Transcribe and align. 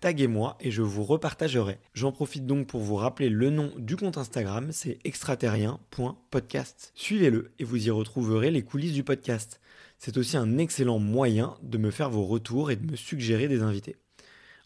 taguez-moi 0.00 0.56
et 0.60 0.70
je 0.70 0.82
vous 0.82 1.04
repartagerai. 1.04 1.78
J'en 1.94 2.12
profite 2.12 2.46
donc 2.46 2.66
pour 2.66 2.80
vous 2.80 2.96
rappeler 2.96 3.28
le 3.28 3.50
nom 3.50 3.72
du 3.76 3.96
compte 3.96 4.18
Instagram, 4.18 4.72
c'est 4.72 4.98
extraterrien.podcast. 5.04 6.92
Suivez-le 6.94 7.52
et 7.58 7.64
vous 7.64 7.86
y 7.86 7.90
retrouverez 7.90 8.50
les 8.50 8.62
coulisses 8.62 8.94
du 8.94 9.04
podcast. 9.04 9.60
C'est 9.98 10.16
aussi 10.16 10.36
un 10.36 10.56
excellent 10.58 10.98
moyen 10.98 11.56
de 11.62 11.78
me 11.78 11.90
faire 11.90 12.10
vos 12.10 12.24
retours 12.24 12.70
et 12.70 12.76
de 12.76 12.90
me 12.90 12.96
suggérer 12.96 13.48
des 13.48 13.62
invités. 13.62 13.96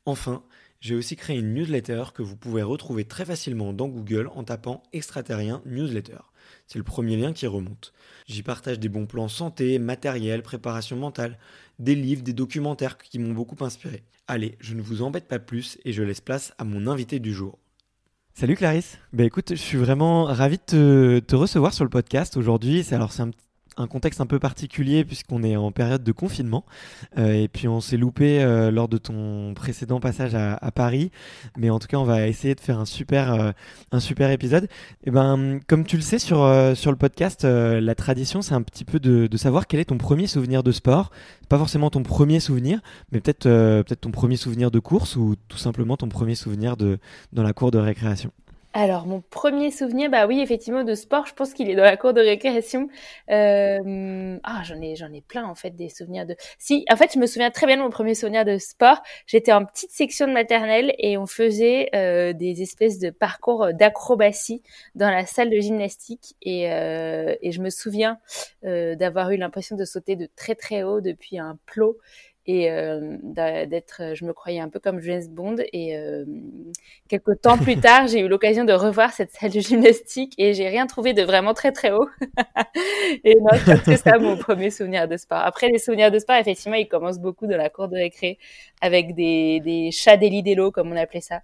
Enfin, 0.06 0.44
j'ai 0.80 0.94
aussi 0.94 1.16
créé 1.16 1.38
une 1.38 1.55
newsletter 1.55 2.05
que 2.14 2.22
vous 2.22 2.36
pouvez 2.36 2.62
retrouver 2.62 3.05
très 3.05 3.24
facilement 3.24 3.72
dans 3.72 3.88
Google 3.88 4.30
en 4.34 4.45
tapant 4.45 4.83
extraterrien 4.92 5.62
newsletter. 5.64 6.18
C'est 6.66 6.78
le 6.78 6.84
premier 6.84 7.16
lien 7.16 7.33
qui 7.33 7.46
remonte. 7.46 7.92
J'y 8.27 8.42
partage 8.42 8.78
des 8.78 8.89
bons 8.89 9.06
plans 9.06 9.28
santé, 9.28 9.78
matériel, 9.78 10.42
préparation 10.42 10.96
mentale, 10.96 11.39
des 11.79 11.95
livres, 11.95 12.23
des 12.23 12.33
documentaires 12.33 12.98
qui 12.98 13.18
m'ont 13.18 13.33
beaucoup 13.33 13.62
inspiré. 13.64 14.02
Allez, 14.27 14.57
je 14.61 14.74
ne 14.74 14.83
vous 14.83 15.02
embête 15.02 15.29
pas 15.29 15.39
plus 15.39 15.79
et 15.85 15.92
je 15.92 16.02
laisse 16.02 16.20
place 16.20 16.55
à 16.58 16.64
mon 16.64 16.86
invité 16.86 17.18
du 17.18 17.33
jour. 17.33 17.58
Salut 18.36 18.57
Clarisse. 18.57 18.98
Bah 19.12 19.23
écoute, 19.23 19.51
je 19.51 19.61
suis 19.61 19.79
vraiment 19.79 20.24
ravi 20.24 20.58
de 20.73 21.23
te, 21.24 21.36
recevoir 21.36 21.73
sur 21.73 21.84
le 21.84 21.90
podcast 21.90 22.36
aujourd'hui. 22.36 22.83
C'est 22.83 22.96
alors 22.96 23.13
c'est 23.13 23.23
un 23.23 23.30
un 23.77 23.86
contexte 23.86 24.20
un 24.20 24.27
peu 24.27 24.39
particulier 24.39 25.05
puisqu'on 25.05 25.42
est 25.42 25.57
en 25.57 25.73
période 25.73 26.02
de 26.02 26.12
confinement. 26.12 26.64
Euh, 27.18 27.33
et 27.33 27.48
puis 27.48 27.68
on 27.68 27.80
s'est 27.80 27.96
loupé 27.96 28.42
euh, 28.42 28.70
lors 28.70 28.89
de 28.89 28.98
ton 28.98 29.55
précédent 29.55 30.01
passage 30.01 30.35
à, 30.35 30.70
Paris. 30.74 31.11
Mais 31.57 31.70
en 31.70 31.79
tout 31.79 31.86
cas 31.86 31.96
on 31.98 32.05
va 32.05 32.27
essayer 32.27 32.55
de 32.55 32.61
faire 32.61 32.79
un 32.79 32.84
super 32.84 33.34
euh, 33.34 34.29
épisode. 34.30 34.68
Et 35.05 35.11
ben 35.11 35.61
comme 35.67 35.84
tu 35.84 35.96
le 35.96 36.02
sais 36.02 36.18
sur 36.18 36.45
sur 36.74 36.90
le 36.90 36.96
podcast 36.96 37.45
la 37.45 37.95
tradition 37.95 38.42
c'est 38.42 38.55
un 38.55 38.63
petit 38.63 38.84
peu 38.84 38.98
de, 38.98 39.27
de, 39.27 39.36
savoir 39.36 39.67
quel 39.67 39.80
est 39.80 39.86
ton 39.86 39.98
premier 39.98 40.27
souvenir 40.27 40.63
de 40.63 40.73
sport. 40.73 41.11
Pas 41.48 41.58
forcément 41.58 41.90
ton 41.90 42.02
premier 42.02 42.40
souvenir 42.40 42.80
mais 43.13 43.20
peut-être 43.20 43.45
peut-être 43.45 44.01
ton 44.01 44.11
premier 44.11 44.36
souvenir 44.36 44.70
de 44.70 44.79
course 44.79 45.17
ou 45.17 45.36
tout 45.48 45.58
simplement 45.58 45.96
ton 45.96 46.08
premier 46.08 46.34
souvenir 46.34 46.77
de 46.77 46.98
dans 47.33 47.42
la 47.42 47.52
cour 47.52 47.70
de 47.70 47.79
récréation 47.79 48.30
alors, 48.77 49.07
mon 49.07 49.20
premier 49.20 49.70
souvenir, 49.70 50.11
bah 50.11 50.27
oui, 50.27 50.40
effectivement, 50.40 50.83
de 50.83 50.96
sport, 50.96 51.27
je 51.27 51.33
pense 51.33 51.55
qu'il 51.55 51.70
est 51.70 51.77
dans 51.77 51.85
la 51.85 51.96
cour 51.96 52.12
de 52.12 52.20
récréation. 52.20 52.89
Euh... 53.30 54.36
Ah, 54.42 54.62
j'en 54.64 54.80
ai, 54.80 54.96
j'en 54.96 55.12
ai 55.12 55.20
plein, 55.20 55.45
en 55.45 55.55
fait, 55.55 55.70
des 55.70 55.89
souvenirs 55.89 56.27
de... 56.27 56.35
Si, 56.58 56.84
en 56.90 56.96
fait, 56.96 57.13
je 57.14 57.20
me 57.20 57.27
souviens 57.27 57.52
très 57.52 57.68
bien 57.68 57.77
de 57.77 57.83
mon 57.83 57.90
premier 57.90 58.17
souvenir 58.17 58.45
de 58.45 58.58
sport. 58.58 59.01
J'étais 59.29 59.52
en 59.52 59.64
petite 59.64 59.92
section 59.92 60.27
de 60.27 60.33
maternelle 60.33 60.92
et 60.98 61.17
on 61.17 61.27
faisait 61.27 61.89
euh, 61.95 62.33
des 62.33 62.63
espèces 62.63 62.98
de 62.98 63.11
parcours 63.11 63.73
d'acrobatie 63.73 64.61
dans 64.96 65.08
la 65.08 65.24
salle 65.24 65.51
de 65.51 65.61
gymnastique. 65.61 66.34
Et, 66.42 66.73
euh, 66.73 67.36
et 67.42 67.52
je 67.52 67.61
me 67.61 67.70
souviens 67.70 68.18
euh, 68.64 68.96
d'avoir 68.96 69.30
eu 69.30 69.36
l'impression 69.36 69.77
de 69.77 69.84
sauter 69.84 70.17
de 70.17 70.29
très 70.34 70.57
très 70.57 70.83
haut 70.83 71.01
depuis 71.01 71.39
un 71.39 71.61
plot 71.67 71.96
et 72.46 72.70
euh, 72.70 73.16
d'être, 73.22 74.02
euh, 74.02 74.14
je 74.14 74.24
me 74.27 74.34
croyais 74.34 74.60
un 74.60 74.68
peu 74.68 74.78
comme 74.78 75.00
James 75.00 75.27
Bond. 75.30 75.56
Et 75.72 75.96
euh, 75.96 76.27
quelques 77.08 77.40
temps 77.40 77.56
plus 77.56 77.77
tard, 77.80 78.06
j'ai 78.06 78.20
eu 78.20 78.28
l'occasion 78.28 78.64
de 78.64 78.72
revoir 78.72 79.12
cette 79.12 79.30
salle 79.30 79.50
de 79.50 79.60
gymnastique 79.60 80.34
et 80.36 80.52
j'ai 80.52 80.68
rien 80.68 80.86
trouvé 80.86 81.14
de 81.14 81.22
vraiment 81.22 81.54
très 81.54 81.72
très 81.72 81.90
haut. 81.90 82.08
et 83.24 83.36
moi, 83.40 83.52
je 83.54 83.64
pense 83.64 83.80
que 83.80 83.96
c'est 83.96 84.18
mon 84.18 84.36
premier 84.36 84.70
souvenir 84.70 85.08
de 85.08 85.16
sport. 85.16 85.38
Après, 85.38 85.68
les 85.68 85.78
souvenirs 85.78 86.10
de 86.10 86.18
sport, 86.18 86.36
effectivement, 86.36 86.77
ils 86.77 86.88
commencent 86.88 87.18
beaucoup 87.18 87.46
dans 87.46 87.56
la 87.56 87.70
cour 87.70 87.88
de 87.88 87.96
récré 87.96 88.38
avec 88.83 89.14
des, 89.14 89.60
des 89.60 89.90
chats 89.90 90.18
d'Elidélo, 90.18 90.70
comme 90.70 90.92
on 90.92 90.96
appelait 90.96 91.22
ça. 91.22 91.40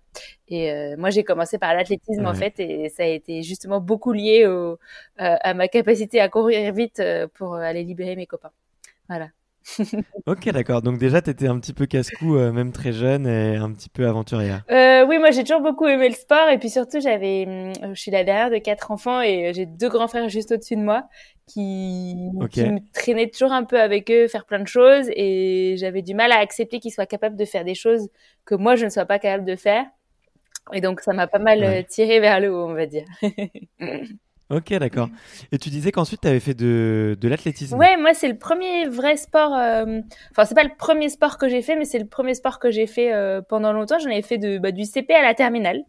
Et 0.49 0.71
euh, 0.71 0.97
moi, 0.99 1.09
j'ai 1.09 1.25
commencé 1.25 1.59
par 1.59 1.75
l'athlétisme 1.75 2.27
en 2.27 2.35
fait, 2.35 2.61
et 2.61 2.91
ça 2.91 3.05
a 3.05 3.07
été 3.07 3.43
justement 3.43 3.81
beaucoup 3.81 4.13
lié 4.13 4.47
au, 4.47 4.79
à 5.17 5.55
ma 5.55 5.69
capacité 5.69 6.21
à 6.21 6.29
courir 6.29 6.73
vite 6.75 7.03
pour 7.35 7.55
aller 7.55 7.85
libérer 7.85 8.17
mes 8.17 8.27
copains. 8.27 8.53
Voilà 9.09 9.29
ok, 10.27 10.51
d'accord. 10.51 10.83
Donc 10.83 10.99
déjà, 10.99 11.23
tu 11.23 11.31
étais 11.31 11.47
un 11.47 11.59
petit 11.59 11.73
peu 11.73 11.87
casse-cou, 11.87 12.37
euh, 12.37 12.53
même 12.53 12.73
très 12.73 12.93
jeune 12.93 13.27
et 13.27 13.57
un 13.57 13.73
petit 13.73 13.89
peu 13.89 14.07
aventurière. 14.07 14.65
Euh, 14.71 15.07
oui, 15.07 15.19
moi 15.19 15.31
j'ai 15.31 15.45
toujours 15.45 15.61
beaucoup 15.61 15.87
aimé 15.87 16.09
le 16.09 16.15
sport 16.15 16.49
et 16.49 16.59
puis 16.59 16.71
surtout, 16.71 17.01
j'avais, 17.01 17.47
hum, 17.47 17.95
je 17.95 18.01
suis 18.01 18.11
la 18.11 18.25
dernière 18.25 18.51
de 18.51 18.59
quatre 18.59 18.91
enfants 18.91 19.21
et 19.21 19.53
j'ai 19.55 19.67
deux 19.67 19.89
grands 19.89 20.09
frères 20.09 20.29
juste 20.29 20.53
au-dessus 20.53 20.77
de 20.77 20.83
moi 20.83 21.05
qui, 21.47 22.17
qui 22.51 22.65
me 22.65 22.79
traînaient 22.93 23.29
toujours 23.29 23.53
un 23.53 23.65
peu 23.65 23.81
avec 23.81 24.11
eux, 24.11 24.29
faire 24.29 24.45
plein 24.45 24.61
de 24.61 24.69
choses 24.69 25.07
et 25.11 25.75
j'avais 25.79 26.03
du 26.03 26.15
mal 26.15 26.33
à 26.33 26.39
accepter 26.39 26.79
qu'ils 26.79 26.93
soient 26.93 27.07
capables 27.07 27.37
de 27.37 27.45
faire 27.45 27.65
des 27.65 27.75
choses 27.75 28.09
que 28.45 28.55
moi 28.55 28.77
je 28.77 28.85
ne 28.85 28.91
sois 28.91 29.07
pas 29.07 29.19
capable 29.19 29.45
de 29.45 29.57
faire. 29.57 29.85
Et 30.73 30.81
donc 30.81 31.01
ça 31.01 31.13
m'a 31.13 31.27
pas 31.27 31.39
mal 31.39 31.65
euh, 31.65 31.83
tiré 31.83 32.21
vers 32.21 32.41
le 32.41 32.53
haut, 32.53 32.69
on 32.69 32.75
va 32.75 32.87
dire. 32.87 33.05
Ok, 34.51 34.75
d'accord. 34.75 35.09
Et 35.53 35.59
tu 35.59 35.71
disais 35.71 35.93
qu'ensuite 35.93 36.23
tu 36.23 36.29
avais 36.29 36.41
fait 36.41 36.55
de, 36.55 37.17
de 37.21 37.29
l'athlétisme. 37.29 37.77
Ouais, 37.79 37.97
moi 37.97 38.15
c'est 38.15 38.29
le 38.29 38.37
premier 38.37 38.89
vrai 38.89 39.17
sport. 39.17 39.55
Euh... 39.55 40.01
Enfin, 40.33 40.45
c'est 40.45 40.57
pas 40.57 40.65
le 40.65 40.75
premier 40.77 41.09
sport 41.09 41.39
que 41.39 41.49
j'ai 41.49 41.63
fait, 41.63 41.77
mais 41.77 41.85
c'est 41.85 42.01
le 42.01 42.07
premier 42.07 42.35
sport 42.35 42.59
que 42.59 42.71
j'ai 42.71 42.89
fait 42.89 43.13
euh, 43.13 43.41
pendant 43.43 43.73
longtemps. 43.73 44.01
J'en 44.01 44.11
ai 44.11 44.23
fait 44.23 44.39
de, 44.39 44.59
bah, 44.59 44.73
du 44.73 44.85
CP 44.85 45.15
à 45.15 45.23
la 45.23 45.35
terminale 45.35 45.85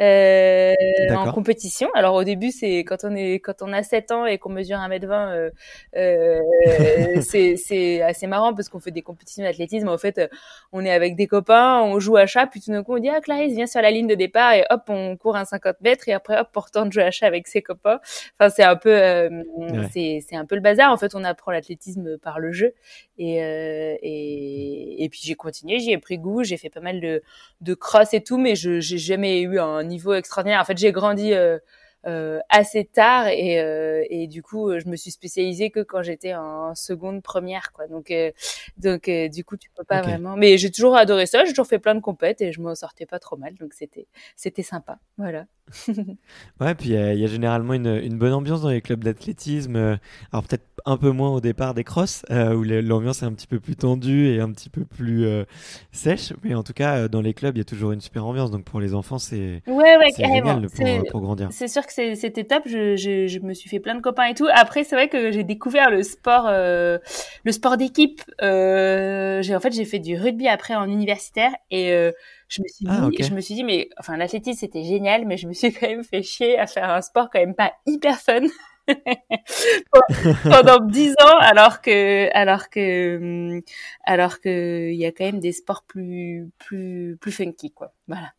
euh, 0.00 0.74
en 1.14 1.32
compétition. 1.32 1.88
Alors 1.94 2.14
au 2.14 2.24
début, 2.24 2.50
c'est 2.50 2.80
quand 2.80 3.04
on 3.04 3.14
est 3.14 3.40
quand 3.40 3.62
on 3.62 3.72
a 3.72 3.82
7 3.82 4.10
ans 4.12 4.26
et 4.26 4.38
qu'on 4.38 4.50
mesure 4.50 4.76
1m20, 4.76 5.10
euh, 5.12 5.50
euh, 5.96 7.20
c'est 7.56 8.02
assez 8.02 8.26
marrant 8.26 8.54
parce 8.54 8.68
qu'on 8.68 8.80
fait 8.80 8.90
des 8.90 9.02
compétitions 9.02 9.42
d'athlétisme. 9.44 9.88
En 9.88 9.98
fait, 9.98 10.20
on 10.72 10.84
est 10.84 10.90
avec 10.90 11.16
des 11.16 11.26
copains, 11.26 11.80
on 11.82 11.98
joue 11.98 12.16
à 12.16 12.26
chat, 12.26 12.46
puis 12.46 12.60
tout 12.60 12.70
d'un 12.72 12.82
coup 12.82 12.94
on 12.94 12.98
dit 12.98 13.08
ah 13.08 13.20
Clarisse 13.20 13.54
viens 13.54 13.66
sur 13.66 13.80
la 13.80 13.90
ligne 13.90 14.06
de 14.06 14.14
départ 14.14 14.52
et 14.52 14.64
hop 14.68 14.82
on 14.88 15.16
court 15.16 15.36
un 15.36 15.44
50 15.44 15.80
mètres 15.80 16.08
et 16.08 16.12
après 16.12 16.38
hop 16.38 16.48
on 16.54 16.60
retourne 16.60 16.92
jouer 16.92 17.04
à 17.04 17.10
chat 17.10 17.26
avec 17.26 17.48
ses 17.48 17.62
copains. 17.62 18.00
Enfin 18.38 18.50
c'est 18.50 18.64
un 18.64 18.76
peu 18.76 18.94
euh, 18.94 19.30
c'est 19.92 20.22
c'est 20.28 20.36
un 20.36 20.44
peu 20.44 20.56
le 20.56 20.60
bazar. 20.60 20.92
En 20.92 20.98
fait, 20.98 21.14
on 21.14 21.24
apprend 21.24 21.52
l'athlétisme 21.52 22.18
par 22.18 22.38
le 22.38 22.52
jeu 22.52 22.74
et 23.18 23.42
euh, 23.42 23.96
et, 24.02 25.04
et 25.04 25.08
puis 25.08 25.20
j'ai 25.22 25.34
continué, 25.34 25.78
j'y 25.78 25.92
ai 25.92 25.98
pris 25.98 26.18
goût, 26.18 26.44
j'ai 26.44 26.58
fait 26.58 26.70
pas 26.70 26.80
mal 26.80 27.00
de 27.00 27.22
de 27.62 27.74
cross 27.74 28.12
et 28.12 28.22
tout, 28.22 28.36
mais 28.36 28.56
je 28.56 28.80
j'ai 28.80 28.98
jamais 28.98 29.40
eu 29.40 29.55
un 29.58 29.84
niveau 29.84 30.14
extraordinaire. 30.14 30.60
En 30.60 30.64
fait, 30.64 30.78
j'ai 30.78 30.92
grandi 30.92 31.32
euh, 31.34 31.58
assez 32.48 32.84
tard 32.84 33.26
et, 33.28 33.56
et 34.10 34.28
du 34.28 34.42
coup 34.42 34.70
je 34.78 34.88
me 34.88 34.94
suis 34.94 35.10
spécialisée 35.10 35.70
que 35.70 35.80
quand 35.80 36.02
j'étais 36.02 36.34
en 36.34 36.74
seconde 36.76 37.20
première 37.20 37.72
quoi. 37.72 37.88
Donc 37.88 38.12
donc 38.76 39.10
du 39.10 39.44
coup 39.44 39.56
tu 39.56 39.70
peux 39.70 39.82
pas 39.84 40.02
vraiment. 40.02 40.36
Mais 40.36 40.56
j'ai 40.56 40.70
toujours 40.70 40.96
adoré 40.96 41.26
ça. 41.26 41.44
J'ai 41.44 41.50
toujours 41.50 41.66
fait 41.66 41.80
plein 41.80 41.96
de 41.96 42.00
compètes 42.00 42.40
et 42.42 42.52
je 42.52 42.60
m'en 42.60 42.74
sortais 42.76 43.06
pas 43.06 43.18
trop 43.18 43.36
mal. 43.36 43.54
Donc 43.54 43.74
c'était 43.74 44.06
c'était 44.36 44.62
sympa. 44.62 44.98
Voilà. 45.18 45.46
ouais, 46.60 46.74
puis 46.74 46.90
il 46.90 47.18
y, 47.18 47.24
a 47.24 47.26
généralement 47.26 47.74
une, 47.74 48.00
une, 48.02 48.18
bonne 48.18 48.32
ambiance 48.32 48.62
dans 48.62 48.68
les 48.68 48.80
clubs 48.80 49.02
d'athlétisme. 49.02 49.98
alors 50.32 50.44
peut-être 50.44 50.64
un 50.84 50.96
peu 50.96 51.10
moins 51.10 51.30
au 51.30 51.40
départ 51.40 51.74
des 51.74 51.82
crosses, 51.82 52.24
où 52.30 52.62
l'ambiance 52.62 53.22
est 53.22 53.26
un 53.26 53.32
petit 53.32 53.48
peu 53.48 53.58
plus 53.58 53.74
tendue 53.74 54.28
et 54.28 54.40
un 54.40 54.52
petit 54.52 54.70
peu 54.70 54.84
plus 54.84 55.26
sèche, 55.90 56.32
mais 56.44 56.54
en 56.54 56.62
tout 56.62 56.72
cas 56.72 57.08
dans 57.08 57.20
les 57.20 57.34
clubs 57.34 57.56
il 57.56 57.58
y 57.58 57.62
a 57.62 57.64
toujours 57.64 57.92
une 57.92 58.00
super 58.00 58.24
ambiance. 58.24 58.50
Donc 58.52 58.64
pour 58.64 58.80
les 58.80 58.94
enfants 58.94 59.18
c'est 59.18 59.62
ouais, 59.66 59.96
ouais, 59.96 60.10
génial 60.16 60.68
pour, 60.68 61.10
pour, 61.10 61.20
grandir. 61.20 61.48
C'est 61.50 61.68
sûr 61.68 61.84
que 61.84 61.92
c'était 61.92 62.44
top. 62.44 62.62
Je, 62.66 62.94
je, 62.96 63.26
je, 63.26 63.40
me 63.40 63.52
suis 63.52 63.68
fait 63.68 63.80
plein 63.80 63.96
de 63.96 64.00
copains 64.00 64.26
et 64.26 64.34
tout. 64.34 64.46
Après 64.52 64.84
c'est 64.84 64.94
vrai 64.94 65.08
que 65.08 65.32
j'ai 65.32 65.44
découvert 65.44 65.90
le 65.90 66.04
sport, 66.04 66.48
le 66.48 67.52
sport 67.52 67.76
d'équipe. 67.76 68.22
en 68.40 69.60
fait 69.60 69.72
j'ai 69.72 69.84
fait 69.84 69.98
du 69.98 70.16
rugby 70.16 70.46
après 70.46 70.76
en 70.76 70.88
universitaire 70.88 71.50
et 71.72 72.12
je 72.48 72.62
me 72.62 72.68
suis 72.68 72.86
ah, 72.88 73.08
dit, 73.10 73.22
je 73.22 73.34
me 73.34 73.40
suis 73.40 73.54
dit, 73.54 73.64
mais 73.64 73.88
enfin, 73.98 74.16
l'athlétisme 74.16 74.58
c'était 74.60 74.84
génial, 74.84 75.26
mais 75.26 75.36
je 75.36 75.48
me 75.48 75.52
suis 75.52 75.72
quand 75.72 75.88
même 75.88 76.04
fait 76.04 76.22
chier 76.22 76.58
à 76.58 76.66
faire 76.66 76.90
un 76.90 77.02
sport 77.02 77.28
quand 77.30 77.40
même 77.40 77.54
pas 77.54 77.72
hyper 77.86 78.18
fun. 78.18 78.42
pendant 80.44 80.78
dix 80.86 81.10
ans 81.20 81.38
alors 81.40 81.80
que 81.80 82.30
alors 82.32 82.70
que 82.70 83.16
hum, 83.56 83.62
alors 84.04 84.40
que 84.40 84.90
il 84.92 84.96
y 84.96 85.04
a 85.04 85.10
quand 85.10 85.24
même 85.24 85.40
des 85.40 85.50
sports 85.50 85.82
plus 85.82 86.48
plus 86.58 87.16
plus 87.20 87.32
funky 87.32 87.72
quoi 87.72 87.92
voilà 88.06 88.32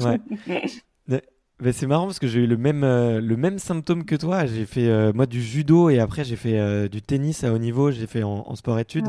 ouais. 0.00 1.22
Ben, 1.60 1.72
c'est 1.72 1.88
marrant 1.88 2.06
parce 2.06 2.20
que 2.20 2.28
j'ai 2.28 2.38
eu 2.38 2.46
le 2.46 2.56
même, 2.56 2.84
euh, 2.84 3.20
le 3.20 3.36
même 3.36 3.58
symptôme 3.58 4.04
que 4.04 4.14
toi. 4.14 4.46
J'ai 4.46 4.64
fait 4.64 4.86
euh, 4.86 5.12
moi 5.12 5.26
du 5.26 5.42
judo 5.42 5.90
et 5.90 5.98
après 5.98 6.22
j'ai 6.22 6.36
fait 6.36 6.56
euh, 6.56 6.86
du 6.86 7.02
tennis 7.02 7.42
à 7.42 7.52
haut 7.52 7.58
niveau. 7.58 7.90
J'ai 7.90 8.06
fait 8.06 8.22
en, 8.22 8.54
sport-études. 8.54 9.08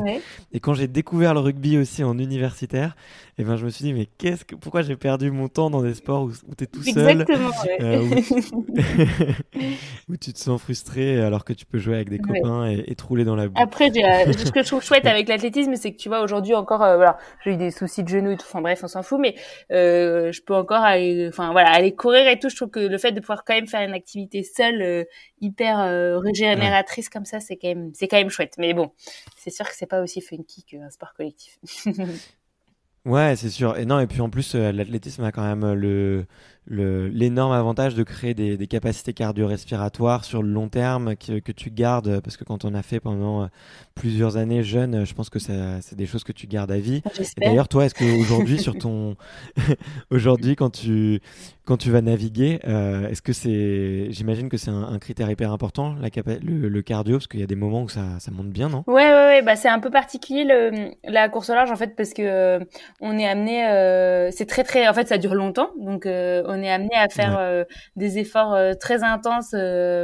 Et 0.52 0.58
quand 0.58 0.74
j'ai 0.74 0.88
découvert 0.88 1.32
le 1.32 1.38
rugby 1.38 1.78
aussi 1.78 2.02
en 2.02 2.18
universitaire, 2.18 2.96
et 3.38 3.42
eh 3.42 3.44
ben 3.44 3.54
je 3.54 3.64
me 3.64 3.70
suis 3.70 3.84
dit 3.84 3.92
mais 3.92 4.08
qu'est-ce 4.18 4.44
que 4.44 4.56
pourquoi 4.56 4.82
j'ai 4.82 4.96
perdu 4.96 5.30
mon 5.30 5.46
temps 5.46 5.70
dans 5.70 5.80
des 5.80 5.94
sports 5.94 6.24
où, 6.24 6.32
tu 6.56 6.64
es 6.64 6.66
tout 6.66 6.82
seul, 6.82 7.24
où, 10.08 10.16
tu 10.16 10.32
te 10.32 10.38
sens 10.38 10.60
frustré 10.60 11.20
alors 11.20 11.44
que 11.44 11.52
tu 11.52 11.64
peux 11.64 11.78
jouer 11.78 11.94
avec 11.94 12.10
des 12.10 12.18
copains 12.18 12.68
et, 12.68 12.82
et, 12.88 12.96
te 12.96 13.04
rouler 13.04 13.24
dans 13.24 13.36
la 13.36 13.46
boue. 13.46 13.62
Après, 13.62 13.90
ce 13.90 14.50
que 14.50 14.62
je 14.62 14.66
trouve 14.66 14.82
chouette 14.82 15.06
avec 15.06 15.28
l'athlétisme, 15.28 15.76
c'est 15.76 15.92
que 15.92 15.98
tu 15.98 16.08
vois 16.08 16.20
aujourd'hui 16.20 16.54
encore, 16.54 16.78
voilà, 16.78 17.16
j'ai 17.44 17.52
eu 17.52 17.56
des 17.56 17.70
soucis 17.70 18.02
de 18.02 18.08
genoux 18.08 18.32
et 18.32 18.36
tout. 18.36 18.46
Enfin 18.48 18.60
bref, 18.60 18.80
on 18.82 18.88
s'en 18.88 19.04
fout, 19.04 19.20
mais 19.20 19.36
je 19.70 20.40
peux 20.42 20.54
encore 20.54 20.82
aller, 20.82 21.28
enfin 21.28 21.52
voilà, 21.52 21.70
aller 21.70 21.92
courir 21.92 22.26
et 22.26 22.39
je 22.48 22.56
trouve 22.56 22.70
que 22.70 22.80
le 22.80 22.98
fait 22.98 23.12
de 23.12 23.20
pouvoir 23.20 23.44
quand 23.44 23.54
même 23.54 23.66
faire 23.66 23.86
une 23.86 23.94
activité 23.94 24.42
seule, 24.42 24.82
euh, 24.82 25.04
hyper 25.40 25.80
euh, 25.80 26.18
régénératrice 26.18 27.08
comme 27.08 27.24
ça, 27.24 27.40
c'est 27.40 27.56
quand 27.56 27.68
même, 27.68 27.90
c'est 27.94 28.08
quand 28.08 28.18
même 28.18 28.30
chouette. 28.30 28.54
Mais 28.58 28.74
bon, 28.74 28.90
c'est 29.36 29.50
sûr 29.50 29.68
que 29.68 29.74
c'est 29.74 29.86
pas 29.86 30.02
aussi 30.02 30.20
funky 30.20 30.64
qu'un 30.64 30.90
sport 30.90 31.14
collectif. 31.14 31.58
ouais, 33.04 33.36
c'est 33.36 33.50
sûr. 33.50 33.76
Et 33.76 33.84
non, 33.84 34.00
et 34.00 34.06
puis 34.06 34.20
en 34.20 34.30
plus, 34.30 34.54
euh, 34.54 34.72
l'athlétisme 34.72 35.24
a 35.24 35.32
quand 35.32 35.44
même 35.44 35.72
le 35.72 36.26
l'énorme 36.66 37.50
avantage 37.50 37.96
de 37.96 38.04
créer 38.04 38.32
des, 38.32 38.56
des 38.56 38.66
capacités 38.68 39.12
cardio-respiratoires 39.12 40.24
sur 40.24 40.40
le 40.40 40.50
long 40.50 40.68
terme 40.68 41.16
que, 41.16 41.40
que, 41.40 41.50
tu 41.50 41.68
gardes 41.68 42.20
parce 42.20 42.36
que 42.36 42.44
quand 42.44 42.64
on 42.64 42.74
a 42.74 42.82
fait 42.82 43.00
pendant 43.00 43.48
plusieurs 43.96 44.36
années 44.36 44.62
jeune, 44.62 45.04
je 45.04 45.12
pense 45.12 45.30
que 45.30 45.40
c'est 45.40 45.96
des 45.96 46.06
choses 46.06 46.22
que 46.22 46.30
tu 46.30 46.46
gardes 46.46 46.70
à 46.70 46.78
vie. 46.78 47.02
D'ailleurs, 47.38 47.66
toi, 47.66 47.86
est-ce 47.86 47.94
qu'aujourd'hui, 47.94 48.60
sur 48.60 48.78
ton 48.78 49.16
aujourd'hui, 50.10 50.56
quand 50.56 50.70
tu 50.70 51.20
quand 51.70 51.76
tu 51.76 51.92
vas 51.92 52.00
naviguer, 52.00 52.58
euh, 52.66 53.08
est-ce 53.10 53.22
que 53.22 53.32
c'est, 53.32 54.10
j'imagine 54.10 54.48
que 54.48 54.56
c'est 54.56 54.72
un, 54.72 54.98
critère 54.98 55.30
hyper 55.30 55.52
important, 55.52 55.94
la 56.00 56.08
le, 56.42 56.68
le, 56.68 56.82
cardio, 56.82 57.18
parce 57.18 57.28
qu'il 57.28 57.38
y 57.38 57.44
a 57.44 57.46
des 57.46 57.54
moments 57.54 57.82
où 57.84 57.88
ça, 57.88 58.18
ça 58.18 58.32
monte 58.32 58.48
bien, 58.48 58.68
non? 58.68 58.82
Ouais, 58.88 59.04
ouais, 59.04 59.12
ouais. 59.12 59.42
Bah, 59.42 59.54
c'est 59.54 59.68
un 59.68 59.78
peu 59.78 59.88
particulier 59.88 60.42
le, 60.42 60.90
la 61.04 61.28
course 61.28 61.48
au 61.48 61.54
large 61.54 61.70
en 61.70 61.76
fait 61.76 61.94
parce 61.94 62.12
que 62.12 62.22
euh, 62.22 62.58
on 63.00 63.16
est 63.20 63.28
amené, 63.28 63.68
euh, 63.68 64.32
c'est 64.32 64.46
très 64.46 64.64
très, 64.64 64.88
en 64.88 64.94
fait, 64.94 65.06
ça 65.06 65.16
dure 65.16 65.36
longtemps, 65.36 65.70
donc 65.78 66.06
on 66.06 66.62
est 66.62 66.72
amené 66.72 66.96
à 66.96 67.08
faire 67.08 67.64
des 67.94 68.18
efforts 68.18 68.58
très 68.80 69.04
intenses 69.04 69.54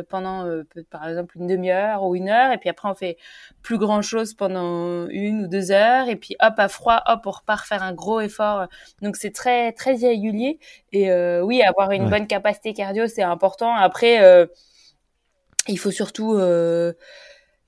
pendant, 0.08 0.48
par 0.90 1.08
exemple, 1.08 1.36
une 1.36 1.48
demi-heure 1.48 2.04
ou 2.04 2.14
une 2.14 2.28
heure, 2.28 2.52
et 2.52 2.58
puis 2.58 2.68
après 2.68 2.88
on 2.88 2.94
fait 2.94 3.16
plus 3.66 3.78
grand 3.78 4.00
chose 4.00 4.32
pendant 4.32 5.08
une 5.08 5.42
ou 5.42 5.48
deux 5.48 5.72
heures, 5.72 6.08
et 6.08 6.14
puis 6.14 6.36
hop 6.40 6.54
à 6.56 6.68
froid, 6.68 7.02
hop 7.06 7.22
on 7.26 7.32
repart 7.32 7.66
faire 7.66 7.82
un 7.82 7.92
gros 7.92 8.20
effort. 8.20 8.68
Donc 9.02 9.16
c'est 9.16 9.32
très 9.32 9.72
très 9.72 9.96
irrégulier, 9.96 10.60
et 10.92 11.12
oui 11.42 11.62
avoir 11.62 11.90
une 11.90 12.08
bonne 12.08 12.28
capacité 12.28 12.72
cardio, 12.74 13.08
c'est 13.08 13.24
important. 13.24 13.74
Après, 13.74 14.22
euh, 14.22 14.46
il 15.66 15.80
faut 15.80 15.90
surtout 15.90 16.34
euh, 16.34 16.92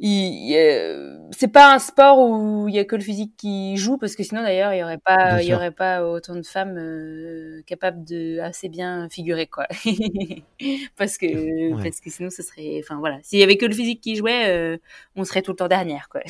c'est 0.00 1.48
pas 1.52 1.74
un 1.74 1.78
sport 1.78 2.18
où 2.20 2.68
il 2.68 2.74
y 2.74 2.78
a 2.78 2.84
que 2.84 2.94
le 2.94 3.02
physique 3.02 3.34
qui 3.36 3.76
joue 3.76 3.98
parce 3.98 4.14
que 4.14 4.22
sinon 4.22 4.42
d'ailleurs 4.42 4.72
il 4.72 4.78
y 4.78 4.82
aurait 4.82 4.98
pas 4.98 5.42
il 5.42 5.48
y 5.48 5.54
aurait 5.54 5.72
pas 5.72 6.04
autant 6.04 6.36
de 6.36 6.42
femmes 6.42 6.76
euh, 6.78 7.62
capables 7.66 8.04
de 8.04 8.38
assez 8.40 8.68
bien 8.68 9.08
figurer 9.08 9.46
quoi. 9.46 9.66
Parce 10.96 11.18
que 11.18 11.82
parce 11.82 12.00
que 12.00 12.10
sinon 12.10 12.30
ce 12.30 12.42
serait 12.42 12.80
enfin 12.82 12.98
voilà. 12.98 13.18
S'il 13.22 13.38
y 13.38 13.42
avait 13.42 13.56
que 13.56 13.66
le 13.66 13.74
physique 13.74 14.00
qui 14.00 14.16
jouait 14.16 14.80
on 15.16 15.24
serait 15.24 15.42
tout 15.42 15.52
le 15.52 15.56
temps 15.56 15.68
dernière 15.68 16.08
quoi. 16.08 16.20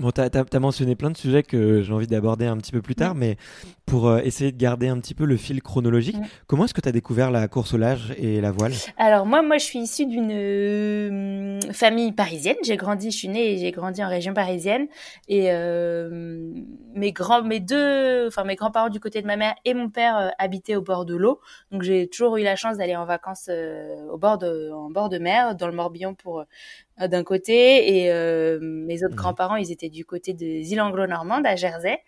Bon, 0.00 0.10
tu 0.12 0.20
as, 0.22 0.60
mentionné 0.60 0.96
plein 0.96 1.10
de 1.10 1.16
sujets 1.16 1.42
que 1.42 1.82
j'ai 1.82 1.92
envie 1.92 2.06
d'aborder 2.06 2.46
un 2.46 2.56
petit 2.56 2.72
peu 2.72 2.80
plus 2.80 2.94
tard, 2.94 3.14
mais 3.14 3.36
pour 3.90 4.08
euh, 4.08 4.20
essayer 4.20 4.52
de 4.52 4.56
garder 4.56 4.86
un 4.86 5.00
petit 5.00 5.14
peu 5.14 5.24
le 5.24 5.36
fil 5.36 5.60
chronologique, 5.62 6.16
comment 6.46 6.64
est-ce 6.64 6.74
que 6.74 6.80
tu 6.80 6.88
as 6.88 6.92
découvert 6.92 7.32
la 7.32 7.48
course 7.48 7.74
au 7.74 7.76
large 7.76 8.14
et 8.16 8.40
la 8.40 8.52
voile? 8.52 8.72
Alors 8.96 9.26
moi, 9.26 9.42
moi, 9.42 9.58
je 9.58 9.64
suis 9.64 9.80
issue 9.80 10.06
d'une 10.06 10.30
euh, 10.32 11.60
famille 11.72 12.12
parisienne. 12.12 12.56
J'ai 12.62 12.76
grandi, 12.76 13.10
je 13.10 13.16
suis 13.16 13.28
née 13.28 13.52
et 13.52 13.58
j'ai 13.58 13.72
grandi 13.72 14.02
en 14.02 14.08
région 14.08 14.32
parisienne. 14.32 14.86
Et 15.26 15.48
euh, 15.50 16.52
mes 16.94 17.10
grands, 17.10 17.42
mes 17.42 17.58
deux, 17.58 18.28
enfin 18.28 18.44
mes 18.44 18.54
grands-parents 18.54 18.90
du 18.90 19.00
côté 19.00 19.22
de 19.22 19.26
ma 19.26 19.36
mère 19.36 19.54
et 19.64 19.74
mon 19.74 19.90
père 19.90 20.32
habitaient 20.38 20.76
au 20.76 20.82
bord 20.82 21.04
de 21.04 21.16
l'eau. 21.16 21.40
Donc 21.72 21.82
j'ai 21.82 22.06
toujours 22.06 22.36
eu 22.36 22.44
la 22.44 22.54
chance 22.54 22.76
d'aller 22.76 22.94
en 22.94 23.06
vacances 23.06 23.50
au 24.12 24.18
bord 24.18 24.38
de, 24.38 24.70
en 24.72 24.90
bord 24.90 25.08
de 25.08 25.18
mer, 25.18 25.56
dans 25.56 25.66
le 25.66 25.74
Morbihan 25.74 26.14
pour 26.14 26.44
d'un 27.08 27.24
côté 27.24 28.02
et 28.02 28.12
euh, 28.12 28.58
mes 28.60 29.04
autres 29.04 29.16
grands-parents 29.16 29.56
ils 29.56 29.72
étaient 29.72 29.88
du 29.88 30.04
côté 30.04 30.34
des 30.34 30.72
îles 30.72 30.80
anglo-normandes 30.80 31.46
à 31.46 31.56
Jersey 31.56 32.02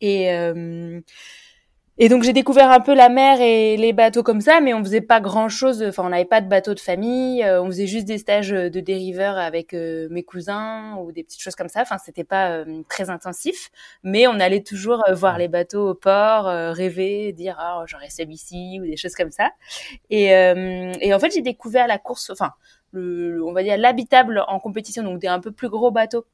et 0.00 0.32
euh, 0.32 1.00
et 1.98 2.08
donc 2.08 2.22
j'ai 2.22 2.32
découvert 2.32 2.70
un 2.70 2.80
peu 2.80 2.94
la 2.94 3.08
mer 3.08 3.40
et 3.40 3.76
les 3.76 3.92
bateaux 3.92 4.22
comme 4.22 4.40
ça, 4.40 4.60
mais 4.60 4.74
on 4.74 4.82
faisait 4.84 5.00
pas 5.00 5.20
grand 5.20 5.48
chose. 5.48 5.82
Enfin, 5.82 6.04
on 6.04 6.10
n'avait 6.10 6.24
pas 6.24 6.40
de 6.40 6.48
bateau 6.48 6.74
de 6.74 6.80
famille. 6.80 7.42
Euh, 7.42 7.62
on 7.62 7.66
faisait 7.66 7.86
juste 7.86 8.06
des 8.06 8.18
stages 8.18 8.50
de 8.50 8.80
dériveurs 8.80 9.38
avec 9.38 9.72
mes 9.72 10.22
cousins 10.22 10.96
ou 10.96 11.12
des 11.12 11.24
petites 11.24 11.40
choses 11.40 11.54
comme 11.54 11.68
ça. 11.68 11.82
Enfin, 11.82 11.96
c'était 11.98 12.24
pas 12.24 12.64
très 12.88 13.10
intensif, 13.10 13.70
mais 14.02 14.26
on 14.26 14.38
allait 14.40 14.62
toujours 14.62 15.02
voir 15.12 15.38
les 15.38 15.48
bateaux 15.48 15.90
au 15.90 15.94
port, 15.94 16.44
rêver, 16.44 17.32
dire 17.32 17.56
ah 17.58 17.84
j'aurais 17.86 18.10
celui-ci 18.10 18.78
ou 18.80 18.86
des 18.86 18.96
choses 18.96 19.14
comme 19.14 19.30
ça. 19.30 19.50
Et, 20.10 20.26
et 20.26 21.14
en 21.14 21.18
fait 21.18 21.30
j'ai 21.32 21.42
découvert 21.42 21.86
la 21.86 21.98
course. 21.98 22.30
Enfin, 22.30 22.52
on 22.94 23.52
va 23.52 23.62
dire 23.62 23.76
l'habitable 23.76 24.44
en 24.48 24.58
compétition, 24.58 25.02
donc 25.02 25.18
des 25.18 25.28
un 25.28 25.40
peu 25.40 25.52
plus 25.52 25.68
gros 25.68 25.90
bateaux 25.90 26.26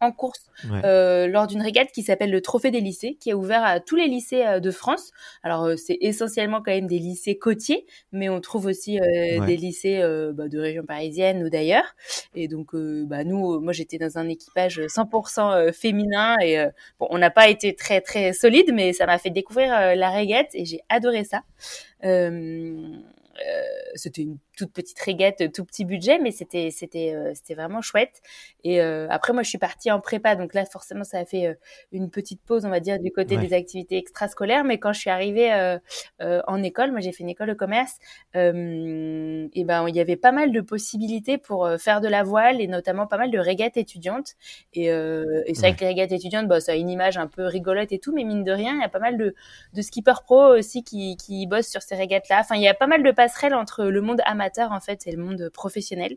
en 0.00 0.12
course 0.12 0.50
euh, 0.84 1.26
lors 1.26 1.46
d'une 1.46 1.62
régate 1.62 1.90
qui 1.92 2.02
s'appelle 2.02 2.30
le 2.30 2.40
Trophée 2.40 2.70
des 2.70 2.80
lycées, 2.80 3.16
qui 3.20 3.30
est 3.30 3.34
ouvert 3.34 3.64
à 3.64 3.80
tous 3.80 3.96
les 3.96 4.06
lycées 4.06 4.44
euh, 4.44 4.60
de 4.60 4.70
France. 4.70 5.10
Alors 5.42 5.64
euh, 5.64 5.76
c'est 5.76 5.98
essentiellement 6.00 6.58
quand 6.58 6.72
même 6.72 6.86
des 6.86 6.98
lycées 6.98 7.36
côtiers, 7.38 7.86
mais 8.12 8.28
on 8.28 8.40
trouve 8.40 8.66
aussi 8.66 8.98
des 9.00 9.56
lycées 9.56 10.00
bah, 10.34 10.48
de 10.48 10.58
région 10.58 10.84
parisienne 10.84 11.42
ou 11.42 11.48
d'ailleurs. 11.48 11.94
Et 12.34 12.48
donc 12.48 12.74
bah, 12.74 13.24
nous, 13.24 13.60
moi 13.60 13.72
j'étais 13.72 13.98
dans 13.98 14.18
un 14.18 14.28
équipage 14.28 14.80
100% 14.80 15.72
féminin 15.72 16.36
et 16.42 16.64
bon, 16.98 17.06
on 17.10 17.18
n'a 17.18 17.30
pas 17.30 17.48
été 17.48 17.74
très 17.74 18.00
très 18.00 18.32
solide, 18.32 18.72
mais 18.72 18.92
ça 18.92 19.06
m'a 19.06 19.18
fait 19.18 19.30
découvrir 19.30 19.96
la 19.96 20.10
régate 20.10 20.50
et 20.54 20.64
j'ai 20.64 20.80
adoré 20.88 21.24
ça. 21.24 21.42
c'était 23.94 24.22
une 24.22 24.38
toute 24.58 24.72
petite 24.72 24.98
régate, 24.98 25.52
tout 25.52 25.64
petit 25.64 25.84
budget, 25.84 26.18
mais 26.18 26.32
c'était 26.32 26.70
c'était 26.72 27.14
euh, 27.14 27.30
c'était 27.32 27.54
vraiment 27.54 27.80
chouette. 27.80 28.20
Et 28.64 28.82
euh, 28.82 29.06
après 29.08 29.32
moi 29.32 29.44
je 29.44 29.48
suis 29.48 29.58
partie 29.58 29.90
en 29.92 30.00
prépa, 30.00 30.34
donc 30.34 30.52
là 30.52 30.66
forcément 30.66 31.04
ça 31.04 31.18
a 31.18 31.24
fait 31.24 31.46
euh, 31.46 31.54
une 31.92 32.10
petite 32.10 32.42
pause, 32.42 32.64
on 32.64 32.68
va 32.68 32.80
dire 32.80 32.98
du 32.98 33.12
côté 33.12 33.36
des 33.36 33.54
activités 33.54 33.96
extrascolaires. 33.96 34.64
Mais 34.64 34.78
quand 34.78 34.92
je 34.92 34.98
suis 34.98 35.10
arrivée 35.10 35.78
en 36.20 36.62
école, 36.62 36.90
moi 36.90 37.00
j'ai 37.00 37.12
fait 37.12 37.22
une 37.22 37.28
école 37.28 37.48
de 37.48 37.54
commerce, 37.54 37.98
et 38.34 39.64
ben 39.64 39.88
il 39.88 39.94
y 39.94 40.00
avait 40.00 40.16
pas 40.16 40.32
mal 40.32 40.50
de 40.50 40.60
possibilités 40.60 41.38
pour 41.38 41.68
faire 41.78 42.00
de 42.00 42.08
la 42.08 42.24
voile 42.24 42.60
et 42.60 42.66
notamment 42.66 43.06
pas 43.06 43.16
mal 43.16 43.30
de 43.30 43.38
régates 43.38 43.76
étudiantes. 43.76 44.34
Et, 44.74 44.86
et 44.86 45.54
c'est 45.54 45.60
vrai 45.60 45.74
que 45.74 45.80
les 45.80 45.86
régates 45.86 46.12
étudiantes, 46.12 46.48
bah, 46.48 46.60
ça 46.60 46.72
a 46.72 46.74
une 46.74 46.90
image 46.90 47.16
un 47.16 47.28
peu 47.28 47.44
rigolote 47.44 47.92
et 47.92 48.00
tout, 48.00 48.12
mais 48.12 48.24
mine 48.24 48.42
de 48.42 48.52
rien, 48.52 48.74
il 48.74 48.80
y 48.80 48.84
a 48.84 48.88
pas 48.88 48.98
mal 48.98 49.16
de, 49.16 49.34
de 49.74 49.82
skippers 49.82 50.22
pro 50.24 50.56
aussi 50.56 50.82
qui, 50.82 51.16
qui 51.16 51.46
bossent 51.46 51.68
sur 51.68 51.82
ces 51.82 51.94
régates-là. 51.94 52.40
Enfin, 52.40 52.56
il 52.56 52.62
y 52.62 52.68
a 52.68 52.74
pas 52.74 52.88
mal 52.88 53.04
de 53.04 53.10
passerelles 53.12 53.54
entre 53.54 53.84
le 53.84 54.00
monde 54.00 54.20
amateur 54.24 54.47
en 54.58 54.80
fait 54.80 55.06
et 55.06 55.12
le 55.12 55.22
monde 55.22 55.50
professionnel. 55.50 56.16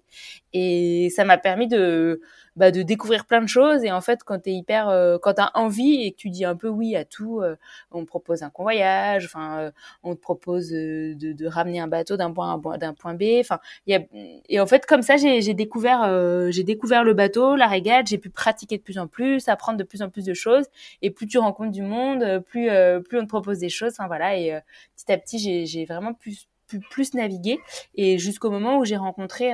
Et 0.53 1.09
ça 1.15 1.25
m'a 1.25 1.37
permis 1.37 1.67
de 1.67 2.21
bah, 2.57 2.71
de 2.71 2.81
découvrir 2.81 3.25
plein 3.25 3.41
de 3.41 3.47
choses. 3.47 3.83
Et 3.85 3.91
en 3.91 4.01
fait, 4.01 4.23
quand 4.25 4.39
t'es 4.39 4.51
hyper, 4.51 4.89
euh, 4.89 5.17
quand 5.17 5.35
t'as 5.35 5.51
envie 5.53 6.03
et 6.03 6.11
que 6.11 6.17
tu 6.17 6.29
dis 6.29 6.43
un 6.43 6.55
peu 6.55 6.67
oui 6.67 6.97
à 6.97 7.05
tout, 7.05 7.39
euh, 7.39 7.55
on 7.91 8.01
te 8.01 8.07
propose 8.07 8.43
un 8.43 8.49
convoyage, 8.49 9.25
enfin, 9.25 9.59
euh, 9.59 9.71
on 10.03 10.15
te 10.15 10.19
propose 10.19 10.69
de, 10.69 11.15
de, 11.15 11.47
ramener 11.47 11.79
un 11.79 11.87
bateau 11.87 12.17
d'un 12.17 12.31
point 12.31 12.61
A 12.73 12.77
d'un 12.77 12.93
point 12.93 13.13
B. 13.13 13.23
Enfin, 13.39 13.59
et 13.87 14.59
en 14.59 14.67
fait, 14.67 14.85
comme 14.85 15.01
ça, 15.01 15.15
j'ai 15.17 15.53
découvert, 15.53 16.51
j'ai 16.51 16.63
découvert 16.63 17.03
le 17.05 17.13
bateau, 17.13 17.55
la 17.55 17.67
régate. 17.67 18.07
J'ai 18.07 18.17
pu 18.17 18.29
pratiquer 18.29 18.77
de 18.77 18.83
plus 18.83 18.97
en 18.99 19.07
plus, 19.07 19.47
apprendre 19.47 19.77
de 19.77 19.83
plus 19.83 20.01
en 20.01 20.09
plus 20.09 20.25
de 20.25 20.33
choses. 20.33 20.65
Et 21.01 21.09
plus 21.09 21.27
tu 21.27 21.37
rencontres 21.37 21.71
du 21.71 21.81
monde, 21.83 22.43
plus 22.45 22.69
plus 23.07 23.17
on 23.19 23.23
te 23.23 23.27
propose 23.27 23.59
des 23.59 23.69
choses. 23.69 23.93
Enfin 23.97 24.07
voilà. 24.07 24.37
Et 24.37 24.59
petit 24.95 25.11
à 25.11 25.17
petit, 25.17 25.65
j'ai 25.65 25.85
vraiment 25.85 26.13
plus, 26.13 26.47
plus 26.79 26.79
plus 26.89 27.13
naviguer. 27.13 27.59
Et 27.95 28.17
jusqu'au 28.17 28.49
moment 28.49 28.79
où 28.79 28.85
j'ai 28.85 28.97
rencontré 28.97 29.53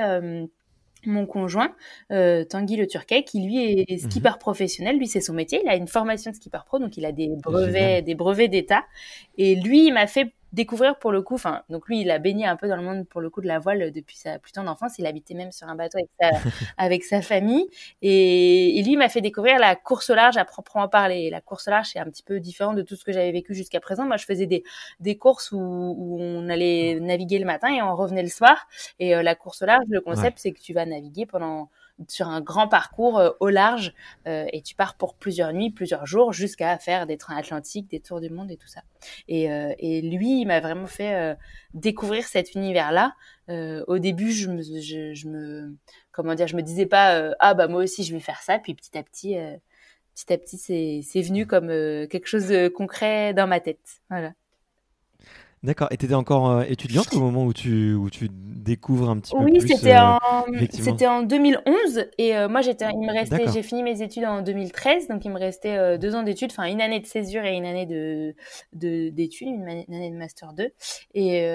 mon 1.06 1.26
conjoint, 1.26 1.74
euh, 2.12 2.44
Tanguy 2.44 2.76
Le 2.76 2.86
Turquet, 2.86 3.22
qui 3.22 3.40
lui 3.40 3.80
est 3.80 3.90
mhm. 3.90 4.10
skipper 4.10 4.38
professionnel. 4.38 4.98
Lui, 4.98 5.06
c'est 5.06 5.20
son 5.20 5.34
métier. 5.34 5.60
Il 5.62 5.68
a 5.68 5.76
une 5.76 5.88
formation 5.88 6.30
de 6.30 6.36
skipper 6.36 6.60
pro, 6.66 6.78
donc 6.78 6.96
il 6.96 7.06
a 7.06 7.12
des 7.12 7.28
brevets, 7.36 8.02
des 8.02 8.14
brevets 8.14 8.48
d'État. 8.48 8.84
Et 9.36 9.54
lui, 9.56 9.86
il 9.86 9.94
m'a 9.94 10.06
fait 10.06 10.32
découvrir 10.52 10.98
pour 10.98 11.12
le 11.12 11.22
coup, 11.22 11.34
enfin, 11.34 11.62
donc 11.68 11.88
lui, 11.88 12.00
il 12.00 12.10
a 12.10 12.18
baigné 12.18 12.46
un 12.46 12.56
peu 12.56 12.68
dans 12.68 12.76
le 12.76 12.82
monde 12.82 13.06
pour 13.06 13.20
le 13.20 13.30
coup 13.30 13.40
de 13.40 13.46
la 13.46 13.58
voile 13.58 13.92
depuis 13.92 14.16
sa 14.16 14.38
plus 14.38 14.52
tendre 14.52 14.70
enfance. 14.70 14.98
Il 14.98 15.06
habitait 15.06 15.34
même 15.34 15.52
sur 15.52 15.68
un 15.68 15.74
bateau 15.74 15.98
avec 15.98 16.10
sa, 16.20 16.30
avec 16.78 17.04
sa 17.04 17.22
famille. 17.22 17.66
Et, 18.02 18.82
lui, 18.84 18.92
il 18.92 18.98
m'a 18.98 19.08
fait 19.08 19.20
découvrir 19.20 19.58
la 19.58 19.76
course 19.76 20.10
au 20.10 20.14
large 20.14 20.36
à 20.36 20.44
proprement 20.44 20.88
parler. 20.88 21.30
La 21.30 21.40
course 21.40 21.68
au 21.68 21.70
large, 21.70 21.88
c'est 21.92 21.98
un 21.98 22.06
petit 22.06 22.22
peu 22.22 22.40
différent 22.40 22.74
de 22.74 22.82
tout 22.82 22.96
ce 22.96 23.04
que 23.04 23.12
j'avais 23.12 23.32
vécu 23.32 23.54
jusqu'à 23.54 23.80
présent. 23.80 24.06
Moi, 24.06 24.16
je 24.16 24.24
faisais 24.24 24.46
des, 24.46 24.64
des 25.00 25.18
courses 25.18 25.52
où, 25.52 25.58
où, 25.58 26.18
on 26.20 26.48
allait 26.48 26.98
naviguer 27.00 27.38
le 27.38 27.46
matin 27.46 27.68
et 27.74 27.82
on 27.82 27.94
revenait 27.94 28.22
le 28.22 28.28
soir. 28.28 28.66
Et 28.98 29.14
euh, 29.14 29.22
la 29.22 29.34
course 29.34 29.62
au 29.62 29.66
large, 29.66 29.84
le 29.88 30.00
concept, 30.00 30.38
c'est 30.38 30.52
que 30.52 30.60
tu 30.60 30.72
vas 30.72 30.86
naviguer 30.86 31.26
pendant 31.26 31.70
sur 32.06 32.28
un 32.28 32.40
grand 32.40 32.68
parcours 32.68 33.18
euh, 33.18 33.30
au 33.40 33.48
large 33.48 33.94
euh, 34.26 34.46
et 34.52 34.62
tu 34.62 34.74
pars 34.74 34.96
pour 34.96 35.14
plusieurs 35.14 35.52
nuits, 35.52 35.70
plusieurs 35.70 36.06
jours 36.06 36.32
jusqu'à 36.32 36.78
faire 36.78 37.06
des 37.06 37.16
trains 37.16 37.36
atlantiques, 37.36 37.90
des 37.90 38.00
tours 38.00 38.20
du 38.20 38.30
monde 38.30 38.50
et 38.50 38.56
tout 38.56 38.68
ça. 38.68 38.82
Et, 39.26 39.50
euh, 39.50 39.74
et 39.78 40.00
lui, 40.02 40.40
il 40.40 40.46
m'a 40.46 40.60
vraiment 40.60 40.86
fait 40.86 41.36
découvrir 41.74 42.24
cet 42.24 42.54
univers-là. 42.54 43.14
au 43.86 43.98
début, 43.98 44.32
je 44.32 44.48
me, 44.48 44.62
je, 44.62 45.14
je, 45.14 45.28
me, 45.28 45.76
comment 46.12 46.34
dire, 46.34 46.46
je 46.46 46.56
me 46.56 46.62
disais 46.62 46.86
pas 46.86 47.32
ah 47.40 47.54
bah 47.54 47.68
moi 47.68 47.82
aussi 47.82 48.04
je 48.04 48.12
vais 48.12 48.20
faire 48.20 48.42
ça. 48.42 48.58
Puis 48.58 48.74
petit 48.74 48.96
à 48.96 49.02
petit, 49.02 49.36
petit 50.14 50.32
à 50.32 50.38
petit, 50.38 50.58
c'est 50.58 51.00
c'est 51.02 51.22
venu 51.22 51.46
comme 51.46 51.68
quelque 51.68 52.26
chose 52.26 52.48
de 52.48 52.68
concret 52.68 53.34
dans 53.34 53.46
ma 53.46 53.60
tête. 53.60 54.00
Voilà. 54.10 54.32
D'accord. 55.64 55.88
Et 55.90 55.96
tu 55.96 56.06
étais 56.06 56.14
encore 56.14 56.50
euh, 56.50 56.62
étudiante 56.68 57.12
au 57.14 57.20
moment 57.20 57.44
où 57.44 57.52
tu, 57.52 57.92
où 57.94 58.10
tu 58.10 58.28
découvres 58.30 59.10
un 59.10 59.18
petit 59.18 59.32
peu 59.32 59.44
plus 59.44 59.52
Oui, 59.52 59.60
c'était 59.60 59.96
euh, 59.96 60.02
en, 60.02 60.44
c'était 60.70 61.06
en 61.08 61.22
2011. 61.22 62.06
Et 62.18 62.36
euh, 62.36 62.48
moi, 62.48 62.60
j'étais, 62.60 62.86
il 62.92 63.00
me 63.00 63.12
restait, 63.12 63.44
j'ai 63.52 63.62
fini 63.64 63.82
mes 63.82 64.00
études 64.00 64.24
en 64.24 64.42
2013. 64.42 65.08
Donc, 65.08 65.24
il 65.24 65.32
me 65.32 65.38
restait 65.38 65.98
deux 65.98 66.14
ans 66.14 66.22
d'études, 66.22 66.52
enfin, 66.52 66.64
une 66.64 66.80
année 66.80 67.00
de 67.00 67.06
césure 67.06 67.44
et 67.44 67.54
une 67.54 67.66
année 67.66 67.86
de, 67.86 68.34
de, 68.72 69.08
d'études, 69.08 69.48
une, 69.48 69.68
année 69.68 70.10
de 70.10 70.16
master 70.16 70.52
2. 70.52 70.70
Et, 71.14 71.48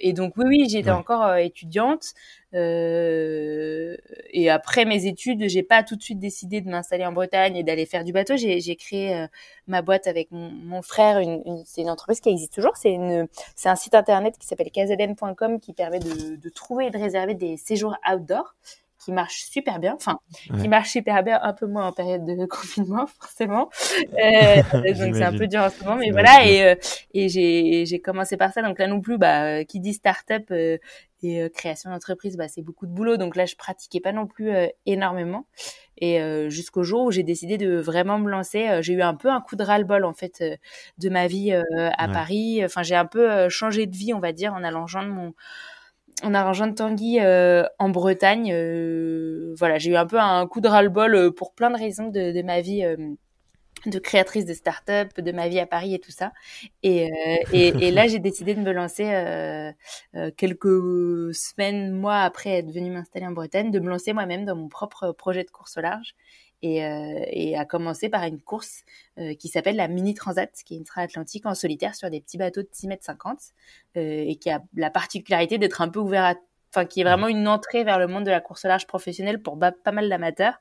et 0.00 0.12
donc, 0.12 0.34
oui, 0.36 0.44
oui, 0.48 0.66
j'étais 0.68 0.90
encore 0.90 1.36
étudiante. 1.36 2.14
Euh, 2.54 3.96
et 4.30 4.50
après 4.50 4.84
mes 4.84 5.06
études, 5.06 5.48
j'ai 5.48 5.62
pas 5.62 5.82
tout 5.82 5.96
de 5.96 6.02
suite 6.02 6.18
décidé 6.18 6.60
de 6.60 6.68
m'installer 6.68 7.06
en 7.06 7.12
Bretagne 7.12 7.56
et 7.56 7.62
d'aller 7.62 7.86
faire 7.86 8.04
du 8.04 8.12
bateau. 8.12 8.36
J'ai, 8.36 8.76
créé 8.76 9.14
euh, 9.14 9.26
ma 9.66 9.82
boîte 9.82 10.06
avec 10.06 10.28
mon, 10.30 10.82
frère. 10.82 11.18
Une, 11.18 11.42
une, 11.46 11.62
c'est 11.64 11.82
une 11.82 11.90
entreprise 11.90 12.20
qui 12.20 12.28
existe 12.28 12.52
toujours. 12.52 12.76
C'est, 12.76 12.96
un 12.96 13.76
site 13.76 13.94
internet 13.94 14.36
qui 14.38 14.46
s'appelle 14.46 14.70
kzn.com 14.70 15.60
qui 15.60 15.72
permet 15.72 15.98
de, 15.98 16.36
de 16.36 16.48
trouver 16.48 16.86
et 16.86 16.90
de 16.90 16.98
réserver 16.98 17.34
des 17.34 17.56
séjours 17.56 17.96
outdoor 18.10 18.54
qui 19.04 19.12
marche 19.12 19.44
super 19.44 19.78
bien, 19.78 19.94
enfin 19.94 20.20
qui 20.60 20.68
marche 20.68 20.90
super 20.90 21.22
bien, 21.22 21.40
un 21.42 21.52
peu 21.52 21.66
moins 21.66 21.88
en 21.88 21.92
période 21.92 22.24
de 22.24 22.46
confinement 22.46 23.06
forcément. 23.06 23.68
Euh, 24.22 24.62
donc 24.72 25.16
c'est 25.16 25.24
un 25.24 25.36
peu 25.36 25.46
dur 25.46 25.62
en 25.62 25.70
ce 25.70 25.82
moment, 25.82 25.96
mais 25.96 26.10
voilà. 26.10 26.46
Et, 26.46 26.64
euh, 26.64 26.74
et 27.14 27.28
j'ai 27.28 28.00
commencé 28.00 28.36
par 28.36 28.52
ça. 28.52 28.62
Donc 28.62 28.78
là 28.78 28.86
non 28.86 29.00
plus, 29.00 29.18
bah 29.18 29.64
qui 29.64 29.80
dit 29.80 29.94
startup 29.94 30.44
euh, 30.50 30.78
et 31.22 31.42
euh, 31.42 31.48
création 31.48 31.90
d'entreprise, 31.90 32.36
bah 32.36 32.46
c'est 32.48 32.62
beaucoup 32.62 32.86
de 32.86 32.92
boulot. 32.92 33.16
Donc 33.16 33.36
là 33.36 33.46
je 33.46 33.56
pratiquais 33.56 34.00
pas 34.00 34.12
non 34.12 34.26
plus 34.26 34.52
énormément. 34.86 35.46
Et 35.98 36.20
jusqu'au 36.50 36.82
jour 36.82 37.04
où 37.04 37.10
j'ai 37.10 37.22
décidé 37.22 37.58
de 37.58 37.76
vraiment 37.76 38.18
me 38.18 38.28
lancer, 38.28 38.82
j'ai 38.82 38.92
eu 38.92 39.02
un 39.02 39.14
peu 39.14 39.28
un 39.28 39.40
coup 39.40 39.56
de 39.56 39.62
ras-le-bol 39.62 40.04
en 40.04 40.14
fait 40.14 40.42
de 40.98 41.08
ma 41.08 41.26
vie 41.26 41.52
à 41.52 42.08
Paris. 42.08 42.62
Enfin 42.64 42.82
j'ai 42.82 42.96
un 42.96 43.06
peu 43.06 43.48
changé 43.48 43.86
de 43.86 43.96
vie, 43.96 44.12
on 44.14 44.20
va 44.20 44.32
dire, 44.32 44.52
en 44.52 44.62
allant 44.62 44.84
de 44.84 45.08
mon 45.08 45.34
en 46.22 46.34
arrangeant 46.34 46.66
de 46.66 46.74
Tanguy 46.74 47.18
euh, 47.20 47.64
en 47.78 47.88
Bretagne. 47.88 48.50
Euh, 48.52 49.54
voilà, 49.58 49.78
j'ai 49.78 49.90
eu 49.90 49.96
un 49.96 50.06
peu 50.06 50.18
un 50.18 50.46
coup 50.46 50.60
de 50.60 50.68
ras-le-bol 50.68 51.14
euh, 51.14 51.30
pour 51.30 51.54
plein 51.54 51.70
de 51.70 51.78
raisons 51.78 52.08
de, 52.08 52.32
de 52.32 52.42
ma 52.42 52.60
vie 52.60 52.84
de 53.84 53.98
créatrice 53.98 54.44
de 54.44 54.54
start-up, 54.54 55.18
de 55.18 55.32
ma 55.32 55.48
vie 55.48 55.58
à 55.58 55.66
Paris 55.66 55.94
et 55.94 55.98
tout 55.98 56.12
ça. 56.12 56.32
Et, 56.84 57.10
et, 57.52 57.68
et 57.68 57.90
là, 57.90 58.06
j'ai 58.08 58.20
décidé 58.20 58.54
de 58.54 58.60
me 58.60 58.72
lancer 58.72 59.04
quelques 60.36 61.34
semaines, 61.34 61.90
mois 61.90 62.20
après 62.20 62.50
être 62.58 62.70
venue 62.70 62.90
m'installer 62.90 63.26
en 63.26 63.32
Bretagne, 63.32 63.72
de 63.72 63.80
me 63.80 63.88
lancer 63.88 64.12
moi-même 64.12 64.44
dans 64.44 64.54
mon 64.54 64.68
propre 64.68 65.10
projet 65.10 65.42
de 65.42 65.50
course 65.50 65.76
au 65.78 65.80
large 65.80 66.14
et, 66.62 66.84
euh, 66.84 67.24
et 67.28 67.56
a 67.56 67.64
commencé 67.64 68.08
par 68.08 68.22
une 68.24 68.40
course 68.40 68.84
euh, 69.18 69.34
qui 69.34 69.48
s'appelle 69.48 69.76
la 69.76 69.88
Mini 69.88 70.14
Transat, 70.14 70.50
qui 70.64 70.74
est 70.74 70.78
une 70.78 70.84
atlantique 70.96 71.44
en 71.46 71.54
solitaire 71.54 71.94
sur 71.94 72.08
des 72.08 72.20
petits 72.20 72.38
bateaux 72.38 72.62
de 72.62 72.68
6 72.70 72.88
mètres 72.88 73.04
50 73.04 73.38
euh, 73.96 74.24
et 74.26 74.36
qui 74.36 74.48
a 74.48 74.62
la 74.74 74.90
particularité 74.90 75.58
d'être 75.58 75.80
un 75.80 75.88
peu 75.88 76.00
ouvert 76.00 76.24
à 76.24 76.34
enfin 76.74 76.86
qui 76.86 77.02
est 77.02 77.04
vraiment 77.04 77.28
une 77.28 77.48
entrée 77.48 77.84
vers 77.84 77.98
le 77.98 78.06
monde 78.06 78.24
de 78.24 78.30
la 78.30 78.40
course 78.40 78.64
large 78.64 78.86
professionnelle 78.86 79.42
pour 79.42 79.58
pas 79.58 79.92
mal 79.92 80.08
d'amateurs 80.08 80.58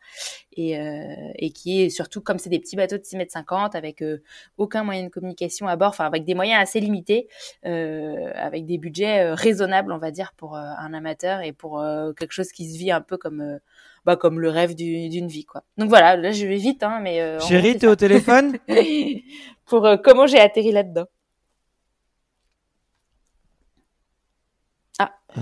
et, 0.52 0.78
euh, 0.78 1.16
et 1.36 1.52
qui 1.54 1.84
est 1.84 1.90
surtout 1.90 2.20
comme 2.20 2.38
c'est 2.38 2.50
des 2.50 2.60
petits 2.60 2.76
bateaux 2.76 2.98
de 2.98 3.06
6 3.06 3.16
mètres 3.16 3.32
50 3.32 3.76
avec 3.76 4.04
aucun 4.58 4.84
moyen 4.84 5.06
de 5.06 5.08
communication 5.08 5.68
à 5.70 5.78
bord, 5.78 5.92
enfin 5.92 6.04
avec 6.04 6.26
des 6.26 6.34
moyens 6.34 6.62
assez 6.62 6.82
limités, 6.82 7.30
avec 7.64 8.66
des 8.66 8.78
budgets 8.78 9.32
raisonnables 9.32 9.94
on 9.94 10.00
va 10.00 10.12
dire 10.12 10.34
pour 10.36 10.58
un 10.58 10.94
amateur 10.94 11.40
et 11.44 11.54
pour 11.54 11.82
quelque 12.20 12.34
chose 12.34 12.52
qui 12.52 12.70
se 12.70 12.78
vit 12.78 12.92
un 12.92 13.00
peu 13.00 13.16
comme 13.16 13.62
bah, 14.06 14.16
comme 14.16 14.40
le 14.40 14.50
rêve 14.50 14.76
d'une 14.76 15.28
vie, 15.28 15.46
quoi. 15.46 15.64
Donc 15.78 15.90
voilà, 15.90 16.16
là 16.18 16.32
je 16.32 16.46
vais 16.46 16.58
vite, 16.58 16.84
hein, 16.84 17.00
mais. 17.02 17.22
Euh, 17.22 17.40
Chérie, 17.40 17.78
t'es 17.78 17.88
au 17.88 17.96
téléphone? 17.96 18.58
Pour 19.66 19.86
euh, 19.86 19.98
comment 19.98 20.28
j'ai 20.28 20.40
atterri 20.40 20.72
là-dedans. 20.72 21.06
Ah, 25.00 25.14
ah 25.36 25.42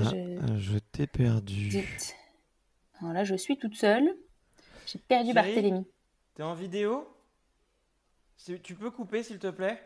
je, 0.57 0.77
t'ai 0.77 1.07
perdu. 1.07 1.83
Alors 3.01 3.13
là, 3.13 3.23
je 3.23 3.35
suis 3.35 3.57
toute 3.57 3.75
seule. 3.75 4.15
J'ai 4.85 4.99
perdu 4.99 5.33
Barthélémy. 5.33 5.85
T'es 6.35 6.43
en 6.43 6.53
vidéo? 6.53 7.07
Tu 8.63 8.75
peux 8.75 8.89
couper, 8.89 9.23
s'il 9.23 9.39
te 9.39 9.47
plaît? 9.47 9.81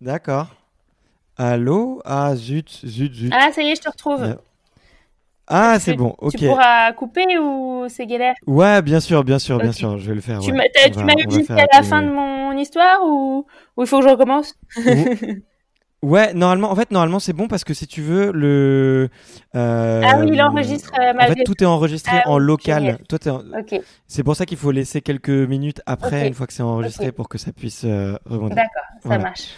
D'accord. 0.00 0.54
Allô? 1.36 2.00
Ah, 2.04 2.34
zut, 2.36 2.70
zut, 2.86 3.12
zut. 3.14 3.32
Ah, 3.34 3.52
ça 3.52 3.62
y 3.62 3.68
est, 3.68 3.76
je 3.76 3.82
te 3.82 3.90
retrouve. 3.90 4.38
Ah, 5.46 5.78
c'est 5.78 5.94
bon, 5.94 6.14
ok. 6.18 6.36
Tu 6.36 6.46
pourras 6.46 6.92
couper 6.92 7.38
ou 7.38 7.84
c'est 7.88 8.06
galère? 8.06 8.34
Ouais, 8.46 8.80
bien 8.82 9.00
sûr, 9.00 9.24
bien 9.24 9.38
sûr, 9.38 9.58
bien 9.58 9.72
sûr, 9.72 9.98
je 9.98 10.08
vais 10.08 10.14
le 10.14 10.20
faire. 10.20 10.40
Tu 10.40 10.52
m'as 10.52 10.64
eu 10.64 11.30
jusqu'à 11.30 11.66
la 11.72 11.82
fin 11.82 12.02
de 12.02 12.08
mon 12.10 12.52
histoire 12.56 13.00
ou, 13.04 13.46
il 13.78 13.86
faut 13.86 13.98
que 14.00 14.04
je 14.04 14.10
recommence? 14.10 14.58
Ouais, 16.04 16.34
normalement, 16.34 16.70
en 16.70 16.76
fait, 16.76 16.90
normalement, 16.90 17.18
c'est 17.18 17.32
bon 17.32 17.48
parce 17.48 17.64
que 17.64 17.72
si 17.72 17.86
tu 17.86 18.02
veux, 18.02 18.30
le. 18.30 19.08
Euh, 19.54 20.02
ah 20.04 20.18
oui, 20.18 20.28
il 20.34 20.42
enregistre 20.42 20.92
euh, 21.00 21.14
En 21.18 21.26
fait, 21.28 21.44
tout 21.44 21.62
est 21.62 21.66
enregistré 21.66 22.18
ah 22.22 22.28
en 22.28 22.36
local. 22.36 22.98
Toi, 23.08 23.18
C'est 24.06 24.22
pour 24.22 24.36
ça 24.36 24.44
qu'il 24.44 24.58
faut 24.58 24.70
laisser 24.70 25.00
quelques 25.00 25.30
minutes 25.30 25.80
après, 25.86 26.28
une 26.28 26.34
fois 26.34 26.46
que 26.46 26.52
c'est 26.52 26.62
enregistré, 26.62 27.10
pour 27.10 27.30
que 27.30 27.38
ça 27.38 27.52
puisse 27.52 27.84
euh, 27.84 28.18
rebondir. 28.26 28.56
D'accord, 28.56 28.82
ça 29.02 29.18
marche. 29.18 29.48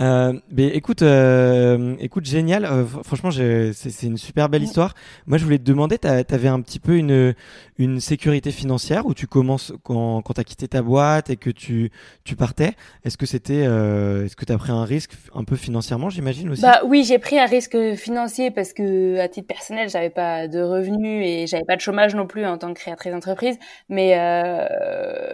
Euh, 0.00 0.34
mais 0.50 0.66
écoute, 0.68 1.02
euh, 1.02 1.96
écoute, 2.00 2.26
génial. 2.26 2.64
Euh, 2.64 2.84
franchement, 3.02 3.30
c'est 3.30 4.02
une 4.02 4.18
super 4.18 4.48
belle 4.48 4.62
histoire. 4.62 4.94
Moi, 5.26 5.38
je 5.38 5.44
voulais 5.44 5.58
te 5.58 5.64
demander, 5.64 5.98
tu 5.98 6.06
avais 6.08 6.48
un 6.48 6.60
petit 6.60 6.78
peu 6.80 6.96
une, 6.96 7.34
une 7.78 8.00
sécurité 8.00 8.50
financière 8.50 9.06
où 9.06 9.14
tu 9.14 9.26
commences 9.26 9.72
quand, 9.82 10.20
quand 10.22 10.34
tu 10.34 10.40
as 10.40 10.44
quitté 10.44 10.68
ta 10.68 10.82
boîte 10.82 11.30
et 11.30 11.36
que 11.36 11.50
tu, 11.50 11.90
tu 12.24 12.36
partais? 12.36 12.74
Est-ce 13.04 13.16
que 13.16 13.26
c'était, 13.26 13.64
euh, 13.66 14.26
est-ce 14.26 14.36
que 14.36 14.44
tu 14.44 14.52
as 14.52 14.58
pris 14.58 14.72
un 14.72 14.84
risque 14.84 15.12
un 15.34 15.44
peu 15.44 15.56
financièrement, 15.56 16.10
j'imagine 16.10 16.50
aussi? 16.50 16.62
Bah 16.62 16.82
oui, 16.84 17.04
j'ai 17.04 17.18
pris 17.18 17.38
un 17.38 17.46
risque 17.46 17.94
financier 17.94 18.50
parce 18.50 18.72
que 18.72 19.18
à 19.18 19.28
titre 19.28 19.46
personnel, 19.46 19.88
j'avais 19.88 20.10
pas 20.10 20.46
de 20.46 20.60
revenus 20.60 21.26
et 21.26 21.46
j'avais 21.46 21.64
pas 21.64 21.76
de 21.76 21.80
chômage 21.80 22.14
non 22.14 22.26
plus 22.26 22.44
en 22.44 22.58
tant 22.58 22.74
que 22.74 22.78
créatrice 22.80 23.12
d'entreprise. 23.12 23.56
Mais 23.88 24.14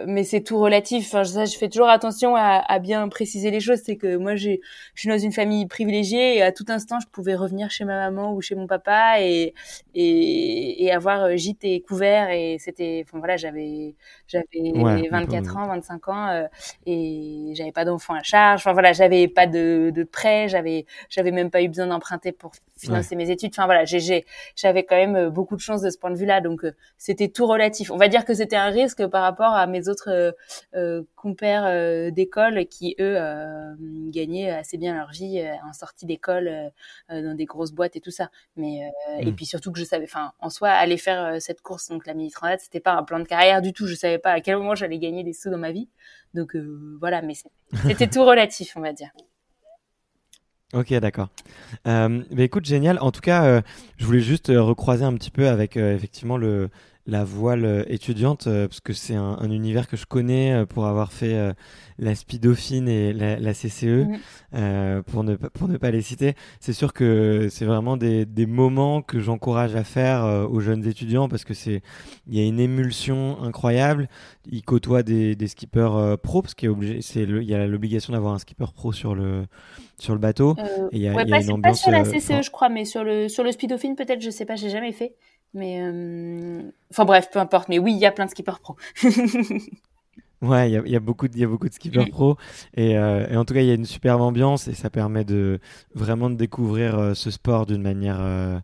mais 0.07 0.23
c'est 0.23 0.41
tout 0.41 0.59
relatif. 0.59 1.07
Enfin, 1.07 1.23
ça, 1.23 1.45
je 1.45 1.57
fais 1.57 1.69
toujours 1.69 1.89
attention 1.89 2.35
à, 2.35 2.63
à 2.65 2.79
bien 2.79 3.07
préciser 3.09 3.51
les 3.51 3.59
choses. 3.59 3.79
C'est 3.85 3.95
que 3.95 4.15
moi, 4.15 4.35
j'ai 4.35 4.52
je 4.93 5.01
suis 5.01 5.09
dans 5.09 5.17
une 5.17 5.31
famille 5.31 5.65
privilégiée 5.65 6.37
et 6.37 6.41
à 6.41 6.51
tout 6.51 6.65
instant, 6.69 6.99
je 6.99 7.07
pouvais 7.07 7.35
revenir 7.35 7.71
chez 7.71 7.85
ma 7.85 7.97
maman 7.97 8.33
ou 8.33 8.41
chez 8.41 8.55
mon 8.55 8.67
papa 8.67 9.21
et 9.21 9.53
et, 9.95 10.83
et 10.83 10.91
avoir 10.91 11.23
euh, 11.23 11.35
gîte 11.35 11.63
et 11.63 11.81
couvert 11.81 12.29
et 12.29 12.57
c'était, 12.59 13.03
enfin 13.07 13.19
voilà, 13.19 13.37
j'avais 13.37 13.95
j'avais 14.27 14.45
24 15.11 15.57
ans, 15.57 15.67
25 15.67 16.09
ans 16.09 16.27
euh, 16.29 16.47
et 16.85 17.53
j'avais 17.55 17.71
pas 17.71 17.85
d'enfants 17.85 18.15
à 18.15 18.23
charge. 18.23 18.61
Enfin 18.61 18.73
voilà, 18.73 18.93
j'avais 18.93 19.27
pas 19.27 19.47
de 19.47 19.91
de 19.93 20.03
prêt, 20.03 20.47
j'avais 20.47 20.85
j'avais 21.09 21.31
même 21.31 21.51
pas 21.51 21.61
eu 21.61 21.67
besoin 21.67 21.87
d'emprunter 21.87 22.31
pour 22.31 22.51
financer 22.77 23.15
mes 23.15 23.29
études. 23.29 23.51
Enfin 23.53 23.65
voilà, 23.65 23.85
j'ai 23.85 24.25
j'avais 24.55 24.83
quand 24.83 24.95
même 24.95 25.29
beaucoup 25.29 25.55
de 25.55 25.61
chance 25.61 25.81
de 25.81 25.89
ce 25.89 25.97
point 25.97 26.11
de 26.11 26.17
vue-là, 26.17 26.41
donc 26.41 26.65
c'était 26.97 27.27
tout 27.27 27.45
relatif. 27.47 27.91
On 27.91 27.97
va 27.97 28.07
dire 28.07 28.25
que 28.25 28.33
c'était 28.33 28.55
un 28.55 28.69
risque 28.69 29.05
par 29.07 29.23
rapport 29.23 29.53
à 29.53 29.67
mes 29.67 29.87
autres 29.89 30.33
euh, 30.75 31.03
compères 31.15 31.65
euh, 31.65 32.11
d'école 32.11 32.65
qui 32.65 32.95
eux 32.99 33.15
euh, 33.17 33.73
gagnaient 34.45 34.59
assez 34.59 34.77
bien 34.77 34.95
leur 34.95 35.11
vie 35.11 35.39
euh, 35.39 35.53
en 35.67 35.73
sortie 35.73 36.05
d'école 36.05 36.71
dans 37.09 37.35
des 37.35 37.45
grosses 37.45 37.71
boîtes 37.71 37.95
et 37.95 38.01
tout 38.01 38.11
ça. 38.11 38.29
Mais 38.55 38.81
et 39.19 39.31
mm. 39.31 39.35
puis 39.35 39.45
surtout 39.45 39.71
que 39.71 39.79
je 39.79 39.83
savais, 39.83 40.05
enfin 40.05 40.33
en 40.39 40.49
soi 40.49 40.69
aller 40.69 40.97
faire 40.97 41.41
cette 41.41 41.61
course 41.61 41.89
donc 41.89 42.05
la 42.05 42.13
mini 42.13 42.31
transat 42.31 42.59
c'était 42.61 42.79
pas 42.79 42.93
un 42.93 43.03
plan 43.03 43.19
de 43.19 43.25
carrière 43.25 43.61
du 43.61 43.73
tout. 43.73 43.87
Je 43.87 43.95
savais 43.95 44.19
pas 44.19 44.31
à 44.31 44.41
quel 44.41 44.57
moment 44.57 44.75
j'allais 44.75 44.99
gagner 44.99 45.23
des 45.23 45.33
sous 45.33 45.49
dans 45.49 45.57
ma 45.57 45.71
vie. 45.71 45.89
Donc 46.33 46.55
voilà, 46.99 47.21
mais 47.21 47.33
c'était 47.87 48.07
tout 48.07 48.25
relatif 48.25 48.73
on 48.75 48.81
va 48.81 48.93
dire. 48.93 49.09
Ok, 50.73 50.91
d'accord. 50.95 51.29
Euh, 51.85 52.23
bah, 52.31 52.41
écoute, 52.41 52.65
génial. 52.65 52.97
En 52.99 53.11
tout 53.11 53.21
cas, 53.21 53.61
je 53.97 54.05
voulais 54.05 54.21
juste 54.21 54.47
recroiser 54.47 55.05
un 55.05 55.13
petit 55.13 55.29
peu 55.29 55.47
avec 55.47 55.77
effectivement 55.77 56.37
le, 56.37 56.71
la 57.05 57.23
voile 57.25 57.65
euh, 57.65 57.83
étudiante, 57.87 58.47
euh, 58.47 58.67
parce 58.67 58.79
que 58.79 58.93
c'est 58.93 59.15
un, 59.15 59.51
univers 59.51 59.87
que 59.87 59.97
je 59.97 60.05
connais 60.05 60.53
euh, 60.53 60.65
pour 60.65 60.85
avoir 60.85 61.11
fait 61.11 61.53
la 61.99 62.15
Speedofine 62.15 62.87
et 62.87 63.13
la, 63.13 63.53
CCE, 63.53 64.07
pour, 65.05 65.23
ne, 65.23 65.35
pour 65.35 65.67
ne 65.67 65.77
pas 65.77 65.91
les 65.91 66.01
citer. 66.01 66.33
C'est 66.59 66.73
sûr 66.73 66.93
que 66.93 67.47
c'est 67.51 67.65
vraiment 67.65 67.97
des, 67.97 68.25
des 68.25 68.45
moments 68.45 69.01
que 69.01 69.19
j'encourage 69.19 69.75
à 69.75 69.83
faire 69.83 70.47
aux 70.49 70.59
jeunes 70.59 70.87
étudiants, 70.87 71.29
parce 71.29 71.43
que 71.43 71.53
c'est 71.53 71.81
il 72.27 72.37
y 72.37 72.39
a 72.41 72.47
une 72.47 72.59
émulsion 72.59 73.41
incroyable. 73.41 74.07
Ils 74.51 74.63
côtoient 74.63 75.03
des, 75.03 75.35
des 75.35 75.47
skippers 75.47 76.17
pro, 76.21 76.41
parce 76.41 76.55
qu'il 76.55 76.71
y, 76.71 77.53
a 77.53 77.67
l'obligation 77.67 78.13
d'avoir 78.13 78.33
un 78.33 78.39
skipper 78.39 78.71
pro 78.73 78.91
sur 78.91 79.13
le, 79.13 79.45
sur 79.99 80.13
le 80.13 80.19
bateau. 80.19 80.55
et 80.91 80.97
il 80.97 81.01
y 81.01 81.07
a, 81.07 81.13
y 81.13 81.33
a 81.33 81.41
une 81.41 81.51
ambiance, 81.51 81.61
pas 81.61 81.73
sur 81.73 81.91
la 81.91 82.03
CCE, 82.03 82.43
je 82.43 82.51
crois, 82.51 82.69
mais 82.69 82.85
sur 82.85 83.03
le, 83.03 83.29
sur 83.29 83.43
le 83.43 83.51
Speedofine, 83.51 83.95
peut-être, 83.95 84.21
je 84.21 84.29
sais 84.29 84.45
pas, 84.45 84.55
j'ai 84.55 84.69
jamais 84.69 84.93
fait. 84.93 85.13
Mais 85.53 85.79
euh... 85.81 86.61
enfin 86.91 87.05
bref, 87.05 87.29
peu 87.31 87.39
importe. 87.39 87.69
Mais 87.69 87.79
oui, 87.79 87.93
il 87.93 87.99
y 87.99 88.05
a 88.05 88.11
plein 88.11 88.25
de 88.25 88.31
skippers 88.31 88.59
pro. 88.59 88.75
ouais, 90.41 90.69
il 90.69 90.73
y 90.73 90.77
a, 90.77 90.87
y 90.87 90.95
a, 90.95 90.99
beaucoup 90.99 91.27
de, 91.27 91.37
y 91.37 91.43
a 91.43 91.47
beaucoup 91.47 91.69
de 91.69 91.73
skippers 91.73 92.09
pro 92.09 92.37
et, 92.75 92.97
euh, 92.97 93.27
et, 93.29 93.37
en 93.37 93.45
tout 93.45 93.53
cas, 93.53 93.61
il 93.61 93.67
y 93.67 93.71
a 93.71 93.75
une 93.75 93.85
superbe 93.85 94.21
ambiance 94.21 94.67
et 94.67 94.73
ça 94.73 94.89
permet 94.89 95.23
de 95.23 95.59
vraiment 95.95 96.29
de 96.29 96.35
découvrir 96.35 96.97
euh, 96.97 97.13
ce 97.13 97.29
sport 97.29 97.65
d'une 97.65 97.81
manière, 97.81 98.17
euh, 98.19 98.59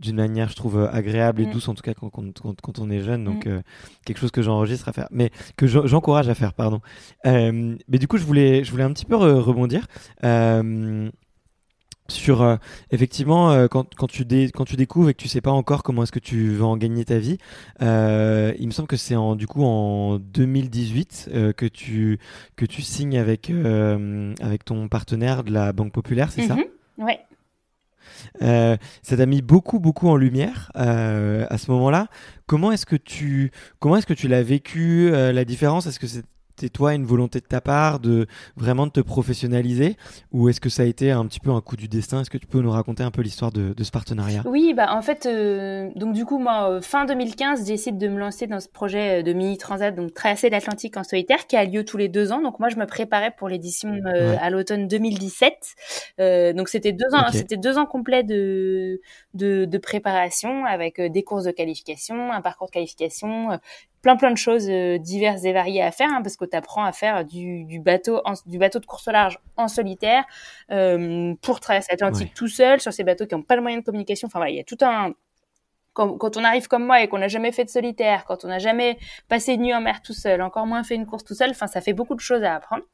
d'une 0.00 0.16
manière, 0.16 0.48
je 0.48 0.56
trouve 0.56 0.88
agréable 0.92 1.42
et 1.42 1.46
mm. 1.46 1.52
douce 1.52 1.68
en 1.68 1.74
tout 1.74 1.82
cas 1.82 1.94
quand, 1.94 2.10
quand, 2.10 2.60
quand, 2.60 2.78
on 2.80 2.90
est 2.90 3.00
jeune. 3.00 3.24
Donc 3.24 3.46
mm. 3.46 3.62
quelque 4.04 4.18
chose 4.18 4.32
que 4.32 4.42
j'enregistre 4.42 4.88
à 4.88 4.92
faire, 4.92 5.08
mais 5.10 5.30
que 5.56 5.66
j'encourage 5.66 6.28
à 6.28 6.34
faire, 6.34 6.54
pardon. 6.54 6.80
mais 7.24 7.98
du 7.98 8.08
coup, 8.08 8.18
je 8.18 8.24
voulais, 8.24 8.64
je 8.64 8.70
voulais 8.70 8.84
un 8.84 8.92
petit 8.92 9.06
peu 9.06 9.16
rebondir 9.16 9.86
sur 12.08 12.42
euh, 12.42 12.56
effectivement 12.90 13.50
euh, 13.50 13.68
quand, 13.68 13.94
quand, 13.94 14.06
tu 14.06 14.24
quand 14.52 14.64
tu 14.64 14.76
découvres 14.76 15.10
et 15.10 15.14
que 15.14 15.22
tu 15.22 15.28
sais 15.28 15.40
pas 15.40 15.50
encore 15.50 15.82
comment 15.82 16.02
est-ce 16.02 16.12
que 16.12 16.18
tu 16.18 16.50
vas 16.50 16.66
en 16.66 16.76
gagner 16.76 17.04
ta 17.04 17.18
vie 17.18 17.38
euh, 17.80 18.52
il 18.58 18.66
me 18.66 18.72
semble 18.72 18.88
que 18.88 18.96
c'est 18.96 19.16
en 19.16 19.36
du 19.36 19.46
coup 19.46 19.64
en 19.64 20.18
2018 20.18 21.30
que 21.56 21.66
tu 21.66 22.18
que 22.56 22.66
tu 22.66 22.82
signes 22.82 23.18
avec 23.18 23.50
avec 24.40 24.64
ton 24.64 24.88
partenaire 24.88 25.44
de 25.44 25.52
la 25.52 25.72
banque 25.72 25.92
populaire 25.92 26.30
c'est 26.30 26.46
ça? 26.46 26.56
Mhm. 26.56 26.64
ouais 26.98 27.20
ça 28.40 29.16
t'a 29.16 29.26
mis 29.26 29.42
beaucoup 29.42 29.78
beaucoup 29.78 30.08
en 30.08 30.16
lumière 30.16 30.70
à 30.74 31.58
ce 31.58 31.70
moment-là. 31.70 32.08
Comment 32.46 32.72
est-ce 32.72 32.86
que 32.86 32.96
tu 32.96 33.52
comment 33.78 33.96
est-ce 33.96 34.06
que 34.06 34.14
tu 34.14 34.28
l'as 34.28 34.42
vécu 34.42 35.10
la 35.10 35.44
différence? 35.44 35.86
Est-ce 35.86 36.00
que 36.00 36.06
c'est 36.06 36.24
c'était 36.62 36.72
toi 36.72 36.94
une 36.94 37.04
volonté 37.04 37.40
de 37.40 37.44
ta 37.44 37.60
part 37.60 37.98
de 37.98 38.26
vraiment 38.56 38.86
de 38.86 38.92
te 38.92 39.00
professionnaliser 39.00 39.96
ou 40.30 40.48
est-ce 40.48 40.60
que 40.60 40.68
ça 40.68 40.84
a 40.84 40.86
été 40.86 41.10
un 41.10 41.26
petit 41.26 41.40
peu 41.40 41.50
un 41.50 41.60
coup 41.60 41.74
du 41.76 41.88
destin? 41.88 42.20
Est-ce 42.20 42.30
que 42.30 42.38
tu 42.38 42.46
peux 42.46 42.60
nous 42.60 42.70
raconter 42.70 43.02
un 43.02 43.10
peu 43.10 43.22
l'histoire 43.22 43.50
de, 43.50 43.74
ce 43.82 43.90
partenariat? 43.90 44.42
Oui, 44.46 44.72
bah 44.74 44.94
en 44.94 45.02
fait, 45.02 45.26
euh, 45.26 45.90
donc 45.96 46.14
du 46.14 46.24
coup 46.24 46.38
moi 46.38 46.70
euh, 46.70 46.80
fin 46.80 47.04
2015 47.04 47.64
décide 47.64 47.98
de 47.98 48.06
me 48.06 48.18
lancer 48.18 48.46
dans 48.46 48.60
ce 48.60 48.68
projet 48.68 49.20
euh, 49.20 49.22
de 49.22 49.32
mini 49.32 49.58
transat 49.58 49.92
donc 49.94 50.14
traverser 50.14 50.50
l'Atlantique 50.50 50.96
en 50.96 51.02
solitaire 51.02 51.48
qui 51.48 51.56
a 51.56 51.64
lieu 51.64 51.84
tous 51.84 51.96
les 51.96 52.08
deux 52.08 52.30
ans. 52.30 52.42
Donc 52.42 52.60
moi 52.60 52.68
je 52.68 52.76
me 52.76 52.86
préparais 52.86 53.32
pour 53.36 53.48
l'édition 53.48 53.98
à 54.40 54.50
l'automne 54.50 54.86
2017. 54.86 56.54
donc 56.54 56.68
c'était 56.68 56.92
deux 56.92 57.12
ans, 57.12 57.26
c'était 57.32 57.56
deux 57.56 57.76
ans 57.76 57.86
complets 57.86 58.22
de, 58.22 59.00
de, 59.34 59.64
de 59.64 59.78
préparation 59.78 60.64
avec 60.64 61.00
des 61.00 61.22
courses 61.24 61.44
de 61.44 61.50
qualification, 61.50 62.30
un 62.30 62.40
parcours 62.40 62.68
de 62.68 62.72
qualification, 62.72 63.58
plein 64.02 64.16
plein 64.16 64.30
de 64.30 64.36
choses 64.36 64.68
euh, 64.68 64.98
diverses 64.98 65.44
et 65.44 65.52
variées 65.52 65.82
à 65.82 65.90
faire 65.92 66.10
hein, 66.12 66.20
parce 66.22 66.36
que 66.36 66.44
tu 66.44 66.56
apprends 66.56 66.84
à 66.84 66.92
faire 66.92 67.24
du, 67.24 67.64
du 67.64 67.80
bateau 67.80 68.20
du 68.46 68.58
bateau 68.58 68.80
de 68.80 68.86
course 68.86 69.08
au 69.08 69.12
large 69.12 69.38
en 69.56 69.68
solitaire 69.68 70.24
euh, 70.70 71.34
pour 71.40 71.60
traverser 71.60 71.92
l'Atlantique 71.92 72.34
tout 72.34 72.48
seul 72.48 72.80
sur 72.80 72.92
ces 72.92 73.04
bateaux 73.04 73.26
qui 73.26 73.34
n'ont 73.34 73.42
pas 73.42 73.56
le 73.56 73.62
moyen 73.62 73.78
de 73.78 73.84
communication. 73.84 74.26
Enfin 74.26 74.40
voilà, 74.40 74.50
il 74.50 74.56
y 74.56 74.60
a 74.60 74.64
tout 74.64 74.78
un 74.82 75.12
quand, 75.94 76.16
quand 76.16 76.36
on 76.36 76.44
arrive 76.44 76.68
comme 76.68 76.84
moi 76.86 77.02
et 77.02 77.08
qu'on 77.08 77.18
n'a 77.18 77.28
jamais 77.28 77.52
fait 77.52 77.64
de 77.64 77.70
solitaire, 77.70 78.24
quand 78.24 78.44
on 78.44 78.48
n'a 78.48 78.58
jamais 78.58 78.98
passé 79.28 79.54
une 79.54 79.62
nuit 79.62 79.74
en 79.74 79.80
mer 79.80 80.00
tout 80.02 80.14
seul, 80.14 80.40
encore 80.42 80.66
moins 80.66 80.82
fait 80.82 80.94
une 80.94 81.06
course 81.06 81.24
tout 81.24 81.34
seul, 81.34 81.50
enfin 81.50 81.66
ça 81.66 81.80
fait 81.80 81.92
beaucoup 81.92 82.14
de 82.14 82.20
choses 82.20 82.42
à 82.42 82.54
apprendre. 82.54 82.84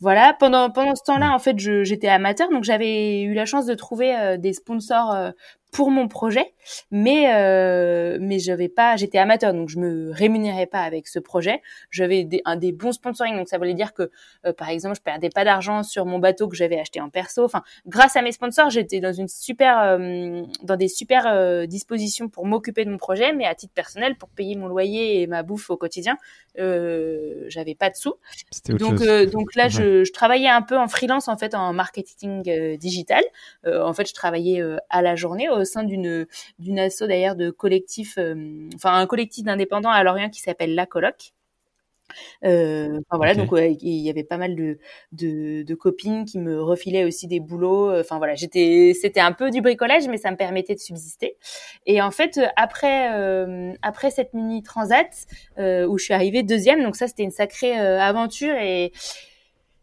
Voilà, 0.00 0.34
pendant 0.38 0.68
pendant 0.70 0.94
ce 0.94 1.02
temps-là, 1.04 1.32
en 1.32 1.38
fait, 1.38 1.58
j'étais 1.58 2.08
amateur, 2.08 2.50
donc 2.50 2.64
j'avais 2.64 3.22
eu 3.22 3.32
la 3.32 3.46
chance 3.46 3.64
de 3.64 3.74
trouver 3.74 4.14
euh, 4.14 4.36
des 4.36 4.52
sponsors 4.52 5.14
euh, 5.14 5.30
pour 5.76 5.90
mon 5.90 6.08
projet, 6.08 6.54
mais 6.90 7.34
euh, 7.34 8.16
mais 8.18 8.38
j'avais 8.38 8.70
pas, 8.70 8.96
j'étais 8.96 9.18
amateur, 9.18 9.52
donc 9.52 9.68
je 9.68 9.78
me 9.78 10.10
rémunérais 10.10 10.64
pas 10.64 10.80
avec 10.80 11.06
ce 11.06 11.18
projet. 11.18 11.60
J'avais 11.90 12.24
des, 12.24 12.40
un 12.46 12.56
des 12.56 12.72
bons 12.72 12.92
sponsoring, 12.92 13.36
donc 13.36 13.46
ça 13.46 13.58
voulait 13.58 13.74
dire 13.74 13.92
que 13.92 14.10
euh, 14.46 14.54
par 14.54 14.70
exemple, 14.70 14.96
je 14.96 15.02
perdais 15.02 15.28
pas 15.28 15.44
d'argent 15.44 15.82
sur 15.82 16.06
mon 16.06 16.18
bateau 16.18 16.48
que 16.48 16.56
j'avais 16.56 16.80
acheté 16.80 16.98
en 17.02 17.10
perso. 17.10 17.44
Enfin, 17.44 17.62
grâce 17.86 18.16
à 18.16 18.22
mes 18.22 18.32
sponsors, 18.32 18.70
j'étais 18.70 19.00
dans 19.00 19.12
une 19.12 19.28
super, 19.28 19.78
euh, 19.82 20.44
dans 20.62 20.76
des 20.76 20.88
super 20.88 21.26
euh, 21.26 21.66
dispositions 21.66 22.30
pour 22.30 22.46
m'occuper 22.46 22.86
de 22.86 22.90
mon 22.90 22.96
projet, 22.96 23.34
mais 23.34 23.44
à 23.44 23.54
titre 23.54 23.74
personnel, 23.74 24.16
pour 24.16 24.30
payer 24.30 24.56
mon 24.56 24.68
loyer 24.68 25.20
et 25.20 25.26
ma 25.26 25.42
bouffe 25.42 25.68
au 25.68 25.76
quotidien, 25.76 26.16
j'avais 26.56 27.74
pas 27.74 27.90
de 27.90 27.96
sous. 27.96 28.14
Donc 28.70 29.04
donc 29.30 29.54
là, 29.56 29.68
je, 29.68 30.04
je, 30.04 30.12
travaillais 30.12 30.48
un 30.48 30.62
peu 30.62 30.78
en 30.78 30.88
freelance 30.88 31.28
en 31.28 31.36
fait 31.36 31.54
en 31.54 31.74
marketing 31.74 32.78
digital. 32.78 33.22
en 33.66 33.92
fait, 33.92 34.08
je 34.08 34.14
travaillais 34.14 34.64
à 34.88 35.02
la 35.02 35.16
journée 35.16 35.50
au 35.50 35.65
sein 35.66 35.84
d'une 35.84 36.26
d'une 36.58 36.78
asso 36.78 37.02
d'ailleurs 37.02 37.36
de 37.36 37.50
collectif, 37.50 38.16
euh, 38.18 38.68
enfin 38.74 38.94
un 38.94 39.06
collectif 39.06 39.44
d'indépendants 39.44 39.90
à 39.90 40.02
Lorient 40.02 40.30
qui 40.30 40.40
s'appelle 40.40 40.74
La 40.74 40.86
Coloc. 40.86 41.32
Euh, 42.44 43.00
enfin 43.06 43.16
voilà, 43.16 43.34
donc 43.34 43.50
il 43.52 43.98
y 43.98 44.10
avait 44.10 44.24
pas 44.24 44.36
mal 44.36 44.54
de, 44.54 44.78
de, 45.12 45.62
de, 45.62 45.74
copines 45.74 46.24
qui 46.24 46.38
me 46.38 46.62
refilaient 46.62 47.04
aussi 47.04 47.26
des 47.26 47.40
boulots. 47.40 47.98
Enfin 47.98 48.18
voilà, 48.18 48.34
j'étais, 48.34 48.92
c'était 49.00 49.20
un 49.20 49.32
peu 49.32 49.50
du 49.50 49.60
bricolage, 49.60 50.08
mais 50.08 50.16
ça 50.16 50.30
me 50.30 50.36
permettait 50.36 50.74
de 50.74 50.80
subsister. 50.80 51.36
Et 51.84 52.00
en 52.00 52.10
fait, 52.10 52.40
après 52.56 53.12
euh, 53.14 53.72
après 53.82 54.10
cette 54.10 54.34
mini 54.34 54.62
transat 54.62 55.26
euh, 55.58 55.86
où 55.86 55.98
je 55.98 56.04
suis 56.04 56.14
arrivée 56.14 56.42
deuxième, 56.42 56.82
donc 56.82 56.96
ça 56.96 57.08
c'était 57.08 57.24
une 57.24 57.30
sacrée 57.30 57.78
euh, 57.78 58.00
aventure 58.00 58.54
et 58.54 58.92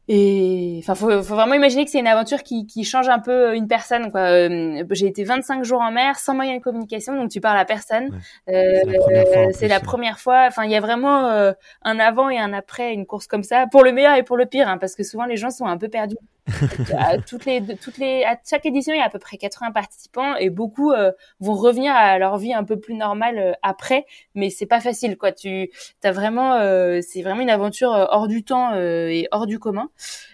et 0.10 0.80
enfin, 0.80 0.96
faut, 0.96 1.24
faut 1.24 1.36
vraiment 1.36 1.54
imaginer 1.54 1.86
que 1.86 1.92
c'est 1.92 2.00
une 2.00 2.08
aventure 2.08 2.44
qui, 2.44 2.68
qui 2.68 2.84
change 2.84 3.08
un 3.08 3.20
peu 3.20 3.56
une 3.56 3.70
personne. 3.70 4.12
Quoi. 4.12 4.22
Euh, 4.22 4.84
j'ai 4.92 5.08
été 5.08 5.24
25 5.24 5.64
jours 5.64 5.80
en 5.80 5.92
mer 5.92 6.20
sans 6.20 6.36
moyen 6.36 6.58
de 6.58 6.62
communication, 6.62 7.16
donc 7.16 7.32
tu 7.32 7.40
parles 7.40 7.58
à 7.58 7.64
personne. 7.64 8.20
Euh, 8.50 8.82
c'est 9.54 9.70
la, 9.70 9.80
première 9.80 10.20
fois. 10.20 10.46
Enfin, 10.48 10.66
il 10.66 10.72
y 10.72 10.76
a 10.76 10.82
vraiment 10.82 11.28
euh, 11.28 11.54
un 11.84 12.00
avant 12.00 12.30
et 12.30 12.38
un 12.38 12.52
après 12.52 12.94
une 12.94 13.06
course 13.06 13.28
comme 13.28 13.44
ça, 13.44 13.66
pour 13.72 13.84
le 13.84 13.94
meilleur 13.94 14.16
et 14.16 14.24
pour 14.24 14.36
le 14.36 14.46
pire, 14.46 14.68
hein, 14.68 14.78
parce 14.78 14.96
que 14.96 15.04
souvent 15.04 15.26
les 15.26 15.38
gens 15.38 15.52
sont 15.52 15.66
un 15.66 15.78
peu 15.78 15.88
perdus 15.88 16.18
à 16.98 17.18
toutes 17.20 17.46
les, 17.46 17.62
toutes 17.78 17.98
les, 17.98 18.24
à 18.26 18.38
chaque 18.48 18.66
édition, 18.66 18.94
il 18.94 18.98
y 18.98 19.02
a 19.02 19.06
à 19.06 19.10
peu 19.10 19.20
près 19.20 19.38
80 19.38 19.72
participants 19.72 20.36
et 20.36 20.50
beaucoup 20.50 20.92
euh, 20.92 21.12
vont 21.40 21.54
revenir 21.54 21.94
à 21.96 22.18
leur 22.20 22.38
vie 22.38 22.54
un 22.54 22.66
peu 22.66 22.78
plus 22.78 22.96
normale 22.96 23.38
euh, 23.38 23.52
après, 23.62 24.06
mais 24.36 24.50
c'est 24.50 24.66
pas 24.66 24.82
facile, 24.82 25.18
quoi. 25.18 25.32
Tu, 25.32 25.70
as 26.04 26.12
vraiment, 26.12 26.56
euh, 26.56 27.00
c'est 27.02 27.22
vraiment 27.22 27.42
une 27.42 27.50
aventure 27.50 27.90
hors 27.92 28.28
du 28.28 28.44
temps 28.44 28.76
et 28.76 29.28
hors 29.32 29.48
du 29.48 29.60
commun. 29.60 29.90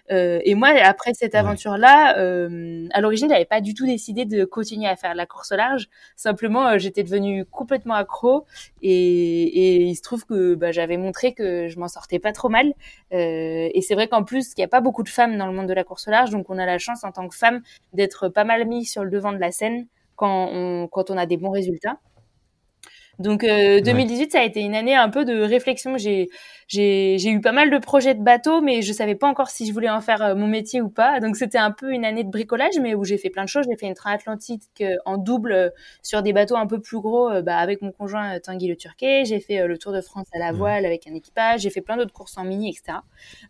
Et 0.09 0.55
moi, 0.55 0.69
après 0.69 1.13
cette 1.13 1.35
aventure-là, 1.35 2.17
euh, 2.17 2.87
à 2.91 3.01
l'origine, 3.01 3.29
j'avais 3.29 3.45
pas 3.45 3.61
du 3.61 3.75
tout 3.75 3.85
décidé 3.85 4.25
de 4.25 4.43
continuer 4.43 4.87
à 4.87 4.95
faire 4.95 5.13
la 5.13 5.27
course 5.27 5.51
au 5.51 5.55
large. 5.55 5.87
Simplement, 6.15 6.79
j'étais 6.79 7.03
devenue 7.03 7.45
complètement 7.45 7.93
accro 7.93 8.45
et, 8.81 8.91
et 8.91 9.75
il 9.83 9.95
se 9.95 10.01
trouve 10.01 10.25
que 10.25 10.55
bah, 10.55 10.71
j'avais 10.71 10.97
montré 10.97 11.33
que 11.33 11.67
je 11.67 11.77
m'en 11.77 11.87
sortais 11.87 12.17
pas 12.17 12.31
trop 12.31 12.49
mal. 12.49 12.73
Et 13.11 13.81
c'est 13.81 13.93
vrai 13.93 14.07
qu'en 14.07 14.23
plus, 14.23 14.53
il 14.57 14.59
n'y 14.59 14.63
a 14.63 14.67
pas 14.67 14.81
beaucoup 14.81 15.03
de 15.03 15.09
femmes 15.09 15.37
dans 15.37 15.45
le 15.45 15.53
monde 15.53 15.67
de 15.67 15.73
la 15.73 15.83
course 15.83 15.98
large, 16.07 16.31
donc 16.31 16.49
on 16.49 16.57
a 16.57 16.65
la 16.65 16.77
chance 16.77 17.03
en 17.03 17.11
tant 17.11 17.27
que 17.27 17.35
femme 17.35 17.61
d'être 17.93 18.29
pas 18.29 18.43
mal 18.43 18.67
mis 18.67 18.85
sur 18.85 19.03
le 19.03 19.09
devant 19.09 19.31
de 19.31 19.37
la 19.37 19.51
scène 19.51 19.87
quand 20.15 20.49
on 20.51 21.17
a 21.17 21.25
des 21.25 21.37
bons 21.37 21.51
résultats. 21.51 21.99
Donc 23.19 23.41
2018, 23.41 24.31
ça 24.31 24.39
a 24.39 24.43
été 24.43 24.61
une 24.61 24.75
année 24.75 24.95
un 24.95 25.09
peu 25.09 25.25
de 25.25 25.41
réflexion. 25.41 25.97
J'ai 25.97 26.29
j'ai 26.67 27.29
eu 27.29 27.41
pas 27.41 27.51
mal 27.51 27.71
de 27.71 27.77
projets 27.79 28.13
de 28.13 28.21
bateaux, 28.21 28.61
mais 28.61 28.81
je 28.81 28.93
savais 28.93 29.15
pas 29.15 29.27
encore 29.27 29.49
si 29.49 29.65
je 29.65 29.73
voulais 29.73 29.89
en 29.89 30.01
faire 30.01 30.35
mon 30.35 30.47
métier 30.47 30.81
ou 30.81 30.89
pas. 30.89 31.19
Donc 31.19 31.35
c'était 31.35 31.57
un 31.57 31.71
peu 31.71 31.91
une 31.91 32.05
année 32.05 32.23
de 32.23 32.29
bricolage, 32.29 32.79
mais 32.79 32.93
où 32.95 33.03
j'ai 33.03 33.17
fait 33.17 33.29
plein 33.29 33.43
de 33.43 33.49
choses. 33.49 33.65
J'ai 33.69 33.75
fait 33.75 33.87
une 33.87 33.95
transatlantique 33.95 34.83
en 35.05 35.17
double 35.17 35.73
sur 36.03 36.21
des 36.21 36.31
bateaux 36.31 36.55
un 36.55 36.67
peu 36.67 36.79
plus 36.79 36.99
gros, 36.99 37.41
bah, 37.41 37.57
avec 37.57 37.81
mon 37.81 37.91
conjoint 37.91 38.39
Tanguy 38.39 38.67
Le 38.67 38.75
Turquet. 38.75 39.25
J'ai 39.25 39.39
fait 39.39 39.65
le 39.67 39.77
Tour 39.77 39.93
de 39.93 40.01
France 40.01 40.27
à 40.33 40.39
la 40.39 40.51
voile 40.51 40.85
avec 40.85 41.07
un 41.07 41.13
équipage. 41.13 41.61
J'ai 41.61 41.71
fait 41.71 41.81
plein 41.81 41.97
d'autres 41.97 42.13
courses 42.13 42.37
en 42.37 42.43
mini, 42.43 42.69
etc. 42.69 42.99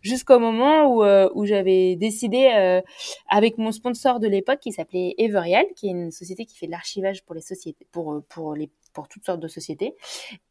Jusqu'au 0.01 0.39
moment 0.39 0.85
où 0.87 1.03
où 1.35 1.45
j'avais 1.45 1.95
décidé 1.95 2.81
avec 3.29 3.57
mon 3.57 3.71
sponsor 3.71 4.19
de 4.19 4.27
l'époque 4.27 4.59
qui 4.61 4.71
s'appelait 4.71 5.13
Everial, 5.17 5.65
qui 5.75 5.87
est 5.87 5.91
une 5.91 6.11
société 6.11 6.45
qui 6.45 6.57
fait 6.57 6.67
de 6.67 6.71
l'archivage 6.71 7.23
pour 7.25 7.35
les 7.35 7.41
sociétés, 7.41 7.85
pour 7.91 8.23
pour 8.29 8.55
les 8.55 8.69
pour 8.99 9.07
toutes 9.07 9.23
sortes 9.23 9.39
de 9.39 9.47
sociétés. 9.47 9.95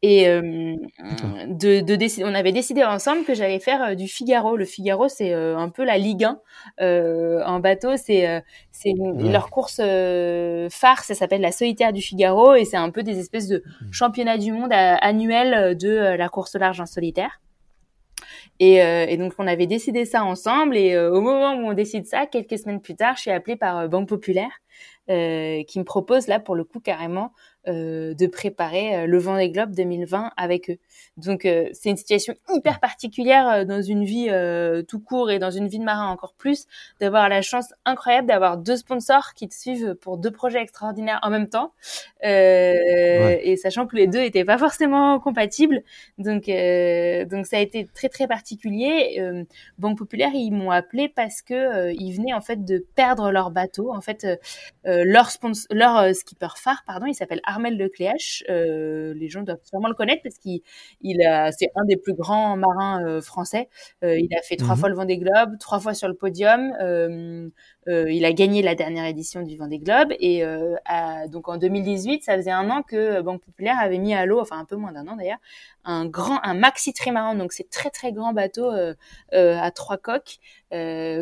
Et 0.01 0.27
euh, 0.27 0.41
de, 1.47 1.81
de 1.81 1.95
décider, 1.95 2.25
on 2.25 2.33
avait 2.33 2.51
décidé 2.51 2.83
ensemble 2.83 3.23
que 3.25 3.35
j'allais 3.35 3.59
faire 3.59 3.83
euh, 3.83 3.95
du 3.95 4.07
Figaro. 4.07 4.57
Le 4.57 4.65
Figaro, 4.65 5.07
c'est 5.07 5.33
euh, 5.33 5.55
un 5.55 5.69
peu 5.69 5.85
la 5.85 5.99
Ligue 5.99 6.25
1 6.79 7.43
en 7.45 7.59
bateau. 7.59 7.95
C'est 7.95 8.43
c'est 8.71 8.93
leur 8.97 9.51
course 9.51 9.77
phare. 9.77 11.03
Ça 11.03 11.13
s'appelle 11.13 11.41
la 11.41 11.51
Solitaire 11.51 11.93
du 11.93 12.01
Figaro 12.01 12.55
et 12.55 12.65
c'est 12.65 12.77
un 12.77 12.89
peu 12.89 13.03
des 13.03 13.19
espèces 13.19 13.47
de 13.47 13.57
mmh. 13.57 13.91
championnats 13.91 14.37
du 14.37 14.51
monde 14.51 14.71
annuels 14.73 15.77
de 15.77 16.15
la 16.15 16.29
course 16.29 16.55
large 16.55 16.81
en 16.81 16.85
solitaire. 16.87 17.39
Et, 18.59 18.75
et, 18.75 19.17
donc 19.17 19.33
on 19.37 19.47
avait 19.47 19.67
décidé 19.67 20.05
ça 20.05 20.23
ensemble 20.23 20.75
et 20.75 20.97
au 20.97 21.21
moment 21.21 21.53
où 21.53 21.69
on 21.69 21.73
décide 21.73 22.05
ça, 22.05 22.25
quelques 22.25 22.57
semaines 22.57 22.81
plus 22.81 22.95
tard, 22.95 23.15
je 23.15 23.21
suis 23.21 23.31
appelée 23.31 23.55
par 23.55 23.87
Banque 23.87 24.09
Populaire 24.09 24.51
qui 25.07 25.79
me 25.79 25.83
propose 25.83 26.27
là 26.27 26.39
pour 26.39 26.55
le 26.55 26.63
coup 26.63 26.79
carrément 26.79 27.31
euh, 27.67 28.13
de 28.13 28.25
préparer 28.25 28.95
euh, 28.95 29.05
le 29.05 29.17
Vendée 29.17 29.49
Globe 29.49 29.75
2020 29.75 30.31
avec 30.37 30.69
eux. 30.69 30.77
Donc 31.17 31.43
euh, 31.43 31.67
c'est 31.73 31.89
une 31.89 31.97
situation 31.97 32.33
hyper 32.53 32.79
particulière 32.79 33.65
dans 33.65 33.81
une 33.81 34.05
vie 34.05 34.29
tout 34.87 35.01
court 35.01 35.29
et 35.29 35.39
dans 35.39 35.51
une 35.51 35.67
vie 35.67 35.79
de 35.79 35.83
marin 35.83 36.07
encore 36.07 36.33
plus 36.35 36.67
d'avoir 37.01 37.27
la 37.27 37.41
chance 37.41 37.73
incroyable 37.83 38.27
d'avoir 38.27 38.57
deux 38.57 38.77
sponsors 38.77 39.33
qui 39.33 39.49
te 39.49 39.53
suivent 39.53 39.95
pour 39.95 40.17
deux 40.17 40.31
projets 40.31 40.61
extraordinaires 40.61 41.19
en 41.21 41.29
même 41.29 41.49
temps 41.49 41.73
et 42.23 43.55
sachant 43.61 43.87
que 43.87 43.97
les 43.97 44.07
deux 44.07 44.21
étaient 44.21 44.45
pas 44.45 44.57
forcément 44.57 45.19
compatibles. 45.19 45.83
Donc 46.17 46.45
donc 46.45 47.45
ça 47.45 47.57
a 47.57 47.59
été 47.59 47.87
très 47.93 48.07
très 48.07 48.27
particulier. 48.27 49.21
Banque 49.77 49.97
Populaire 49.97 50.31
ils 50.33 50.51
m'ont 50.51 50.71
appelé 50.71 51.09
parce 51.09 51.41
que 51.41 51.91
ils 51.91 52.13
venaient 52.13 52.33
en 52.33 52.41
fait 52.41 52.63
de 52.63 52.85
perdre 52.95 53.31
leur 53.31 53.51
bateau. 53.51 53.93
En 53.93 54.01
fait 54.01 54.25
leur 54.85 55.29
sponsor, 55.29 55.67
leur 55.71 56.15
skipper 56.15 56.55
phare 56.55 56.83
pardon, 56.85 57.05
il 57.05 57.15
s'appelle 57.15 57.41
Armel 57.49 57.77
de 57.77 57.87
Cléache. 57.87 58.43
Euh, 58.49 59.13
les 59.15 59.27
gens 59.27 59.41
doivent 59.41 59.59
sûrement 59.63 59.87
le 59.87 59.95
connaître 59.95 60.21
parce 60.23 60.37
qu'il 60.37 60.61
il 61.01 61.21
a, 61.23 61.51
c'est 61.51 61.69
un 61.75 61.83
des 61.85 61.97
plus 61.97 62.13
grands 62.13 62.55
marins 62.55 63.03
euh, 63.03 63.21
français. 63.21 63.69
Euh, 64.03 64.17
il 64.19 64.29
a 64.35 64.41
fait 64.43 64.55
trois 64.55 64.75
mmh 64.75 64.77
fois 64.77 64.89
le 64.89 64.95
Vendée 64.95 65.17
Globe, 65.17 65.57
trois 65.59 65.79
fois 65.79 65.93
sur 65.93 66.07
le 66.07 66.13
podium. 66.13 66.71
il 67.87 68.25
a 68.25 68.33
gagné 68.33 68.61
la 68.61 68.75
dernière 68.75 69.05
édition 69.05 69.41
du 69.41 69.57
Vendée 69.57 69.79
Globe 69.79 70.13
et 70.19 70.43
donc 71.29 71.49
en 71.49 71.57
2018, 71.57 72.23
ça 72.23 72.37
faisait 72.37 72.51
un 72.51 72.69
an 72.69 72.83
que 72.83 73.21
Banque 73.21 73.41
Populaire 73.41 73.77
avait 73.79 73.97
mis 73.97 74.13
à 74.13 74.25
l'eau, 74.25 74.39
enfin 74.39 74.59
un 74.59 74.65
peu 74.65 74.75
moins 74.75 74.91
d'un 74.91 75.07
an 75.07 75.15
d'ailleurs, 75.15 75.39
un 75.85 76.05
grand, 76.05 76.39
un 76.43 76.53
maxi 76.53 76.93
trimaran. 76.93 77.33
Donc 77.33 77.51
c'est 77.51 77.69
très 77.69 77.89
très 77.89 78.11
grand 78.11 78.33
bateau 78.33 78.69
à 79.31 79.71
trois 79.71 79.97
coques, 79.97 80.37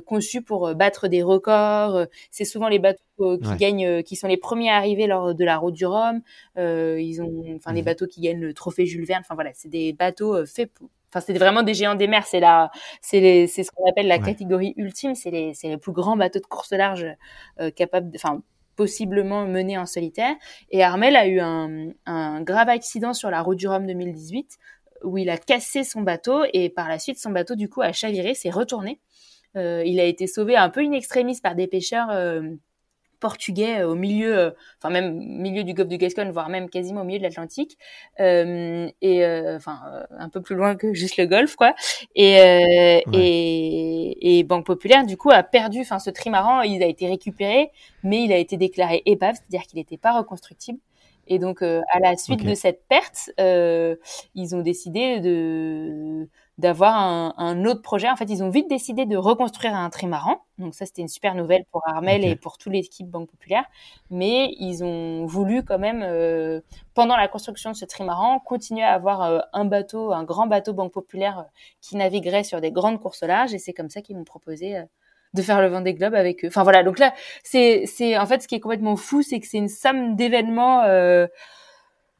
conçu 0.05 0.41
pour 0.41 0.75
battre 0.75 1.07
des 1.07 1.23
records. 1.23 2.07
C'est 2.31 2.45
souvent 2.45 2.67
les 2.67 2.79
bateaux 2.79 3.37
qui 3.41 3.55
gagnent, 3.57 4.03
qui 4.03 4.17
sont 4.17 4.27
les 4.27 4.37
premiers 4.37 4.69
à 4.69 4.75
arriver 4.75 5.07
lors 5.07 5.33
de 5.33 5.45
la 5.45 5.57
route 5.57 5.73
du 5.73 5.85
Rhum. 5.85 6.16
Euh, 6.57 6.99
ils 6.99 7.21
ont, 7.21 7.43
enfin, 7.55 7.73
les 7.73 7.81
mmh. 7.81 7.85
bateaux 7.85 8.07
qui 8.07 8.21
gagnent 8.21 8.39
le 8.41 8.53
trophée 8.53 8.85
Jules 8.85 9.05
Verne. 9.05 9.21
Enfin 9.21 9.35
voilà, 9.35 9.51
c'est 9.53 9.69
des 9.69 9.93
bateaux 9.93 10.35
euh, 10.35 10.45
faits 10.45 10.73
pour. 10.73 10.89
Enfin, 11.09 11.23
c'est 11.25 11.37
vraiment 11.37 11.63
des 11.63 11.73
géants 11.73 11.95
des 11.95 12.07
mers. 12.07 12.25
C'est 12.25 12.41
la, 12.41 12.69
c'est 13.01 13.47
c'est 13.47 13.63
ce 13.63 13.71
qu'on 13.71 13.89
appelle 13.89 14.07
la 14.07 14.19
catégorie 14.19 14.73
ultime. 14.75 15.15
C'est 15.15 15.31
les, 15.31 15.53
c'est 15.53 15.69
les 15.69 15.77
plus 15.77 15.93
grands 15.93 16.17
bateaux 16.17 16.39
de 16.39 16.45
course 16.45 16.73
large 16.73 17.07
euh, 17.61 17.71
capables, 17.71 18.11
enfin 18.15 18.41
possiblement 18.75 19.47
menés 19.47 19.77
en 19.77 19.85
solitaire. 19.85 20.35
Et 20.69 20.83
Armel 20.83 21.15
a 21.15 21.27
eu 21.27 21.39
un, 21.39 21.87
un 22.05 22.41
grave 22.41 22.69
accident 22.69 23.13
sur 23.13 23.31
la 23.31 23.41
route 23.41 23.57
du 23.57 23.67
Rhum 23.67 23.87
2018 23.87 24.57
où 25.03 25.17
il 25.17 25.29
a 25.29 25.37
cassé 25.37 25.83
son 25.83 26.01
bateau 26.01 26.43
et 26.53 26.69
par 26.69 26.87
la 26.87 26.99
suite 26.99 27.19
son 27.19 27.31
bateau 27.31 27.55
du 27.55 27.69
coup 27.69 27.81
a 27.81 27.91
chaviré, 27.91 28.33
s'est 28.33 28.49
retourné. 28.49 28.99
Euh, 29.55 29.83
il 29.85 29.99
a 29.99 30.03
été 30.03 30.27
sauvé 30.27 30.55
un 30.55 30.69
peu 30.69 30.81
in 30.81 30.91
extremis 30.91 31.39
par 31.41 31.55
des 31.55 31.67
pêcheurs 31.67 32.09
euh, 32.11 32.41
portugais 33.19 33.79
euh, 33.79 33.89
au 33.89 33.95
milieu, 33.95 34.37
euh, 34.37 34.51
enfin 34.77 34.89
même 34.89 35.17
milieu 35.17 35.63
du 35.63 35.73
golfe 35.73 35.89
du 35.89 35.97
Gascogne, 35.97 36.31
voire 36.31 36.49
même 36.49 36.69
quasiment 36.69 37.01
au 37.01 37.03
milieu 37.03 37.19
de 37.19 37.23
l'Atlantique, 37.23 37.77
euh, 38.19 38.89
et 39.01 39.25
enfin 39.55 39.79
un 40.17 40.29
peu 40.29 40.41
plus 40.41 40.55
loin 40.55 40.75
que 40.75 40.93
juste 40.93 41.17
le 41.17 41.25
golfe, 41.25 41.55
quoi. 41.55 41.73
Et, 42.15 42.35
et, 43.13 44.39
et 44.39 44.43
Banque 44.43 44.65
Populaire 44.65 45.05
du 45.05 45.17
coup 45.17 45.31
a 45.31 45.43
perdu, 45.43 45.81
enfin 45.81 45.99
ce 45.99 46.09
trimaran, 46.09 46.61
il 46.61 46.83
a 46.83 46.87
été 46.87 47.07
récupéré, 47.07 47.71
mais 48.03 48.23
il 48.23 48.31
a 48.31 48.37
été 48.37 48.57
déclaré 48.57 49.01
épave, 49.05 49.35
c'est-à-dire 49.35 49.67
qu'il 49.67 49.79
n'était 49.79 49.97
pas 49.97 50.17
reconstructible. 50.17 50.79
Et 51.27 51.39
donc, 51.39 51.61
à 51.61 51.99
la 51.99 52.15
suite 52.15 52.45
de 52.45 52.53
cette 52.55 52.87
perte, 52.87 53.31
euh, 53.39 53.97
ils 54.33 54.55
ont 54.55 54.61
décidé 54.61 55.19
de 55.19 56.27
d'avoir 56.57 56.95
un, 56.95 57.33
un, 57.37 57.65
autre 57.65 57.81
projet. 57.81 58.09
En 58.09 58.15
fait, 58.15 58.29
ils 58.29 58.43
ont 58.43 58.49
vite 58.49 58.67
décidé 58.67 59.05
de 59.05 59.15
reconstruire 59.15 59.75
un 59.75 59.89
trimaran. 59.89 60.41
Donc 60.57 60.73
ça, 60.73 60.85
c'était 60.87 61.03
une 61.03 61.07
super 61.07 61.35
nouvelle 61.35 61.65
pour 61.71 61.87
Armel 61.87 62.25
et 62.25 62.35
pour 62.35 62.57
toute 62.57 62.73
l'équipe 62.73 63.07
Banque 63.07 63.29
Populaire. 63.29 63.65
Mais 64.09 64.49
ils 64.59 64.83
ont 64.83 65.25
voulu 65.25 65.63
quand 65.63 65.77
même, 65.77 66.01
euh, 66.03 66.61
pendant 66.95 67.15
la 67.15 67.27
construction 67.27 67.71
de 67.71 67.75
ce 67.75 67.85
trimaran, 67.85 68.39
continuer 68.39 68.83
à 68.83 68.93
avoir 68.93 69.21
euh, 69.21 69.39
un 69.53 69.65
bateau, 69.65 70.11
un 70.13 70.23
grand 70.23 70.47
bateau 70.47 70.73
Banque 70.73 70.93
Populaire 70.93 71.39
euh, 71.39 71.43
qui 71.81 71.95
naviguerait 71.95 72.43
sur 72.43 72.59
des 72.59 72.71
grandes 72.71 72.99
courses 72.99 73.23
larges. 73.23 73.53
Et 73.53 73.59
c'est 73.59 73.73
comme 73.73 73.89
ça 73.89 74.01
qu'ils 74.01 74.17
m'ont 74.17 74.23
proposé 74.23 74.81
de 75.33 75.41
faire 75.43 75.61
le 75.61 75.67
Vendée 75.67 75.93
Globe 75.93 76.15
avec 76.15 76.43
eux. 76.43 76.47
Enfin 76.47 76.63
voilà, 76.63 76.81
donc 76.83 76.97
là, 76.97 77.13
c'est, 77.43 77.83
c'est 77.85 78.17
en 78.17 78.25
fait 78.25 78.41
ce 78.41 78.47
qui 78.47 78.55
est 78.55 78.59
complètement 78.59 78.95
fou, 78.95 79.21
c'est 79.21 79.39
que 79.39 79.45
c'est 79.45 79.57
une 79.57 79.69
somme 79.69 80.15
d'événements 80.15 80.81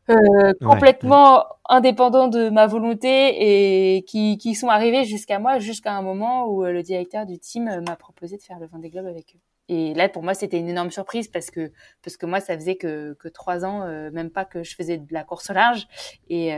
euh, 0.10 0.54
complètement 0.62 1.46
indépendants 1.68 2.30
de 2.30 2.50
ma 2.50 2.66
volonté 2.66 3.96
et 3.98 4.04
qui, 4.04 4.38
qui 4.38 4.56
sont 4.56 4.70
arrivés 4.70 5.04
jusqu'à 5.04 5.38
moi 5.38 5.60
jusqu'à 5.60 5.94
un 5.94 6.02
moment 6.02 6.48
où 6.48 6.64
euh, 6.64 6.72
le 6.72 6.82
directeur 6.82 7.26
du 7.26 7.38
team 7.40 7.68
euh, 7.68 7.82
m'a 7.82 7.98
proposé 7.98 8.38
de 8.38 8.42
faire 8.42 8.58
le 8.58 8.68
Vendée 8.68 8.90
Globe 8.90 9.08
avec 9.08 9.36
eux. 9.36 9.40
Et 9.68 9.94
là, 9.96 10.08
pour 10.08 10.24
moi, 10.24 10.34
c'était 10.34 10.60
une 10.60 10.70
énorme 10.70 10.92
surprise 10.92 11.28
parce 11.28 11.52
que 11.52 11.74
parce 12.02 12.16
que 12.16 12.26
moi, 12.26 12.40
ça 12.40 12.56
faisait 12.56 12.78
que 12.78 13.18
que 13.20 13.28
trois 13.28 13.66
ans, 13.66 13.86
même 14.14 14.30
pas 14.30 14.46
que 14.46 14.64
je 14.64 14.74
faisais 14.74 14.98
de 14.98 15.14
la 15.14 15.26
course 15.26 15.50
au 15.50 15.54
large, 15.54 15.88
et 16.30 16.52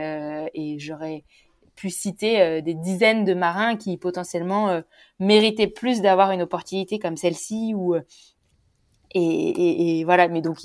et 0.54 0.78
j'aurais 0.78 1.24
pu 1.74 1.90
citer 1.90 2.62
des 2.62 2.74
dizaines 2.74 3.24
de 3.24 3.34
marins 3.34 3.74
qui 3.74 3.96
potentiellement 3.96 4.80
méritaient 5.18 5.66
plus 5.66 6.02
d'avoir 6.02 6.30
une 6.30 6.42
opportunité 6.42 7.00
comme 7.00 7.16
celle-ci 7.16 7.72
ou 7.74 7.96
et, 9.12 9.20
et, 9.20 9.98
et, 9.98 10.04
voilà, 10.04 10.28
mais 10.28 10.40
donc 10.40 10.58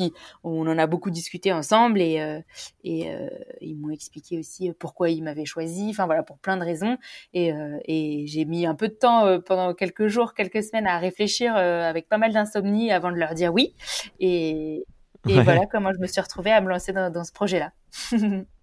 on 0.44 0.68
en 0.68 0.78
a 0.78 0.88
beaucoup 0.88 1.10
discuté 1.10 1.52
ensemble 1.52 2.02
et, 2.02 2.20
euh, 2.20 2.40
et 2.84 3.12
euh, 3.12 3.28
ils 3.62 3.76
m'ont 3.76 3.90
expliqué 3.90 4.38
aussi 4.38 4.72
pourquoi 4.74 5.10
ils 5.10 5.24
m'avaient 5.24 5.46
choisi, 5.46 5.88
enfin 5.90 6.06
voilà, 6.06 6.24
pour 6.24 6.38
plein 6.38 6.58
de 6.58 6.64
raisons. 6.64 6.98
Et, 7.34 7.52
euh, 7.52 7.78
et 7.86 8.26
j'ai 8.28 8.46
mis 8.46 8.66
un 8.66 8.76
peu 8.76 8.88
de 8.88 8.94
temps 8.94 9.40
pendant 9.42 9.74
quelques 9.74 10.08
jours, 10.08 10.34
quelques 10.34 10.64
semaines 10.64 10.88
à 10.88 11.00
réfléchir 11.00 11.56
avec 11.56 12.08
pas 12.08 12.18
mal 12.18 12.34
d'insomnie 12.34 12.92
avant 12.92 13.12
de 13.12 13.18
leur 13.18 13.34
dire 13.34 13.54
oui. 13.54 13.74
Et, 14.20 14.86
voilà 15.24 15.66
comment 15.72 15.92
je 15.92 16.00
me 16.00 16.06
suis 16.06 16.22
retrouvée 16.22 16.52
à 16.52 16.62
me 16.62 16.70
lancer 16.70 16.94
dans, 16.94 17.12
dans 17.12 17.24
ce 17.24 17.32
projet-là. 17.32 17.72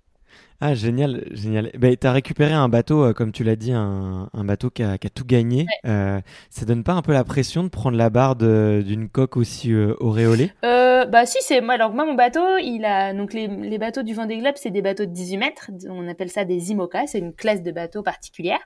Ah, 0.64 0.75
génial, 0.75 1.25
génial. 1.33 1.72
Bah, 1.77 1.88
tu 1.96 2.07
as 2.07 2.12
récupéré 2.12 2.53
un 2.53 2.68
bateau, 2.68 3.03
euh, 3.03 3.12
comme 3.12 3.33
tu 3.33 3.42
l'as 3.42 3.57
dit, 3.57 3.72
un, 3.72 4.31
un 4.33 4.44
bateau 4.44 4.70
qui 4.70 4.85
a, 4.85 4.96
qui 4.96 5.09
a, 5.09 5.11
tout 5.11 5.25
gagné. 5.25 5.66
Euh, 5.87 6.20
ça 6.51 6.64
donne 6.64 6.85
pas 6.85 6.92
un 6.92 7.03
peu 7.03 7.12
la 7.12 7.25
pression 7.25 7.64
de 7.64 7.68
prendre 7.68 7.96
la 7.96 8.11
barre 8.11 8.37
d'une 8.37 9.09
coque 9.09 9.37
aussi 9.37 9.72
euh, 9.72 9.96
auréolée? 9.98 10.53
Euh, 10.64 11.05
Bah 11.07 11.27
si, 11.27 11.38
c'est 11.40 11.61
moi. 11.61 11.75
Alors 11.75 11.92
moi, 11.92 12.07
mon 12.07 12.14
bateau, 12.14 12.59
il 12.59 12.85
a 12.85 13.12
donc 13.12 13.33
les, 13.33 13.48
les 13.48 13.79
bateaux 13.79 14.05
du 14.05 14.14
Vendée 14.14 14.38
Globe, 14.38 14.55
c'est 14.55 14.70
des 14.70 14.83
bateaux 14.83 15.05
de 15.05 15.11
18 15.11 15.37
mètres. 15.37 15.70
On 15.88 16.07
appelle 16.07 16.31
ça 16.31 16.44
des 16.44 16.70
IMOCA. 16.70 17.09
C'est 17.09 17.18
une 17.18 17.35
classe 17.35 17.64
de 17.64 17.72
bateaux 17.72 18.05
particulière. 18.05 18.61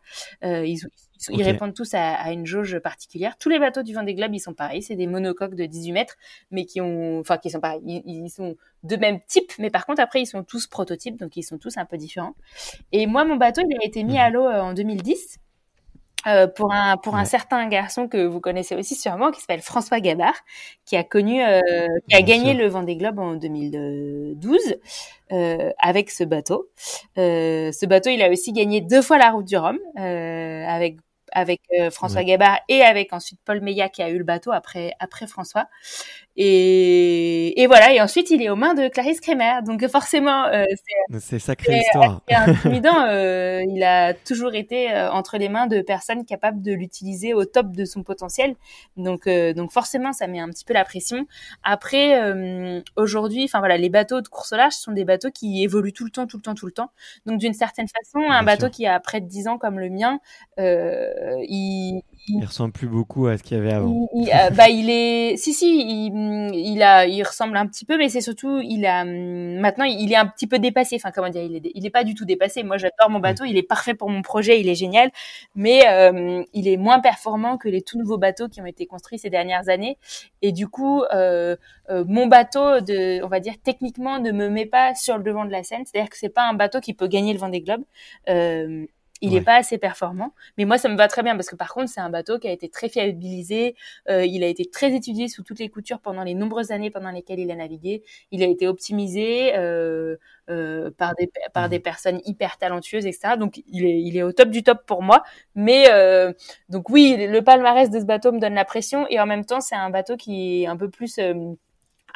Euh, 0.44 0.66
ils, 1.29 1.38
ils 1.40 1.42
répondent 1.42 1.74
tous 1.74 1.94
à, 1.94 2.14
à, 2.14 2.33
une 2.33 2.46
jauge 2.46 2.79
particulière. 2.79 3.37
Tous 3.38 3.48
les 3.48 3.59
bateaux 3.59 3.83
du 3.83 3.94
Vendée 3.94 4.14
Globe, 4.14 4.35
ils 4.35 4.40
sont 4.40 4.55
pareils. 4.55 4.83
C'est 4.83 4.96
des 4.96 5.07
monocoques 5.07 5.55
de 5.55 5.66
18 5.66 5.92
mètres, 5.92 6.16
mais 6.50 6.64
qui 6.64 6.81
ont, 6.81 7.20
enfin, 7.20 7.38
qui 7.38 7.50
sont 7.50 7.61
pareils. 7.61 7.83
Ils, 7.85 8.02
ils, 8.07 8.31
sont 8.31 8.57
de 8.83 8.96
même 8.96 9.20
type, 9.26 9.52
mais 9.59 9.70
par 9.70 9.87
contre, 9.87 10.00
après, 10.00 10.20
ils 10.20 10.26
sont 10.26 10.44
tous 10.44 10.66
prototypes, 10.66 11.18
donc 11.18 11.37
ils 11.37 11.42
sont 11.42 11.59
tous 11.59 11.76
un 11.76 11.85
peu 11.85 11.96
différents. 11.96 12.35
Et 12.92 13.07
moi, 13.07 13.24
mon 13.24 13.37
bateau, 13.37 13.62
il 13.68 13.76
a 13.83 13.87
été 13.87 14.05
mis 14.05 14.18
à 14.18 14.31
l'eau 14.31 14.46
euh, 14.46 14.61
en 14.61 14.74
2010. 14.74 15.38
Euh, 16.26 16.48
pour 16.48 16.72
un 16.72 16.96
pour 16.96 17.14
un 17.14 17.24
certain 17.24 17.68
garçon 17.68 18.09
que 18.09 18.26
vous 18.26 18.40
connaissez 18.40 18.74
aussi 18.74 18.96
sûrement 18.96 19.31
qui 19.31 19.40
s'appelle 19.40 19.61
François 19.61 20.00
Gabard 20.00 20.35
qui 20.85 20.96
a 20.96 21.05
connu 21.05 21.40
euh, 21.40 21.61
qui 22.09 22.16
a 22.16 22.22
gagné 22.22 22.52
le 22.55 22.66
Vendée 22.66 22.96
Globe 22.96 23.20
en 23.20 23.35
2012 23.35 24.59
euh, 25.31 25.70
avec 25.79 26.11
ce 26.11 26.24
bateau. 26.24 26.68
Euh, 27.16 27.70
ce 27.70 27.87
bateau, 27.87 28.11
il 28.11 28.20
a 28.22 28.31
aussi 28.31 28.52
gagné 28.52 28.81
deux 28.81 29.02
fois 29.02 29.18
la 29.18 29.31
route 29.31 29.44
du 29.44 29.57
Rhum 29.57 29.79
avec 29.94 30.96
avec 31.37 31.61
François 31.90 32.25
Gabard 32.25 32.61
et 32.68 32.83
avec 32.83 33.12
ensuite 33.12 33.38
Paul 33.44 33.61
Meillat 33.61 33.90
qui 33.90 34.03
a 34.03 34.09
eu 34.11 34.18
le 34.18 34.25
bateau 34.25 34.53
après 34.53 34.94
après 35.01 35.27
François. 35.27 35.68
Et, 36.37 37.62
et 37.62 37.66
voilà. 37.66 37.92
Et 37.92 38.01
ensuite, 38.01 38.31
il 38.31 38.42
est 38.42 38.51
aux 38.51 38.57
mains 38.57 38.75
de 38.75 38.88
Clarisse 38.88 39.20
Kremer. 39.20 39.61
Donc 39.64 39.87
forcément, 39.88 40.46
euh, 40.46 40.64
c'est 41.18 41.38
sacrée 41.38 41.79
histoire. 41.79 42.20
C'est 42.29 42.35
intimidant. 42.35 43.05
euh, 43.09 43.62
il 43.68 43.83
a 43.83 44.12
toujours 44.12 44.55
été 44.55 44.92
euh, 44.92 45.11
entre 45.11 45.38
les 45.38 45.49
mains 45.49 45.66
de 45.66 45.81
personnes 45.81 46.25
capables 46.25 46.62
de 46.62 46.72
l'utiliser 46.72 47.33
au 47.33 47.44
top 47.44 47.72
de 47.72 47.85
son 47.85 48.03
potentiel. 48.03 48.55
Donc, 48.96 49.27
euh, 49.27 49.55
donc 49.55 49.72
forcément, 49.72 50.12
ça 50.12 50.27
met 50.27 50.40
un 50.40 50.49
petit 50.51 50.64
peu 50.64 50.75
la 50.75 50.85
pression. 50.85 51.27
Après, 51.62 52.22
euh, 52.22 52.81
aujourd'hui, 52.96 53.44
enfin 53.44 53.61
voilà, 53.61 53.79
les 53.79 53.88
bateaux 53.88 54.20
de 54.20 54.29
course 54.29 54.53
au 54.53 54.57
large 54.57 54.75
sont 54.75 54.92
des 54.92 55.05
bateaux 55.05 55.31
qui 55.31 55.62
évoluent 55.62 55.92
tout 55.92 56.05
le 56.05 56.11
temps, 56.11 56.27
tout 56.27 56.37
le 56.37 56.42
temps, 56.42 56.55
tout 56.55 56.66
le 56.66 56.72
temps. 56.72 56.90
Donc 57.25 57.38
d'une 57.38 57.55
certaine 57.55 57.88
façon, 57.88 58.20
un 58.31 58.42
bateau 58.42 58.68
qui 58.68 58.87
a 58.87 59.01
près 59.01 59.20
de 59.20 59.27
10 59.27 59.49
ans 59.49 59.59
comme 59.59 59.79
le 59.79 59.88
mien, 59.88 60.20
il, 60.59 62.03
il, 62.28 62.44
ressemble 62.44 62.72
plus 62.72 62.88
beaucoup 62.88 63.26
à 63.26 63.38
ce 63.38 63.42
qu'il 63.42 63.56
y 63.56 63.60
avait 63.60 63.72
avant. 63.72 64.08
Il, 64.14 64.30
bah 64.54 64.68
il 64.68 64.90
est, 64.90 65.36
si 65.36 65.52
si, 65.52 65.66
il, 65.66 66.50
il 66.54 66.82
a, 66.82 67.06
il 67.06 67.22
ressemble 67.22 67.56
un 67.56 67.66
petit 67.66 67.84
peu, 67.84 67.96
mais 67.96 68.08
c'est 68.08 68.20
surtout, 68.20 68.60
il 68.60 68.86
a 68.86 69.04
maintenant, 69.04 69.84
il 69.84 70.12
est 70.12 70.16
un 70.16 70.26
petit 70.26 70.46
peu 70.46 70.58
dépassé. 70.58 70.96
Enfin 70.96 71.10
comment 71.14 71.28
dire, 71.28 71.42
il 71.42 71.56
est, 71.56 71.70
il 71.74 71.86
est 71.86 71.90
pas 71.90 72.04
du 72.04 72.14
tout 72.14 72.24
dépassé. 72.24 72.62
Moi, 72.62 72.76
j'adore 72.78 73.10
mon 73.10 73.20
bateau, 73.20 73.44
il 73.44 73.56
est 73.56 73.62
parfait 73.62 73.94
pour 73.94 74.10
mon 74.10 74.22
projet, 74.22 74.60
il 74.60 74.68
est 74.68 74.74
génial, 74.74 75.10
mais 75.54 75.86
euh, 75.88 76.42
il 76.52 76.68
est 76.68 76.76
moins 76.76 77.00
performant 77.00 77.56
que 77.58 77.68
les 77.68 77.82
tout 77.82 77.98
nouveaux 77.98 78.18
bateaux 78.18 78.48
qui 78.48 78.60
ont 78.60 78.66
été 78.66 78.86
construits 78.86 79.18
ces 79.18 79.30
dernières 79.30 79.68
années. 79.68 79.98
Et 80.42 80.52
du 80.52 80.68
coup, 80.68 81.02
euh, 81.14 81.56
euh, 81.90 82.04
mon 82.06 82.26
bateau, 82.26 82.80
de, 82.80 83.22
on 83.22 83.28
va 83.28 83.40
dire 83.40 83.54
techniquement, 83.62 84.18
ne 84.18 84.32
me 84.32 84.48
met 84.48 84.66
pas 84.66 84.94
sur 84.94 85.16
le 85.16 85.22
devant 85.22 85.44
de 85.44 85.50
la 85.50 85.62
scène. 85.62 85.84
C'est-à-dire 85.84 86.10
que 86.10 86.18
c'est 86.18 86.28
pas 86.28 86.48
un 86.48 86.54
bateau 86.54 86.80
qui 86.80 86.94
peut 86.94 87.08
gagner 87.08 87.32
le 87.32 87.38
Vendée 87.38 87.60
Globe. 87.60 87.82
Euh, 88.28 88.86
il 89.20 89.33
n'est 89.33 89.40
pas 89.40 89.57
assez 89.57 89.79
performant. 89.79 90.33
Mais 90.59 90.64
moi, 90.64 90.79
ça 90.79 90.88
me 90.88 90.96
va 90.96 91.09
très 91.09 91.22
bien 91.22 91.35
parce 91.37 91.48
que 91.48 91.57
par 91.57 91.72
contre, 91.72 91.88
c'est 91.88 92.00
un 92.00 92.11
bateau 92.11 92.38
qui 92.38 92.48
a 92.48 92.52
été 92.52 92.68
très 92.68 92.88
fiabilisé. 92.88 93.74
Euh, 94.09 94.24
il 94.24 94.44
a 94.44 94.46
été 94.46 94.64
très 94.66 94.94
étudié 94.94 95.29
sous 95.29 95.42
toutes 95.42 95.59
les 95.59 95.68
coutures 95.68 96.00
pendant 96.00 96.22
les 96.22 96.35
nombreuses 96.35 96.70
années 96.70 96.90
pendant 96.90 97.11
lesquelles 97.11 97.40
il 97.40 97.50
a 97.50 97.57
navigué. 97.57 98.02
Il 98.31 98.42
a 98.42 98.46
été 98.46 98.66
optimisé 98.68 99.57
euh, 99.57 100.16
euh, 100.50 100.90
par 100.96 101.14
des 101.16 101.31
par 101.52 101.68
des 101.68 101.81
personnes 101.81 102.20
hyper 102.24 102.59
talentueuses, 102.59 103.07
etc. 103.07 103.37
Donc, 103.38 103.62
il 103.66 103.85
est 103.85 104.00
il 104.00 104.16
est 104.16 104.22
au 104.22 104.33
top 104.33 104.50
du 104.50 104.62
top 104.62 104.85
pour 104.87 105.02
moi. 105.02 105.22
Mais 105.55 105.87
euh, 105.90 106.33
donc 106.68 106.90
oui, 106.90 107.16
le 107.18 107.42
palmarès 107.42 107.90
de 107.90 107.98
ce 108.00 108.05
bateau 108.05 108.33
me 108.33 108.40
donne 108.40 108.55
la 108.55 108.64
pression 108.64 109.07
et 109.09 109.18
en 109.20 109.26
même 109.26 109.44
temps, 109.44 109.61
c'est 109.61 109.74
un 109.74 109.90
bateau 109.90 110.16
qui 110.16 110.62
est 110.62 110.66
un 110.66 110.76
peu 110.76 110.90
plus 110.90 111.18
euh, 111.18 111.35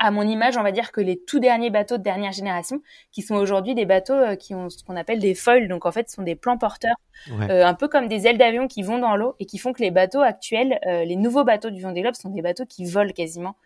à 0.00 0.10
mon 0.10 0.22
image, 0.22 0.56
on 0.56 0.62
va 0.62 0.72
dire 0.72 0.92
que 0.92 1.02
les 1.02 1.20
tout 1.20 1.40
derniers 1.40 1.68
bateaux 1.68 1.98
de 1.98 2.02
dernière 2.02 2.32
génération, 2.32 2.80
qui 3.12 3.20
sont 3.20 3.34
aujourd'hui 3.34 3.74
des 3.74 3.84
bateaux 3.84 4.14
euh, 4.14 4.34
qui 4.34 4.54
ont 4.54 4.70
ce 4.70 4.82
qu'on 4.82 4.96
appelle 4.96 5.20
des 5.20 5.34
foils, 5.34 5.68
donc 5.68 5.84
en 5.84 5.92
fait, 5.92 6.08
ce 6.08 6.16
sont 6.16 6.22
des 6.22 6.34
plans 6.34 6.56
porteurs, 6.56 6.96
ouais. 7.28 7.50
euh, 7.50 7.66
un 7.66 7.74
peu 7.74 7.86
comme 7.86 8.08
des 8.08 8.26
ailes 8.26 8.38
d'avion 8.38 8.66
qui 8.66 8.82
vont 8.82 8.98
dans 8.98 9.14
l'eau 9.14 9.34
et 9.40 9.44
qui 9.44 9.58
font 9.58 9.74
que 9.74 9.82
les 9.82 9.90
bateaux 9.90 10.20
actuels, 10.20 10.80
euh, 10.86 11.04
les 11.04 11.16
nouveaux 11.16 11.44
bateaux 11.44 11.68
du 11.68 11.82
Vendée 11.82 12.00
Globe, 12.00 12.14
sont 12.14 12.30
des 12.30 12.40
bateaux 12.40 12.64
qui 12.64 12.86
volent 12.86 13.12
quasiment. 13.12 13.56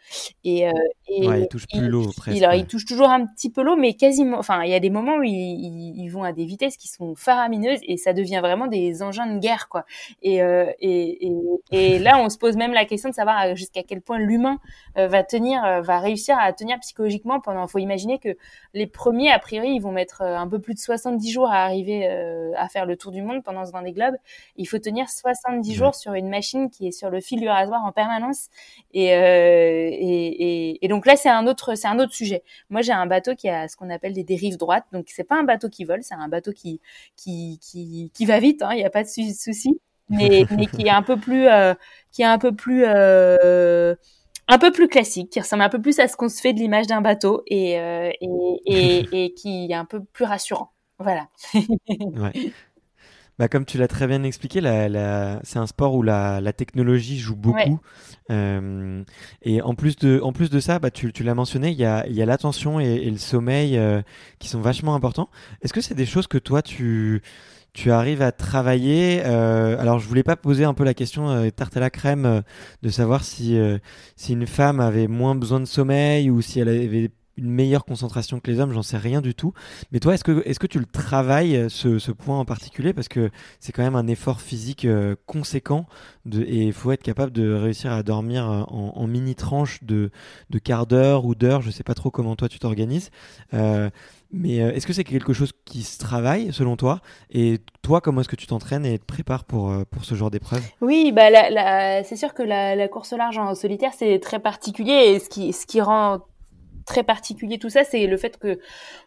Et, 0.42 0.66
euh, 0.66 0.72
et 1.08 1.28
ouais, 1.28 1.42
ils 1.42 1.48
touchent 1.48 1.68
plus 1.68 1.86
l'eau 1.86 2.10
presque. 2.16 2.36
Alors, 2.42 2.54
ils 2.54 2.66
touchent 2.66 2.84
toujours 2.84 3.10
un 3.10 3.26
petit 3.26 3.50
peu 3.50 3.62
l'eau, 3.62 3.76
mais 3.76 3.94
quasiment. 3.94 4.38
Enfin, 4.38 4.64
il 4.64 4.70
y 4.70 4.74
a 4.74 4.80
des 4.80 4.90
moments 4.90 5.18
où 5.18 5.22
ils, 5.22 5.30
ils, 5.30 6.02
ils, 6.02 6.08
vont 6.08 6.24
à 6.24 6.32
des 6.32 6.44
vitesses 6.44 6.76
qui 6.76 6.88
sont 6.88 7.14
faramineuses 7.14 7.78
et 7.82 7.96
ça 7.96 8.12
devient 8.12 8.40
vraiment 8.42 8.66
des 8.66 9.04
engins 9.04 9.32
de 9.32 9.38
guerre, 9.38 9.68
quoi. 9.68 9.84
Et, 10.22 10.38
et, 10.38 11.26
et, 11.26 11.32
et 11.70 11.98
là, 12.00 12.18
on 12.18 12.28
se 12.28 12.38
pose 12.38 12.56
même 12.56 12.72
la 12.72 12.84
question 12.84 13.08
de 13.08 13.14
savoir 13.14 13.54
jusqu'à 13.54 13.84
quel 13.84 14.00
point 14.00 14.18
l'humain 14.18 14.58
va 14.96 15.22
tenir, 15.22 15.82
va 15.82 16.00
réussir 16.00 16.23
à 16.32 16.52
tenir 16.52 16.78
psychologiquement 16.80 17.40
pendant. 17.40 17.66
Faut 17.66 17.78
imaginer 17.78 18.18
que 18.18 18.36
les 18.72 18.86
premiers, 18.86 19.30
a 19.30 19.38
priori, 19.38 19.70
ils 19.70 19.80
vont 19.80 19.92
mettre 19.92 20.22
un 20.22 20.48
peu 20.48 20.58
plus 20.58 20.74
de 20.74 20.78
70 20.78 21.30
jours 21.30 21.50
à 21.50 21.64
arriver 21.64 22.08
euh, 22.08 22.52
à 22.56 22.68
faire 22.68 22.86
le 22.86 22.96
tour 22.96 23.12
du 23.12 23.22
monde 23.22 23.42
pendant 23.42 23.64
ce 23.64 23.72
Vendée 23.72 23.92
Globe. 23.92 24.14
Il 24.56 24.66
faut 24.66 24.78
tenir 24.78 25.08
70 25.08 25.68
ouais. 25.68 25.74
jours 25.74 25.94
sur 25.94 26.14
une 26.14 26.28
machine 26.28 26.70
qui 26.70 26.88
est 26.88 26.92
sur 26.92 27.10
le 27.10 27.20
fil 27.20 27.40
du 27.40 27.48
rasoir 27.48 27.84
en 27.84 27.92
permanence. 27.92 28.48
Et, 28.92 29.14
euh, 29.14 29.88
et, 29.90 30.70
et, 30.70 30.84
et, 30.84 30.88
donc 30.88 31.06
là, 31.06 31.16
c'est 31.16 31.30
un 31.30 31.46
autre, 31.46 31.74
c'est 31.74 31.88
un 31.88 31.98
autre 31.98 32.12
sujet. 32.12 32.42
Moi, 32.70 32.82
j'ai 32.82 32.92
un 32.92 33.06
bateau 33.06 33.34
qui 33.34 33.48
a 33.48 33.68
ce 33.68 33.76
qu'on 33.76 33.90
appelle 33.90 34.12
des 34.12 34.24
dérives 34.24 34.56
droites. 34.56 34.84
Donc 34.92 35.06
c'est 35.08 35.24
pas 35.24 35.36
un 35.36 35.44
bateau 35.44 35.68
qui 35.68 35.84
vole, 35.84 36.02
c'est 36.02 36.14
un 36.14 36.28
bateau 36.28 36.52
qui 36.52 36.80
qui 37.16 37.58
qui, 37.60 38.10
qui 38.14 38.26
va 38.26 38.38
vite. 38.40 38.60
Il 38.60 38.64
hein, 38.64 38.74
n'y 38.74 38.84
a 38.84 38.90
pas 38.90 39.02
de 39.02 39.08
souci. 39.08 39.80
Mais, 40.10 40.44
mais 40.50 40.66
qui 40.66 40.82
est 40.82 40.90
un 40.90 41.02
peu 41.02 41.16
plus, 41.16 41.48
euh, 41.48 41.74
qui 42.12 42.22
est 42.22 42.26
un 42.26 42.38
peu 42.38 42.52
plus 42.52 42.84
euh, 42.86 43.94
un 44.48 44.58
peu 44.58 44.72
plus 44.72 44.88
classique, 44.88 45.30
qui 45.30 45.40
ressemble 45.40 45.62
un 45.62 45.68
peu 45.68 45.80
plus 45.80 45.98
à 45.98 46.08
ce 46.08 46.16
qu'on 46.16 46.28
se 46.28 46.40
fait 46.40 46.52
de 46.52 46.58
l'image 46.58 46.86
d'un 46.86 47.00
bateau 47.00 47.42
et, 47.46 47.78
euh, 47.78 48.10
et, 48.20 48.28
et, 48.66 49.08
et, 49.24 49.34
qui 49.34 49.68
est 49.70 49.74
un 49.74 49.84
peu 49.84 50.02
plus 50.02 50.24
rassurant. 50.24 50.72
Voilà. 50.98 51.28
ouais. 51.54 52.52
Bah, 53.38 53.48
comme 53.48 53.64
tu 53.64 53.78
l'as 53.78 53.88
très 53.88 54.06
bien 54.06 54.22
expliqué, 54.22 54.60
la, 54.60 54.88
la... 54.88 55.40
c'est 55.42 55.58
un 55.58 55.66
sport 55.66 55.94
où 55.94 56.02
la, 56.02 56.40
la 56.40 56.52
technologie 56.52 57.18
joue 57.18 57.34
beaucoup. 57.34 57.58
Ouais. 57.58 57.76
Euh, 58.30 59.02
et 59.42 59.60
en 59.60 59.74
plus 59.74 59.96
de, 59.96 60.20
en 60.22 60.32
plus 60.32 60.50
de 60.50 60.60
ça, 60.60 60.78
bah, 60.78 60.92
tu, 60.92 61.12
tu 61.12 61.24
l'as 61.24 61.34
mentionné, 61.34 61.70
il 61.70 61.76
y 61.76 61.84
a, 61.84 62.06
y 62.06 62.22
a 62.22 62.26
l'attention 62.26 62.78
et, 62.78 62.84
et, 62.84 63.10
le 63.10 63.18
sommeil 63.18 63.76
euh, 63.76 64.02
qui 64.38 64.48
sont 64.48 64.60
vachement 64.60 64.94
importants. 64.94 65.30
Est-ce 65.62 65.72
que 65.72 65.80
c'est 65.80 65.96
des 65.96 66.06
choses 66.06 66.28
que 66.28 66.38
toi, 66.38 66.62
tu, 66.62 67.22
tu 67.74 67.90
arrives 67.90 68.22
à 68.22 68.32
travailler. 68.32 69.20
Euh, 69.26 69.76
alors, 69.78 69.98
je 69.98 70.08
voulais 70.08 70.22
pas 70.22 70.36
poser 70.36 70.64
un 70.64 70.74
peu 70.74 70.84
la 70.84 70.94
question 70.94 71.28
euh, 71.28 71.50
tarte 71.50 71.76
à 71.76 71.80
la 71.80 71.90
crème 71.90 72.24
euh, 72.24 72.40
de 72.82 72.88
savoir 72.88 73.24
si 73.24 73.58
si 74.16 74.32
une 74.32 74.46
femme 74.46 74.80
avait 74.80 75.08
moins 75.08 75.34
besoin 75.34 75.60
de 75.60 75.64
sommeil 75.66 76.30
ou 76.30 76.40
si 76.40 76.60
elle 76.60 76.68
avait 76.68 77.10
une 77.36 77.50
meilleure 77.50 77.84
concentration 77.84 78.38
que 78.38 78.48
les 78.48 78.60
hommes, 78.60 78.72
j'en 78.72 78.84
sais 78.84 78.96
rien 78.96 79.20
du 79.20 79.34
tout. 79.34 79.52
Mais 79.90 79.98
toi, 79.98 80.14
est-ce 80.14 80.22
que 80.22 80.40
est-ce 80.46 80.60
que 80.60 80.68
tu 80.68 80.78
le 80.78 80.86
travailles 80.86 81.68
ce, 81.68 81.98
ce 81.98 82.12
point 82.12 82.38
en 82.38 82.44
particulier? 82.44 82.92
Parce 82.92 83.08
que 83.08 83.30
c'est 83.58 83.72
quand 83.72 83.82
même 83.82 83.96
un 83.96 84.06
effort 84.06 84.40
physique 84.40 84.86
conséquent 85.26 85.86
de, 86.26 86.42
et 86.42 86.62
il 86.66 86.72
faut 86.72 86.92
être 86.92 87.02
capable 87.02 87.32
de 87.32 87.52
réussir 87.52 87.90
à 87.90 88.04
dormir 88.04 88.46
en, 88.46 88.92
en 88.94 89.06
mini 89.08 89.34
tranches 89.34 89.82
de 89.82 90.10
de 90.50 90.58
quart 90.60 90.86
d'heure 90.86 91.24
ou 91.24 91.34
d'heure. 91.34 91.60
Je 91.60 91.72
sais 91.72 91.82
pas 91.82 91.94
trop 91.94 92.12
comment 92.12 92.36
toi 92.36 92.48
tu 92.48 92.60
t'organises. 92.60 93.10
Mais 94.34 94.56
est-ce 94.56 94.86
que 94.86 94.92
c'est 94.92 95.04
quelque 95.04 95.32
chose 95.32 95.52
qui 95.64 95.82
se 95.82 95.98
travaille 95.98 96.52
selon 96.52 96.76
toi? 96.76 97.00
Et 97.30 97.58
toi, 97.82 98.00
comment 98.00 98.20
est-ce 98.20 98.28
que 98.28 98.36
tu 98.36 98.46
t'entraînes 98.46 98.84
et 98.84 98.98
te 98.98 99.04
prépares 99.04 99.44
pour, 99.44 99.72
pour 99.90 100.04
ce 100.04 100.14
genre 100.14 100.30
d'épreuve? 100.30 100.62
Oui, 100.80 101.12
bah 101.12 101.30
la, 101.30 101.50
la, 101.50 102.04
c'est 102.04 102.16
sûr 102.16 102.34
que 102.34 102.42
la, 102.42 102.88
course 102.88 103.12
large 103.12 103.38
en 103.38 103.54
solitaire, 103.54 103.92
c'est 103.96 104.18
très 104.18 104.40
particulier. 104.40 104.92
Et 104.92 105.18
ce 105.18 105.28
qui, 105.28 105.52
ce 105.52 105.66
qui 105.66 105.80
rend 105.80 106.20
très 106.84 107.02
particulier 107.02 107.58
tout 107.58 107.70
ça, 107.70 107.84
c'est 107.84 108.06
le 108.06 108.16
fait 108.16 108.38
que 108.38 108.58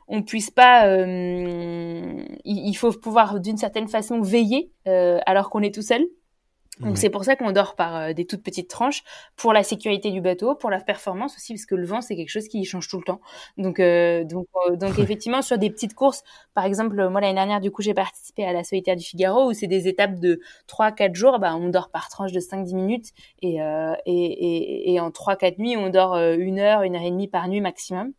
on 0.08 0.24
puisse 0.24 0.52
pas, 0.52 0.88
euh, 0.88 2.24
il, 2.44 2.74
faut 2.76 2.92
pouvoir 2.92 3.40
d'une 3.40 3.58
certaine 3.58 3.88
façon 3.88 4.22
veiller 4.22 4.72
euh, 4.88 5.20
alors 5.26 5.50
qu'on 5.50 5.62
est 5.62 5.74
tout 5.74 5.82
seul. 5.82 6.06
Donc 6.80 6.92
ouais. 6.92 6.96
c'est 6.96 7.10
pour 7.10 7.24
ça 7.24 7.36
qu'on 7.36 7.52
dort 7.52 7.76
par 7.76 7.96
euh, 7.96 8.14
des 8.14 8.26
toutes 8.26 8.44
petites 8.44 8.70
tranches 8.70 9.04
pour 9.36 9.54
la 9.54 9.64
sécurité 9.64 10.12
du 10.12 10.22
bateau, 10.22 10.56
pour 10.56 10.70
la 10.70 10.80
performance 10.80 11.36
aussi 11.36 11.54
parce 11.54 11.66
que 11.66 11.76
le 11.76 11.86
vent 11.86 12.02
c'est 12.02 12.16
quelque 12.16 12.30
chose 12.30 12.48
qui 12.48 12.64
change 12.66 12.88
tout 12.88 12.98
le 12.98 13.04
temps. 13.04 13.20
Donc 13.58 13.80
euh, 13.80 14.24
donc 14.24 14.48
euh, 14.68 14.76
donc 14.76 15.00
effectivement 15.00 15.42
sur 15.42 15.58
des 15.58 15.70
petites 15.70 15.96
courses, 15.96 16.24
par 16.54 16.66
exemple 16.66 16.96
moi 17.10 17.22
l'année 17.22 17.34
dernière 17.34 17.62
du 17.62 17.72
coup 17.72 17.82
j'ai 17.82 17.94
participé 17.94 18.46
à 18.46 18.54
la 18.54 18.64
solitaire 18.64 18.96
du 18.96 19.04
Figaro 19.04 19.50
où 19.50 19.54
c'est 19.54 19.68
des 19.68 19.88
étapes 19.88 20.20
de 20.20 20.40
3 20.68 20.92
4 20.92 21.16
jours, 21.16 21.40
bah 21.40 21.56
on 21.56 21.70
dort 21.70 21.90
par 21.90 22.10
tranche 22.10 22.32
de 22.32 22.40
5 22.40 22.64
10 22.64 22.76
minutes 22.76 23.08
et 23.42 23.62
euh, 23.62 23.94
et, 24.06 24.14
et, 24.14 24.94
et 24.94 25.00
en 25.00 25.12
3 25.12 25.36
4 25.36 25.60
nuits, 25.60 25.78
on 25.78 25.90
dort 25.90 26.16
une 26.16 26.60
heure, 26.60 26.84
une 26.84 26.96
heure 26.96 27.02
et 27.02 27.12
demie 27.12 27.28
par 27.28 27.48
nuit 27.48 27.62
maximum. 27.62 28.12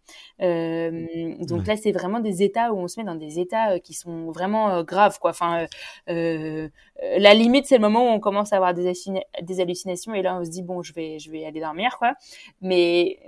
Euh, 0.42 1.06
donc 1.40 1.60
ouais. 1.60 1.66
là, 1.66 1.76
c'est 1.76 1.92
vraiment 1.92 2.20
des 2.20 2.42
états 2.42 2.72
où 2.72 2.78
on 2.78 2.88
se 2.88 3.00
met 3.00 3.04
dans 3.04 3.14
des 3.14 3.38
états 3.40 3.78
qui 3.80 3.94
sont 3.94 4.30
vraiment 4.30 4.82
graves, 4.82 5.18
quoi. 5.18 5.30
Enfin, 5.30 5.66
euh, 7.02 7.18
la 7.18 7.34
limite, 7.34 7.66
c'est 7.66 7.76
le 7.76 7.80
moment 7.80 8.04
où 8.06 8.08
on 8.08 8.20
commence 8.20 8.47
avoir 8.56 8.74
des, 8.74 8.92
des, 9.42 9.60
hallucinations 9.60 10.14
et 10.14 10.22
là, 10.22 10.38
on 10.38 10.44
se 10.44 10.50
dit 10.50 10.62
bon, 10.62 10.82
je 10.82 10.92
vais, 10.92 11.18
je 11.18 11.30
vais 11.30 11.44
aller 11.44 11.60
dormir, 11.60 11.96
quoi. 11.98 12.14
Mais 12.60 13.18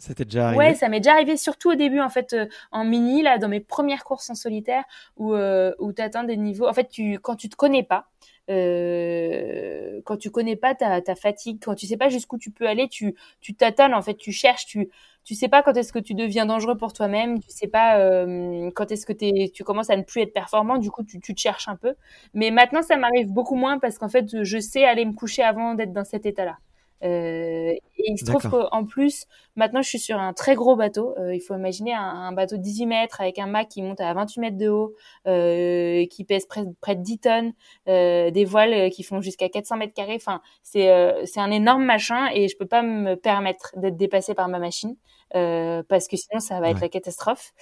ça 0.00 0.14
t'est 0.14 0.24
déjà 0.24 0.46
arrivé 0.48 0.58
Ouais, 0.58 0.74
ça 0.74 0.88
m'est 0.88 1.00
déjà 1.00 1.12
arrivé, 1.12 1.36
surtout 1.36 1.70
au 1.70 1.74
début, 1.74 2.00
en 2.00 2.08
fait, 2.08 2.32
euh, 2.32 2.46
en 2.72 2.84
mini, 2.84 3.22
là, 3.22 3.38
dans 3.38 3.48
mes 3.48 3.60
premières 3.60 4.02
courses 4.02 4.30
en 4.30 4.34
solitaire, 4.34 4.84
où, 5.16 5.34
euh, 5.34 5.72
où 5.78 5.92
tu 5.92 6.00
atteins 6.00 6.24
des 6.24 6.38
niveaux. 6.38 6.66
En 6.66 6.72
fait, 6.72 6.88
quand 7.22 7.36
tu 7.36 7.50
te 7.50 7.56
connais 7.56 7.82
pas, 7.82 8.06
euh, 8.50 10.00
quand 10.04 10.16
tu 10.16 10.30
connais 10.30 10.56
pas 10.56 10.74
ta, 10.74 11.00
ta 11.02 11.14
fatigue, 11.14 11.58
quand 11.62 11.74
tu 11.74 11.86
sais 11.86 11.96
pas 11.98 12.08
jusqu'où 12.08 12.38
tu 12.38 12.50
peux 12.50 12.66
aller, 12.66 12.88
tu 12.88 13.14
tu 13.40 13.54
t'attales 13.54 13.94
en 13.94 14.02
fait, 14.02 14.14
tu 14.16 14.32
cherches, 14.32 14.66
tu 14.66 14.88
tu 15.22 15.34
sais 15.34 15.48
pas 15.48 15.62
quand 15.62 15.76
est-ce 15.76 15.92
que 15.92 15.98
tu 15.98 16.14
deviens 16.14 16.46
dangereux 16.46 16.76
pour 16.76 16.92
toi-même, 16.92 17.40
tu 17.40 17.50
sais 17.50 17.68
pas 17.68 17.98
euh, 17.98 18.70
quand 18.74 18.90
est-ce 18.90 19.06
que 19.06 19.12
es, 19.20 19.50
tu 19.50 19.62
commences 19.64 19.90
à 19.90 19.96
ne 19.96 20.02
plus 20.02 20.22
être 20.22 20.32
performant, 20.32 20.78
du 20.78 20.90
coup 20.90 21.04
tu, 21.04 21.20
tu 21.20 21.34
te 21.34 21.40
cherches 21.40 21.68
un 21.68 21.76
peu. 21.76 21.94
Mais 22.34 22.50
maintenant 22.50 22.82
ça 22.82 22.96
m'arrive 22.96 23.28
beaucoup 23.28 23.56
moins 23.56 23.78
parce 23.78 23.98
qu'en 23.98 24.08
fait 24.08 24.42
je 24.42 24.58
sais 24.58 24.84
aller 24.84 25.04
me 25.04 25.12
coucher 25.12 25.42
avant 25.42 25.74
d'être 25.74 25.92
dans 25.92 26.04
cet 26.04 26.26
état-là. 26.26 26.58
Euh, 27.02 27.72
et 27.72 27.82
il 27.96 28.18
se 28.18 28.24
trouve 28.24 28.42
qu'en 28.50 28.84
plus, 28.84 29.26
maintenant, 29.56 29.82
je 29.82 29.88
suis 29.88 29.98
sur 29.98 30.18
un 30.18 30.32
très 30.32 30.54
gros 30.54 30.76
bateau. 30.76 31.14
Euh, 31.18 31.34
il 31.34 31.40
faut 31.40 31.54
imaginer 31.54 31.94
un, 31.94 32.02
un, 32.02 32.32
bateau 32.32 32.56
de 32.56 32.62
18 32.62 32.86
mètres 32.86 33.20
avec 33.20 33.38
un 33.38 33.46
mât 33.46 33.64
qui 33.64 33.82
monte 33.82 34.00
à 34.00 34.12
28 34.12 34.40
mètres 34.40 34.56
de 34.58 34.68
haut, 34.68 34.94
euh, 35.26 36.06
qui 36.06 36.24
pèse 36.24 36.46
près, 36.46 36.62
près 36.80 36.96
de 36.96 37.02
10 37.02 37.18
tonnes, 37.18 37.52
des 37.86 38.44
voiles 38.44 38.90
qui 38.90 39.02
font 39.02 39.20
jusqu'à 39.20 39.48
400 39.48 39.76
mètres 39.76 39.94
carrés. 39.94 40.16
Enfin, 40.16 40.40
c'est 40.62 40.90
c'est 41.26 41.40
un 41.40 41.50
énorme 41.50 41.84
machin 41.84 42.28
et 42.32 42.48
je 42.48 42.56
peux 42.56 42.66
pas 42.66 42.82
me 42.82 43.14
permettre 43.14 43.72
d'être 43.76 43.96
dépassé 43.96 44.34
par 44.34 44.48
ma 44.48 44.58
machine 44.58 44.96
parce 45.32 46.08
que 46.08 46.16
sinon, 46.16 46.40
ça 46.40 46.60
va 46.60 46.70
être 46.70 46.76
ouais. 46.76 46.82
la 46.82 46.88
catastrophe. 46.88 47.52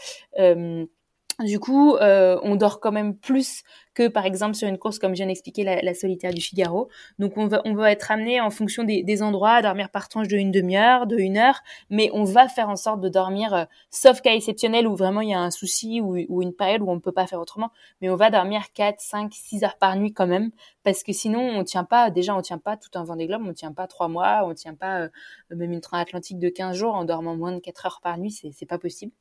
du 1.41 1.61
coup, 1.61 1.97
on 2.01 2.57
dort 2.57 2.81
quand 2.81 2.93
même 2.93 3.17
plus 3.17 3.63
que 3.99 4.07
par 4.07 4.27
exemple 4.27 4.55
sur 4.55 4.69
une 4.69 4.79
course 4.79 5.01
comme 5.01 5.11
je 5.11 5.17
viens 5.17 5.27
d'expliquer 5.27 5.65
la, 5.65 5.83
la, 5.83 5.93
solitaire 5.93 6.33
du 6.33 6.41
Figaro. 6.41 6.89
Donc 7.19 7.37
on 7.37 7.49
va 7.49 7.63
on 7.65 7.75
va 7.75 7.91
être 7.91 8.13
amené 8.13 8.41
en 8.41 8.51
fonction 8.51 8.85
des, 8.85 9.03
des 9.03 9.23
endroits 9.23 9.55
à 9.55 9.63
dormir 9.63 9.91
par 9.91 10.09
tranche 10.09 10.29
de 10.29 10.37
une 10.37 10.53
demi-heure, 10.53 11.09
de 11.09 11.17
une 11.19 11.37
heure, 11.37 11.61
mais 11.91 12.09
on 12.13 12.23
va 12.23 12.47
faire 12.49 12.69
en 12.69 12.77
sorte 12.77 13.01
de 13.01 13.09
dormir, 13.09 13.53
euh, 13.53 13.65
sauf 13.91 14.21
cas 14.21 14.35
exceptionnel 14.35 14.87
où 14.87 14.95
vraiment 14.95 15.21
il 15.21 15.31
y 15.31 15.35
a 15.35 15.41
un 15.41 15.51
souci 15.51 16.01
ou, 16.01 16.17
ou 16.29 16.43
une 16.43 16.55
période 16.55 16.83
où 16.83 16.89
on 16.89 16.95
ne 16.95 17.01
peut 17.01 17.13
pas 17.13 17.27
faire 17.27 17.41
autrement, 17.41 17.71
mais 18.01 18.09
on 18.09 18.15
va 18.15 18.31
dormir 18.31 18.73
4, 18.73 19.01
5, 19.01 19.33
6 19.35 19.65
heures 19.65 19.79
par 19.79 19.97
nuit 19.97 20.13
quand 20.13 20.29
même. 20.29 20.53
Parce 20.85 21.03
que 21.03 21.13
sinon 21.13 21.41
on 21.41 21.65
tient 21.65 21.85
pas 21.85 22.09
déjà 22.11 22.35
on 22.35 22.41
tient 22.41 22.57
pas 22.57 22.79
tout 22.79 22.89
un 22.95 23.05
Vendée 23.05 23.27
Globe. 23.27 23.43
On 23.47 23.53
tient 23.53 23.73
pas 23.73 23.87
trois 23.87 24.09
mois. 24.09 24.43
On 24.47 24.55
tient 24.55 24.75
pas 24.75 25.03
euh, 25.03 25.09
même 25.51 25.73
une 25.73 25.81
transatlantique 25.81 26.39
de 26.39 26.49
15 26.49 26.77
jours 26.77 26.95
en 26.95 27.05
dormant 27.05 27.37
moins 27.37 27.53
de 27.53 27.59
4 27.59 27.87
heures 27.87 28.01
par 28.03 28.17
nuit. 28.17 28.31
C'est 28.31 28.67
pas 28.67 28.79
possible. 28.79 29.13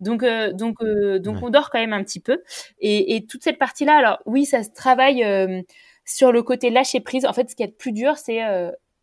Donc 0.00 0.22
euh, 0.22 0.52
donc 0.52 0.82
euh, 0.82 1.18
donc 1.18 1.42
on 1.42 1.48
dort 1.50 1.70
quand 1.70 1.78
même 1.78 1.92
un 1.92 2.02
petit 2.04 2.20
peu. 2.20 2.42
Et, 2.78 3.16
et 3.16 3.24
toute 3.26 3.42
cette 3.42 3.58
partie 3.58 3.84
là 3.84 3.96
alors 3.96 4.18
oui 4.26 4.44
ça 4.46 4.62
se 4.62 4.70
travaille 4.70 5.24
sur 6.04 6.32
le 6.32 6.42
côté 6.42 6.70
lâcher 6.70 7.00
prise. 7.00 7.26
En 7.26 7.32
fait 7.32 7.50
ce 7.50 7.56
qui 7.56 7.62
est 7.62 7.68
plus 7.68 7.92
dur 7.92 8.16
c'est 8.18 8.36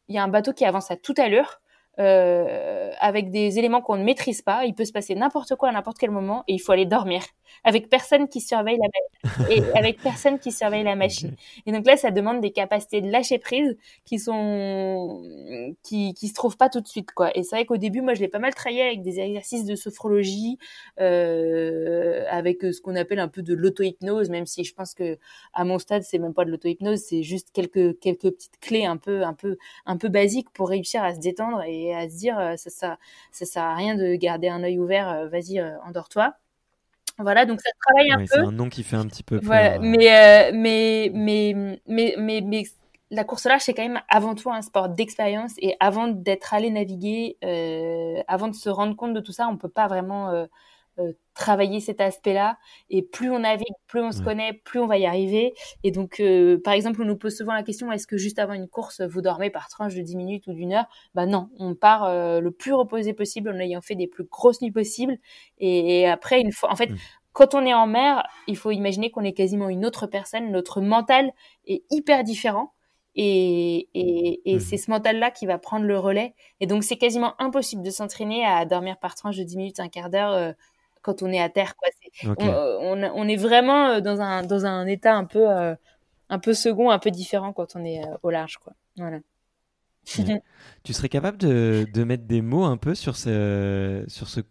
il 0.07 0.15
y 0.15 0.17
a 0.17 0.23
un 0.23 0.27
bateau 0.27 0.53
qui 0.53 0.65
avance 0.65 0.91
à 0.91 0.97
toute 0.97 1.19
allure 1.19 1.60
euh, 2.01 2.89
avec 2.99 3.29
des 3.29 3.59
éléments 3.59 3.81
qu'on 3.81 3.95
ne 3.95 4.03
maîtrise 4.03 4.41
pas. 4.41 4.65
Il 4.65 4.73
peut 4.73 4.85
se 4.85 4.91
passer 4.91 5.13
n'importe 5.13 5.55
quoi 5.55 5.69
à 5.69 5.71
n'importe 5.71 5.99
quel 5.99 6.09
moment 6.09 6.43
et 6.47 6.53
il 6.53 6.59
faut 6.59 6.71
aller 6.71 6.87
dormir 6.87 7.21
avec 7.63 7.89
personne 7.89 8.27
qui 8.27 8.41
surveille 8.41 8.77
la 8.77 8.87
et 9.51 9.61
avec 9.75 10.01
personne 10.01 10.39
qui 10.39 10.51
surveille 10.51 10.83
la 10.83 10.95
machine. 10.95 11.35
Et 11.67 11.71
donc 11.71 11.85
là, 11.85 11.95
ça 11.95 12.09
demande 12.09 12.41
des 12.41 12.51
capacités 12.51 13.01
de 13.01 13.11
lâcher 13.11 13.37
prise 13.37 13.77
qui 14.03 14.17
sont 14.17 15.21
qui 15.83 16.15
qui 16.15 16.27
se 16.27 16.33
trouvent 16.33 16.57
pas 16.57 16.69
tout 16.69 16.81
de 16.81 16.87
suite 16.87 17.11
quoi. 17.11 17.35
Et 17.37 17.43
c'est 17.43 17.55
vrai 17.55 17.65
qu'au 17.65 17.77
début, 17.77 18.01
moi, 18.01 18.15
je 18.15 18.21
l'ai 18.21 18.27
pas 18.27 18.39
mal 18.39 18.55
travaillé 18.55 18.81
avec 18.81 19.03
des 19.03 19.19
exercices 19.19 19.65
de 19.65 19.75
sophrologie, 19.75 20.57
euh, 20.99 22.25
avec 22.29 22.63
ce 22.63 22.81
qu'on 22.81 22.95
appelle 22.95 23.19
un 23.19 23.27
peu 23.27 23.43
de 23.43 23.53
l'auto-hypnose, 23.53 24.29
même 24.29 24.47
si 24.47 24.63
je 24.63 24.73
pense 24.73 24.95
que 24.95 25.19
à 25.53 25.63
mon 25.63 25.77
stade, 25.77 26.01
c'est 26.01 26.17
même 26.17 26.33
pas 26.33 26.45
de 26.45 26.49
l'auto-hypnose, 26.49 26.99
c'est 26.99 27.21
juste 27.21 27.49
quelques 27.53 27.99
quelques 27.99 28.31
petites 28.31 28.59
clés 28.59 28.85
un 28.85 28.97
peu 28.97 29.23
un 29.23 29.33
peu 29.33 29.57
un 29.85 29.97
peu 29.97 30.09
basiques 30.09 30.49
pour 30.51 30.69
réussir 30.69 31.03
à 31.03 31.13
se 31.13 31.19
détendre 31.19 31.61
et 31.63 31.90
à 31.93 32.09
se 32.09 32.17
dire 32.17 32.37
euh, 32.39 32.55
ça, 32.55 32.69
ça, 32.69 32.97
ça 33.31 33.45
sert 33.45 33.63
à 33.63 33.75
rien 33.75 33.95
de 33.95 34.15
garder 34.15 34.47
un 34.49 34.63
œil 34.63 34.79
ouvert, 34.79 35.09
euh, 35.09 35.27
vas-y, 35.27 35.59
euh, 35.59 35.77
endors-toi. 35.85 36.33
Voilà, 37.17 37.45
donc 37.45 37.61
ça 37.61 37.69
travaille 37.85 38.11
un 38.11 38.19
peu. 38.19 38.25
C'est 38.27 38.39
un 38.39 38.51
nom 38.51 38.69
qui 38.69 38.83
fait 38.83 38.95
un 38.95 39.05
petit 39.05 39.23
peu 39.23 39.39
peur. 39.39 39.45
Voilà, 39.45 39.79
mais, 39.79 40.51
mais, 40.53 41.11
mais, 41.13 41.77
mais, 41.87 42.15
mais, 42.17 42.41
mais, 42.41 42.63
la 43.11 43.25
course 43.25 43.45
là 43.45 43.59
c'est 43.59 43.73
quand 43.73 43.83
même 43.83 44.01
avant 44.07 44.35
tout 44.35 44.49
un 44.49 44.61
sport 44.61 44.89
d'expérience 44.89 45.53
et 45.57 45.75
avant 45.79 46.07
d'être 46.07 46.53
allé 46.53 46.71
naviguer, 46.71 47.37
euh, 47.43 48.21
avant 48.27 48.47
de 48.47 48.55
se 48.55 48.69
rendre 48.69 48.95
compte 48.95 49.13
de 49.13 49.19
tout 49.19 49.33
ça, 49.33 49.47
on 49.47 49.57
peut 49.57 49.69
pas 49.69 49.87
vraiment 49.87 50.29
euh, 50.29 50.45
euh, 50.99 51.13
travailler 51.33 51.79
cet 51.79 52.01
aspect-là. 52.01 52.57
Et 52.89 53.01
plus 53.01 53.31
on 53.31 53.39
navigue, 53.39 53.73
plus 53.87 54.01
on 54.01 54.11
se 54.11 54.21
connaît, 54.21 54.53
plus 54.53 54.79
on 54.79 54.87
va 54.87 54.97
y 54.97 55.05
arriver. 55.05 55.53
Et 55.83 55.91
donc, 55.91 56.19
euh, 56.19 56.59
par 56.61 56.73
exemple, 56.73 57.01
on 57.01 57.05
nous 57.05 57.17
pose 57.17 57.35
souvent 57.35 57.53
la 57.53 57.63
question 57.63 57.91
est-ce 57.91 58.05
que 58.05 58.17
juste 58.17 58.37
avant 58.37 58.53
une 58.53 58.67
course, 58.67 59.01
vous 59.01 59.21
dormez 59.21 59.49
par 59.49 59.69
tranche 59.69 59.95
de 59.95 60.01
10 60.01 60.17
minutes 60.17 60.47
ou 60.47 60.53
d'une 60.53 60.73
heure? 60.73 60.85
Bah 61.15 61.25
non, 61.25 61.49
on 61.57 61.73
part 61.73 62.03
euh, 62.03 62.41
le 62.41 62.51
plus 62.51 62.73
reposé 62.73 63.13
possible 63.13 63.49
en 63.49 63.59
ayant 63.59 63.81
fait 63.81 63.95
des 63.95 64.07
plus 64.07 64.25
grosses 64.25 64.61
nuits 64.61 64.71
possibles. 64.71 65.17
Et, 65.57 66.07
après, 66.07 66.41
une 66.41 66.51
fois, 66.51 66.71
en 66.71 66.75
fait. 66.75 66.91
Mm. 66.91 66.97
Quand 67.33 67.55
on 67.55 67.65
est 67.65 67.73
en 67.73 67.87
mer, 67.87 68.27
il 68.47 68.57
faut 68.57 68.71
imaginer 68.71 69.09
qu'on 69.09 69.23
est 69.23 69.31
quasiment 69.31 69.69
une 69.69 69.85
autre 69.85 70.05
personne. 70.05 70.51
Notre 70.51 70.81
mental 70.81 71.31
est 71.65 71.85
hyper 71.89 72.25
différent. 72.25 72.73
Et, 73.15 73.87
et, 73.93 74.41
et 74.51 74.55
mm. 74.57 74.59
c'est 74.59 74.75
ce 74.75 74.91
mental-là 74.91 75.31
qui 75.31 75.45
va 75.45 75.57
prendre 75.57 75.85
le 75.85 75.97
relais. 75.97 76.35
Et 76.59 76.67
donc, 76.67 76.83
c'est 76.83 76.97
quasiment 76.97 77.41
impossible 77.41 77.83
de 77.83 77.89
s'entraîner 77.89 78.45
à 78.45 78.65
dormir 78.65 78.97
par 78.99 79.15
tranche 79.15 79.37
de 79.37 79.43
10 79.43 79.55
minutes, 79.55 79.79
un 79.79 79.87
quart 79.87 80.09
d'heure 80.09 80.53
quand 81.01 81.23
on 81.23 81.31
est 81.31 81.41
à 81.41 81.49
terre. 81.49 81.75
Quoi. 81.75 81.89
Euh, 82.25 82.77
on, 82.81 83.01
on, 83.03 83.27
est 83.27 83.35
vraiment 83.35 83.87
euh, 83.87 84.01
dans 84.01 84.21
un, 84.21 84.43
dans 84.43 84.65
un 84.65 84.85
état 84.87 85.15
un 85.15 85.25
peu, 85.25 85.49
euh, 85.49 85.75
un 86.29 86.39
peu 86.39 86.53
second, 86.53 86.89
un 86.89 86.99
peu 86.99 87.11
différent 87.11 87.53
quand 87.53 87.75
on 87.75 87.83
est 87.85 88.01
au 88.23 88.29
large. 88.29 88.57
Quoi. 88.57 88.73
Voilà. 88.97 89.19
Tu 90.83 90.93
serais 90.93 91.09
capable 91.09 91.37
de, 91.37 91.85
de, 91.93 92.03
mettre 92.03 92.23
des 92.23 92.41
mots 92.41 92.63
un 92.63 92.77
peu 92.77 92.95
sur, 92.95 93.15
ce, 93.15 94.03
sur 94.07 94.27
ce, 94.27 94.41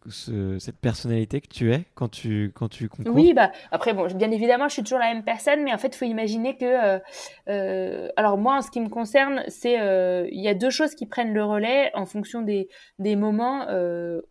cette 0.61 0.79
personnalité 0.79 1.40
que 1.40 1.49
tu 1.49 1.73
es 1.73 1.87
quand 1.94 2.09
tu, 2.09 2.53
quand 2.55 2.68
tu 2.68 2.88
concours? 2.88 3.14
Oui, 3.14 3.33
bah, 3.35 3.51
après, 3.73 3.94
bon, 3.94 4.07
bien 4.14 4.31
évidemment, 4.31 4.68
je 4.68 4.75
suis 4.75 4.83
toujours 4.83 5.01
la 5.01 5.12
même 5.12 5.25
personne, 5.25 5.64
mais 5.64 5.73
en 5.73 5.79
fait, 5.79 5.88
il 5.88 5.96
faut 5.96 6.05
imaginer 6.05 6.57
que. 6.57 6.64
Euh, 6.64 6.99
euh, 7.49 8.09
alors, 8.16 8.38
moi, 8.38 8.59
en 8.59 8.62
ce 8.62 8.70
qui 8.70 8.81
me 8.81 8.88
concerne, 8.88 9.42
c'est. 9.49 9.81
Euh, 9.81 10.29
il 10.31 10.40
y 10.40 10.46
a 10.46 10.55
deux 10.55 10.70
choses 10.70 10.94
qui 10.94 11.07
prennent 11.07 11.35
le 11.35 11.44
relais 11.44 11.90
en 11.94 12.07
fonction 12.07 12.42
des, 12.42 12.68
des 13.01 13.16
moments. 13.16 13.66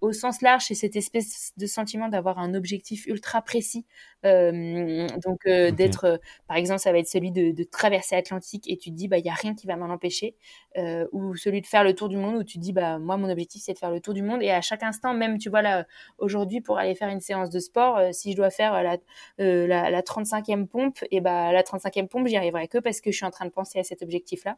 au 0.01 0.13
sens 0.13 0.41
large, 0.41 0.65
c'est 0.67 0.75
cette 0.75 0.95
espèce 0.95 1.51
de 1.57 1.65
sentiment 1.65 2.07
d'avoir 2.07 2.39
un 2.39 2.53
objectif 2.53 3.05
ultra 3.07 3.41
précis. 3.41 3.85
donc, 4.23 5.45
d'être. 5.45 6.21
par 6.47 6.55
exemple, 6.55 6.79
ça 6.79 6.93
va 6.93 6.99
être 6.99 7.07
celui 7.09 7.31
de, 7.31 7.51
de 7.51 7.63
traverser 7.63 8.15
l'Atlantique 8.15 8.69
et 8.69 8.77
tu 8.77 8.89
te 8.89 8.95
dis, 8.95 9.09
bah, 9.09 9.17
il 9.17 9.23
n'y 9.23 9.29
a 9.29 9.33
rien 9.33 9.53
qui 9.53 9.67
va 9.67 9.75
m'en 9.75 9.89
empêcher. 9.93 10.35
ou 11.11 11.18
celui 11.35 11.61
de 11.61 11.67
faire 11.67 11.83
le 11.83 11.93
tour 11.95 12.09
du 12.09 12.17
monde 12.17 12.35
où 12.35 12.43
tu 12.43 12.57
dis 12.59 12.73
bah 12.73 12.99
moi 12.99 13.17
mon 13.17 13.29
objectif 13.29 13.61
c'est 13.65 13.73
de 13.73 13.77
faire 13.77 13.91
le 13.91 13.99
tour 14.01 14.13
du 14.13 14.21
monde. 14.23 14.41
Et 14.43 14.51
à 14.51 14.61
chaque 14.61 14.83
instant 14.83 15.13
même 15.13 15.37
tu 15.37 15.49
vois 15.49 15.61
là 15.61 15.85
aujourd'hui 16.17 16.61
pour 16.61 16.77
aller 16.77 16.95
faire 16.95 17.09
une 17.09 17.21
séance 17.21 17.49
de 17.49 17.59
sport 17.59 17.97
euh, 17.97 18.09
si 18.11 18.31
je 18.31 18.37
dois 18.37 18.49
faire 18.49 18.73
euh, 18.73 18.83
la, 18.83 18.97
euh, 19.39 19.67
la, 19.67 19.89
la 19.89 20.01
35e 20.01 20.67
pompe 20.67 20.99
et 21.11 21.21
bah 21.21 21.51
la 21.51 21.63
35e 21.63 22.07
pompe 22.07 22.27
j'y 22.27 22.37
arriverai 22.37 22.67
que 22.67 22.77
parce 22.79 23.01
que 23.01 23.11
je 23.11 23.17
suis 23.17 23.25
en 23.25 23.31
train 23.31 23.45
de 23.45 23.51
penser 23.51 23.79
à 23.79 23.83
cet 23.83 24.01
objectif 24.01 24.43
là 24.45 24.57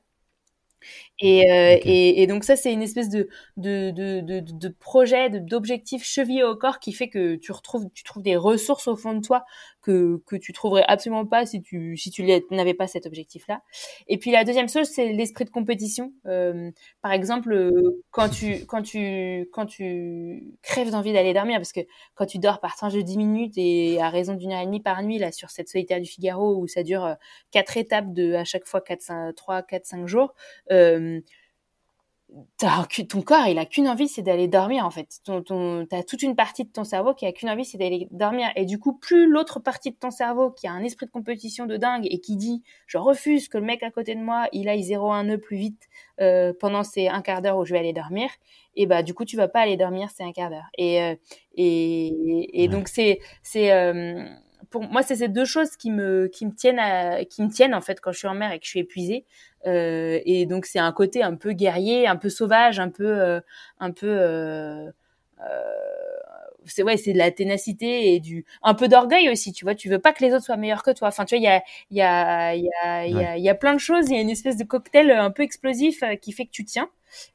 et, 1.19 1.41
et, 1.41 2.21
et, 2.23 2.27
donc 2.27 2.43
ça, 2.43 2.55
c'est 2.55 2.73
une 2.73 2.81
espèce 2.81 3.09
de, 3.09 3.29
de, 3.57 3.91
de, 3.91 4.21
de, 4.21 4.39
de 4.39 4.67
projet, 4.69 5.29
d'objectif 5.29 6.03
chevillé 6.03 6.43
au 6.43 6.55
corps 6.55 6.79
qui 6.79 6.93
fait 6.93 7.09
que 7.09 7.35
tu 7.35 7.51
retrouves, 7.51 7.87
tu 7.93 8.03
trouves 8.03 8.23
des 8.23 8.35
ressources 8.35 8.87
au 8.87 8.95
fond 8.95 9.13
de 9.13 9.21
toi 9.21 9.45
que, 9.81 10.21
que 10.25 10.35
tu 10.35 10.53
trouverais 10.53 10.83
absolument 10.87 11.25
pas 11.25 11.45
si 11.45 11.61
tu, 11.61 11.97
si 11.97 12.11
tu 12.11 12.23
n'avais 12.51 12.73
pas 12.73 12.87
cet 12.87 13.05
objectif-là. 13.05 13.61
Et 14.07 14.17
puis 14.17 14.31
la 14.31 14.43
deuxième 14.43 14.69
chose, 14.69 14.87
c'est 14.87 15.11
l'esprit 15.13 15.45
de 15.45 15.49
compétition. 15.49 16.13
Euh, 16.27 16.71
par 17.01 17.11
exemple, 17.11 17.51
euh, 17.51 18.03
quand 18.11 18.29
tu, 18.29 18.65
quand 18.65 18.81
tu, 18.81 19.49
quand 19.51 19.65
tu 19.65 20.55
crèves 20.61 20.91
d'envie 20.91 21.13
d'aller 21.13 21.33
dormir, 21.33 21.57
parce 21.57 21.73
que 21.73 21.81
quand 22.15 22.25
tu 22.25 22.37
dors 22.39 22.59
par 22.59 22.75
tranche 22.75 22.93
de 22.93 23.01
10 23.01 23.17
minutes 23.17 23.53
et 23.57 24.01
à 24.01 24.09
raison 24.09 24.35
d'une 24.35 24.51
heure 24.51 24.61
et 24.61 24.65
demie 24.65 24.81
par 24.81 25.01
nuit, 25.03 25.17
là, 25.17 25.31
sur 25.31 25.49
cette 25.49 25.69
solitaire 25.69 25.99
du 25.99 26.09
Figaro 26.09 26.55
où 26.57 26.67
ça 26.67 26.83
dure 26.83 27.05
euh, 27.05 27.13
quatre 27.51 27.77
étapes 27.77 28.13
de 28.13 28.33
à 28.33 28.43
chaque 28.43 28.65
fois 28.65 28.81
4, 28.81 29.01
5, 29.01 29.35
3, 29.35 29.63
4, 29.63 29.85
5 29.85 30.07
jours, 30.07 30.33
euh, 30.71 31.19
ton 32.57 33.21
corps, 33.21 33.47
il 33.47 33.57
a 33.59 33.65
qu'une 33.65 33.87
envie, 33.87 34.07
c'est 34.07 34.21
d'aller 34.21 34.47
dormir 34.47 34.85
en 34.85 34.91
fait. 34.91 35.19
Ton, 35.23 35.41
ton, 35.41 35.85
t'as 35.89 36.03
toute 36.03 36.21
une 36.21 36.35
partie 36.35 36.63
de 36.63 36.69
ton 36.69 36.83
cerveau 36.83 37.13
qui 37.13 37.25
a 37.25 37.31
qu'une 37.31 37.49
envie, 37.49 37.65
c'est 37.65 37.77
d'aller 37.77 38.07
dormir. 38.11 38.49
Et 38.55 38.65
du 38.65 38.79
coup, 38.79 38.93
plus 38.93 39.27
l'autre 39.27 39.59
partie 39.59 39.91
de 39.91 39.95
ton 39.95 40.11
cerveau 40.11 40.51
qui 40.51 40.67
a 40.67 40.71
un 40.71 40.83
esprit 40.83 41.05
de 41.05 41.11
compétition 41.11 41.65
de 41.65 41.77
dingue 41.77 42.07
et 42.09 42.19
qui 42.19 42.37
dit, 42.37 42.63
je 42.87 42.97
refuse 42.97 43.47
que 43.49 43.57
le 43.57 43.65
mec 43.65 43.83
à 43.83 43.91
côté 43.91 44.15
de 44.15 44.21
moi, 44.21 44.47
il 44.53 44.69
aille 44.69 44.81
0,1 44.81 45.25
nœud 45.25 45.37
plus 45.37 45.57
vite 45.57 45.81
euh, 46.21 46.53
pendant 46.59 46.83
ces 46.83 47.07
un 47.07 47.21
quart 47.21 47.41
d'heure 47.41 47.57
où 47.57 47.65
je 47.65 47.73
vais 47.73 47.79
aller 47.79 47.93
dormir, 47.93 48.29
et 48.75 48.85
bah 48.85 49.03
du 49.03 49.13
coup, 49.13 49.25
tu 49.25 49.35
vas 49.37 49.47
pas 49.47 49.61
aller 49.61 49.77
dormir 49.77 50.09
ces 50.09 50.23
un 50.23 50.31
quart 50.31 50.49
d'heure. 50.49 50.69
Et, 50.77 51.01
euh, 51.01 51.15
et, 51.55 52.63
et, 52.63 52.67
donc 52.67 52.87
c'est 52.87 53.19
c'est 53.43 53.71
euh, 53.71 54.23
pour 54.69 54.83
moi, 54.83 55.01
c'est 55.03 55.15
ces 55.17 55.27
deux 55.27 55.45
choses 55.45 55.75
qui 55.77 55.91
me 55.91 56.27
qui 56.27 56.45
me 56.45 56.53
tiennent 56.53 56.79
à, 56.79 57.25
qui 57.25 57.41
me 57.43 57.49
tiennent 57.49 57.73
en 57.73 57.81
fait 57.81 57.99
quand 58.01 58.11
je 58.11 58.19
suis 58.19 58.27
en 58.27 58.33
mer 58.35 58.51
et 58.51 58.59
que 58.59 58.65
je 58.65 58.69
suis 58.69 58.79
épuisée. 58.79 59.25
Euh, 59.67 60.19
et 60.25 60.45
donc 60.45 60.65
c'est 60.65 60.79
un 60.79 60.91
côté 60.91 61.23
un 61.23 61.35
peu 61.35 61.53
guerrier, 61.53 62.07
un 62.07 62.15
peu 62.15 62.29
sauvage, 62.29 62.79
un 62.79 62.89
peu 62.89 63.05
euh, 63.05 63.41
un 63.79 63.91
peu 63.91 64.07
euh, 64.07 64.91
euh, 65.41 65.73
c'est 66.65 66.83
ouais, 66.83 66.97
c'est 66.97 67.13
de 67.13 67.17
la 67.17 67.31
ténacité 67.31 68.13
et 68.13 68.19
du 68.19 68.45
un 68.63 68.73
peu 68.75 68.87
d'orgueil 68.87 69.29
aussi, 69.29 69.51
tu 69.51 69.65
vois, 69.65 69.75
tu 69.75 69.89
veux 69.89 69.99
pas 69.99 70.13
que 70.13 70.23
les 70.23 70.33
autres 70.33 70.45
soient 70.45 70.57
meilleurs 70.57 70.83
que 70.83 70.91
toi. 70.91 71.07
Enfin, 71.07 71.25
tu 71.25 71.35
vois, 71.35 71.39
il 71.39 71.43
y 71.43 71.47
a 71.47 71.63
il 71.89 71.97
y 71.97 72.01
a 72.01 72.55
il 72.55 72.63
y 72.65 72.69
a 72.83 73.05
il 73.07 73.17
y, 73.17 73.23
a, 73.25 73.37
y 73.37 73.49
a 73.49 73.55
plein 73.55 73.73
de 73.73 73.79
choses, 73.79 74.09
il 74.09 74.15
y 74.15 74.17
a 74.17 74.21
une 74.21 74.29
espèce 74.29 74.57
de 74.57 74.63
cocktail 74.63 75.11
un 75.11 75.31
peu 75.31 75.43
explosif 75.43 76.03
qui 76.21 76.31
fait 76.31 76.45
que 76.45 76.51
tu 76.51 76.65
tiens. 76.65 76.89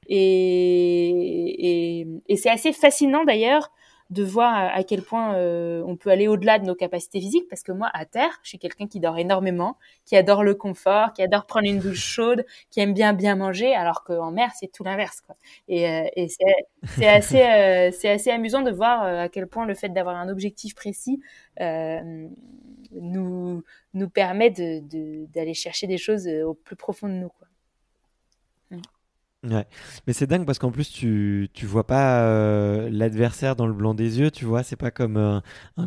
Et 0.08 2.00
et, 2.00 2.06
et 2.28 2.36
c'est 2.36 2.50
assez 2.50 2.72
fascinant 2.72 3.24
d'ailleurs 3.24 3.72
de 4.11 4.23
voir 4.23 4.71
à 4.75 4.83
quel 4.85 5.03
point 5.03 5.35
euh, 5.35 5.83
on 5.87 5.97
peut 5.97 6.11
aller 6.11 6.29
au-delà 6.29 6.59
de 6.59 6.64
nos 6.64 6.75
capacités 6.75 7.21
physiques. 7.21 7.49
Parce 7.49 7.62
que 7.62 7.73
moi 7.73 7.90
à 7.92 8.05
terre 8.05 8.38
je 8.42 8.51
suis 8.51 8.59
quelqu'un 8.59 8.87
qui 8.87 9.01
dort 9.01 9.19
énormément 9.19 9.77
qui 10.05 10.16
adore 10.16 10.45
le 10.45 10.55
confort 10.55 11.12
qui 11.12 11.23
adore 11.23 11.47
prendre 11.47 11.66
une 11.66 11.79
douche 11.81 12.01
chaude 12.05 12.45
qui 12.71 12.81
aime 12.81 12.95
bien 12.95 13.12
bien 13.12 13.37
manger 13.37 13.75
alors 13.75 14.05
qu'en 14.05 14.31
mer 14.31 14.51
c'est 14.59 14.71
tout 14.73 14.85
l'inverse 14.85 15.21
quoi. 15.21 15.37
Et, 15.69 15.88
euh, 15.88 16.05
et 16.16 16.29
c'est 16.29 17.07
assez 17.07 17.42
euh, 17.42 17.90
c'est 17.92 18.11
assez 18.11 18.31
amusant 18.31 18.62
de 18.62 18.71
voir 18.71 19.03
à 19.03 19.29
quel 19.29 19.47
point 19.47 19.66
le 19.66 19.75
fait 19.75 19.88
d'avoir 19.88 20.16
un 20.16 20.29
objectif 20.29 20.75
précis 20.75 21.21
nous 22.92 23.62
nous 23.95 24.09
permet 24.11 24.51
de 24.51 25.27
d'aller 25.33 25.55
chercher 25.55 25.87
des 25.87 25.99
choses 25.99 26.29
au 26.29 26.55
plus 26.55 26.77
profond 26.77 27.09
de 27.09 27.14
nous 27.14 27.29
quoi 27.29 27.45
Ouais. 29.48 29.66
Mais 30.06 30.12
c'est 30.12 30.26
dingue 30.26 30.44
parce 30.44 30.59
qu'en 30.59 30.70
plus, 30.70 30.90
tu, 30.90 31.48
tu 31.54 31.66
vois 31.66 31.87
pas 31.87 32.20
euh, 32.22 32.88
l'adversaire 32.90 33.56
dans 33.56 33.66
le 33.66 33.72
blanc 33.72 33.94
des 33.94 34.18
yeux, 34.18 34.30
tu 34.30 34.44
vois. 34.44 34.62
C'est 34.62 34.76
pas 34.76 34.90
comme 34.90 35.16
un, 35.16 35.42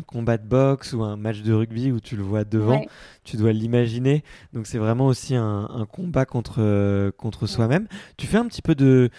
combat 0.06 0.38
de 0.38 0.46
boxe 0.46 0.92
ou 0.92 1.02
un 1.02 1.16
match 1.16 1.42
de 1.42 1.52
rugby 1.52 1.92
où 1.92 2.00
tu 2.00 2.16
le 2.16 2.22
vois 2.22 2.44
devant. 2.44 2.84
Tu 3.24 3.36
dois 3.36 3.52
l'imaginer. 3.52 4.24
Donc, 4.52 4.66
c'est 4.66 4.78
vraiment 4.78 5.06
aussi 5.06 5.34
un, 5.34 5.68
un 5.72 5.86
combat 5.86 6.24
contre, 6.24 7.10
contre 7.16 7.46
soi-même. 7.46 7.86
Tu 8.16 8.26
fais 8.26 8.38
un 8.38 8.46
petit 8.46 8.62
peu 8.62 8.74
de, 8.74 9.10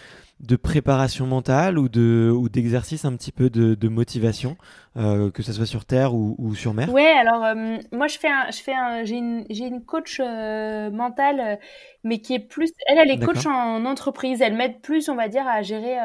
de 0.41 0.55
préparation 0.55 1.27
mentale 1.27 1.77
ou 1.77 1.87
de 1.87 2.31
ou 2.35 2.49
d'exercice 2.49 3.05
un 3.05 3.15
petit 3.15 3.31
peu 3.31 3.49
de, 3.49 3.87
motivation, 3.87 4.57
que 4.95 5.41
ce 5.41 5.53
soit 5.53 5.65
sur 5.65 5.85
terre 5.85 6.13
ou, 6.13 6.55
sur 6.55 6.73
mer? 6.73 6.91
Ouais, 6.91 7.11
alors 7.11 7.55
moi 7.91 8.07
je 8.07 8.17
fais 8.17 8.29
un, 8.29 8.49
je 8.51 8.61
fais 8.61 8.73
un, 8.73 9.03
j'ai 9.03 9.17
une, 9.17 9.45
j'ai 9.49 9.65
une 9.65 9.83
coach 9.83 10.19
mentale, 10.19 11.59
mais 12.03 12.19
qui 12.19 12.33
est 12.33 12.39
plus, 12.39 12.71
elle, 12.87 12.97
elle 12.97 13.11
est 13.11 13.23
coach 13.23 13.45
en 13.45 13.85
entreprise. 13.85 14.41
Elle 14.41 14.55
m'aide 14.55 14.81
plus, 14.81 15.09
on 15.09 15.15
va 15.15 15.27
dire, 15.27 15.47
à 15.47 15.61
gérer 15.61 15.97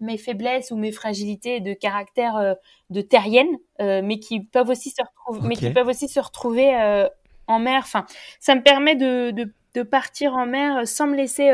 mes 0.00 0.16
faiblesses 0.18 0.70
ou 0.70 0.76
mes 0.76 0.92
fragilités 0.92 1.60
de 1.60 1.72
caractère 1.74 2.36
euh, 2.36 2.54
de 2.88 3.00
terrienne, 3.00 3.48
euh, 3.80 4.00
mais 4.02 4.18
qui 4.18 4.40
peuvent 4.40 4.68
aussi 4.68 4.90
se 4.90 5.02
retrouver, 5.02 5.48
mais 5.48 5.56
qui 5.56 5.70
peuvent 5.70 5.88
aussi 5.88 6.08
se 6.08 6.20
retrouver 6.20 6.74
euh, 6.74 7.06
en 7.46 7.58
mer. 7.58 7.82
Enfin, 7.84 8.06
ça 8.40 8.54
me 8.54 8.62
permet 8.62 8.96
de, 8.96 9.30
de, 9.30 9.52
de, 9.74 9.82
partir 9.82 10.34
en 10.34 10.46
mer 10.46 10.88
sans 10.88 11.06
me 11.06 11.16
laisser, 11.16 11.50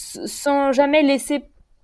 sans 0.00 0.72
jamais 0.72 1.02
laisser 1.02 1.42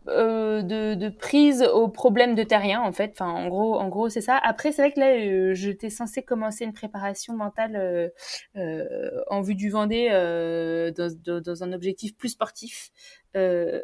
euh, 0.08 0.62
de, 0.62 0.94
de, 0.94 1.08
prise 1.08 1.64
aux 1.64 1.88
problèmes 1.88 2.36
de 2.36 2.44
terrien 2.44 2.80
en 2.80 2.92
fait. 2.92 3.10
Enfin, 3.12 3.28
en 3.28 3.48
gros, 3.48 3.74
en 3.74 3.88
gros, 3.88 4.08
c'est 4.08 4.20
ça. 4.20 4.38
Après, 4.40 4.70
c'est 4.70 4.82
vrai 4.82 4.92
que 4.92 5.00
là, 5.00 5.08
euh, 5.08 5.52
j'étais 5.52 5.90
censée 5.90 6.22
commencer 6.22 6.64
une 6.64 6.72
préparation 6.72 7.34
mentale 7.34 7.74
euh, 7.74 8.08
euh 8.56 9.10
en 9.28 9.40
vue 9.40 9.56
du 9.56 9.68
Vendée 9.68 10.08
dans, 10.96 11.40
dans, 11.40 11.64
un 11.64 11.72
objectif 11.72 12.16
plus 12.16 12.28
sportif. 12.30 12.90
Mhm. 13.34 13.82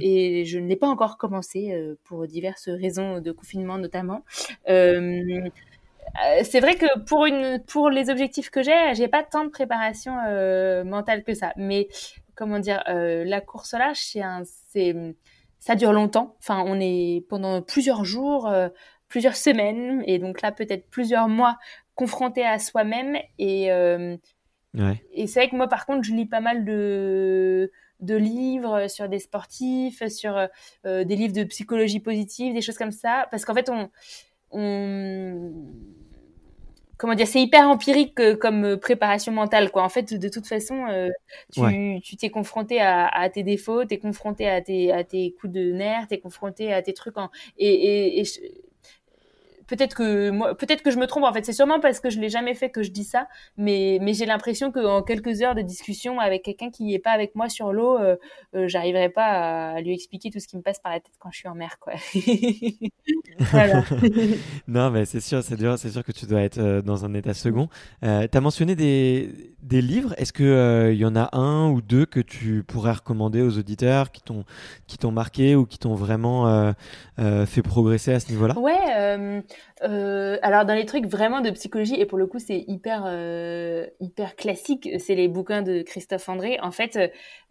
Et 0.00 0.44
je 0.44 0.58
ne 0.58 0.68
l'ai 0.68 0.76
pas 0.76 0.88
encore 0.88 1.18
commencé 1.18 1.76
pour 2.04 2.26
diverses 2.28 2.68
raisons 2.68 3.20
de 3.20 3.32
confinement 3.32 3.76
notamment. 3.76 4.24
c'est 4.66 6.60
vrai 6.60 6.76
que 6.76 7.00
pour 7.00 7.26
une 7.26 7.60
pour 7.66 7.90
les 7.90 8.08
objectifs 8.08 8.50
que 8.50 8.62
j'ai, 8.62 8.94
j'ai 8.94 9.08
pas 9.08 9.24
tant 9.24 9.44
de 9.44 9.50
préparation 9.50 10.12
mentale 10.84 11.24
que 11.24 11.34
ça. 11.34 11.52
Mais 11.56 11.88
comment 12.40 12.58
dire, 12.58 12.82
la 12.86 13.40
course 13.40 13.74
là, 13.74 13.92
c'est 13.94 14.22
un 14.22 14.42
c'est 14.44 14.96
ça 15.60 15.76
dure 15.76 15.92
longtemps. 15.92 16.34
Enfin, 16.40 16.64
on 16.66 16.80
est 16.80 17.24
pendant 17.28 17.62
plusieurs 17.62 18.04
jours, 18.04 18.48
euh, 18.48 18.68
plusieurs 19.08 19.36
semaines, 19.36 20.02
et 20.06 20.18
donc 20.18 20.40
là 20.40 20.50
peut-être 20.50 20.88
plusieurs 20.90 21.28
mois 21.28 21.58
confrontés 21.94 22.44
à 22.44 22.58
soi-même. 22.58 23.16
Et, 23.38 23.70
euh, 23.70 24.16
ouais. 24.74 25.04
et 25.12 25.26
c'est 25.26 25.40
vrai 25.40 25.50
que 25.50 25.56
moi, 25.56 25.68
par 25.68 25.86
contre, 25.86 26.02
je 26.02 26.12
lis 26.12 26.26
pas 26.26 26.40
mal 26.40 26.64
de 26.64 27.70
de 28.00 28.16
livres 28.16 28.88
sur 28.88 29.10
des 29.10 29.18
sportifs, 29.18 30.02
sur 30.08 30.48
euh, 30.86 31.04
des 31.04 31.16
livres 31.16 31.34
de 31.34 31.44
psychologie 31.44 32.00
positive, 32.00 32.54
des 32.54 32.62
choses 32.62 32.78
comme 32.78 32.92
ça, 32.92 33.28
parce 33.30 33.44
qu'en 33.44 33.52
fait, 33.52 33.68
on, 33.68 33.90
on 34.52 35.52
comment 37.00 37.14
dire, 37.14 37.26
c'est 37.26 37.40
hyper 37.40 37.66
empirique 37.66 38.20
euh, 38.20 38.36
comme 38.36 38.64
euh, 38.64 38.76
préparation 38.76 39.32
mentale, 39.32 39.70
quoi. 39.70 39.82
En 39.82 39.88
fait, 39.88 40.12
de 40.12 40.28
toute 40.28 40.46
façon, 40.46 40.84
euh, 40.90 41.08
tu 42.02 42.16
t'es 42.18 42.28
confronté 42.28 42.78
à, 42.78 43.30
tes 43.32 43.42
défauts, 43.42 43.86
t'es 43.86 43.98
confronté 43.98 44.46
à 44.46 44.60
tes, 44.60 44.92
à 44.92 45.02
tes 45.02 45.32
coups 45.40 45.54
de 45.54 45.72
nerfs, 45.72 46.08
t'es 46.08 46.18
confronté 46.18 46.74
à 46.74 46.82
tes 46.82 46.92
trucs 46.92 47.16
en, 47.16 47.30
et, 47.56 48.20
et, 48.20 48.24
peut-être 49.70 49.94
que 49.94 50.30
moi, 50.30 50.54
peut-être 50.56 50.82
que 50.82 50.90
je 50.90 50.98
me 50.98 51.06
trompe. 51.06 51.24
En 51.24 51.32
fait, 51.32 51.44
c'est 51.44 51.52
sûrement 51.52 51.80
parce 51.80 52.00
que 52.00 52.10
je 52.10 52.18
l'ai 52.20 52.28
jamais 52.28 52.54
fait 52.54 52.70
que 52.70 52.82
je 52.82 52.90
dis 52.90 53.04
ça, 53.04 53.28
mais 53.56 53.98
mais 54.02 54.12
j'ai 54.14 54.26
l'impression 54.26 54.72
qu'en 54.72 55.02
quelques 55.02 55.42
heures 55.42 55.54
de 55.54 55.62
discussion 55.62 56.18
avec 56.18 56.42
quelqu'un 56.42 56.70
qui 56.70 56.84
n'est 56.84 56.98
pas 56.98 57.12
avec 57.12 57.36
moi 57.36 57.48
sur 57.48 57.72
l'eau, 57.72 57.96
euh, 57.98 58.16
euh, 58.56 58.66
j'arriverai 58.66 59.08
pas 59.10 59.72
à 59.74 59.80
lui 59.80 59.94
expliquer 59.94 60.30
tout 60.30 60.40
ce 60.40 60.48
qui 60.48 60.56
me 60.56 60.62
passe 60.62 60.80
par 60.80 60.92
la 60.92 60.98
tête 61.00 61.12
quand 61.20 61.30
je 61.30 61.38
suis 61.38 61.48
en 61.48 61.54
mer, 61.54 61.78
quoi. 61.78 61.92
non, 64.68 64.90
mais 64.90 65.04
c'est 65.04 65.20
sûr, 65.20 65.42
c'est 65.42 65.56
dur, 65.56 65.78
c'est 65.78 65.90
sûr 65.90 66.04
que 66.04 66.12
tu 66.12 66.26
dois 66.26 66.40
être 66.42 66.58
euh, 66.58 66.82
dans 66.82 67.04
un 67.04 67.14
état 67.14 67.32
second. 67.32 67.68
Euh, 68.02 68.26
tu 68.30 68.36
as 68.36 68.40
mentionné 68.40 68.74
des, 68.74 69.54
des 69.62 69.80
livres. 69.82 70.14
Est-ce 70.18 70.32
que 70.32 70.90
il 70.92 70.98
y 70.98 71.04
en 71.04 71.14
a 71.14 71.36
un 71.36 71.70
ou 71.70 71.80
deux 71.80 72.06
que 72.06 72.18
tu 72.20 72.64
pourrais 72.64 72.92
recommander 72.92 73.40
aux 73.42 73.56
auditeurs 73.56 74.10
qui 74.10 74.20
t'ont 74.20 74.44
qui 74.88 74.98
t'ont 74.98 75.12
marqué 75.12 75.54
ou 75.54 75.64
qui 75.64 75.78
t'ont 75.78 75.94
vraiment 75.94 76.72
fait 77.46 77.62
progresser 77.62 78.12
à 78.12 78.20
ce 78.20 78.30
niveau-là? 78.30 78.58
Ouais. 78.58 79.42
Euh, 79.82 80.36
alors 80.42 80.66
dans 80.66 80.74
les 80.74 80.84
trucs 80.84 81.06
vraiment 81.06 81.40
de 81.40 81.48
psychologie 81.50 81.98
et 81.98 82.04
pour 82.04 82.18
le 82.18 82.26
coup 82.26 82.38
c'est 82.38 82.64
hyper 82.68 83.04
euh, 83.06 83.86
hyper 83.98 84.36
classique, 84.36 84.88
c'est 84.98 85.14
les 85.14 85.26
bouquins 85.26 85.62
de 85.62 85.82
Christophe 85.82 86.28
André. 86.28 86.58
En 86.60 86.70
fait, 86.70 86.98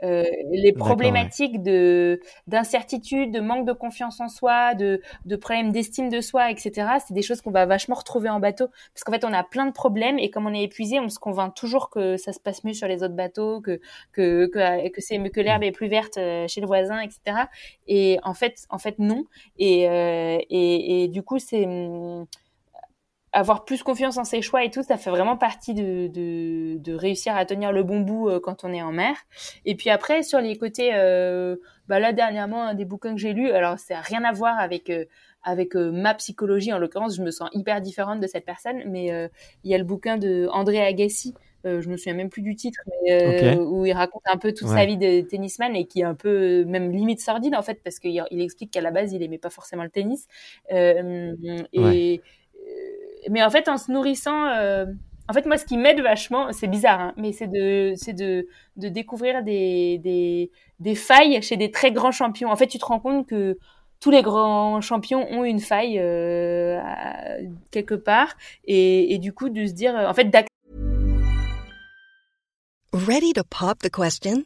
euh, 0.03 0.23
les 0.51 0.71
problématiques 0.73 1.63
de 1.63 2.19
d'incertitude, 2.47 3.32
de 3.32 3.39
manque 3.39 3.65
de 3.65 3.73
confiance 3.73 4.19
en 4.19 4.30
soi, 4.30 4.75
de 4.75 5.01
de 5.25 5.36
problèmes 5.36 5.71
d'estime 5.71 6.09
de 6.09 6.21
soi, 6.21 6.51
etc. 6.51 6.88
C'est 7.05 7.13
des 7.13 7.23
choses 7.23 7.41
qu'on 7.41 7.51
va 7.51 7.65
vachement 7.65 7.95
retrouver 7.95 8.30
en 8.30 8.39
bateau 8.39 8.67
parce 8.93 9.03
qu'en 9.03 9.11
fait 9.11 9.25
on 9.25 9.34
a 9.34 9.43
plein 9.43 9.65
de 9.65 9.71
problèmes 9.71 10.19
et 10.19 10.30
comme 10.30 10.45
on 10.45 10.53
est 10.53 10.63
épuisé, 10.63 10.99
on 10.99 11.09
se 11.09 11.19
convainc 11.19 11.55
toujours 11.55 11.89
que 11.89 12.17
ça 12.17 12.32
se 12.32 12.39
passe 12.39 12.63
mieux 12.63 12.73
sur 12.73 12.88
les 12.88 13.01
autres 13.01 13.15
bateaux, 13.15 13.59
que 13.61 13.80
que 14.13 14.45
que, 14.47 14.89
que 14.89 15.01
c'est 15.01 15.17
que 15.32 15.41
l'herbe 15.41 15.63
est 15.63 15.71
plus 15.71 15.88
verte 15.88 16.17
euh, 16.17 16.47
chez 16.47 16.61
le 16.61 16.67
voisin, 16.67 16.99
etc. 17.01 17.47
Et 17.88 18.19
en 18.23 18.34
fait 18.36 18.65
en 18.69 18.77
fait 18.77 18.99
non. 18.99 19.23
Et 19.57 19.89
euh, 19.89 20.38
et, 20.49 21.03
et 21.03 21.07
du 21.07 21.23
coup 21.23 21.39
c'est 21.39 21.65
avoir 23.32 23.65
plus 23.65 23.84
confiance 23.84 24.17
en 24.17 24.23
ses 24.23 24.41
choix 24.41 24.63
et 24.63 24.71
tout, 24.71 24.84
ça 24.84 24.97
fait 24.97 25.09
vraiment 25.09 25.38
partie 25.38 25.73
de, 25.73 26.07
de, 26.07 26.77
de 26.77 26.93
réussir 26.93 27.36
à 27.36 27.45
tenir 27.45 27.71
le 27.71 27.84
bon 27.84 27.99
bout 27.99 28.30
euh, 28.30 28.39
quand 28.39 28.63
on 28.63 28.73
est 28.73 28.82
en 28.82 28.91
mer. 28.91 29.15
Et 29.65 29.75
puis 29.75 29.89
après, 29.89 30.23
sur 30.23 30.39
les 30.39 30.57
côtés, 30.57 30.91
euh, 30.93 31.55
bah 31.88 31.99
là 31.99 32.11
dernièrement, 32.13 32.63
un 32.63 32.73
des 32.73 32.86
bouquins 32.86 33.13
que 33.13 33.19
j'ai 33.19 33.34
lu, 33.34 33.51
alors 33.51 33.77
ça 33.77 33.95
n'a 33.95 34.01
rien 34.01 34.23
à 34.23 34.32
voir 34.32 34.59
avec 34.59 34.89
euh, 34.89 35.05
avec 35.41 35.73
ma 35.75 36.13
psychologie 36.15 36.73
en 36.73 36.80
l'occurrence, 36.80 37.15
je 37.15 37.23
me 37.23 37.32
sens 37.32 37.49
hyper 37.53 37.80
différente 37.80 38.19
de 38.19 38.27
cette 38.27 38.43
personne, 38.43 38.84
mais 38.88 39.30
il 39.63 39.71
y 39.71 39.73
a 39.73 39.77
le 39.77 39.86
bouquin 39.86 40.17
de 40.17 40.49
André 40.51 40.82
Agassi. 40.82 41.34
je 41.63 41.88
me 41.88 41.95
souviens 41.95 42.13
même 42.13 42.27
plus 42.30 42.41
du 42.41 42.57
titre, 42.57 42.82
mais 43.05 43.55
où 43.57 43.86
il 43.86 43.93
raconte 43.93 44.23
un 44.25 44.36
peu 44.36 44.53
toute 44.53 44.67
sa 44.67 44.86
vie 44.86 44.97
de 44.97 45.21
tennisman 45.21 45.77
et 45.77 45.86
qui 45.86 46.01
est 46.01 46.03
un 46.03 46.13
peu 46.13 46.65
même 46.65 46.91
limite 46.91 47.21
sordide 47.21 47.55
en 47.55 47.61
fait 47.61 47.82
parce 47.82 47.99
qu'il 47.99 48.21
il 48.32 48.41
explique 48.41 48.71
qu'à 48.71 48.82
la 48.82 48.91
base 48.91 49.13
il 49.13 49.23
aimait 49.23 49.38
pas 49.38 49.49
forcément 49.49 49.84
le 49.84 49.89
tennis 49.89 50.27
et 50.69 52.21
mais 53.30 53.43
en 53.43 53.49
fait, 53.49 53.67
en 53.67 53.78
se 53.78 53.91
nourrissant, 53.91 54.45
euh, 54.47 54.86
en 55.28 55.34
fait, 55.34 55.45
moi, 55.45 55.57
ce 55.57 55.65
qui 55.65 55.78
m'aide 55.78 56.01
vachement, 56.01 56.51
c'est 56.51 56.67
bizarre, 56.67 56.99
hein, 56.99 57.13
mais 57.17 57.32
c'est 57.32 57.47
de, 57.47 57.93
c'est 57.95 58.13
de, 58.13 58.47
de 58.78 58.89
découvrir 58.89 59.43
des, 59.43 59.99
des, 59.99 60.51
des 60.80 60.95
failles 60.95 61.41
chez 61.41 61.57
des 61.57 61.72
très 61.72 61.91
grands 61.91 62.11
champions. 62.11 62.49
En 62.49 62.55
fait, 62.55 62.67
tu 62.67 62.80
te 62.80 62.86
rends 62.86 62.99
compte 62.99 63.28
que 63.28 63.57
tous 63.99 64.11
les 64.11 64.22
grands 64.22 64.80
champions 64.82 65.28
ont 65.30 65.43
une 65.43 65.59
faille 65.59 65.99
euh, 65.99 66.80
quelque 67.72 67.95
part, 67.95 68.36
et, 68.65 69.13
et, 69.13 69.17
du 69.20 69.34
coup, 69.34 69.49
de 69.49 69.65
se 69.65 69.74
dire, 69.74 69.93
en 69.93 70.13
fait, 70.13 70.32
Ready 72.91 73.34
to 73.34 73.43
pop 73.43 73.80
the 73.80 73.89
question? 73.91 74.45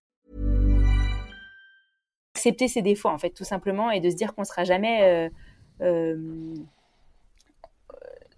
Accepter 2.35 2.67
ses 2.67 2.81
défauts, 2.81 3.09
en 3.09 3.17
fait, 3.17 3.31
tout 3.31 3.43
simplement, 3.43 3.91
et 3.91 3.99
de 3.99 4.09
se 4.09 4.15
dire 4.15 4.33
qu'on 4.33 4.43
sera 4.43 4.63
jamais. 4.63 5.03
Euh, 5.03 5.29
euh, 5.81 6.55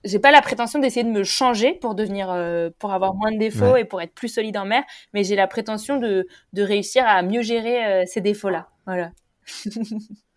j'ai 0.03 0.19
pas 0.19 0.31
la 0.31 0.41
prétention 0.41 0.79
d'essayer 0.79 1.05
de 1.05 1.11
me 1.11 1.23
changer 1.23 1.73
pour 1.73 1.95
devenir 1.95 2.29
euh, 2.29 2.69
pour 2.77 2.91
avoir 2.91 3.13
moins 3.13 3.31
de 3.31 3.37
défauts 3.37 3.77
et 3.77 3.85
pour 3.85 4.01
être 4.01 4.13
plus 4.13 4.27
solide 4.27 4.57
en 4.57 4.65
mer 4.65 4.83
mais 5.13 5.23
j'ai 5.23 5.37
la 5.37 5.47
prétention 5.47 5.95
de 5.97 6.27
de 6.51 6.61
réussir 6.61 7.05
à 7.07 7.21
mieux 7.21 7.41
gérer 7.41 8.05
ces 8.05 8.19
défauts 8.19 8.49
là 8.49 8.67
voilà 8.85 9.11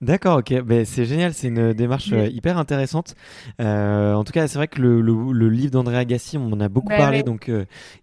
D'accord, 0.00 0.38
ok, 0.38 0.62
ben, 0.62 0.84
c'est 0.86 1.04
génial, 1.04 1.34
c'est 1.34 1.48
une 1.48 1.74
démarche 1.74 2.12
euh, 2.12 2.26
hyper 2.26 2.56
intéressante. 2.56 3.14
en 3.58 4.24
tout 4.24 4.32
cas, 4.32 4.48
c'est 4.48 4.56
vrai 4.56 4.68
que 4.68 4.80
le, 4.80 5.00
le, 5.02 5.48
livre 5.48 5.72
d'André 5.72 5.98
Agassi, 5.98 6.38
on 6.38 6.52
en 6.52 6.60
a 6.60 6.68
beaucoup 6.68 6.88
parlé, 6.88 7.22
donc 7.22 7.50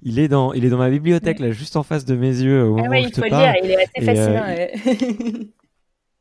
il 0.04 0.20
est 0.20 0.28
dans 0.28 0.54
il 0.54 0.64
est 0.64 0.70
dans 0.70 0.78
ma 0.78 0.90
bibliothèque 0.90 1.40
là, 1.40 1.52
juste 1.52 1.76
en 1.76 1.84
face 1.84 2.06
de 2.06 2.16
mes 2.16 2.42
yeux 2.42 2.64
au 2.64 2.78
ah 2.78 2.84
moment 2.84 3.00
où 3.00 3.04
je 3.04 3.10
te 3.10 3.30
parle. 3.30 3.56
il 3.64 3.72
est 3.72 3.78
assez 3.78 4.06
fascinant. 4.06 5.48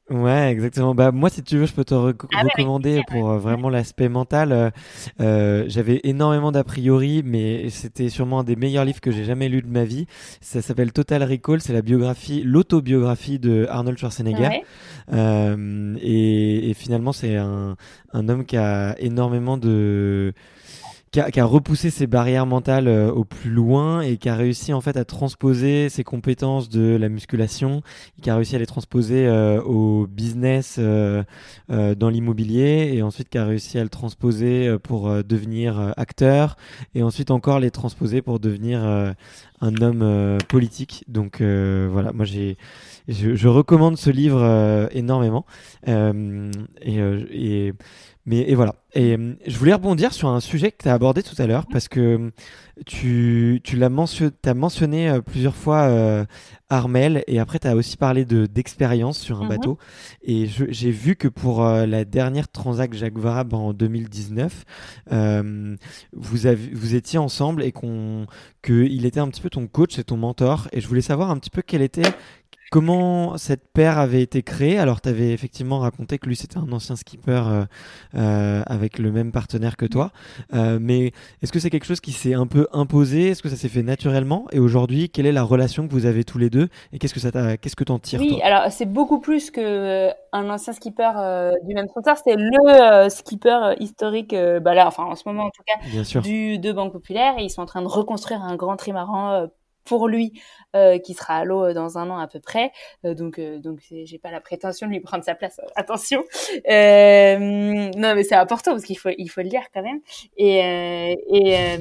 Ouais, 0.08 0.52
exactement. 0.52 0.94
Bah 0.94 1.10
moi, 1.10 1.30
si 1.30 1.42
tu 1.42 1.58
veux, 1.58 1.66
je 1.66 1.72
peux 1.72 1.84
te 1.84 1.94
ah 1.94 2.42
recommander 2.42 3.02
pour 3.08 3.28
euh, 3.28 3.38
vraiment 3.38 3.68
l'aspect 3.68 4.08
mental. 4.08 4.52
Euh, 4.52 4.70
euh, 5.20 5.64
J'avais 5.66 6.00
énormément 6.04 6.52
d'a 6.52 6.62
priori, 6.62 7.22
mais 7.24 7.70
c'était 7.70 8.08
sûrement 8.08 8.40
un 8.40 8.44
des 8.44 8.54
meilleurs 8.54 8.84
livres 8.84 9.00
que 9.00 9.10
j'ai 9.10 9.24
jamais 9.24 9.48
lu 9.48 9.62
de 9.62 9.68
ma 9.68 9.84
vie. 9.84 10.06
Ça 10.40 10.62
s'appelle 10.62 10.92
Total 10.92 11.24
Recall. 11.24 11.60
C'est 11.60 11.72
la 11.72 11.82
biographie, 11.82 12.42
l'autobiographie 12.44 13.40
de 13.40 13.66
Arnold 13.68 13.98
Schwarzenegger. 13.98 14.62
Euh, 15.12 15.96
et, 16.00 16.70
et, 16.70 16.74
finalement, 16.74 17.12
c'est 17.12 17.34
un, 17.34 17.76
un 18.12 18.28
homme 18.28 18.44
qui 18.44 18.56
a 18.56 18.94
énormément 19.00 19.56
de 19.56 20.34
qui 21.10 21.40
a, 21.40 21.44
repoussé 21.44 21.90
ses 21.90 22.06
barrières 22.06 22.46
mentales 22.46 22.88
euh, 22.88 23.10
au 23.10 23.24
plus 23.24 23.50
loin 23.50 24.00
et 24.00 24.16
qui 24.16 24.28
a 24.28 24.34
réussi 24.34 24.72
en 24.72 24.80
fait 24.80 24.96
à 24.96 25.04
transposer 25.04 25.88
ses 25.88 26.04
compétences 26.04 26.68
de 26.68 26.96
la 26.96 27.08
musculation, 27.08 27.82
qui 28.20 28.28
a 28.28 28.36
réussi 28.36 28.56
à 28.56 28.58
les 28.58 28.66
transposer 28.66 29.26
euh, 29.26 29.62
au 29.62 30.06
business 30.06 30.76
euh, 30.78 31.22
dans 31.68 32.10
l'immobilier 32.10 32.90
et 32.92 33.02
ensuite 33.02 33.28
qui 33.28 33.38
a 33.38 33.44
réussi 33.44 33.78
à 33.78 33.82
le 33.82 33.88
transposer 33.88 34.76
pour 34.82 35.24
devenir 35.24 35.94
acteur 35.96 36.56
et 36.94 37.02
ensuite 37.02 37.30
encore 37.30 37.60
les 37.60 37.70
transposer 37.70 38.22
pour 38.22 38.40
devenir 38.40 38.84
un 38.84 39.76
homme 39.80 40.38
politique. 40.48 41.04
Donc 41.08 41.40
voilà, 41.40 42.12
moi 42.12 42.24
j'ai 42.24 42.56
je, 43.08 43.34
je, 43.34 43.48
recommande 43.48 43.96
ce 43.96 44.10
livre 44.10 44.88
énormément 44.92 45.44
et, 45.86 46.98
et 47.30 47.72
mais 48.26 48.40
et 48.40 48.56
voilà. 48.56 48.74
Et 48.92 49.16
euh, 49.16 49.34
je 49.46 49.56
voulais 49.56 49.72
rebondir 49.72 50.12
sur 50.12 50.28
un 50.28 50.40
sujet 50.40 50.72
que 50.72 50.82
tu 50.82 50.88
as 50.88 50.94
abordé 50.94 51.22
tout 51.22 51.40
à 51.40 51.46
l'heure 51.46 51.66
parce 51.70 51.86
que 51.86 52.00
euh, 52.00 52.30
tu, 52.86 53.60
tu 53.62 53.76
l'as 53.76 53.88
mentionné, 53.88 54.32
as 54.44 54.54
mentionné 54.54 55.08
euh, 55.08 55.20
plusieurs 55.20 55.54
fois 55.54 56.26
Armel 56.68 57.22
et 57.28 57.38
après 57.38 57.60
tu 57.60 57.68
as 57.68 57.76
aussi 57.76 57.96
parlé 57.96 58.24
de 58.24 58.46
d'expérience 58.46 59.18
sur 59.20 59.40
un 59.40 59.44
mhm. 59.44 59.48
bateau 59.48 59.78
et 60.22 60.46
j'ai 60.46 60.90
vu 60.90 61.14
que 61.14 61.28
pour 61.28 61.62
la 61.62 62.04
dernière 62.04 62.48
Transac 62.48 62.92
Jacques 62.94 63.18
Vabre 63.18 63.58
en 63.58 63.72
2019 63.72 64.64
vous 66.12 66.46
avez 66.46 66.70
vous 66.72 66.94
étiez 66.96 67.20
ensemble 67.20 67.62
et 67.62 67.70
qu'on 67.70 68.26
que 68.62 68.84
il 68.84 69.06
était 69.06 69.20
un 69.20 69.28
petit 69.28 69.40
peu 69.40 69.50
ton 69.50 69.68
coach 69.68 69.98
et 70.00 70.04
ton 70.04 70.16
mentor 70.16 70.66
et 70.72 70.80
je 70.80 70.88
voulais 70.88 71.02
savoir 71.02 71.30
un 71.30 71.38
petit 71.38 71.50
peu 71.50 71.62
quel 71.62 71.82
était 71.82 72.10
Comment 72.72 73.38
cette 73.38 73.72
paire 73.72 73.96
avait 73.98 74.22
été 74.22 74.42
créée? 74.42 74.76
Alors, 74.76 75.00
tu 75.00 75.08
avais 75.08 75.30
effectivement 75.30 75.78
raconté 75.78 76.18
que 76.18 76.26
lui, 76.26 76.34
c'était 76.34 76.58
un 76.58 76.72
ancien 76.72 76.96
skipper 76.96 77.42
euh, 77.46 77.64
euh, 78.16 78.62
avec 78.66 78.98
le 78.98 79.12
même 79.12 79.30
partenaire 79.30 79.76
que 79.76 79.86
toi. 79.86 80.10
Euh, 80.52 80.78
mais 80.80 81.12
est-ce 81.42 81.52
que 81.52 81.60
c'est 81.60 81.70
quelque 81.70 81.86
chose 81.86 82.00
qui 82.00 82.10
s'est 82.10 82.34
un 82.34 82.48
peu 82.48 82.66
imposé? 82.72 83.28
Est-ce 83.28 83.42
que 83.42 83.48
ça 83.48 83.54
s'est 83.54 83.68
fait 83.68 83.84
naturellement? 83.84 84.46
Et 84.50 84.58
aujourd'hui, 84.58 85.08
quelle 85.10 85.26
est 85.26 85.32
la 85.32 85.44
relation 85.44 85.86
que 85.86 85.92
vous 85.92 86.06
avez 86.06 86.24
tous 86.24 86.38
les 86.38 86.50
deux? 86.50 86.68
Et 86.92 86.98
qu'est-ce 86.98 87.14
que 87.14 87.20
ça 87.20 87.56
qu'est-ce 87.56 87.76
que 87.76 87.84
t'en 87.84 88.00
tires 88.00 88.20
Oui, 88.20 88.40
alors 88.42 88.72
c'est 88.72 88.90
beaucoup 88.90 89.20
plus 89.20 89.52
que 89.52 90.10
un 90.32 90.50
ancien 90.50 90.72
skipper 90.72 91.12
du 91.64 91.74
même 91.74 91.86
sponsor. 91.86 92.16
C'était 92.16 92.36
le 92.36 93.08
skipper 93.10 93.74
historique, 93.78 94.34
bah 94.62 94.74
là, 94.74 94.88
enfin 94.88 95.04
en 95.04 95.14
ce 95.14 95.22
moment 95.26 95.44
en 95.44 95.50
tout 95.50 95.62
cas, 95.64 96.20
du 96.20 96.58
de 96.58 96.72
Banque 96.72 96.92
Populaire. 96.92 97.34
Et 97.38 97.44
ils 97.44 97.50
sont 97.50 97.62
en 97.62 97.66
train 97.66 97.82
de 97.82 97.88
reconstruire 97.88 98.42
un 98.42 98.56
grand 98.56 98.76
trimaran 98.76 99.48
pour 99.86 100.08
lui 100.08 100.32
euh, 100.74 100.98
qui 100.98 101.14
sera 101.14 101.36
à 101.36 101.44
l'eau 101.44 101.64
euh, 101.64 101.72
dans 101.72 101.96
un 101.96 102.10
an 102.10 102.18
à 102.18 102.26
peu 102.26 102.40
près. 102.40 102.70
Euh, 103.04 103.14
donc 103.14 103.40
donc 103.40 103.80
j'ai 103.80 104.18
pas 104.18 104.30
la 104.30 104.40
prétention 104.40 104.86
de 104.86 104.92
lui 104.92 105.00
prendre 105.00 105.24
sa 105.24 105.34
place. 105.34 105.58
Attention. 105.74 106.22
non 106.68 108.14
mais 108.14 108.22
c'est 108.24 108.34
important 108.34 108.72
parce 108.72 108.84
qu'il 108.84 108.98
faut 108.98 109.10
il 109.16 109.28
faut 109.28 109.40
le 109.40 109.48
dire 109.48 109.62
quand 109.72 109.82
même. 109.82 110.00
Et 110.36 110.58
et, 111.28 111.78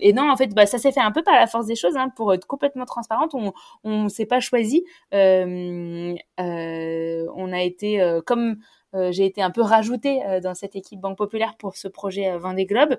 et 0.00 0.12
non 0.12 0.30
en 0.30 0.36
fait 0.36 0.54
bah 0.54 0.66
ça 0.66 0.78
s'est 0.78 0.92
fait 0.92 1.00
un 1.00 1.10
peu 1.10 1.22
par 1.22 1.34
la 1.34 1.46
force 1.46 1.66
des 1.66 1.76
choses 1.76 1.96
hein, 1.96 2.10
pour 2.14 2.32
être 2.32 2.46
complètement 2.46 2.84
transparente. 2.84 3.34
On 3.34 3.52
on 3.82 4.08
s'est 4.08 4.26
pas 4.26 4.40
choisi. 4.40 4.84
on 5.12 6.16
a 6.38 7.62
été 7.62 8.20
comme 8.26 8.58
j'ai 9.10 9.26
été 9.26 9.42
un 9.42 9.50
peu 9.50 9.62
rajoutée 9.62 10.20
dans 10.42 10.54
cette 10.54 10.76
équipe 10.76 11.00
Banque 11.00 11.18
Populaire 11.18 11.56
pour 11.58 11.76
ce 11.76 11.88
projet 11.88 12.36
Vendée 12.38 12.66
Globe. 12.66 12.96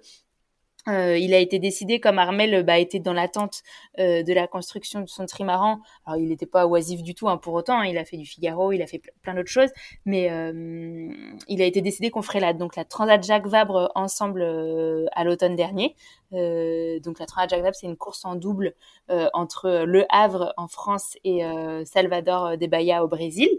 Euh, 0.88 1.18
il 1.18 1.34
a 1.34 1.40
été 1.40 1.60
décidé, 1.60 2.00
comme 2.00 2.20
Armel 2.20 2.64
bah, 2.64 2.80
était 2.80 3.00
dans 3.00 3.14
l'attente 3.14 3.64
euh, 4.00 4.24
de 4.24 4.34
la 4.34 4.48
construction 4.48 5.02
de 5.02 5.08
son 5.08 5.26
trimaran. 5.26 5.80
Alors, 6.06 6.20
il 6.20 6.30
n'était 6.30 6.46
pas 6.46 6.66
oisif 6.66 7.04
du 7.04 7.14
tout, 7.16 7.28
hein, 7.28 7.38
pour 7.38 7.54
autant. 7.54 7.80
Hein. 7.80 7.86
il 7.86 7.98
a 7.98 8.06
fait 8.06 8.18
du 8.18 8.26
Figaro, 8.26 8.72
il 8.72 8.82
a 8.82 8.88
fait 8.88 9.02
plein 9.22 9.34
d'autres 9.34 9.50
choses, 9.50 9.70
mais 10.06 10.32
euh, 10.32 11.12
il 11.48 11.62
a 11.62 11.66
été 11.66 11.82
décidé 11.82 12.10
qu'on 12.12 12.22
ferait 12.22 12.40
la 12.40 12.54
donc 12.54 12.76
la 12.76 12.86
Transat 12.86 13.22
Jacques 13.24 13.48
Vabre 13.48 13.92
ensemble 13.96 14.42
à 15.14 15.24
l'automne 15.24 15.56
dernier. 15.56 15.96
donc 16.32 17.20
la 17.20 17.26
Transat 17.26 17.50
Jacques 17.50 17.64
Vabre, 17.64 17.76
c'est 17.76 17.88
une 17.88 17.98
course 17.98 18.26
en 18.26 18.36
double 18.36 18.74
entre 19.34 19.84
Le 19.86 20.06
Havre 20.10 20.54
en 20.58 20.68
France 20.68 21.18
et 21.24 21.42
Salvador 21.86 22.58
de 22.58 22.68
Bahia 22.68 23.04
au 23.04 23.08
Brésil. 23.08 23.50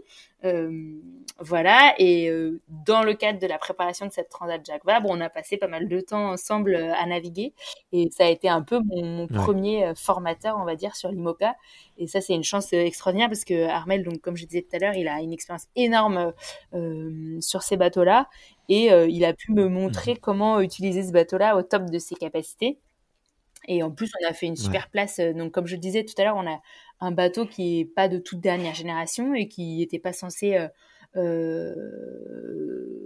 Voilà, 1.39 1.95
et 1.99 2.31
dans 2.69 3.03
le 3.03 3.15
cadre 3.15 3.39
de 3.39 3.47
la 3.47 3.59
préparation 3.59 4.07
de 4.07 4.13
cette 4.13 4.29
Transat 4.29 4.65
Jacques 4.65 4.85
Vabre, 4.85 5.09
on 5.11 5.21
a 5.21 5.29
passé 5.29 5.57
pas 5.57 5.69
mal 5.69 5.89
de 5.89 6.01
temps 6.01 6.31
ensemble 6.31 6.77
à 6.77 7.07
naviguer, 7.11 7.53
et 7.93 8.11
ça 8.11 8.25
a 8.25 8.29
été 8.29 8.49
un 8.49 8.63
peu 8.63 8.81
mon, 8.85 9.27
premier 9.27 9.93
formateur, 9.95 10.57
on 10.59 10.65
va 10.65 10.75
dire, 10.75 10.97
sur 10.97 11.11
l'IMOCA. 11.11 11.55
Et 11.99 12.07
ça, 12.07 12.21
c'est 12.21 12.35
une 12.35 12.45
chance 12.45 12.73
extraordinaire 12.73 13.29
parce 13.29 13.45
que 13.45 13.67
Armel, 13.69 14.03
donc 14.03 14.21
comme 14.21 14.37
je 14.37 14.47
disais 14.47 14.63
tout 14.63 14.75
à 14.77 14.79
l'heure, 14.79 14.95
il 14.95 15.09
a 15.09 15.21
une 15.21 15.33
expérience 15.33 15.67
énorme 15.77 16.33
sur 17.41 17.63
ces 17.63 17.77
bateaux-là, 17.77 18.29
et 18.69 18.89
il 19.09 19.25
a 19.25 19.35
pu 19.35 19.53
me 19.53 19.69
montrer 19.69 20.15
mmh. 20.15 20.19
comment 20.19 20.61
utiliser 20.61 21.03
ce 21.03 21.13
bateau-là 21.13 21.57
au 21.57 21.63
top 21.63 21.91
de 21.91 21.99
ses 21.99 22.15
capacités. 22.15 22.79
Et 23.69 23.83
en 23.83 23.91
plus, 23.91 24.11
on 24.21 24.29
a 24.29 24.33
fait 24.33 24.47
une 24.47 24.57
super 24.57 24.89
place. 24.89 25.21
Donc, 25.21 25.53
comme 25.53 25.67
je 25.67 25.77
disais 25.77 26.05
tout 26.05 26.15
à 26.19 26.25
l'heure, 26.25 26.37
on 26.37 26.51
a 26.51 26.61
un 27.01 27.13
bateau 27.13 27.47
qui 27.47 27.81
est 27.81 27.85
pas 27.85 28.09
de 28.09 28.19
toute 28.19 28.41
dernière 28.41 28.75
génération 28.75 29.35
et 29.35 29.49
qui 29.49 29.79
n'était 29.79 29.99
pas 29.99 30.13
censé 30.13 30.57
euh, 30.57 30.65
euh, 30.65 30.69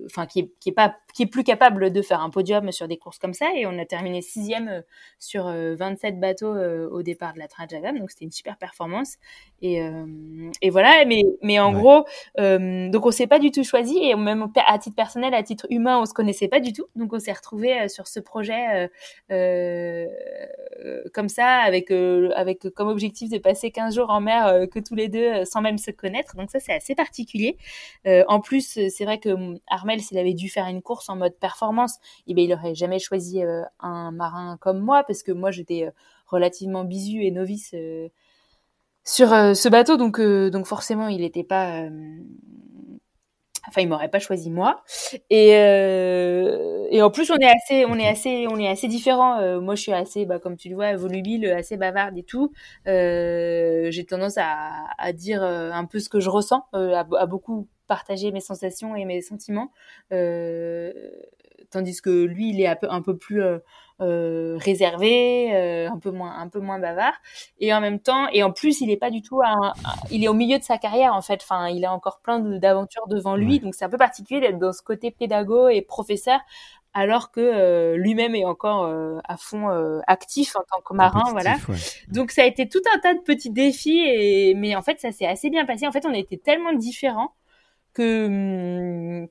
enfin 0.06 0.26
qui 0.26 0.40
est, 0.40 0.50
qui 0.60 0.68
est 0.70 0.72
pas 0.72 0.96
qui 1.14 1.22
est 1.22 1.26
plus 1.26 1.44
capable 1.44 1.90
de 1.90 2.02
faire 2.02 2.20
un 2.20 2.30
podium 2.30 2.70
sur 2.72 2.88
des 2.88 2.96
courses 2.96 3.18
comme 3.18 3.34
ça. 3.34 3.50
Et 3.56 3.66
on 3.66 3.78
a 3.78 3.84
terminé 3.84 4.20
sixième 4.20 4.68
euh, 4.68 4.80
sur 5.18 5.44
27 5.46 6.20
bateaux 6.20 6.54
au 6.54 7.02
départ 7.02 7.34
de 7.34 7.38
la 7.38 7.48
Trajagam. 7.48 7.98
Donc 7.98 8.10
c'était 8.10 8.24
une 8.24 8.32
super 8.32 8.56
performance. 8.56 9.16
Et, 9.62 9.80
et 10.60 10.70
voilà. 10.70 11.04
Mais 11.06 11.22
mais 11.42 11.58
en 11.58 11.72
gros 11.72 12.04
donc 12.36 13.06
on 13.06 13.10
s'est 13.10 13.26
pas 13.26 13.38
du 13.38 13.50
tout 13.50 13.64
choisi. 13.64 13.98
Et 13.98 14.14
même 14.14 14.48
à 14.66 14.78
titre 14.78 14.96
personnel 14.96 15.34
à 15.34 15.42
titre 15.42 15.66
humain 15.70 15.98
on 15.98 16.06
se 16.06 16.12
connaissait 16.12 16.48
pas 16.48 16.60
du 16.60 16.72
tout. 16.72 16.86
Donc 16.96 17.12
on 17.12 17.18
s'est 17.18 17.32
retrouvé 17.32 17.88
sur 17.88 18.06
ce 18.06 18.20
projet 18.20 18.90
comme 21.14 21.28
ça 21.28 21.46
avec 21.60 21.90
avec 21.90 22.68
comme 22.74 22.88
objectif 22.88 23.30
de 23.30 23.38
passer 23.38 23.70
15 23.70 23.94
jours 23.94 24.10
en 24.10 24.20
mer 24.20 24.68
que 24.70 24.80
tous 24.80 24.94
les 24.94 25.08
deux 25.08 25.44
sans 25.44 25.60
même 25.60 25.78
se 25.78 25.90
connaître. 25.90 26.36
Donc 26.36 26.50
ça 26.50 26.60
c'est 26.60 26.74
assez 26.74 26.94
particulier 26.94 27.56
euh, 28.06 28.24
en 28.28 28.40
plus, 28.40 28.78
c'est 28.88 29.04
vrai 29.04 29.18
que 29.18 29.30
hum, 29.30 29.58
Armel, 29.68 30.00
s'il 30.00 30.18
avait 30.18 30.34
dû 30.34 30.48
faire 30.48 30.66
une 30.66 30.82
course 30.82 31.08
en 31.08 31.16
mode 31.16 31.36
performance, 31.38 31.98
eh 32.26 32.34
bien, 32.34 32.44
il 32.44 32.52
aurait 32.52 32.74
jamais 32.74 32.98
choisi 32.98 33.42
euh, 33.42 33.62
un 33.80 34.12
marin 34.12 34.58
comme 34.60 34.80
moi 34.80 35.04
parce 35.04 35.22
que 35.22 35.32
moi, 35.32 35.50
j'étais 35.50 35.84
euh, 35.84 35.90
relativement 36.26 36.84
bisu 36.84 37.24
et 37.24 37.30
novice 37.30 37.74
sur 39.04 39.28
ce 39.28 39.68
bateau, 39.68 39.96
donc 39.96 40.18
donc 40.20 40.66
forcément, 40.66 41.08
il 41.08 41.20
n'était 41.20 41.44
pas 41.44 41.86
enfin 43.68 43.80
il 43.82 43.88
m'aurait 43.88 44.08
pas 44.08 44.18
choisi 44.18 44.50
moi. 44.50 44.82
Et 45.28 45.50
et 45.50 47.02
en 47.02 47.10
plus 47.10 47.30
on 47.30 47.36
est 47.36 47.50
assez 47.50 47.84
on 47.84 47.98
est 47.98 48.08
assez 48.08 48.46
on 48.50 48.56
est 48.58 48.68
assez 48.68 48.88
différents. 48.88 49.60
Moi 49.60 49.74
je 49.74 49.82
suis 49.82 49.92
assez 49.92 50.24
bah 50.24 50.38
comme 50.38 50.56
tu 50.56 50.70
le 50.70 50.76
vois 50.76 50.96
volubile 50.96 51.46
assez 51.50 51.76
bavarde 51.76 52.16
et 52.16 52.22
tout. 52.22 52.52
J'ai 52.86 54.06
tendance 54.08 54.38
à, 54.38 54.86
à 54.96 55.12
dire 55.12 55.42
un 55.42 55.84
peu 55.84 55.98
ce 55.98 56.08
que 56.08 56.20
je 56.20 56.30
ressens 56.30 56.64
à, 56.72 57.26
beaucoup 57.26 57.68
partager 57.86 58.32
mes 58.32 58.40
sensations 58.40 58.96
et 58.96 59.04
mes 59.04 59.20
sentiments. 59.20 59.70
Euh, 60.12 60.92
tandis 61.70 62.00
que 62.00 62.24
lui, 62.24 62.50
il 62.50 62.60
est 62.60 62.66
un 62.66 62.76
peu, 62.76 62.86
un 62.90 63.02
peu 63.02 63.16
plus 63.16 63.42
euh, 63.42 63.58
euh, 64.00 64.56
réservé, 64.58 65.86
un 65.86 65.98
peu 65.98 66.10
moins, 66.10 66.36
un 66.38 66.48
peu 66.48 66.60
moins 66.60 66.78
bavard. 66.78 67.14
Et 67.58 67.72
en 67.74 67.80
même 67.80 68.00
temps, 68.00 68.28
et 68.32 68.42
en 68.42 68.52
plus, 68.52 68.80
il 68.80 68.90
est 68.90 68.96
pas 68.96 69.10
du 69.10 69.22
tout, 69.22 69.40
il 70.10 70.24
est 70.24 70.28
au 70.28 70.34
milieu 70.34 70.58
de 70.58 70.64
sa 70.64 70.78
carrière 70.78 71.14
en 71.14 71.22
fait. 71.22 71.40
Enfin, 71.42 71.68
il 71.68 71.84
a 71.84 71.92
encore 71.92 72.20
plein 72.20 72.38
d'aventures 72.38 73.06
devant 73.08 73.36
lui, 73.36 73.60
donc 73.60 73.74
c'est 73.74 73.84
un 73.84 73.88
peu 73.88 73.98
particulier 73.98 74.40
d'être 74.40 74.58
dans 74.58 74.72
ce 74.72 74.82
côté 74.82 75.10
pédago 75.10 75.68
et 75.68 75.82
professeur, 75.82 76.40
alors 76.92 77.30
que 77.32 77.94
lui-même 77.96 78.34
est 78.34 78.44
encore 78.44 78.88
à 79.24 79.36
fond 79.36 79.68
actif 80.06 80.56
en 80.56 80.62
tant 80.70 80.80
que 80.82 80.94
marin, 80.94 81.30
voilà. 81.32 81.56
Donc 82.08 82.30
ça 82.30 82.42
a 82.42 82.46
été 82.46 82.68
tout 82.68 82.82
un 82.94 82.98
tas 82.98 83.14
de 83.14 83.20
petits 83.20 83.50
défis, 83.50 84.04
et 84.06 84.54
mais 84.54 84.76
en 84.76 84.82
fait 84.82 85.00
ça 85.00 85.12
s'est 85.12 85.26
assez 85.26 85.50
bien 85.50 85.64
passé. 85.64 85.86
En 85.86 85.92
fait, 85.92 86.06
on 86.06 86.14
était 86.14 86.36
tellement 86.36 86.72
différents 86.72 87.32
que 87.94 88.26
hum, 89.22 89.28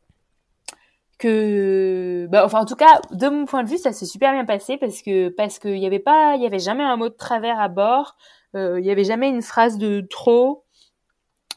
que 1.20 2.28
bah, 2.30 2.46
enfin 2.46 2.60
en 2.62 2.66
tout 2.66 2.76
cas 2.76 3.00
de 3.12 3.30
mon 3.30 3.46
point 3.46 3.64
de 3.64 3.70
vue 3.70 3.78
ça 3.78 3.94
s'est 3.94 4.06
super 4.06 4.34
bien 4.34 4.46
passé 4.46 4.78
parce 4.78 5.02
que 5.02 5.30
parce 5.30 5.60
que 5.60 5.70
y 5.70 5.86
avait 5.86 6.00
pas 6.00 6.36
y 6.38 6.46
avait 6.46 6.60
jamais 6.60 6.84
un 6.84 6.98
mot 6.98 7.10
de 7.10 7.14
travers 7.14 7.60
à 7.60 7.70
bord. 7.70 8.16
Euh, 8.56 8.80
il 8.80 8.86
y 8.86 8.92
avait 8.92 9.04
jamais 9.04 9.30
une 9.30 9.42
phrase 9.42 9.78
de 9.78 10.02
trop. 10.02 10.66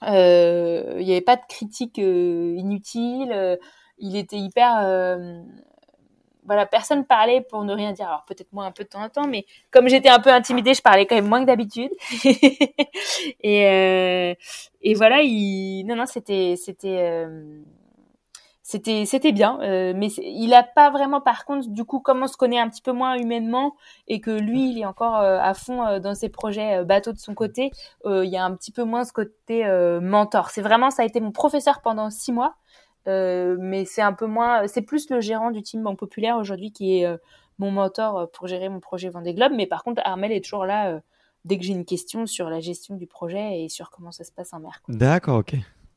Euh, 0.02 0.96
il 1.00 1.06
y 1.06 1.12
avait 1.12 1.20
pas 1.20 1.36
de 1.36 1.46
critique 1.48 1.98
euh, 1.98 2.54
inutile. 2.56 3.32
Euh, 3.32 3.56
il 3.98 4.16
était 4.16 4.38
hyper 4.38 4.78
euh, 4.84 5.42
voilà, 6.46 6.66
personne 6.66 7.04
parlait 7.04 7.40
pour 7.42 7.64
ne 7.64 7.74
rien 7.74 7.92
dire. 7.92 8.06
Alors 8.08 8.24
peut-être 8.24 8.52
moi 8.52 8.64
un 8.64 8.72
peu 8.72 8.84
de 8.84 8.88
temps 8.88 9.02
en 9.02 9.08
temps, 9.08 9.26
mais 9.26 9.44
comme 9.70 9.88
j'étais 9.88 10.08
un 10.08 10.20
peu 10.20 10.30
intimidée, 10.30 10.74
je 10.74 10.82
parlais 10.82 11.06
quand 11.06 11.16
même 11.16 11.28
moins 11.28 11.40
que 11.40 11.46
d'habitude. 11.46 11.90
et, 13.42 13.66
euh, 13.66 14.34
et 14.82 14.94
voilà, 14.94 15.22
il... 15.22 15.84
non 15.84 15.96
non, 15.96 16.06
c'était 16.06 16.54
c'était 16.56 16.98
euh, 17.00 17.60
c'était 18.68 19.04
c'était 19.04 19.30
bien, 19.30 19.60
euh, 19.60 19.92
mais 19.94 20.08
il 20.18 20.52
a 20.52 20.64
pas 20.64 20.90
vraiment 20.90 21.20
par 21.20 21.44
contre 21.44 21.68
du 21.68 21.84
coup 21.84 22.00
comme 22.00 22.24
on 22.24 22.26
se 22.26 22.36
connaît 22.36 22.58
un 22.58 22.68
petit 22.68 22.82
peu 22.82 22.90
moins 22.90 23.14
humainement 23.14 23.76
et 24.08 24.20
que 24.20 24.32
lui 24.32 24.72
il 24.72 24.80
est 24.80 24.84
encore 24.84 25.20
euh, 25.20 25.38
à 25.40 25.54
fond 25.54 25.86
euh, 25.86 26.00
dans 26.00 26.16
ses 26.16 26.28
projets 26.28 26.84
bateau 26.84 27.12
de 27.12 27.18
son 27.18 27.32
côté, 27.32 27.70
il 28.04 28.24
y 28.24 28.36
a 28.36 28.44
un 28.44 28.56
petit 28.56 28.72
peu 28.72 28.82
moins 28.82 29.04
ce 29.04 29.12
côté 29.12 29.64
mentor. 30.02 30.50
C'est 30.50 30.62
vraiment 30.62 30.90
ça 30.90 31.02
a 31.02 31.04
été 31.04 31.20
mon 31.20 31.30
professeur 31.30 31.80
pendant 31.80 32.10
six 32.10 32.32
mois. 32.32 32.56
Euh, 33.08 33.56
mais 33.58 33.84
c'est 33.84 34.02
un 34.02 34.12
peu 34.12 34.26
moins, 34.26 34.66
c'est 34.66 34.82
plus 34.82 35.10
le 35.10 35.20
gérant 35.20 35.50
du 35.50 35.62
team 35.62 35.82
Banque 35.82 35.98
Populaire 35.98 36.36
aujourd'hui 36.36 36.72
qui 36.72 36.98
est 36.98 37.06
euh, 37.06 37.16
mon 37.58 37.70
mentor 37.70 38.30
pour 38.32 38.46
gérer 38.46 38.68
mon 38.68 38.80
projet 38.80 39.08
Vendée 39.08 39.34
Globe. 39.34 39.52
Mais 39.54 39.66
par 39.66 39.84
contre, 39.84 40.02
Armel 40.04 40.32
est 40.32 40.44
toujours 40.44 40.66
là 40.66 41.00
dès 41.44 41.58
que 41.58 41.64
j'ai 41.64 41.72
une 41.72 41.84
question 41.84 42.26
sur 42.26 42.50
la 42.50 42.60
gestion 42.60 42.96
du 42.96 43.06
projet 43.06 43.62
et 43.62 43.68
sur 43.68 43.90
comment 43.90 44.10
ça 44.12 44.24
se 44.24 44.32
passe 44.32 44.52
en 44.52 44.60
mer. 44.60 44.82
D'accord, 44.88 45.38
ok. 45.38 45.54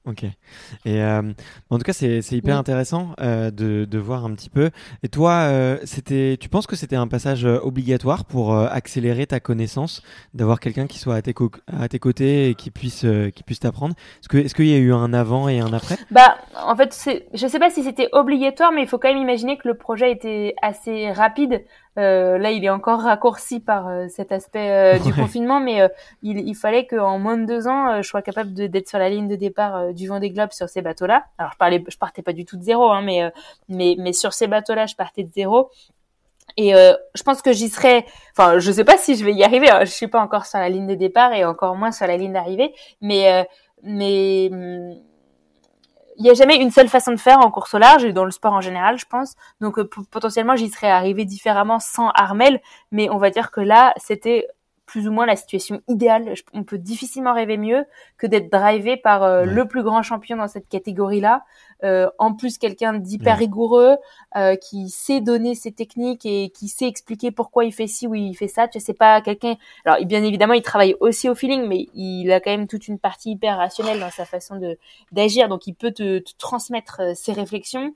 Ok. 0.10 0.24
Et 0.24 1.04
euh, 1.04 1.22
en 1.70 1.78
tout 1.78 1.84
cas, 1.84 1.94
c'est 1.94 2.32
hyper 2.32 2.58
intéressant 2.58 3.14
euh, 3.22 3.52
de, 3.52 3.86
de, 3.86 3.98
voir 4.00 4.26
un 4.26 4.34
petit 4.34 4.50
peu. 4.50 4.72
Et 5.04 5.08
toi, 5.08 5.34
euh, 5.34 5.78
c'était, 5.84 6.36
tu 6.40 6.50
penses 6.50 6.66
que 6.66 6.76
c'était 6.76 6.96
un 6.96 7.08
passage 7.08 7.46
euh, 7.46 7.60
obligatoire 7.62 8.26
pour 8.26 8.56
euh, 8.56 8.68
accélérer 8.72 9.28
ta 9.28 9.40
connaissance, 9.40 10.02
d'avoir 10.34 10.60
quelqu'un 10.60 10.88
qui 10.88 10.98
soit 10.98 11.16
à 11.16 11.22
tes, 11.22 11.36
à 11.68 11.88
tes 11.88 12.00
côtés 12.00 12.50
et 12.50 12.56
qui 12.56 12.72
puisse, 12.72 13.06
euh, 13.06 13.30
qui 13.30 13.44
puisse 13.44 13.60
t'apprendre? 13.60 13.94
Est-ce 14.20 14.30
que, 14.30 14.38
est-ce 14.38 14.56
qu'il 14.56 14.68
y 14.68 14.74
a 14.74 14.80
eu 14.80 14.94
un 14.94 15.14
avant 15.14 15.48
et 15.48 15.60
un 15.60 15.74
après? 15.74 15.98
Bah, 16.10 16.38
en 16.56 16.76
fait, 16.76 16.98
je 17.34 17.48
sais 17.48 17.60
pas 17.60 17.70
si 17.70 17.84
c'était 17.84 18.10
obligatoire, 18.12 18.72
mais 18.72 18.82
il 18.82 18.88
faut 18.88 18.98
quand 18.98 19.10
même 19.10 19.22
imaginer 19.22 19.58
que 19.60 19.68
le 19.68 19.76
projet 19.76 20.12
était 20.12 20.56
assez 20.64 21.12
rapide. 21.12 21.64
Euh, 21.98 22.38
là, 22.38 22.52
il 22.52 22.64
est 22.64 22.70
encore 22.70 23.02
raccourci 23.02 23.60
par 23.60 23.88
euh, 23.88 24.08
cet 24.10 24.32
aspect 24.32 24.70
euh, 24.70 25.00
du 25.00 25.14
confinement, 25.16 25.60
mais 25.60 25.90
il, 26.22 26.40
il, 26.40 26.56
fallait 26.56 26.86
qu'en 26.86 27.20
moins 27.20 27.38
de 27.38 27.46
deux 27.46 27.68
ans, 27.68 28.02
je 28.02 28.08
sois 28.08 28.22
capable 28.22 28.54
d'être 28.54 28.88
sur 28.88 29.00
la 29.00 29.10
ligne 29.10 29.28
de 29.28 29.36
départ 29.36 29.94
du 29.94 30.08
Vendée 30.08 30.30
Globe 30.30 30.52
sur 30.52 30.70
ces 30.70 30.82
bateaux-là. 30.82 31.26
Alors, 31.38 31.52
je 31.54 31.58
parlais, 31.58 31.84
je 31.88 31.98
partais 31.98 32.22
pas 32.22 32.34
du 32.34 32.46
tout 32.46 32.58
de 32.58 32.64
zéro, 32.64 32.90
hein, 32.92 33.02
mais, 33.02 33.32
mais, 33.68 33.96
mais 33.98 34.14
sur 34.14 34.34
ces 34.34 34.48
bateaux-là, 34.48 34.86
je 34.86 34.96
partais 34.96 35.24
de 35.24 35.32
zéro. 35.32 35.70
Et 36.58 36.72
je 36.72 37.24
pense 37.24 37.42
que 37.42 37.54
j'y 37.54 37.70
serai. 37.70 38.06
Enfin, 38.32 38.60
je 38.60 38.72
sais 38.72 38.84
pas 38.84 38.98
si 38.98 39.16
je 39.16 39.24
vais 39.24 39.34
y 39.34 39.44
arriver. 39.44 39.70
Hein. 39.70 39.82
Je 39.82 39.92
suis 39.92 40.08
pas 40.08 40.20
encore 40.20 40.46
sur 40.46 40.60
la 40.60 40.68
ligne 40.68 40.88
de 40.88 40.96
départ 40.96 41.32
et 41.32 41.46
encore 41.46 41.76
moins 41.76 41.92
sur 41.92 42.08
la 42.08 42.18
ligne 42.18 42.34
d'arrivée. 42.34 42.74
Mais 43.02 43.48
mais 43.84 44.50
hum, 44.52 44.96
il 46.20 46.24
n'y 46.24 46.30
a 46.30 46.34
jamais 46.34 46.58
une 46.58 46.70
seule 46.70 46.90
façon 46.90 47.12
de 47.12 47.20
faire 47.20 47.40
en 47.40 47.50
course 47.50 47.74
au 47.74 47.78
large 47.78 48.04
et 48.04 48.12
dans 48.12 48.26
le 48.26 48.32
sport 48.32 48.54
en 48.54 48.62
général, 48.62 49.00
je 49.00 49.06
pense. 49.06 49.36
Donc 49.62 49.80
euh, 49.80 49.90
potentiellement, 50.12 50.58
j'y 50.58 50.70
serais 50.70 50.92
arrivé 50.92 51.24
différemment 51.24 51.80
sans 51.80 52.10
Armel, 52.10 52.62
mais 52.92 53.10
on 53.10 53.18
va 53.18 53.30
dire 53.30 53.52
que 53.52 53.62
là, 53.62 53.94
c'était 53.98 54.48
plus 54.86 55.08
ou 55.08 55.12
moins 55.12 55.26
la 55.26 55.36
situation 55.36 55.82
idéale. 55.88 56.34
On 56.54 56.64
peut 56.64 56.78
difficilement 56.78 57.34
rêver 57.34 57.58
mieux 57.58 57.86
que 58.18 58.28
d'être 58.28 58.52
drivé 58.52 58.98
par 58.98 59.24
euh, 59.24 59.46
le 59.46 59.66
plus 59.66 59.84
grand 59.84 60.02
champion 60.02 60.36
dans 60.36 60.48
cette 60.48 60.68
catégorie-là. 60.68 61.44
Euh, 61.84 62.10
en 62.18 62.34
plus, 62.34 62.58
quelqu'un 62.58 62.94
d'hyper 62.94 63.38
rigoureux, 63.38 63.98
euh, 64.36 64.56
qui 64.56 64.90
sait 64.90 65.22
donner 65.22 65.56
ses 65.56 65.72
techniques 65.72 66.26
et 66.26 66.50
qui 66.50 66.68
sait 66.68 66.88
expliquer 66.88 67.32
pourquoi 67.32 67.66
il 67.66 67.72
fait 67.72 67.88
ci 67.88 68.08
ou 68.08 68.16
il 68.16 68.36
fait 68.36 68.48
ça. 68.48 68.68
Tu 68.68 68.80
sais 68.80 68.94
pas 68.94 69.22
quelqu'un. 69.22 69.56
Alors, 69.86 70.04
bien 70.06 70.24
évidemment, 70.24 70.54
il 70.54 70.62
travaille 70.62 70.96
aussi 71.00 71.30
au 71.30 71.36
feeling, 71.36 71.68
mais 71.68 71.88
il 71.94 72.32
a 72.32 72.40
quand 72.40 72.52
même 72.52 72.68
toute 72.68 72.88
une 72.88 73.00
partie 73.00 73.32
hyper 73.32 73.58
rationnelle 73.58 74.00
dans 74.00 74.12
sa 74.12 74.26
façon 74.26 74.58
de 74.58 74.78
d'agir. 75.12 75.48
Donc, 75.48 75.68
il 75.68 75.74
peut 75.74 75.92
te, 75.92 76.20
te 76.20 76.32
transmettre 76.38 77.16
ses 77.16 77.34
réflexions. 77.34 77.94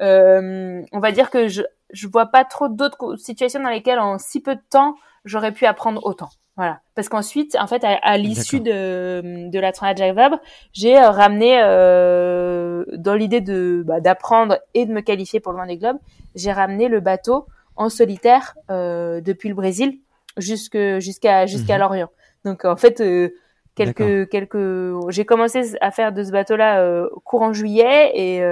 on 0.00 1.00
va 1.00 1.12
dire 1.12 1.30
que 1.30 1.48
je 1.48 1.62
je 1.90 2.08
vois 2.08 2.26
pas 2.26 2.44
trop 2.44 2.68
d'autres 2.68 3.16
situations 3.16 3.62
dans 3.62 3.70
lesquelles 3.70 4.00
en 4.00 4.18
si 4.18 4.40
peu 4.40 4.56
de 4.56 4.62
temps 4.70 4.96
j'aurais 5.24 5.52
pu 5.52 5.66
apprendre 5.66 6.04
autant. 6.04 6.30
Voilà. 6.56 6.80
Parce 6.94 7.08
qu'ensuite, 7.08 7.56
en 7.60 7.66
fait, 7.66 7.84
à, 7.84 8.16
l'issue 8.16 8.60
de, 8.60 9.50
de 9.50 9.58
la 9.58 9.72
Transat 9.72 9.98
Jacques 9.98 10.14
Vabre, 10.14 10.38
j'ai 10.72 10.96
euh, 10.96 11.10
ramené, 11.10 11.60
euh, 11.62 12.84
dans 12.94 13.14
l'idée 13.14 13.42
de 13.42 13.82
bah, 13.86 14.00
d'apprendre 14.00 14.58
et 14.72 14.86
de 14.86 14.92
me 14.92 15.00
qualifier 15.00 15.40
pour 15.40 15.52
le 15.52 15.58
Vendée 15.58 15.76
Globe, 15.76 15.98
j'ai 16.34 16.52
ramené 16.52 16.88
le 16.88 17.00
bateau 17.00 17.46
en 17.76 17.88
solitaire 17.88 18.56
euh, 18.70 19.20
depuis 19.20 19.48
le 19.48 19.54
Brésil 19.54 19.98
jusque 20.36 20.78
jusqu'à 20.98 21.46
jusqu'à 21.46 21.74
mhm. 21.74 21.80
Lorient. 21.80 22.10
Donc 22.44 22.64
en 22.64 22.76
fait, 22.76 23.00
euh, 23.00 23.30
quelques 23.74 24.28
quelques, 24.28 25.10
j'ai 25.10 25.24
commencé 25.24 25.76
à 25.80 25.90
faire 25.90 26.12
de 26.12 26.22
ce 26.22 26.30
bateau-là 26.30 26.80
euh, 26.80 27.08
courant 27.24 27.52
juillet 27.52 28.10
et 28.14 28.42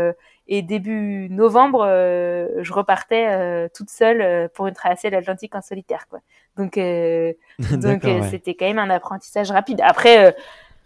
et 0.47 0.63
début 0.63 1.29
novembre, 1.31 1.87
euh, 1.89 2.49
je 2.61 2.73
repartais 2.73 3.29
euh, 3.29 3.69
toute 3.75 3.89
seule 3.89 4.21
euh, 4.21 4.49
pour 4.53 4.67
une 4.67 4.75
traversée 4.75 5.09
de 5.09 5.17
l'Atlantique 5.17 5.55
en 5.55 5.63
solitaire, 5.63 6.07
quoi. 6.09 6.21
Donc, 6.57 6.75
donc 7.59 8.03
c'était 8.31 8.55
quand 8.55 8.67
même 8.67 8.79
un 8.79 8.91
apprentissage 8.91 9.51
rapide. 9.51 9.81
Après, 9.83 10.37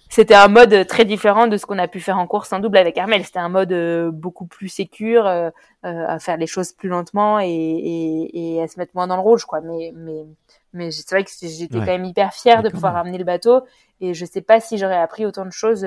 c'était 0.08 0.34
un 0.34 0.48
mode 0.48 0.86
très 0.86 1.04
différent 1.04 1.46
de 1.46 1.58
ce 1.58 1.66
qu'on 1.66 1.78
a 1.78 1.88
pu 1.88 2.00
faire 2.00 2.18
en 2.18 2.26
course 2.26 2.54
en 2.54 2.60
double 2.60 2.78
avec 2.78 2.96
Armel. 2.96 3.22
C'était 3.24 3.38
un 3.40 3.50
mode 3.50 3.74
beaucoup 4.14 4.46
plus 4.46 4.68
sécure, 4.68 5.26
à 5.26 6.18
faire 6.20 6.38
les 6.38 6.46
choses 6.46 6.72
plus 6.72 6.88
lentement 6.88 7.38
et, 7.38 7.46
et, 7.50 8.54
et, 8.54 8.62
à 8.62 8.68
se 8.68 8.78
mettre 8.78 8.92
moins 8.94 9.08
dans 9.08 9.16
le 9.16 9.20
rouge, 9.20 9.44
quoi. 9.44 9.60
Mais, 9.60 9.92
mais, 9.94 10.24
mais 10.72 10.90
c'est 10.90 11.10
vrai 11.10 11.24
que 11.24 11.30
j'étais 11.42 11.78
quand 11.78 11.84
même 11.84 12.06
hyper 12.06 12.32
fière 12.32 12.62
de 12.62 12.70
pouvoir 12.70 12.94
ramener 12.94 13.18
le 13.18 13.24
bateau 13.24 13.60
et 14.00 14.14
je 14.14 14.24
sais 14.24 14.40
pas 14.40 14.60
si 14.60 14.78
j'aurais 14.78 14.96
appris 14.96 15.26
autant 15.26 15.44
de 15.44 15.52
choses 15.52 15.86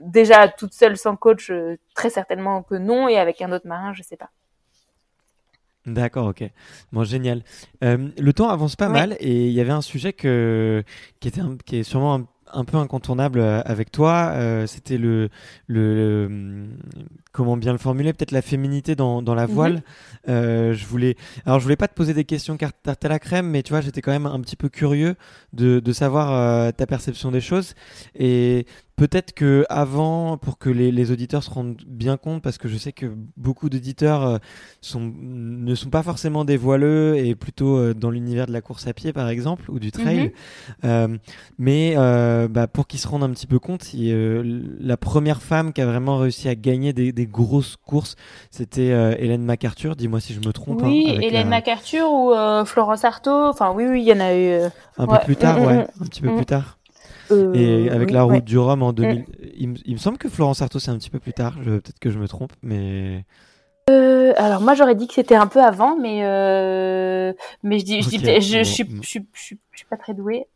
déjà 0.00 0.48
toute 0.48 0.72
seule 0.72 0.96
sans 0.96 1.16
coach, 1.16 1.50
euh, 1.50 1.76
très 1.94 2.10
certainement 2.10 2.62
que 2.62 2.74
non, 2.74 3.08
et 3.08 3.18
avec 3.18 3.40
un 3.42 3.52
autre 3.52 3.66
marin, 3.66 3.92
je 3.92 4.02
sais 4.02 4.16
pas. 4.16 4.30
D'accord, 5.86 6.26
ok. 6.26 6.44
Bon, 6.92 7.04
génial. 7.04 7.42
Euh, 7.84 8.08
le 8.18 8.32
temps 8.32 8.48
avance 8.48 8.74
pas 8.74 8.88
mal 8.88 9.16
et 9.20 9.46
il 9.46 9.52
y 9.52 9.60
avait 9.60 9.70
un 9.70 9.82
sujet 9.82 10.12
que, 10.12 10.82
qui, 11.20 11.28
était 11.28 11.42
qui 11.64 11.76
est 11.76 11.82
sûrement 11.84 12.14
un 12.16 12.26
un 12.52 12.64
peu 12.64 12.76
incontournable 12.76 13.40
euh, 13.40 13.60
avec 13.64 13.90
toi, 13.90 14.32
euh, 14.34 14.66
c'était 14.66 14.98
le, 14.98 15.28
le, 15.66 16.68
comment 17.32 17.56
bien 17.56 17.72
le 17.72 17.78
formuler, 17.78 18.12
peut-être 18.12 18.30
la 18.30 18.42
féminité 18.42 18.94
dans, 18.94 19.22
dans 19.22 19.34
la 19.34 19.46
mhm. 19.46 19.52
voile. 19.52 19.82
euh, 20.28 20.72
je 20.72 20.86
voulais, 20.86 21.16
alors 21.44 21.58
je 21.58 21.64
voulais 21.64 21.76
pas 21.76 21.88
te 21.88 21.94
poser 21.94 22.14
des 22.14 22.24
questions 22.24 22.56
car 22.56 22.72
tarte 22.72 23.04
à 23.04 23.08
la 23.08 23.18
crème, 23.18 23.48
mais 23.48 23.62
tu 23.62 23.72
vois, 23.72 23.80
j'étais 23.80 24.00
quand 24.00 24.12
même 24.12 24.26
un 24.26 24.40
petit 24.40 24.56
peu 24.56 24.68
curieux 24.68 25.16
de, 25.52 25.80
de 25.80 25.92
savoir 25.92 26.72
ta 26.74 26.86
perception 26.86 27.30
des 27.30 27.40
choses 27.40 27.74
et 28.14 28.66
peut-être 28.96 29.32
que 29.32 29.64
avant, 29.68 30.36
pour 30.38 30.58
que 30.58 30.70
les, 30.70 30.90
les, 30.90 31.10
auditeurs 31.10 31.42
se 31.42 31.50
rendent 31.50 31.76
bien 31.86 32.16
compte, 32.16 32.42
parce 32.42 32.58
que 32.58 32.68
je 32.68 32.76
sais 32.76 32.92
que 32.92 33.06
beaucoup 33.36 33.68
d'auditeurs 33.68 34.40
sont 34.80 35.12
ne 35.20 35.74
sont 35.74 35.90
pas 35.90 36.02
forcément 36.02 36.44
des 36.44 36.56
voileux 36.56 37.16
et 37.16 37.34
plutôt 37.34 37.94
dans 37.94 38.10
l'univers 38.10 38.46
de 38.46 38.52
la 38.52 38.60
course 38.60 38.86
à 38.86 38.92
pied 38.92 39.12
par 39.12 39.28
exemple 39.28 39.70
ou 39.70 39.78
du 39.78 39.92
trail, 39.92 40.32
mhm. 40.82 41.18
mais 41.58 41.94
euh, 41.96 42.48
bah, 42.48 42.66
pour 42.66 42.86
qu'ils 42.86 43.00
se 43.00 43.08
rendent 43.08 43.24
un 43.24 43.30
petit 43.30 43.46
peu 43.46 43.58
compte, 43.58 43.86
euh, 43.94 44.42
la 44.80 44.96
première 44.96 45.42
femme 45.42 45.72
qui 45.72 45.80
a 45.80 45.86
vraiment 45.86 46.16
réussi 46.16 46.48
à 46.48 46.54
gagner 46.54 46.92
des, 46.92 47.12
des 47.12 47.26
grosses 47.26 47.76
courses, 47.76 48.16
c'était 48.50 48.92
euh, 48.92 49.14
Hélène 49.18 49.42
MacArthur. 49.42 49.96
Dis-moi 49.96 50.20
si 50.20 50.34
je 50.34 50.40
me 50.40 50.52
trompe. 50.52 50.82
Hein, 50.82 50.88
oui, 50.88 51.18
Hélène 51.22 51.48
MacArthur 51.48 52.10
ou 52.10 52.32
Florence 52.64 53.04
Artaud. 53.04 53.48
Enfin, 53.48 53.72
oui, 53.74 53.84
oui, 53.88 54.02
il 54.02 54.08
y 54.08 54.12
en 54.12 54.20
a 54.20 54.34
eu. 54.34 54.62
Un 54.98 55.06
peu 55.06 55.18
plus 55.24 55.36
tard, 55.36 55.58
mm, 55.58 55.62
mm, 55.62 55.66
ouais, 55.66 55.76
mm. 55.76 56.02
un 56.02 56.06
petit 56.06 56.22
peu 56.22 56.34
plus 56.34 56.46
tard. 56.46 56.75
Et 57.54 57.90
avec 57.90 58.10
la 58.10 58.22
route 58.22 58.44
du 58.44 58.58
Rhum 58.58 58.82
en 58.82 58.92
2000. 58.92 59.24
Il, 59.58 59.92
me 59.92 59.98
semble 59.98 60.18
que 60.18 60.28
Florence 60.28 60.62
Artaud, 60.62 60.78
c'est 60.78 60.90
un 60.90 60.98
petit 60.98 61.10
peu 61.10 61.18
plus 61.18 61.32
tard. 61.32 61.56
Peut-être 61.62 61.98
que 62.00 62.10
je 62.10 62.18
me 62.18 62.28
trompe, 62.28 62.52
mais. 62.62 63.24
Euh, 63.88 64.32
alors 64.36 64.62
moi 64.62 64.74
j'aurais 64.74 64.96
dit 64.96 65.06
que 65.06 65.14
c'était 65.14 65.36
un 65.36 65.46
peu 65.46 65.62
avant, 65.62 65.96
mais 65.96 66.24
euh, 66.24 67.32
mais 67.62 67.78
je 67.78 67.84
dis, 67.84 68.02
je, 68.02 68.08
dis 68.08 68.18
je, 68.18 68.64
je, 68.64 68.64
je, 68.64 69.20
suis 69.32 69.86
pas 69.88 69.96
très 69.96 70.12
douée. 70.12 70.48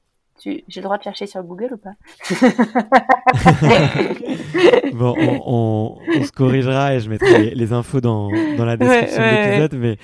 J'ai 0.42 0.64
le 0.76 0.82
droit 0.82 0.96
de 0.96 1.02
chercher 1.02 1.26
sur 1.26 1.42
Google 1.42 1.74
ou 1.74 1.76
pas? 1.76 1.92
Bon, 4.94 5.14
on, 5.18 5.98
on, 6.08 6.24
se 6.24 6.32
corrigera 6.32 6.94
et 6.94 7.00
je 7.00 7.08
mettrai 7.08 7.54
les, 7.54 7.72
infos 7.72 8.00
dans, 8.00 8.28
dans 8.56 8.64
la 8.64 8.76
description 8.76 9.22
de 9.22 9.46
l'épisode. 9.46 9.74
Mais, 9.74 9.98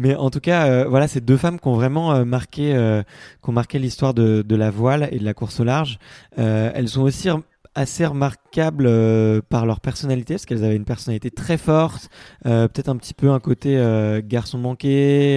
mais 0.00 0.14
en 0.14 0.30
tout 0.30 0.40
cas, 0.40 0.66
euh, 0.66 0.86
voilà, 0.88 1.08
c'est 1.08 1.22
deux 1.22 1.36
femmes 1.36 1.60
qui 1.60 1.68
ont 1.68 1.74
vraiment 1.74 2.14
euh, 2.14 2.24
marqué, 2.24 2.74
euh, 2.74 3.02
qui 3.44 3.50
ont 3.50 3.52
marqué 3.52 3.78
l'histoire 3.78 4.14
de, 4.14 4.40
de 4.40 4.56
la 4.56 4.70
voile 4.70 5.10
et 5.12 5.18
de 5.18 5.24
la 5.24 5.34
course 5.34 5.60
au 5.60 5.64
large. 5.64 5.98
elles 6.38 6.88
sont 6.88 7.02
aussi 7.02 7.28
assez 7.74 8.04
remarquables 8.04 8.86
euh, 8.88 9.40
par 9.48 9.64
leur 9.64 9.80
personnalité, 9.80 10.34
parce 10.34 10.44
qu'elles 10.44 10.64
avaient 10.64 10.76
une 10.76 10.84
personnalité 10.84 11.30
très 11.30 11.56
forte, 11.56 12.10
euh, 12.46 12.66
peut-être 12.66 12.88
un 12.88 12.96
petit 12.96 13.14
peu 13.14 13.30
un 13.30 13.38
côté 13.38 13.76
euh, 13.78 14.20
garçon 14.24 14.58
manqué, 14.58 15.34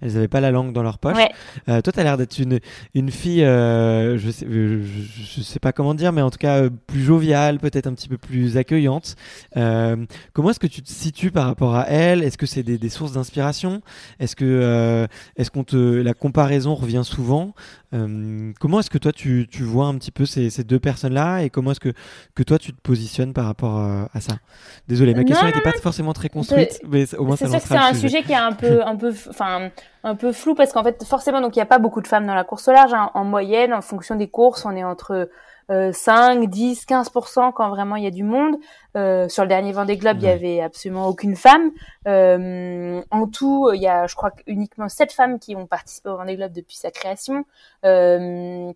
elles 0.00 0.12
n'avaient 0.14 0.28
pas 0.28 0.40
la 0.40 0.50
langue 0.50 0.72
dans 0.72 0.82
leur 0.82 0.98
poche. 0.98 1.18
toi, 1.66 1.82
tu 1.82 2.00
as 2.00 2.02
l'air 2.02 2.16
d'être 2.16 2.38
une, 2.38 2.58
une 2.94 3.10
fille, 3.10 3.40
je, 3.40 4.30
sais, 4.32 4.46
je, 4.48 5.42
sais 5.42 5.58
pas 5.58 5.72
comment 5.72 5.94
dire, 5.94 6.12
mais 6.12 6.22
en 6.22 6.30
tout 6.30 6.38
cas 6.38 6.68
plus 6.86 7.02
joviale, 7.02 7.58
peut-être 7.58 7.86
un 7.86 7.94
petit 7.94 8.08
peu 8.08 8.18
plus 8.18 8.56
accueillante. 8.56 9.16
comment 9.52 10.50
est-ce 10.50 10.60
que 10.60 10.66
tu 10.66 10.82
te 10.82 10.90
situes 10.90 11.30
par 11.30 11.46
rapport 11.46 11.74
à 11.74 11.86
elle? 11.88 12.22
Est-ce 12.22 12.38
que 12.38 12.46
c'est 12.46 12.62
des, 12.62 12.78
des, 12.78 12.88
sources 12.88 13.12
d'inspiration? 13.12 13.82
Est-ce 14.20 14.36
que 14.36 15.06
est-ce 15.36 15.50
qu'on 15.50 15.64
te 15.64 15.76
la 15.76 16.14
comparaison 16.14 16.74
revient 16.74 17.02
souvent? 17.04 17.54
Comment 17.92 18.80
est-ce 18.80 18.90
que 18.90 18.98
toi 18.98 19.12
tu, 19.12 19.46
tu 19.50 19.62
vois 19.62 19.86
un 19.86 19.94
petit 19.96 20.10
peu 20.10 20.26
ces, 20.26 20.50
ces 20.50 20.64
deux 20.64 20.80
personnes-là 20.80 21.42
et 21.42 21.50
comment 21.50 21.73
est-ce 21.74 21.80
que, 21.80 21.92
que 22.34 22.42
toi 22.42 22.58
tu 22.58 22.72
te 22.72 22.80
positionnes 22.80 23.32
par 23.32 23.46
rapport 23.46 23.78
euh, 23.78 24.04
à 24.14 24.20
ça 24.20 24.34
Désolé, 24.88 25.14
ma 25.14 25.24
question 25.24 25.46
n'était 25.46 25.60
pas 25.60 25.72
forcément 25.72 26.12
très 26.12 26.28
construite, 26.28 26.80
mais 26.88 27.12
au 27.16 27.24
moins 27.24 27.36
ça 27.36 27.46
C'est 27.46 27.52
sûr 27.52 27.60
que 27.60 27.68
c'est 27.68 27.76
un 27.76 27.94
sujet. 27.94 28.22
qui 28.22 28.32
est 28.32 28.36
un 28.36 28.52
peu, 28.52 28.82
un 28.86 28.96
peu, 28.96 29.12
enfin, 29.28 29.70
un 30.02 30.14
peu 30.14 30.32
flou 30.32 30.54
parce 30.54 30.72
qu'en 30.72 30.82
fait, 30.82 31.04
forcément, 31.04 31.40
donc 31.40 31.56
il 31.56 31.58
n'y 31.58 31.62
a 31.62 31.66
pas 31.66 31.78
beaucoup 31.78 32.00
de 32.00 32.06
femmes 32.06 32.26
dans 32.26 32.34
la 32.34 32.44
course 32.44 32.68
au 32.68 32.72
large. 32.72 32.94
Hein. 32.94 33.10
En 33.14 33.24
moyenne, 33.24 33.72
en 33.72 33.82
fonction 33.82 34.14
des 34.16 34.28
courses, 34.28 34.64
on 34.64 34.74
est 34.76 34.84
entre 34.84 35.28
5, 35.68 36.48
10, 36.48 36.86
15% 36.86 37.52
quand 37.52 37.68
vraiment 37.70 37.96
il 37.96 38.04
y 38.04 38.06
a 38.06 38.10
du 38.10 38.24
monde. 38.24 38.56
Euh, 38.96 39.28
sur 39.28 39.42
le 39.42 39.48
dernier 39.48 39.72
Vendée 39.72 39.96
Globe, 39.96 40.18
il 40.20 40.26
y 40.26 40.30
avait 40.30 40.60
absolument 40.60 41.08
aucune 41.08 41.34
femme. 41.34 41.72
Euh, 42.06 43.02
en 43.10 43.26
tout, 43.26 43.70
il 43.74 43.80
y 43.82 43.88
a, 43.88 44.06
je 44.06 44.14
crois, 44.14 44.30
uniquement 44.46 44.88
sept 44.88 45.12
femmes 45.12 45.38
qui 45.40 45.56
ont 45.56 45.66
participé 45.66 46.10
au 46.10 46.16
Vendée 46.16 46.36
Globe 46.36 46.52
depuis 46.52 46.76
sa 46.76 46.90
création. 46.90 47.44
Euh, 47.84 48.72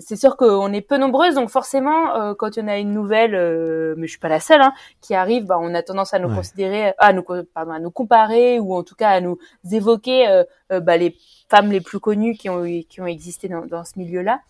c'est 0.00 0.16
sûr 0.16 0.36
qu'on 0.36 0.72
est 0.72 0.80
peu 0.80 0.96
nombreuses, 0.96 1.34
donc 1.34 1.50
forcément, 1.50 2.16
euh, 2.16 2.34
quand 2.34 2.58
on 2.58 2.68
a 2.68 2.78
une 2.78 2.92
nouvelle, 2.92 3.34
euh, 3.34 3.94
mais 3.96 4.06
je 4.06 4.12
suis 4.12 4.18
pas 4.18 4.28
la 4.28 4.40
seule, 4.40 4.62
hein, 4.62 4.72
qui 5.00 5.14
arrive, 5.14 5.44
bah, 5.44 5.58
on 5.60 5.74
a 5.74 5.82
tendance 5.82 6.14
à 6.14 6.18
nous 6.18 6.34
considérer, 6.34 6.94
à 6.98 7.12
nous, 7.12 7.22
pardon, 7.54 7.72
à 7.72 7.78
nous 7.78 7.90
comparer 7.90 8.58
ou 8.58 8.74
en 8.74 8.82
tout 8.82 8.94
cas 8.94 9.10
à 9.10 9.20
nous 9.20 9.38
évoquer 9.70 10.42
bah, 10.70 10.96
les 10.96 11.16
femmes 11.50 11.70
les 11.70 11.80
plus 11.80 12.00
connues 12.00 12.34
qui 12.34 12.48
ont 12.48 12.64
qui 12.88 13.00
ont 13.00 13.06
existé 13.06 13.48
dans, 13.48 13.66
dans 13.66 13.84
ce 13.84 13.98
milieu-là. 13.98 14.40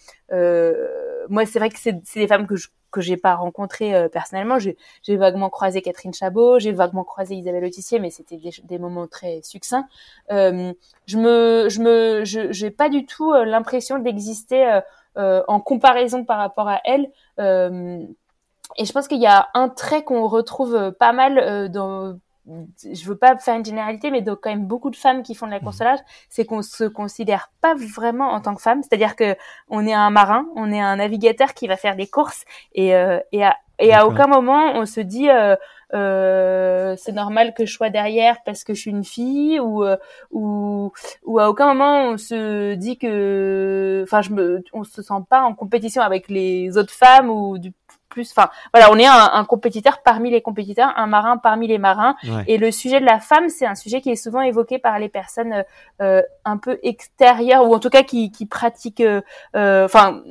moi, 1.29 1.47
c'est 1.47 1.59
vrai 1.59 1.71
que 1.71 1.79
c'est 1.79 2.03
des 2.15 2.29
femmes 2.29 2.47
que 2.47 2.57
je 2.57 2.69
que 2.91 3.01
j'ai 3.01 3.17
pas 3.17 3.35
rencontré 3.35 3.95
euh, 3.95 4.09
personnellement. 4.09 4.59
J'ai 4.59 5.17
vaguement 5.17 5.51
croisé 5.51 5.83
Catherine 5.83 6.13
Chabot, 6.13 6.59
j'ai 6.59 6.73
vaguement 6.73 7.05
croisé 7.05 7.35
Isabelle 7.35 7.65
Autissier, 7.65 7.99
mais 7.99 8.11
c'était 8.11 8.37
des, 8.37 8.51
des, 8.65 8.79
moments 8.79 9.07
très 9.07 9.41
succincts. 9.43 9.87
Euh, 10.31 10.73
je 11.07 11.19
me, 11.19 11.69
je 11.69 11.81
me, 11.81 12.25
j'ai 12.25 12.71
pas 12.71 12.89
du 12.89 13.07
tout 13.07 13.33
euh, 13.33 13.45
l'impression 13.45 13.99
d'exister 13.99 14.81
euh, 15.17 15.43
en 15.49 15.61
comparaison 15.61 16.25
par 16.25 16.39
rapport 16.39 16.69
à 16.69 16.81
elle. 16.85 17.11
et 17.39 18.85
je 18.85 18.93
pense 18.93 19.09
qu'il 19.09 19.21
y 19.21 19.27
a 19.27 19.49
un 19.55 19.69
trait 19.69 20.05
qu'on 20.05 20.27
retrouve 20.27 20.93
pas 20.99 21.13
mal 21.13 21.71
dans 21.71 22.19
je 22.47 23.05
veux 23.07 23.17
pas 23.17 23.37
faire 23.37 23.57
une 23.57 23.65
généralité, 23.65 24.11
mais 24.11 24.23
donc 24.23 24.41
quand 24.43 24.51
même 24.51 24.67
beaucoup 24.67 24.91
de 24.91 24.97
femmes 24.97 25.23
qui 25.23 25.35
font 25.35 25.47
de 25.47 25.53
la 25.53 25.61
course 25.61 25.81
au 25.81 25.85
large, 25.85 26.01
c'est 26.29 26.45
qu'on 26.45 26.63
se 26.63 26.85
considère 26.85 27.51
pas 27.61 27.75
vraiment 27.75 28.31
en 28.33 28.41
tant 28.41 28.55
que 28.55 28.63
femme. 28.63 28.83
C'est-à-dire 28.83 29.17
que 29.17 29.37
on 29.69 29.87
est 29.87 29.93
un 29.93 30.11
marin, 30.11 30.47
on 30.57 30.73
est 30.73 30.81
un 30.81 30.97
navigateur 30.97 31.55
qui 31.55 31.67
va 31.67 31.77
faire 31.77 31.97
des 31.97 32.07
courses 32.07 32.45
et 32.75 32.95
euh, 32.95 33.19
et 33.33 33.45
à 33.45 33.57
et 33.81 33.95
à 33.95 34.07
aucun 34.07 34.27
moment 34.27 34.73
on 34.75 34.85
se 34.85 35.01
dit 35.01 35.29
euh, 35.31 35.57
euh, 35.95 36.95
c'est 36.97 37.13
normal 37.13 37.55
que 37.55 37.67
je 37.67 37.73
sois 37.73 37.91
derrière 37.91 38.37
parce 38.45 38.63
que 38.63 38.75
je 38.75 38.81
suis 38.81 38.91
une 38.91 39.05
fille 39.05 39.59
ou 39.59 39.83
euh, 39.83 39.97
ou 40.31 40.93
ou 41.25 41.39
à 41.39 41.49
aucun 41.49 41.69
moment 41.69 42.11
on 42.11 42.17
se 42.19 42.75
dit 42.75 42.99
que 42.99 44.03
enfin 44.05 44.23
je 44.23 44.31
me 44.31 44.63
on 44.73 44.85
se 44.85 45.03
sent 45.03 45.15
pas 45.29 45.43
en 45.43 45.55
compétition 45.55 46.03
avec 46.03 46.29
les 46.29 46.77
autres 46.77 46.93
femmes 46.93 47.31
ou 47.31 47.59
du 47.59 47.73
plus. 48.11 48.31
Enfin, 48.37 48.51
voilà, 48.75 48.93
on 48.93 48.99
est 48.99 49.07
un, 49.07 49.45
compétiteur 49.45 50.03
parmi 50.03 50.31
les 50.31 50.43
compétiteurs, 50.43 50.93
un 50.97 51.07
marin 51.07 51.39
parmi 51.39 51.67
les 51.67 51.79
marins. 51.79 52.15
Et 52.47 52.59
le 52.59 52.71
sujet 52.71 53.01
de 53.01 53.07
la 53.07 53.21
femme, 53.21 53.49
c'est 53.49 53.67
un 53.67 53.75
sujet 53.75 54.03
qui 54.03 54.11
est 54.11 54.17
souvent 54.17 54.43
évoqué 54.43 54.79
par 54.79 54.99
les 54.99 55.09
personnes 55.09 55.65
euh, 56.03 56.23
un 56.45 56.59
peu 56.59 56.79
extérieures 56.83 57.67
ou 57.67 57.75
en 57.75 57.79
tout 57.79 57.91
cas 57.91 58.03
qui, 58.03 58.31
qui 58.31 58.47
pratiquent, 58.47 59.01
euh, 59.01 59.23
euh, 59.57 59.85
enfin, 59.87 60.23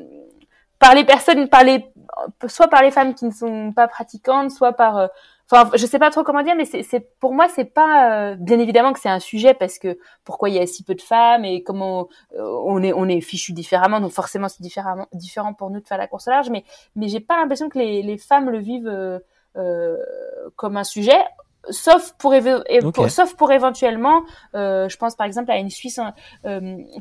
par 0.80 0.96
les 0.96 1.04
personnes, 1.04 1.50
par 1.50 1.64
les, 1.64 1.86
soit 2.48 2.68
par 2.68 2.82
les 2.82 2.92
femmes 2.92 3.14
qui 3.14 3.26
ne 3.26 3.32
sont 3.32 3.74
pas 3.74 3.88
pratiquantes, 3.88 4.52
soit 4.52 4.74
par 4.74 5.10
Enfin, 5.52 5.72
je 5.76 5.86
sais 5.88 5.98
pas 5.98 6.12
trop 6.12 6.24
comment 6.24 6.44
dire, 6.44 6.56
mais 6.56 6.66
c'est 6.66 7.00
pour 7.20 7.34
moi 7.34 7.48
c'est 7.50 7.66
pas 7.66 8.34
euh, 8.34 8.36
bien 8.36 8.60
évidemment 8.60 8.94
que 8.94 9.00
c'est 9.00 9.10
un 9.10 9.20
sujet 9.20 9.56
parce 9.56 9.80
que 9.80 9.98
pourquoi 10.24 10.50
il 10.50 10.56
y 10.56 10.60
a 10.60 10.68
si 10.68 10.84
peu 10.84 10.94
de 10.94 11.02
femmes 11.02 11.44
et 11.44 11.64
comment 11.64 12.08
euh, 12.38 12.62
on 12.66 12.84
est 12.84 12.94
on 12.94 13.08
est 13.08 13.20
fichu 13.20 13.52
différemment, 13.54 14.00
donc 14.00 14.12
forcément 14.12 14.48
c'est 14.48 14.62
différemment 14.62 15.08
différent 15.12 15.56
pour 15.56 15.72
nous 15.72 15.80
de 15.80 15.88
faire 15.88 15.98
la 15.98 16.06
course 16.06 16.28
large, 16.28 16.52
mais 16.52 16.64
mais 16.96 17.08
j'ai 17.08 17.20
pas 17.20 17.38
l'impression 17.38 17.68
que 17.68 17.80
les, 17.80 18.04
les 18.04 18.20
femmes 18.20 18.52
le 18.52 18.60
vivent 18.60 19.20
euh, 19.58 19.98
comme 20.56 20.78
un 20.78 20.84
sujet. 20.84 21.18
Sauf 21.70 22.14
pour, 22.18 22.34
sauf 23.10 23.36
pour 23.36 23.52
éventuellement, 23.52 24.24
je 24.54 24.96
pense 24.98 25.16
par 25.16 25.28
exemple 25.28 25.52
à 25.52 25.58
une 25.58 25.70
Suisse 25.70 26.00
hein, 26.00 26.14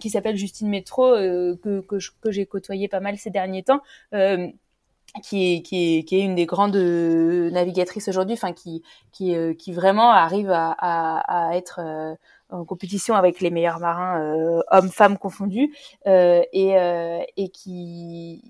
qui 0.00 0.10
s'appelle 0.10 0.36
Justine 0.36 0.68
Métro 0.68 1.12
que, 1.12 1.80
que, 1.80 1.96
que 2.20 2.30
j'ai 2.30 2.44
côtoyé 2.44 2.88
pas 2.88 3.00
mal 3.00 3.16
ces 3.18 3.30
derniers 3.30 3.62
temps, 3.62 3.80
qui 5.22 5.54
est, 5.54 5.62
qui, 5.62 5.98
est, 5.98 6.02
qui 6.04 6.16
est 6.16 6.24
une 6.24 6.34
des 6.34 6.46
grandes 6.46 6.76
euh, 6.76 7.50
navigatrices 7.50 8.08
aujourd'hui, 8.08 8.34
enfin 8.34 8.52
qui, 8.52 8.82
qui, 9.12 9.34
euh, 9.34 9.54
qui 9.54 9.72
vraiment 9.72 10.10
arrive 10.10 10.50
à, 10.50 10.74
à, 10.78 11.48
à 11.50 11.56
être 11.56 11.80
euh, 11.82 12.14
en 12.50 12.64
compétition 12.64 13.14
avec 13.14 13.40
les 13.40 13.50
meilleurs 13.50 13.78
marins, 13.78 14.62
hommes-femmes 14.70 15.18
confondus, 15.18 15.74
et, 16.06 16.74
et 17.36 17.48
qui 17.50 18.42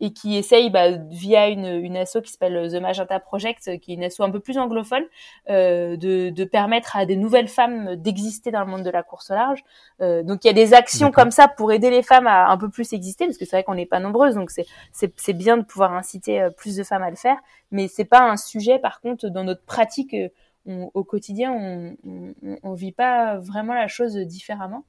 et 0.00 0.12
qui 0.12 0.36
essaye 0.36 0.70
bah, 0.70 0.90
via 1.10 1.48
une, 1.48 1.66
une 1.66 1.96
asso 1.96 2.20
qui 2.22 2.30
s'appelle 2.30 2.70
The 2.70 2.80
Magenta 2.80 3.18
Project, 3.20 3.78
qui 3.80 3.92
est 3.92 3.94
une 3.94 4.04
asso 4.04 4.20
un 4.20 4.30
peu 4.30 4.40
plus 4.40 4.58
anglophone, 4.58 5.04
euh, 5.50 5.96
de, 5.96 6.30
de, 6.30 6.44
permettre 6.44 6.96
à 6.96 7.06
des 7.06 7.16
nouvelles 7.16 7.48
femmes 7.48 7.96
d'exister 7.96 8.50
dans 8.50 8.60
le 8.60 8.66
monde 8.66 8.84
de 8.84 8.90
la 8.90 9.02
course 9.02 9.30
au 9.30 9.34
large. 9.34 9.62
Euh, 10.00 10.22
donc 10.22 10.44
il 10.44 10.46
y 10.46 10.50
a 10.50 10.54
des 10.54 10.74
actions 10.74 11.10
comme 11.10 11.30
ça 11.30 11.48
pour 11.48 11.72
aider 11.72 11.90
les 11.90 12.02
femmes 12.02 12.26
à 12.26 12.48
un 12.48 12.56
peu 12.56 12.70
plus 12.70 12.92
exister, 12.92 13.26
parce 13.26 13.38
que 13.38 13.44
c'est 13.44 13.56
vrai 13.56 13.64
qu'on 13.64 13.74
n'est 13.74 13.86
pas 13.86 14.00
nombreuses, 14.00 14.34
donc 14.34 14.50
c'est 14.50 15.32
bien 15.32 15.56
de 15.56 15.62
pouvoir 15.62 15.92
inciter 15.92 16.40
euh, 16.40 16.50
plus 16.50 16.76
de 16.76 16.84
femmes 16.84 17.02
à 17.02 17.10
le 17.10 17.16
faire, 17.16 17.38
mais 17.70 17.88
c'est 17.88 18.04
pas 18.04 18.20
un 18.20 18.36
sujet 18.36 18.78
par 18.78 19.00
contre 19.00 19.28
dans 19.28 19.44
notre 19.44 19.64
pratique. 19.64 20.14
Euh, 20.14 20.28
au 20.66 21.02
quotidien, 21.02 21.50
on, 21.50 21.96
on, 22.04 22.58
on, 22.62 22.74
vit 22.74 22.92
pas 22.92 23.38
vraiment 23.38 23.72
la 23.72 23.88
chose 23.88 24.16
différemment. 24.16 24.84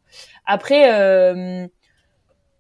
Après, 0.46 0.94
euh, 0.94 1.68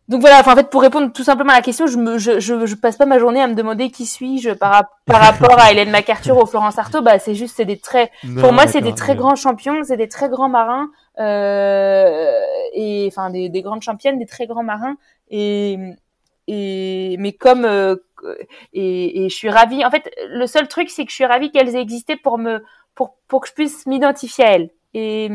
donc 0.09 0.21
voilà, 0.21 0.39
en 0.39 0.55
fait, 0.55 0.71
pour 0.71 0.81
répondre 0.81 1.13
tout 1.13 1.23
simplement 1.23 1.53
à 1.53 1.57
la 1.57 1.61
question, 1.61 1.85
je 1.85 1.97
me, 1.97 2.17
je, 2.17 2.39
je, 2.39 2.65
je 2.65 2.75
passe 2.75 2.97
pas 2.97 3.05
ma 3.05 3.19
journée 3.19 3.41
à 3.41 3.47
me 3.47 3.53
demander 3.53 3.91
qui 3.91 4.07
suis-je 4.07 4.49
par, 4.49 4.83
par 5.05 5.21
rapport 5.21 5.59
à 5.59 5.71
Hélène 5.71 5.91
MacArthur 5.91 6.41
ou 6.41 6.47
Florence 6.47 6.79
Artaud. 6.79 7.01
Bah, 7.01 7.19
c'est 7.19 7.35
juste, 7.35 7.55
c'est 7.55 7.65
des 7.65 7.77
très, 7.77 8.11
pour 8.39 8.51
moi, 8.51 8.65
c'est 8.65 8.81
des 8.81 8.95
très 8.95 9.15
grands 9.15 9.35
champions, 9.35 9.83
c'est 9.83 9.97
des 9.97 10.07
très 10.09 10.27
grands 10.27 10.49
marins, 10.49 10.89
euh, 11.19 12.41
et 12.73 13.07
enfin 13.07 13.29
des, 13.29 13.49
des 13.49 13.61
grandes 13.61 13.83
championnes, 13.83 14.17
des 14.17 14.25
très 14.25 14.47
grands 14.47 14.63
marins. 14.63 14.97
Et, 15.29 15.77
et 16.47 17.15
mais 17.19 17.33
comme 17.33 17.63
euh, 17.63 17.95
et, 18.73 19.25
et 19.25 19.29
je 19.29 19.35
suis 19.35 19.49
ravie. 19.49 19.85
En 19.85 19.91
fait, 19.91 20.11
le 20.27 20.47
seul 20.47 20.67
truc, 20.67 20.89
c'est 20.89 21.05
que 21.05 21.11
je 21.11 21.15
suis 21.15 21.25
ravie 21.25 21.51
qu'elles 21.51 21.75
aient 21.75 21.81
existé 21.81 22.15
pour 22.15 22.39
me, 22.39 22.63
pour, 22.95 23.15
pour 23.27 23.41
que 23.41 23.47
je 23.47 23.53
puisse 23.53 23.85
m'identifier 23.85 24.43
à 24.43 24.51
elles 24.53 24.69
et, 24.95 25.29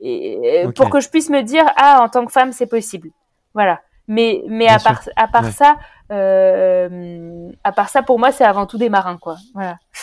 et 0.00 0.66
pour 0.74 0.90
que 0.90 0.98
je 0.98 1.08
puisse 1.08 1.30
me 1.30 1.42
dire 1.42 1.64
ah 1.76 2.00
en 2.02 2.08
tant 2.08 2.26
que 2.26 2.32
femme 2.32 2.50
c'est 2.50 2.66
possible. 2.66 3.10
Voilà. 3.54 3.80
Mais 4.08 4.42
mais 4.48 4.66
à 4.66 4.78
part 4.78 5.02
à 5.16 5.28
part 5.28 5.52
ça, 5.52 5.76
euh, 6.10 7.50
à 7.62 7.72
part 7.72 7.90
ça 7.90 8.02
pour 8.02 8.18
moi 8.18 8.32
c'est 8.32 8.44
avant 8.44 8.64
tout 8.64 8.78
des 8.78 8.88
marins 8.88 9.18
quoi. 9.18 9.36
Voilà. 9.52 9.78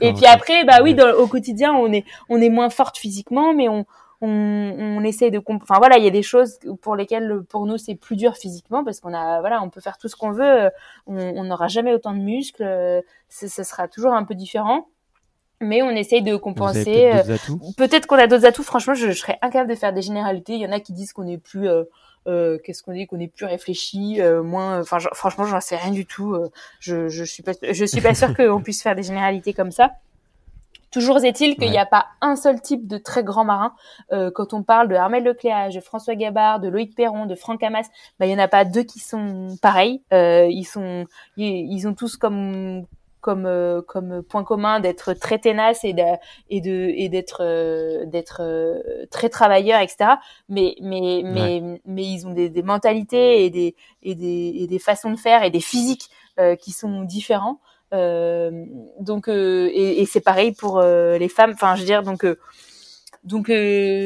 et 0.00 0.12
puis 0.12 0.26
après 0.26 0.64
bah 0.64 0.80
oui 0.82 0.96
au 1.16 1.28
quotidien 1.28 1.72
on 1.72 1.92
est 1.92 2.04
on 2.28 2.40
est 2.40 2.48
moins 2.48 2.70
forte 2.70 2.98
physiquement 2.98 3.54
mais 3.54 3.68
on 3.68 3.86
on, 4.20 4.28
on 4.28 5.04
essaie 5.04 5.30
de 5.30 5.40
enfin 5.46 5.76
voilà 5.78 5.98
il 5.98 6.04
y 6.04 6.08
a 6.08 6.10
des 6.10 6.22
choses 6.22 6.58
pour 6.82 6.96
lesquelles 6.96 7.42
pour 7.48 7.66
nous 7.66 7.78
c'est 7.78 7.94
plus 7.94 8.16
dur 8.16 8.36
physiquement 8.36 8.82
parce 8.82 8.98
qu'on 8.98 9.14
a 9.14 9.38
voilà 9.40 9.62
on 9.62 9.70
peut 9.70 9.80
faire 9.80 9.96
tout 9.96 10.08
ce 10.08 10.16
qu'on 10.16 10.32
veut 10.32 10.70
on 11.06 11.44
n'aura 11.44 11.68
jamais 11.68 11.94
autant 11.94 12.12
de 12.12 12.18
muscles 12.18 13.02
ce 13.28 13.62
sera 13.62 13.86
toujours 13.86 14.12
un 14.12 14.24
peu 14.24 14.34
différent. 14.34 14.88
Mais 15.60 15.82
on 15.82 15.90
essaye 15.90 16.20
de 16.20 16.34
compenser 16.36 17.12
peut-être 17.76 18.06
qu'on 18.06 18.18
a 18.18 18.26
d'autres 18.26 18.44
atouts 18.44 18.64
franchement 18.64 18.94
je, 18.94 19.06
je, 19.06 19.12
serais 19.12 19.38
incapable 19.40 19.70
de 19.70 19.76
faire 19.76 19.92
des 19.92 20.02
généralités. 20.02 20.54
Il 20.54 20.60
y 20.60 20.66
en 20.66 20.72
a 20.72 20.80
qui 20.80 20.92
disent 20.92 21.12
qu'on 21.12 21.28
est 21.28 21.38
plus 21.38 21.68
euh, 21.68 21.84
euh, 22.26 22.58
qu'est-ce 22.64 22.82
qu'on 22.82 22.92
dit 22.92 23.06
qu'on 23.06 23.20
est 23.20 23.28
plus 23.28 23.46
réfléchi, 23.46 24.20
euh, 24.20 24.42
moins. 24.42 24.80
Enfin, 24.80 24.98
franchement, 25.12 25.44
j'en 25.44 25.60
sais 25.60 25.76
rien 25.76 25.92
du 25.92 26.06
tout. 26.06 26.34
Euh, 26.34 26.50
je, 26.80 27.08
je 27.08 27.24
suis 27.24 27.42
pas, 27.42 27.52
je 27.62 27.84
suis 27.84 28.00
pas 28.00 28.14
sûre 28.14 28.34
qu'on 28.36 28.62
puisse 28.62 28.82
faire 28.82 28.94
des 28.94 29.02
généralités 29.02 29.52
comme 29.52 29.70
ça. 29.70 29.92
Toujours 30.94 31.18
est-il 31.24 31.56
qu'il 31.56 31.72
n'y 31.72 31.78
a 31.78 31.86
pas 31.86 32.06
un 32.20 32.36
seul 32.36 32.60
type 32.60 32.86
de 32.86 32.98
très 32.98 33.24
grand 33.24 33.44
marin. 33.44 33.74
Euh, 34.12 34.30
quand 34.32 34.54
on 34.54 34.62
parle 34.62 34.86
de 34.86 34.94
Armel 34.94 35.24
Lecléage, 35.24 35.74
de 35.74 35.80
François 35.80 36.14
Gabard, 36.14 36.60
de 36.60 36.68
Loïc 36.68 36.94
Perron, 36.94 37.26
de 37.26 37.34
Franck 37.34 37.64
Hamas, 37.64 37.88
bah, 38.20 38.26
il 38.26 38.32
y 38.32 38.34
en 38.34 38.38
a 38.38 38.46
pas 38.46 38.64
deux 38.64 38.84
qui 38.84 39.00
sont 39.00 39.56
pareils. 39.60 40.02
Euh, 40.12 40.46
ils 40.48 40.62
sont, 40.62 41.06
ils 41.36 41.88
ont 41.88 41.94
tous 41.94 42.16
comme 42.16 42.86
comme 43.24 43.46
euh, 43.46 43.80
comme 43.80 44.22
point 44.22 44.44
commun 44.44 44.80
d'être 44.80 45.14
très 45.14 45.38
tenace 45.38 45.82
et 45.82 45.94
de 45.94 46.02
et 46.50 46.60
de 46.60 46.92
et 46.94 47.08
d'être 47.08 47.38
euh, 47.40 48.04
d'être 48.04 48.42
euh, 48.42 49.06
très 49.10 49.30
travailleur 49.30 49.80
etc 49.80 50.16
mais 50.50 50.76
mais 50.82 51.22
mais 51.24 51.80
mais 51.86 52.04
ils 52.04 52.26
ont 52.26 52.34
des, 52.34 52.50
des 52.50 52.62
mentalités 52.62 53.46
et 53.46 53.50
des 53.50 53.76
et 54.02 54.14
des 54.14 54.52
et 54.56 54.66
des 54.66 54.78
façons 54.78 55.10
de 55.10 55.16
faire 55.16 55.42
et 55.42 55.50
des 55.50 55.60
physiques 55.60 56.10
qui 56.60 56.72
sont 56.72 57.02
différents. 57.02 57.60
Donc 57.92 59.28
et, 59.28 60.02
et 60.02 60.06
c'est 60.06 60.20
pareil 60.20 60.52
pour 60.52 60.82
les 60.82 61.28
femmes. 61.28 61.52
Enfin 61.54 61.76
je 61.76 61.80
veux 61.80 61.86
dire 61.86 62.02
donc 62.02 62.26
donc 63.24 63.50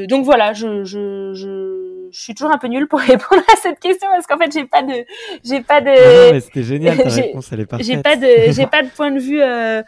donc 0.08 0.24
voilà 0.24 0.52
je 0.52 0.84
je, 0.84 1.32
je 1.34 2.08
je 2.10 2.20
suis 2.20 2.34
toujours 2.34 2.52
un 2.52 2.58
peu 2.58 2.68
nulle 2.68 2.86
pour 2.88 2.98
répondre 3.00 3.42
à 3.52 3.56
cette 3.56 3.80
question 3.80 4.08
parce 4.10 4.26
qu'en 4.26 4.38
fait 4.38 4.52
j'ai 4.52 4.64
pas 4.64 4.82
de 4.82 5.04
j'ai 5.44 5.60
pas 5.60 5.80
de 5.80 5.88
non, 6.26 6.32
mais 6.32 6.40
c'était 6.40 6.62
génial 6.62 6.96
ta 6.96 7.08
réponse 7.08 7.52
elle 7.52 7.60
est 7.60 7.66
parfaite. 7.66 7.86
j'ai 7.86 7.98
pas 7.98 8.16
de 8.16 8.52
j'ai 8.52 8.66
pas 8.66 8.82
de 8.82 8.88
point 8.88 9.10
de 9.10 9.18
vue 9.18 9.42
euh... 9.42 9.82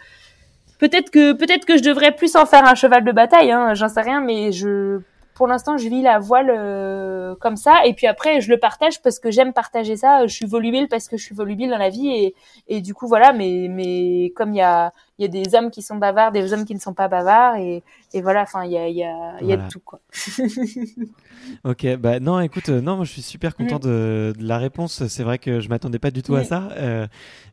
peut-être 0.78 1.10
que 1.10 1.32
peut-être 1.32 1.64
que 1.64 1.78
je 1.78 1.82
devrais 1.82 2.12
plus 2.12 2.36
en 2.36 2.46
faire 2.46 2.66
un 2.66 2.74
cheval 2.74 3.04
de 3.04 3.12
bataille 3.12 3.52
hein, 3.52 3.74
j'en 3.74 3.88
sais 3.88 4.02
rien 4.02 4.20
mais 4.20 4.52
je 4.52 5.00
pour 5.40 5.46
l'instant 5.46 5.78
je 5.78 5.88
vis 5.88 6.02
la 6.02 6.18
voile 6.18 6.52
euh, 6.54 7.34
comme 7.40 7.56
ça. 7.56 7.86
Et 7.86 7.94
puis 7.94 8.06
après 8.06 8.42
je 8.42 8.50
le 8.50 8.58
partage 8.58 9.00
parce 9.00 9.18
que 9.18 9.30
j'aime 9.30 9.54
partager 9.54 9.96
ça. 9.96 10.26
Je 10.26 10.34
suis 10.34 10.44
volubile 10.44 10.86
parce 10.86 11.08
que 11.08 11.16
je 11.16 11.24
suis 11.24 11.34
volubile 11.34 11.70
dans 11.70 11.78
la 11.78 11.88
vie 11.88 12.10
et 12.10 12.34
et 12.68 12.82
du 12.82 12.92
coup 12.92 13.06
voilà 13.06 13.32
mais 13.32 13.68
mais 13.70 14.32
comme 14.36 14.52
il 14.52 14.58
y 14.58 14.60
a 14.60 14.92
il 15.20 15.24
y 15.24 15.38
a 15.38 15.42
des 15.44 15.54
hommes 15.54 15.70
qui 15.70 15.82
sont 15.82 15.96
bavards, 15.96 16.32
des 16.32 16.52
hommes 16.54 16.64
qui 16.64 16.74
ne 16.74 16.80
sont 16.80 16.94
pas 16.94 17.06
bavards, 17.06 17.56
et, 17.56 17.82
et 18.14 18.22
voilà, 18.22 18.42
enfin, 18.42 18.64
il 18.64 18.72
y 18.72 18.78
a, 18.78 18.88
y 18.88 19.04
a, 19.04 19.42
y 19.42 19.52
a 19.52 19.56
de 19.58 19.68
tout, 19.68 19.80
quoi. 19.80 20.00
ok, 21.64 21.96
bah 21.96 22.20
non, 22.20 22.40
écoute, 22.40 22.70
euh, 22.70 22.80
non, 22.80 22.96
moi 22.96 23.04
je 23.04 23.12
suis 23.12 23.22
super 23.22 23.54
content 23.54 23.76
mm. 23.76 23.82
de, 23.82 24.32
de, 24.38 24.44
la 24.46 24.56
réponse. 24.56 25.06
C'est 25.08 25.22
vrai 25.22 25.38
que 25.38 25.60
je 25.60 25.68
m'attendais 25.68 25.98
pas 25.98 26.10
du 26.10 26.22
tout 26.22 26.34
à 26.36 26.44
ça, 26.44 26.70
euh, 26.72 27.06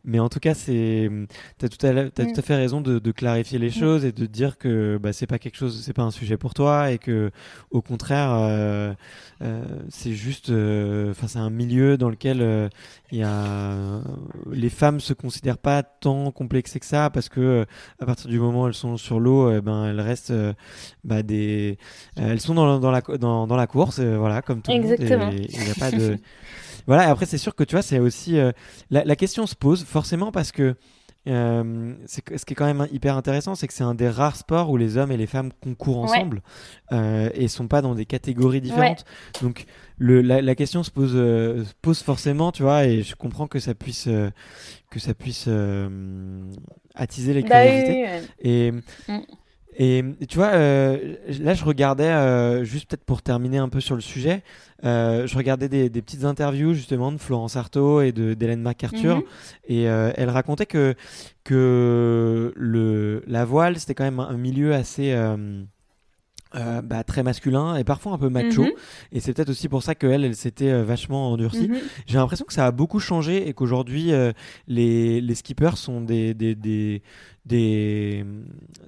mais 0.06 0.20
en 0.20 0.30
tout 0.30 0.40
cas, 0.40 0.54
c'est, 0.54 1.12
t'as 1.58 1.68
tout 1.68 1.86
à, 1.86 1.90
as 1.90 2.10
tout 2.10 2.22
à 2.22 2.24
mm. 2.24 2.42
fait 2.42 2.56
raison 2.56 2.80
de, 2.80 3.00
de 3.00 3.12
clarifier 3.12 3.60
les 3.60 3.68
mm. 3.68 3.72
choses 3.72 4.06
et 4.06 4.14
de 4.14 4.26
dire 4.26 4.58
que 4.58 4.98
bah, 4.98 5.12
c'est 5.12 5.28
pas 5.28 5.38
quelque 5.38 5.58
chose, 5.58 5.82
c'est 5.84 5.94
pas 5.94 6.04
un 6.04 6.12
sujet 6.12 6.38
pour 6.38 6.54
toi 6.54 6.92
et 6.92 6.98
que 6.98 7.32
au 7.72 7.82
contraire, 7.82 8.30
euh 8.32 8.94
c'est 9.90 10.14
juste, 10.14 10.50
enfin, 10.50 11.28
c'est 11.28 11.38
un 11.38 11.52
milieu 11.52 11.98
dans 11.98 12.10
lequel 12.10 12.72
il 13.12 13.20
y 13.20 13.24
a 13.24 14.02
les 14.52 14.70
femmes 14.70 15.00
se 15.00 15.14
considèrent 15.14 15.60
pas 15.60 15.84
tant 15.84 16.32
complexées 16.32 16.80
que 16.80 16.86
ça 16.86 17.10
parce 17.12 17.30
que 17.30 17.57
à 18.00 18.06
partir 18.06 18.30
du 18.30 18.40
moment 18.40 18.64
où 18.64 18.68
elles 18.68 18.74
sont 18.74 18.98
sur 18.98 19.20
l'eau, 19.20 19.52
eh 19.52 19.62
ben 19.62 19.86
elles 19.86 20.02
restent 20.02 20.34
bah, 21.04 21.24
des, 21.24 21.78
elles 22.16 22.42
sont 22.42 22.54
dans, 22.54 22.80
dans 22.80 22.92
la 22.92 23.02
dans, 23.02 23.48
dans 23.48 23.56
la 23.56 23.68
course, 23.68 24.00
voilà, 24.00 24.42
comme 24.42 24.62
tout 24.62 24.72
le 24.72 24.82
monde. 24.82 24.92
Exactement. 24.92 25.30
Il 25.32 25.60
n'y 25.60 25.72
a 25.72 25.76
pas 25.80 25.92
de 25.92 26.18
voilà. 26.88 27.10
Après, 27.10 27.26
c'est 27.26 27.38
sûr 27.38 27.56
que 27.56 27.64
tu 27.64 27.76
vois, 27.76 27.82
c'est 27.82 28.00
aussi 28.00 28.38
la, 28.90 29.04
la, 29.04 29.16
question 29.16 29.48
se 29.48 29.56
pose 29.56 29.84
forcément 29.84 30.32
parce 30.32 30.52
que 30.52 30.76
euh, 31.28 31.94
ce 32.06 32.22
qui 32.22 32.54
est 32.54 32.56
quand 32.56 32.66
même 32.66 32.88
hyper 32.92 33.18
intéressant, 33.18 33.56
c'est 33.56 33.68
que 33.68 33.74
c'est 33.74 33.84
un 33.84 33.96
des 33.96 34.10
rares 34.10 34.38
sports 34.38 34.70
où 34.70 34.78
les 34.78 34.98
hommes 34.98 35.12
et 35.12 35.18
les 35.18 35.28
femmes 35.28 35.52
concourent 35.62 36.00
ensemble 36.00 36.42
euh, 36.94 37.30
et 37.34 37.48
sont 37.48 37.68
pas 37.68 37.82
dans 37.82 37.96
des 37.96 38.06
catégories 38.06 38.62
différentes. 38.62 39.04
Donc 39.42 39.66
le, 39.98 40.22
la, 40.22 40.42
la, 40.42 40.56
question 40.56 40.84
se 40.84 40.92
pose, 40.92 41.14
euh, 41.16 41.66
pose 41.82 42.02
forcément, 42.02 42.52
tu 42.52 42.64
vois, 42.64 42.86
et 42.86 43.02
je 43.02 43.16
comprends 43.16 43.48
que 43.48 43.60
ça 43.60 43.74
puisse, 43.74 44.08
euh, 44.08 44.30
que 44.90 45.00
ça 45.00 45.14
puisse 45.14 45.46
euh, 45.48 45.90
attiser 46.98 47.34
les 47.34 47.44
bah 47.44 47.66
curiosités. 47.66 48.06
Et 48.42 48.72
mm. 48.72 49.22
Et 49.80 50.04
tu 50.28 50.38
vois, 50.38 50.48
euh, 50.48 51.16
là, 51.40 51.54
je 51.54 51.64
regardais, 51.64 52.10
euh, 52.10 52.64
juste 52.64 52.90
peut-être 52.90 53.04
pour 53.04 53.22
terminer 53.22 53.60
un 53.60 53.70
peu 53.70 53.80
sur 53.80 53.94
le 53.94 54.02
sujet, 54.02 54.42
euh, 54.84 55.28
je 55.28 55.38
regardais 55.38 55.70
des, 55.70 55.90
des, 55.90 56.02
petites 56.02 56.24
interviews 56.24 56.74
justement 56.74 57.12
de 57.12 57.20
Florence 57.20 57.56
Artaud 57.56 58.02
et 58.02 58.12
d'Hélène 58.12 58.62
MacArthur, 58.62 59.18
mhm. 59.18 59.24
et 59.68 59.84
elle 59.84 60.30
racontait 60.30 60.66
que 60.66 60.96
que 61.44 62.54
le 62.56 63.24
la 63.28 63.46
voile 63.46 63.80
c'était 63.80 63.94
quand 63.94 64.04
même 64.04 64.20
un 64.20 64.38
milieu 64.38 64.74
assez 64.74 65.16
euh, 66.56 66.82
bah, 66.82 67.04
très 67.04 67.24
masculin 67.24 67.76
et 67.76 67.84
parfois 67.84 68.14
un 68.14 68.18
peu 68.18 68.30
macho. 68.30 68.64
Mhm. 68.64 68.72
Et 69.12 69.20
c'est 69.20 69.34
peut-être 69.34 69.50
aussi 69.50 69.68
pour 69.68 69.84
ça 69.84 69.96
qu'elle, 69.96 70.24
elle, 70.24 70.36
s'était 70.36 70.70
euh, 70.70 70.84
vachement 70.84 71.32
endurcie. 71.32 71.68
Mhm. 71.68 71.78
J'ai 72.06 72.18
l'impression 72.18 72.46
que 72.46 72.54
ça 72.54 72.66
a 72.66 72.72
beaucoup 72.72 73.00
changé 73.00 73.48
et 73.48 73.54
qu'aujourd'hui, 73.54 74.14
euh, 74.14 74.32
les, 74.68 75.22
les 75.22 75.36
skippers 75.36 75.78
sont 75.78 76.02
des, 76.02 76.34
des, 76.34 76.56
des, 76.56 77.02
des, 77.48 78.26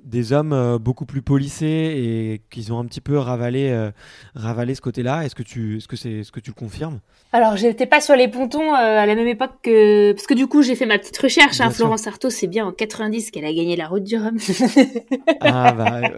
des 0.04 0.34
hommes 0.34 0.78
beaucoup 0.80 1.06
plus 1.06 1.22
polissés 1.22 1.66
et 1.66 2.42
qu'ils 2.50 2.74
ont 2.74 2.80
un 2.80 2.86
petit 2.86 3.02
peu 3.02 3.18
ravalé, 3.18 3.90
ravalé 4.36 4.76
ce 4.76 4.82
côté-là. 4.82 5.26
Est-ce 5.26 5.36
que, 5.36 5.44
tu, 5.44 5.78
est 5.78 5.80
-ce 5.80 5.88
que, 5.88 5.96
c'est, 5.96 6.12
est 6.12 6.22
-ce 6.22 6.32
que 6.32 6.40
tu 6.40 6.52
le 6.52 6.56
confirmes? 6.56 7.00
Alors, 7.32 7.58
j'étais 7.58 7.86
pas 7.86 8.02
sur 8.02 8.16
les 8.16 8.28
pontons 8.28 8.74
euh, 8.74 8.98
à 8.98 9.06
la 9.06 9.14
même 9.14 9.28
époque 9.28 9.52
que 9.62 10.14
parce 10.14 10.26
que 10.26 10.34
du 10.34 10.48
coup, 10.48 10.64
j'ai 10.64 10.74
fait 10.74 10.88
ma 10.88 10.98
petite 10.98 11.18
recherche. 11.20 11.62
Hein. 11.62 11.70
Florence 11.70 12.08
Artaud, 12.08 12.32
c'est 12.32 12.48
bien 12.48 12.66
en 12.66 12.72
90 12.72 13.30
qu'elle 13.30 13.46
a 13.46 13.54
gagné 13.54 13.76
la 13.76 13.86
route 13.86 14.04
du 14.04 14.18
Rhum. 14.18 14.38
ah 15.42 15.72
bah, 15.74 16.02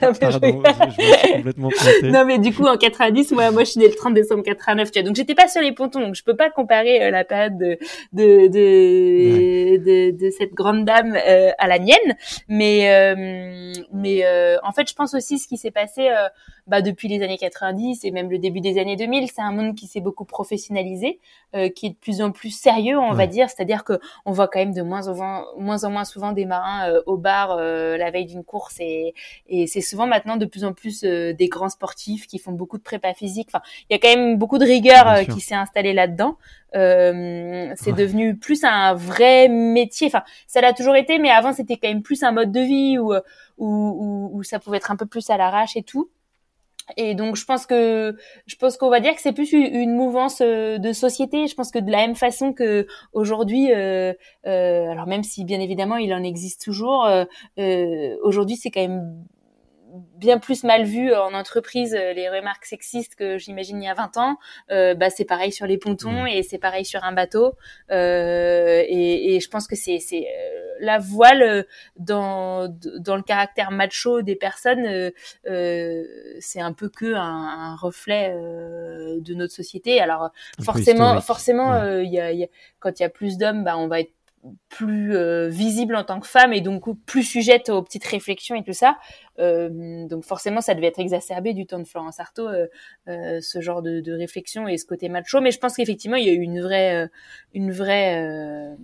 bah 0.00 0.12
pardon, 0.18 0.62
je, 0.96 1.02
suis 1.02 1.32
complètement 1.34 1.68
Non 2.04 2.24
mais 2.24 2.38
du 2.38 2.54
coup, 2.54 2.64
en 2.64 2.78
90, 2.78 3.32
moi, 3.32 3.50
moi, 3.50 3.64
je 3.64 3.72
suis 3.72 3.80
née 3.80 3.88
le 3.88 3.94
30 3.94 4.14
décembre 4.14 4.42
89. 4.42 4.90
Tu 4.90 4.98
vois, 4.98 5.06
donc 5.06 5.16
j'étais 5.16 5.34
pas 5.34 5.46
sur 5.46 5.60
les 5.60 5.72
pontons, 5.72 6.00
donc 6.00 6.14
je 6.14 6.24
peux 6.24 6.36
pas 6.36 6.48
comparer 6.48 7.02
euh, 7.02 7.10
la 7.10 7.24
période 7.24 7.58
de 7.58 7.76
de 8.14 8.46
de, 8.46 9.76
de, 9.76 10.10
de, 10.16 10.30
cette 10.30 10.54
grande 10.54 10.86
dame 10.86 11.18
euh, 11.28 11.50
à 11.60 11.68
la 11.68 11.78
mienne. 11.78 12.16
Mais 12.48 13.14
mais 13.92 14.24
en 14.62 14.72
fait, 14.72 14.88
je 14.88 14.94
pense 14.94 15.14
aussi 15.14 15.38
ce 15.38 15.46
qui 15.46 15.56
s'est 15.56 15.70
passé 15.70 16.10
bah, 16.66 16.82
depuis 16.82 17.08
les 17.08 17.22
années 17.22 17.38
90 17.38 18.04
et 18.04 18.10
même 18.10 18.30
le 18.30 18.38
début 18.38 18.60
des 18.60 18.78
années 18.78 18.96
2000, 18.96 19.28
c'est 19.28 19.40
un 19.40 19.52
monde 19.52 19.74
qui 19.74 19.86
s'est 19.86 20.00
beaucoup 20.00 20.24
professionnalisé, 20.24 21.18
euh, 21.54 21.68
qui 21.68 21.86
est 21.86 21.90
de 21.90 21.96
plus 21.96 22.22
en 22.22 22.30
plus 22.30 22.50
sérieux, 22.50 22.98
on 22.98 23.12
va 23.12 23.26
dire. 23.26 23.48
C'est-à-dire 23.50 23.84
que 23.84 23.98
on 24.24 24.32
voit 24.32 24.48
quand 24.48 24.58
même 24.58 24.74
de 24.74 24.82
moins 24.82 25.08
en 25.08 25.14
moins, 25.14 25.44
moins 25.58 25.84
en 25.84 25.90
moins 25.90 26.04
souvent 26.04 26.32
des 26.32 26.44
marins 26.44 26.88
euh, 26.88 27.02
au 27.06 27.16
bar 27.16 27.52
euh, 27.52 27.96
la 27.96 28.10
veille 28.10 28.26
d'une 28.26 28.44
course 28.44 28.76
et, 28.80 29.14
et 29.48 29.66
c'est 29.66 29.80
souvent 29.80 30.06
maintenant 30.06 30.36
de 30.36 30.46
plus 30.46 30.64
en 30.64 30.72
plus 30.72 31.02
des 31.02 31.48
grands 31.48 31.68
sportifs 31.68 32.26
qui 32.26 32.38
font 32.38 32.52
beaucoup 32.52 32.78
de 32.78 32.82
prépa 32.82 33.14
physique. 33.14 33.48
Enfin, 33.50 33.62
il 33.88 33.94
y 33.94 33.96
a 33.96 33.98
quand 33.98 34.14
même 34.14 34.36
beaucoup 34.36 34.58
de 34.58 34.64
rigueur 34.64 35.24
qui 35.26 35.40
s'est 35.40 35.54
installée 35.54 35.92
là-dedans. 35.92 36.36
c'est 36.72 37.92
devenu 37.92 38.36
plus 38.36 38.64
un 38.64 38.94
vrai 38.94 39.48
métier. 39.48 40.06
Enfin, 40.06 40.22
ça 40.46 40.60
l'a 40.60 40.72
toujours 40.72 40.96
été, 40.96 41.18
mais 41.18 41.30
avant 41.30 41.52
c'était 41.52 41.76
quand 41.76 41.88
même 41.88 42.02
plus 42.02 42.22
un 42.22 42.32
mode 42.32 42.52
de 42.52 42.60
vie 42.60 42.98
où, 42.98 43.12
où, 43.58 44.30
où 44.32 44.42
ça 44.42 44.58
pouvait 44.58 44.76
être 44.78 44.90
un 44.90 44.96
peu 44.96 45.06
plus 45.06 45.30
à 45.30 45.36
l'arrache 45.36 45.76
et 45.76 45.82
tout. 45.82 46.10
Et 46.96 47.14
donc 47.14 47.36
je 47.36 47.44
pense 47.44 47.66
que 47.66 48.16
je 48.46 48.56
pense 48.56 48.76
qu'on 48.76 48.90
va 48.90 49.00
dire 49.00 49.14
que 49.14 49.20
c'est 49.20 49.32
plus 49.32 49.52
une 49.52 49.94
mouvance 49.94 50.40
euh, 50.40 50.78
de 50.78 50.92
société. 50.92 51.46
Je 51.46 51.54
pense 51.54 51.70
que 51.70 51.78
de 51.78 51.90
la 51.90 51.98
même 51.98 52.16
façon 52.16 52.52
que 52.52 52.86
aujourd'hui, 53.12 53.72
euh, 53.72 54.12
euh, 54.46 54.90
alors 54.90 55.06
même 55.06 55.22
si 55.22 55.44
bien 55.44 55.60
évidemment 55.60 55.96
il 55.96 56.12
en 56.14 56.22
existe 56.22 56.62
toujours, 56.62 57.08
aujourd'hui 58.22 58.56
c'est 58.56 58.70
quand 58.70 58.80
même 58.80 59.24
bien 60.16 60.38
plus 60.38 60.64
mal 60.64 60.84
vu 60.84 61.14
en 61.14 61.34
entreprise 61.34 61.94
euh, 61.94 62.12
les 62.12 62.28
remarques 62.28 62.64
sexistes 62.64 63.14
que 63.14 63.38
j'imagine 63.38 63.82
il 63.82 63.86
y 63.86 63.88
a 63.88 63.94
20 63.94 64.16
ans. 64.16 64.38
Euh, 64.70 64.94
bah, 64.94 65.10
c'est 65.10 65.24
pareil 65.24 65.52
sur 65.52 65.66
les 65.66 65.78
pontons 65.78 66.26
et 66.26 66.42
c'est 66.42 66.58
pareil 66.58 66.84
sur 66.84 67.04
un 67.04 67.12
bateau. 67.12 67.54
Euh, 67.90 68.82
et, 68.86 69.34
et, 69.34 69.40
je 69.40 69.48
pense 69.48 69.66
que 69.66 69.76
c'est 69.76 69.98
euh, 70.12 70.74
la 70.80 70.98
voile 70.98 71.66
dans 71.96 72.68
dans 72.98 73.16
le 73.16 73.22
caractère 73.22 73.70
macho 73.70 74.22
des 74.22 74.36
personnes, 74.36 75.10
euh, 75.46 76.04
c'est 76.40 76.60
un 76.60 76.72
peu 76.72 76.88
que 76.88 77.14
un, 77.14 77.20
un 77.20 77.76
reflet 77.76 78.30
de 78.30 79.34
notre 79.34 79.52
société. 79.52 80.00
Alors 80.00 80.30
forcément, 80.62 81.20
forcément, 81.20 81.84
il 82.00 82.12
y 82.12 82.20
a, 82.20 82.32
y 82.32 82.44
a, 82.44 82.48
quand 82.78 82.98
il 82.98 83.02
y 83.02 83.06
a 83.06 83.10
plus 83.10 83.38
d'hommes, 83.38 83.64
bah, 83.64 83.76
on 83.76 83.88
va 83.88 84.00
être 84.00 84.12
plus 84.68 85.14
euh, 85.14 85.48
visible 85.48 85.94
en 85.94 86.04
tant 86.04 86.20
que 86.20 86.26
femme 86.26 86.52
et 86.52 86.60
donc 86.60 86.84
plus 87.04 87.24
sujette 87.24 87.68
aux 87.68 87.82
petites 87.82 88.04
réflexions 88.06 88.56
et 88.56 88.62
tout 88.62 88.72
ça. 88.72 88.98
Euh, 89.38 90.06
donc 90.06 90.24
forcément, 90.24 90.60
ça 90.60 90.74
devait 90.74 90.86
être 90.86 90.98
exacerbé 90.98 91.52
du 91.52 91.66
temps 91.66 91.78
de 91.78 91.84
Florence 91.84 92.20
Artaud, 92.20 92.48
euh, 92.48 92.66
euh 93.08 93.40
ce 93.40 93.60
genre 93.60 93.82
de, 93.82 94.00
de, 94.00 94.12
réflexion 94.12 94.66
et 94.66 94.78
ce 94.78 94.86
côté 94.86 95.08
macho. 95.08 95.40
Mais 95.40 95.50
je 95.50 95.58
pense 95.58 95.76
qu'effectivement, 95.76 96.16
il 96.16 96.26
y 96.26 96.30
a 96.30 96.32
eu 96.32 96.40
une 96.40 96.60
vraie, 96.60 97.04
euh, 97.04 97.08
une 97.54 97.70
vraie, 97.70 98.76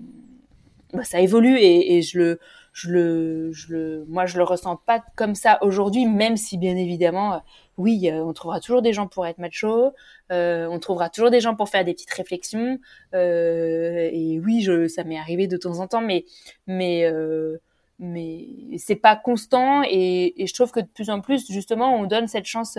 bah, 0.93 1.05
ça 1.05 1.21
évolue 1.21 1.57
et, 1.59 1.97
et 1.97 2.03
je 2.03 2.19
le, 2.19 2.41
je 2.77 2.91
le, 2.91 3.53
je 3.53 3.73
le, 3.73 4.05
moi 4.07 4.27
je 4.27 4.37
le 4.37 4.45
ressens 4.45 4.77
pas 4.77 5.03
comme 5.17 5.35
ça 5.35 5.59
aujourd'hui, 5.63 6.05
même 6.05 6.37
si 6.37 6.59
bien 6.59 6.77
évidemment 6.77 7.41
oui, 7.79 8.11
euh, 8.11 8.23
on 8.23 8.35
trouvera 8.35 8.61
toujours 8.61 8.83
des 8.83 8.93
gens 8.93 9.07
pour 9.07 9.27
être 9.27 9.39
macho, 9.39 9.95
euh, 10.31 10.67
on 10.71 10.79
trouvera 10.79 11.09
toujours 11.09 11.31
des 11.31 11.41
gens 11.41 11.55
pour 11.55 11.71
faire 11.71 11.85
des 11.87 11.95
petites 11.95 12.13
réflexions. 12.13 12.79
Euh, 13.15 14.11
et 14.13 14.39
oui, 14.41 14.61
je, 14.61 14.89
ça 14.89 15.05
m'est 15.05 15.19
arrivé 15.19 15.47
de 15.47 15.57
temps 15.57 15.79
en 15.81 15.87
temps, 15.87 16.03
mais 16.03 16.27
mais 16.67 17.07
euh, 17.07 17.57
mais 17.99 18.47
c'est 18.77 18.97
pas 18.97 19.17
constant. 19.17 19.83
Et, 19.85 20.43
et, 20.43 20.47
je 20.47 20.53
trouve 20.55 20.71
que 20.71 20.81
de 20.81 20.89
plus 20.89 21.09
en 21.09 21.23
plus, 21.23 21.51
justement, 21.51 21.97
on 21.99 22.05
donne 22.05 22.29
cette 22.29 22.45
chance 22.47 22.77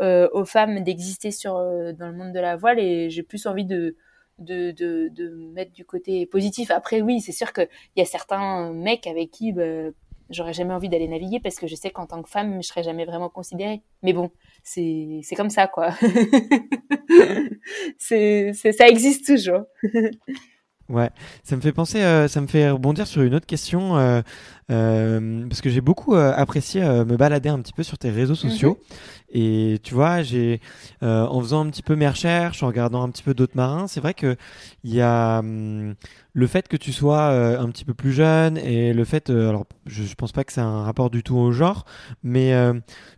euh, 0.00 0.28
aux 0.32 0.46
femmes 0.46 0.82
d'exister 0.82 1.30
sur 1.30 1.54
dans 1.54 2.08
le 2.08 2.14
monde 2.14 2.32
de 2.32 2.40
la 2.40 2.56
voile. 2.56 2.78
Et 2.78 3.10
j'ai 3.10 3.22
plus 3.22 3.46
envie 3.46 3.66
de 3.66 3.96
de, 4.38 4.70
de, 4.70 5.08
de 5.08 5.28
mettre 5.54 5.72
du 5.72 5.84
côté 5.84 6.26
positif. 6.26 6.70
Après, 6.70 7.00
oui, 7.00 7.20
c'est 7.20 7.32
sûr 7.32 7.52
qu'il 7.52 7.68
y 7.96 8.00
a 8.00 8.04
certains 8.04 8.72
mecs 8.72 9.06
avec 9.06 9.30
qui 9.30 9.52
bah, 9.52 9.90
j'aurais 10.30 10.52
jamais 10.52 10.74
envie 10.74 10.88
d'aller 10.88 11.08
naviguer 11.08 11.40
parce 11.40 11.56
que 11.56 11.66
je 11.66 11.74
sais 11.74 11.90
qu'en 11.90 12.06
tant 12.06 12.22
que 12.22 12.28
femme, 12.28 12.62
je 12.62 12.68
serais 12.68 12.82
jamais 12.82 13.04
vraiment 13.04 13.28
considérée. 13.28 13.82
Mais 14.02 14.12
bon, 14.12 14.30
c'est 14.62 15.22
comme 15.36 15.50
ça 15.50 15.66
quoi. 15.66 15.90
c'est 17.98 18.52
ça 18.52 18.88
existe 18.88 19.26
toujours. 19.26 19.64
ouais, 20.88 21.10
ça 21.42 21.56
me 21.56 21.60
fait 21.60 21.72
penser, 21.72 22.02
euh, 22.02 22.28
ça 22.28 22.40
me 22.40 22.46
fait 22.46 22.70
rebondir 22.70 23.06
sur 23.06 23.22
une 23.22 23.34
autre 23.34 23.46
question 23.46 23.96
euh, 23.96 24.22
parce 24.68 25.60
que 25.60 25.70
j'ai 25.70 25.80
beaucoup 25.80 26.14
euh, 26.14 26.32
apprécié 26.34 26.82
euh, 26.82 27.04
me 27.04 27.16
balader 27.16 27.48
un 27.48 27.60
petit 27.60 27.72
peu 27.72 27.82
sur 27.82 27.98
tes 27.98 28.10
réseaux 28.10 28.34
sociaux. 28.34 28.78
Mhm. 28.80 28.96
Et 29.38 29.78
tu 29.82 29.92
vois, 29.92 30.22
j'ai 30.22 30.60
en 31.02 31.40
faisant 31.40 31.66
un 31.66 31.70
petit 31.70 31.82
peu 31.82 31.96
mes 31.96 32.08
recherches, 32.08 32.62
en 32.62 32.68
regardant 32.68 33.02
un 33.02 33.10
petit 33.10 33.24
peu 33.24 33.34
d'autres 33.34 33.56
marins, 33.56 33.86
c'est 33.88 34.00
vrai 34.00 34.14
que 34.14 34.36
il 34.84 34.94
y 34.94 35.00
a 35.00 35.40
hum, 35.40 35.94
le 36.32 36.46
fait 36.46 36.68
que 36.68 36.76
tu 36.76 36.92
sois 36.92 37.30
un 37.58 37.68
petit 37.70 37.84
peu 37.84 37.92
plus 37.92 38.12
jeune 38.12 38.56
et 38.56 38.92
le 38.94 39.04
fait, 39.04 39.28
alors 39.28 39.66
je, 39.84 40.04
je 40.04 40.14
pense 40.14 40.30
pas 40.30 40.44
que 40.44 40.52
c'est 40.52 40.60
un 40.60 40.84
rapport 40.84 41.10
du 41.10 41.22
tout 41.24 41.36
au 41.36 41.50
genre, 41.50 41.84
mais 42.22 42.54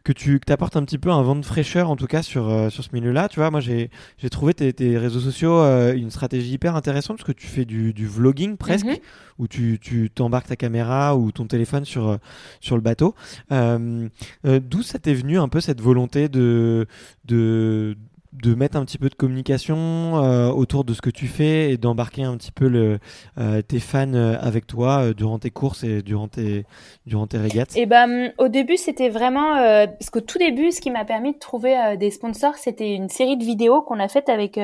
que 0.02 0.12
tu 0.12 0.40
que 0.40 0.50
apportes 0.52 0.76
un 0.76 0.84
petit 0.84 0.98
peu 0.98 1.10
un 1.10 1.22
vent 1.22 1.36
de 1.36 1.44
fraîcheur 1.44 1.90
en 1.90 1.96
tout 1.96 2.06
cas 2.06 2.22
sur 2.22 2.72
sur 2.72 2.82
ce 2.82 2.88
milieu-là. 2.94 3.28
Tu 3.28 3.38
vois, 3.38 3.50
moi 3.50 3.60
j'ai 3.60 3.90
trouvé 4.30 4.54
tes, 4.54 4.72
tes 4.72 4.96
réseaux 4.96 5.20
sociaux 5.20 5.62
une 5.92 6.10
stratégie 6.10 6.52
hyper 6.52 6.74
intéressante 6.74 7.18
parce 7.18 7.26
que 7.26 7.32
tu 7.32 7.46
fais 7.46 7.66
du, 7.66 7.92
du 7.92 8.06
vlogging 8.06 8.56
presque, 8.56 8.86
mhm. 8.86 8.96
où 9.38 9.46
tu 9.46 9.78
tu 9.80 10.10
t'embarques 10.10 10.48
ta 10.48 10.56
caméra 10.56 11.16
ou 11.16 11.30
téléphone 11.46 11.84
sur, 11.84 12.08
euh, 12.08 12.16
sur 12.60 12.76
le 12.76 12.82
bateau. 12.82 13.14
Euh, 13.52 14.08
euh, 14.46 14.60
d'où 14.60 14.82
ça 14.82 14.98
t'est 14.98 15.14
venu 15.14 15.38
un 15.38 15.48
peu 15.48 15.60
cette 15.60 15.80
volonté 15.80 16.28
de, 16.28 16.86
de 17.24 17.96
de 18.32 18.54
mettre 18.54 18.76
un 18.76 18.84
petit 18.84 18.98
peu 18.98 19.08
de 19.08 19.14
communication 19.14 20.22
euh, 20.22 20.48
autour 20.48 20.84
de 20.84 20.92
ce 20.92 21.00
que 21.00 21.08
tu 21.08 21.26
fais 21.26 21.70
et 21.70 21.76
d'embarquer 21.78 22.24
un 22.24 22.36
petit 22.36 22.52
peu 22.52 22.98
euh, 23.38 23.62
tes 23.62 23.80
fans 23.80 24.12
euh, 24.12 24.36
avec 24.40 24.66
toi 24.66 25.14
durant 25.14 25.38
tes 25.38 25.50
courses 25.50 25.82
et 25.82 26.02
durant 26.02 26.28
tes, 26.28 26.66
durant 27.06 27.26
tes 27.26 27.38
régates 27.38 27.74
Et 27.76 27.82
eh 27.82 27.86
ben, 27.86 28.32
au 28.36 28.48
début, 28.48 28.76
c'était 28.76 29.08
vraiment 29.08 29.54
parce 29.54 30.10
qu'au 30.10 30.20
tout 30.20 30.38
début, 30.38 30.72
ce 30.72 30.80
qui 30.80 30.90
m'a 30.90 31.04
permis 31.04 31.32
de 31.32 31.38
trouver 31.38 31.96
des 31.98 32.10
sponsors, 32.10 32.56
c'était 32.56 32.94
une 32.94 33.08
série 33.08 33.36
de 33.36 33.44
vidéos 33.44 33.82
qu'on 33.82 33.98
a 33.98 34.08
faites 34.08 34.28
avec 34.28 34.58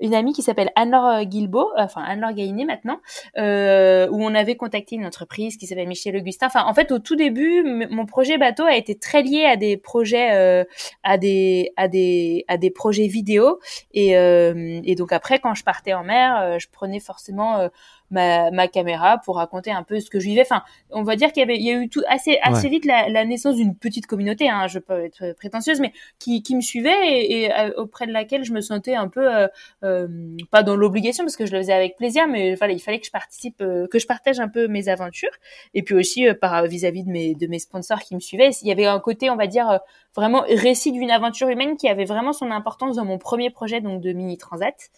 une 0.00 0.14
amie 0.14 0.32
qui 0.32 0.42
s'appelle 0.42 0.70
Anne-Laure 0.76 1.72
enfin 1.76 2.02
Anne-Laure 2.02 2.32
Gainé 2.32 2.64
maintenant, 2.64 2.98
où 3.36 4.22
on 4.22 4.34
avait 4.34 4.56
contacté 4.56 4.96
une 4.96 5.06
entreprise 5.06 5.56
qui 5.56 5.66
s'appelle 5.66 5.88
Michel 5.88 6.16
Augustin. 6.16 6.46
Enfin, 6.46 6.64
en 6.66 6.74
fait, 6.74 6.92
au 6.92 6.98
tout 6.98 7.16
début, 7.16 7.62
mon 7.90 8.06
projet 8.06 8.38
bateau 8.38 8.64
a 8.64 8.76
été 8.76 8.98
très 8.98 9.22
lié 9.22 9.44
à 9.44 9.56
des 9.56 9.76
projets, 9.76 10.64
à 11.02 11.18
des, 11.18 11.72
à 11.76 11.88
des, 11.88 12.44
à 12.48 12.58
des 12.58 12.70
projets 12.70 12.98
vidéo. 13.08 13.60
Et, 13.92 14.16
euh, 14.16 14.80
et 14.84 14.94
donc 14.94 15.12
après, 15.12 15.38
quand 15.38 15.54
je 15.54 15.64
partais 15.64 15.94
en 15.94 16.04
mer, 16.04 16.36
euh, 16.40 16.58
je 16.58 16.68
prenais 16.70 17.00
forcément 17.00 17.58
euh, 17.58 17.68
ma, 18.10 18.50
ma 18.50 18.68
caméra 18.68 19.18
pour 19.18 19.36
raconter 19.36 19.70
un 19.70 19.82
peu 19.82 20.00
ce 20.00 20.10
que 20.10 20.20
je 20.20 20.26
vivais. 20.26 20.42
Enfin, 20.42 20.62
on 20.90 21.02
va 21.02 21.16
dire 21.16 21.32
qu'il 21.32 21.40
y 21.40 21.44
avait, 21.44 21.56
il 21.56 21.64
y 21.64 21.70
a 21.70 21.74
eu 21.74 21.88
tout 21.88 22.02
assez 22.08 22.38
assez 22.42 22.68
vite 22.68 22.84
la, 22.84 23.08
la, 23.08 23.24
naissance 23.24 23.56
d'une 23.56 23.74
petite 23.76 24.06
communauté. 24.06 24.48
Hein, 24.48 24.66
je 24.66 24.78
peux 24.78 25.04
être 25.04 25.34
prétentieuse, 25.36 25.80
mais 25.80 25.92
qui, 26.18 26.42
qui 26.42 26.56
me 26.56 26.60
suivait 26.60 27.08
et, 27.08 27.42
et 27.42 27.52
euh, 27.52 27.70
auprès 27.76 28.06
de 28.06 28.12
laquelle 28.12 28.44
je 28.44 28.52
me 28.52 28.60
sentais 28.60 28.94
un 28.94 29.08
peu 29.08 29.34
euh, 29.34 29.48
euh, 29.84 30.08
pas 30.50 30.62
dans 30.62 30.76
l'obligation 30.76 31.24
parce 31.24 31.36
que 31.36 31.46
je 31.46 31.52
le 31.52 31.58
faisais 31.58 31.72
avec 31.72 31.96
plaisir, 31.96 32.26
mais 32.28 32.54
voilà, 32.54 32.72
il 32.72 32.80
fallait 32.80 32.98
que 32.98 33.06
je 33.06 33.10
participe, 33.10 33.58
que 33.58 33.98
je 33.98 34.06
partage 34.06 34.40
un 34.40 34.48
peu 34.48 34.68
mes 34.68 34.88
aventures. 34.88 35.30
Et 35.74 35.82
puis 35.82 35.94
aussi 35.94 36.26
par 36.40 36.66
vis-à-vis 36.66 37.04
de 37.04 37.10
mes 37.10 37.34
de 37.34 37.46
mes 37.46 37.58
sponsors 37.58 38.00
qui 38.00 38.14
me 38.14 38.20
suivaient, 38.20 38.50
il 38.62 38.68
y 38.68 38.72
avait 38.72 38.86
un 38.86 39.00
côté, 39.00 39.30
on 39.30 39.36
va 39.36 39.46
dire 39.46 39.80
vraiment 40.14 40.44
récit 40.48 40.92
d'une 40.92 41.10
aventure 41.10 41.48
humaine 41.48 41.76
qui 41.76 41.88
avait 41.88 42.04
vraiment 42.04 42.32
son 42.32 42.50
importance 42.50 42.96
dans 42.96 43.04
mon 43.04 43.18
premier 43.18 43.50
projet 43.50 43.80
donc 43.80 44.00
de 44.00 44.12
mini 44.12 44.38
transat. 44.38 44.90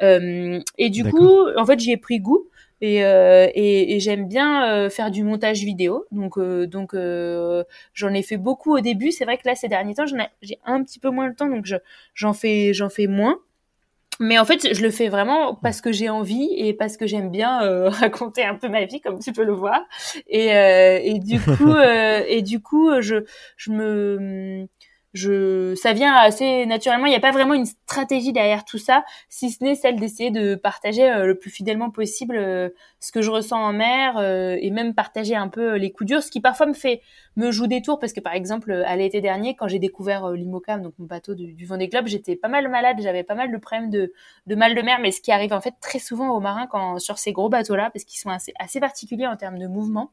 et 0.00 0.90
du 0.90 1.04
coup, 1.04 1.48
en 1.56 1.66
fait, 1.66 1.78
j'y 1.78 1.92
ai 1.92 1.96
pris 1.96 2.20
goût. 2.20 2.46
Et, 2.82 3.04
euh, 3.04 3.46
et, 3.54 3.94
et 3.94 4.00
j'aime 4.00 4.26
bien 4.26 4.68
euh, 4.68 4.90
faire 4.90 5.12
du 5.12 5.22
montage 5.22 5.62
vidéo. 5.62 6.04
Donc, 6.10 6.36
euh, 6.36 6.66
donc 6.66 6.96
j'en 7.94 8.12
ai 8.12 8.22
fait 8.22 8.36
beaucoup 8.36 8.76
au 8.76 8.80
début. 8.80 9.12
C'est 9.12 9.24
vrai 9.24 9.38
que 9.38 9.46
là, 9.46 9.54
ces 9.54 9.68
derniers 9.68 9.94
temps, 9.94 10.04
j'ai 10.42 10.58
un 10.66 10.82
petit 10.82 10.98
peu 10.98 11.08
moins 11.08 11.30
de 11.30 11.34
temps, 11.34 11.48
donc 11.48 11.64
j'en 12.14 12.32
fais, 12.32 12.74
j'en 12.74 12.90
fais 12.90 13.06
moins. 13.06 13.38
Mais 14.18 14.38
en 14.38 14.44
fait, 14.44 14.74
je 14.74 14.82
le 14.82 14.90
fais 14.90 15.08
vraiment 15.08 15.54
parce 15.54 15.80
que 15.80 15.90
j'ai 15.90 16.10
envie 16.10 16.48
et 16.56 16.74
parce 16.74 16.96
que 16.96 17.06
j'aime 17.06 17.30
bien 17.30 17.60
raconter 17.88 18.44
un 18.44 18.56
peu 18.56 18.68
ma 18.68 18.84
vie, 18.84 19.00
comme 19.00 19.20
tu 19.20 19.32
peux 19.32 19.44
le 19.44 19.54
voir. 19.54 19.80
Et, 20.28 20.48
et 20.48 21.20
du 21.20 21.40
coup, 21.40 21.76
et 22.28 22.42
du 22.42 22.60
coup, 22.60 23.00
je, 23.00 23.24
je 23.56 23.70
me 23.70 24.66
je, 25.12 25.74
ça 25.74 25.92
vient 25.92 26.14
assez 26.14 26.66
naturellement. 26.66 27.06
Il 27.06 27.10
n'y 27.10 27.16
a 27.16 27.20
pas 27.20 27.32
vraiment 27.32 27.54
une 27.54 27.66
stratégie 27.66 28.32
derrière 28.32 28.64
tout 28.64 28.78
ça, 28.78 29.04
si 29.28 29.50
ce 29.50 29.62
n'est 29.62 29.74
celle 29.74 29.96
d'essayer 29.96 30.30
de 30.30 30.54
partager 30.54 31.10
euh, 31.10 31.26
le 31.26 31.38
plus 31.38 31.50
fidèlement 31.50 31.90
possible 31.90 32.36
euh, 32.36 32.70
ce 33.00 33.12
que 33.12 33.20
je 33.20 33.30
ressens 33.30 33.62
en 33.62 33.72
mer 33.72 34.16
euh, 34.16 34.56
et 34.60 34.70
même 34.70 34.94
partager 34.94 35.34
un 35.34 35.48
peu 35.48 35.76
les 35.76 35.92
coups 35.92 36.08
durs, 36.08 36.22
ce 36.22 36.30
qui 36.30 36.40
parfois 36.40 36.66
me 36.66 36.72
fait 36.72 37.02
me 37.36 37.50
joue 37.50 37.66
des 37.66 37.82
tours 37.82 37.98
parce 37.98 38.12
que 38.12 38.20
par 38.20 38.34
exemple 38.34 38.72
à 38.72 38.96
l'été 38.96 39.20
dernier, 39.20 39.54
quand 39.54 39.68
j'ai 39.68 39.78
découvert 39.78 40.30
l'Imocam, 40.30 40.82
donc 40.82 40.94
mon 40.98 41.06
bateau 41.06 41.34
du, 41.34 41.52
du 41.52 41.66
Vendée 41.66 41.88
Globe, 41.88 42.06
j'étais 42.06 42.36
pas 42.36 42.48
mal 42.48 42.68
malade, 42.68 42.96
j'avais 43.00 43.22
pas 43.22 43.34
mal 43.34 43.52
de 43.52 43.56
problèmes 43.56 43.90
de, 43.90 44.12
de 44.46 44.54
mal 44.54 44.74
de 44.74 44.82
mer, 44.82 44.98
mais 45.00 45.12
ce 45.12 45.20
qui 45.20 45.32
arrive 45.32 45.52
en 45.52 45.60
fait 45.60 45.74
très 45.80 45.98
souvent 45.98 46.30
aux 46.30 46.40
marins 46.40 46.66
quand 46.66 46.98
sur 46.98 47.18
ces 47.18 47.32
gros 47.32 47.48
bateaux-là, 47.48 47.90
parce 47.90 48.04
qu'ils 48.04 48.18
sont 48.18 48.30
assez, 48.30 48.52
assez 48.58 48.80
particuliers 48.80 49.26
en 49.26 49.36
termes 49.36 49.58
de 49.58 49.66
mouvement. 49.66 50.10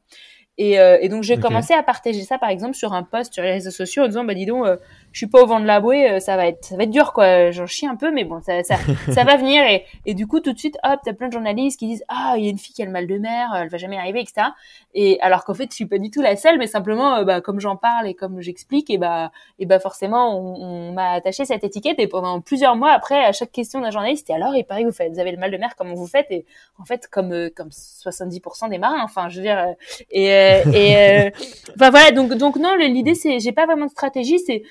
Et, 0.58 0.78
euh, 0.78 0.98
et 1.00 1.08
donc 1.08 1.22
j'ai 1.22 1.38
commencé 1.38 1.72
à 1.72 1.82
partager 1.82 2.22
ça 2.22 2.36
par 2.36 2.50
exemple 2.50 2.74
sur 2.74 2.92
un 2.92 3.02
post 3.02 3.32
sur 3.32 3.42
les 3.42 3.52
réseaux 3.52 3.70
sociaux 3.70 4.02
en 4.02 4.08
disant 4.08 4.24
bah 4.24 4.34
dis 4.34 4.44
donc 4.44 4.66
euh, 4.66 4.76
je 5.10 5.18
suis 5.18 5.26
pas 5.26 5.42
au 5.42 5.46
vent 5.46 5.58
de 5.58 5.64
la 5.64 5.80
bouée 5.80 6.10
euh, 6.10 6.20
ça 6.20 6.36
va 6.36 6.48
être 6.48 6.64
ça 6.66 6.76
va 6.76 6.82
être 6.82 6.90
dur 6.90 7.14
quoi. 7.14 7.50
J'en 7.50 7.66
chie 7.66 7.86
un 7.86 7.96
peu 7.96 8.10
mais 8.10 8.24
bon 8.24 8.42
ça 8.42 8.62
ça, 8.62 8.76
ça 9.10 9.24
va 9.24 9.36
venir. 9.36 9.64
Et, 9.64 9.86
et 10.04 10.12
du 10.12 10.26
coup 10.26 10.40
tout 10.40 10.52
de 10.52 10.58
suite 10.58 10.76
hop 10.84 11.00
t'as 11.02 11.14
plein 11.14 11.28
de 11.28 11.32
journalistes 11.32 11.78
qui 11.78 11.86
disent 11.86 12.04
ah 12.08 12.34
il 12.36 12.44
y 12.44 12.46
a 12.48 12.50
une 12.50 12.58
fille 12.58 12.74
qui 12.74 12.82
a 12.82 12.84
le 12.84 12.90
mal 12.90 13.06
de 13.06 13.16
mer 13.16 13.48
elle 13.56 13.70
va 13.70 13.78
jamais 13.78 13.96
arriver 13.96 14.20
etc 14.20 14.48
et 14.92 15.18
alors 15.22 15.44
qu'en 15.44 15.54
fait 15.54 15.70
je 15.70 15.76
suis 15.76 15.86
pas 15.86 15.98
du 15.98 16.10
tout 16.10 16.20
la 16.20 16.36
seule 16.36 16.58
mais 16.58 16.66
simplement 16.66 17.22
bah 17.24 17.40
comme 17.40 17.58
j'en 17.60 17.76
parle 17.76 18.08
et 18.08 18.14
comme 18.14 18.42
j'explique 18.42 18.90
et 18.90 18.98
bah 18.98 19.30
et 19.58 19.64
bah 19.64 19.78
forcément 19.80 20.38
on, 20.38 20.60
on 20.60 20.92
m'a 20.92 21.12
attaché 21.12 21.46
cette 21.46 21.64
étiquette. 21.64 21.98
Et 21.98 22.06
pendant 22.06 22.40
plusieurs 22.42 22.76
mois 22.76 22.92
après 22.92 23.24
à 23.24 23.32
chaque 23.32 23.52
question 23.52 23.80
d'un 23.80 23.90
journaliste 23.90 24.28
et 24.28 24.34
alors 24.34 24.54
il 24.54 24.64
paraît 24.64 24.82
que 24.82 24.88
vous 24.88 24.92
faites 24.92 25.10
vous 25.12 25.20
avez 25.20 25.32
le 25.32 25.38
mal 25.38 25.50
de 25.50 25.56
mer 25.56 25.70
comment 25.76 25.94
vous 25.94 26.06
faites? 26.06 26.26
Et 26.30 26.44
en 26.78 26.84
fait 26.84 27.08
comme 27.08 27.48
comme 27.56 27.68
70% 27.70 28.68
des 28.68 28.78
marins 28.78 29.02
enfin 29.02 29.30
je 29.30 29.36
veux 29.36 29.42
dire 29.42 29.64
et 30.10 30.32
euh, 30.32 30.39
et 30.72 30.96
euh, 30.96 31.30
enfin 31.74 31.90
voilà, 31.90 32.10
donc 32.12 32.34
donc 32.34 32.56
non, 32.56 32.74
l'idée 32.76 33.14
c'est, 33.14 33.38
j'ai 33.40 33.52
pas 33.52 33.66
vraiment 33.66 33.86
de 33.86 33.90
stratégie, 33.90 34.38
c'est 34.38 34.62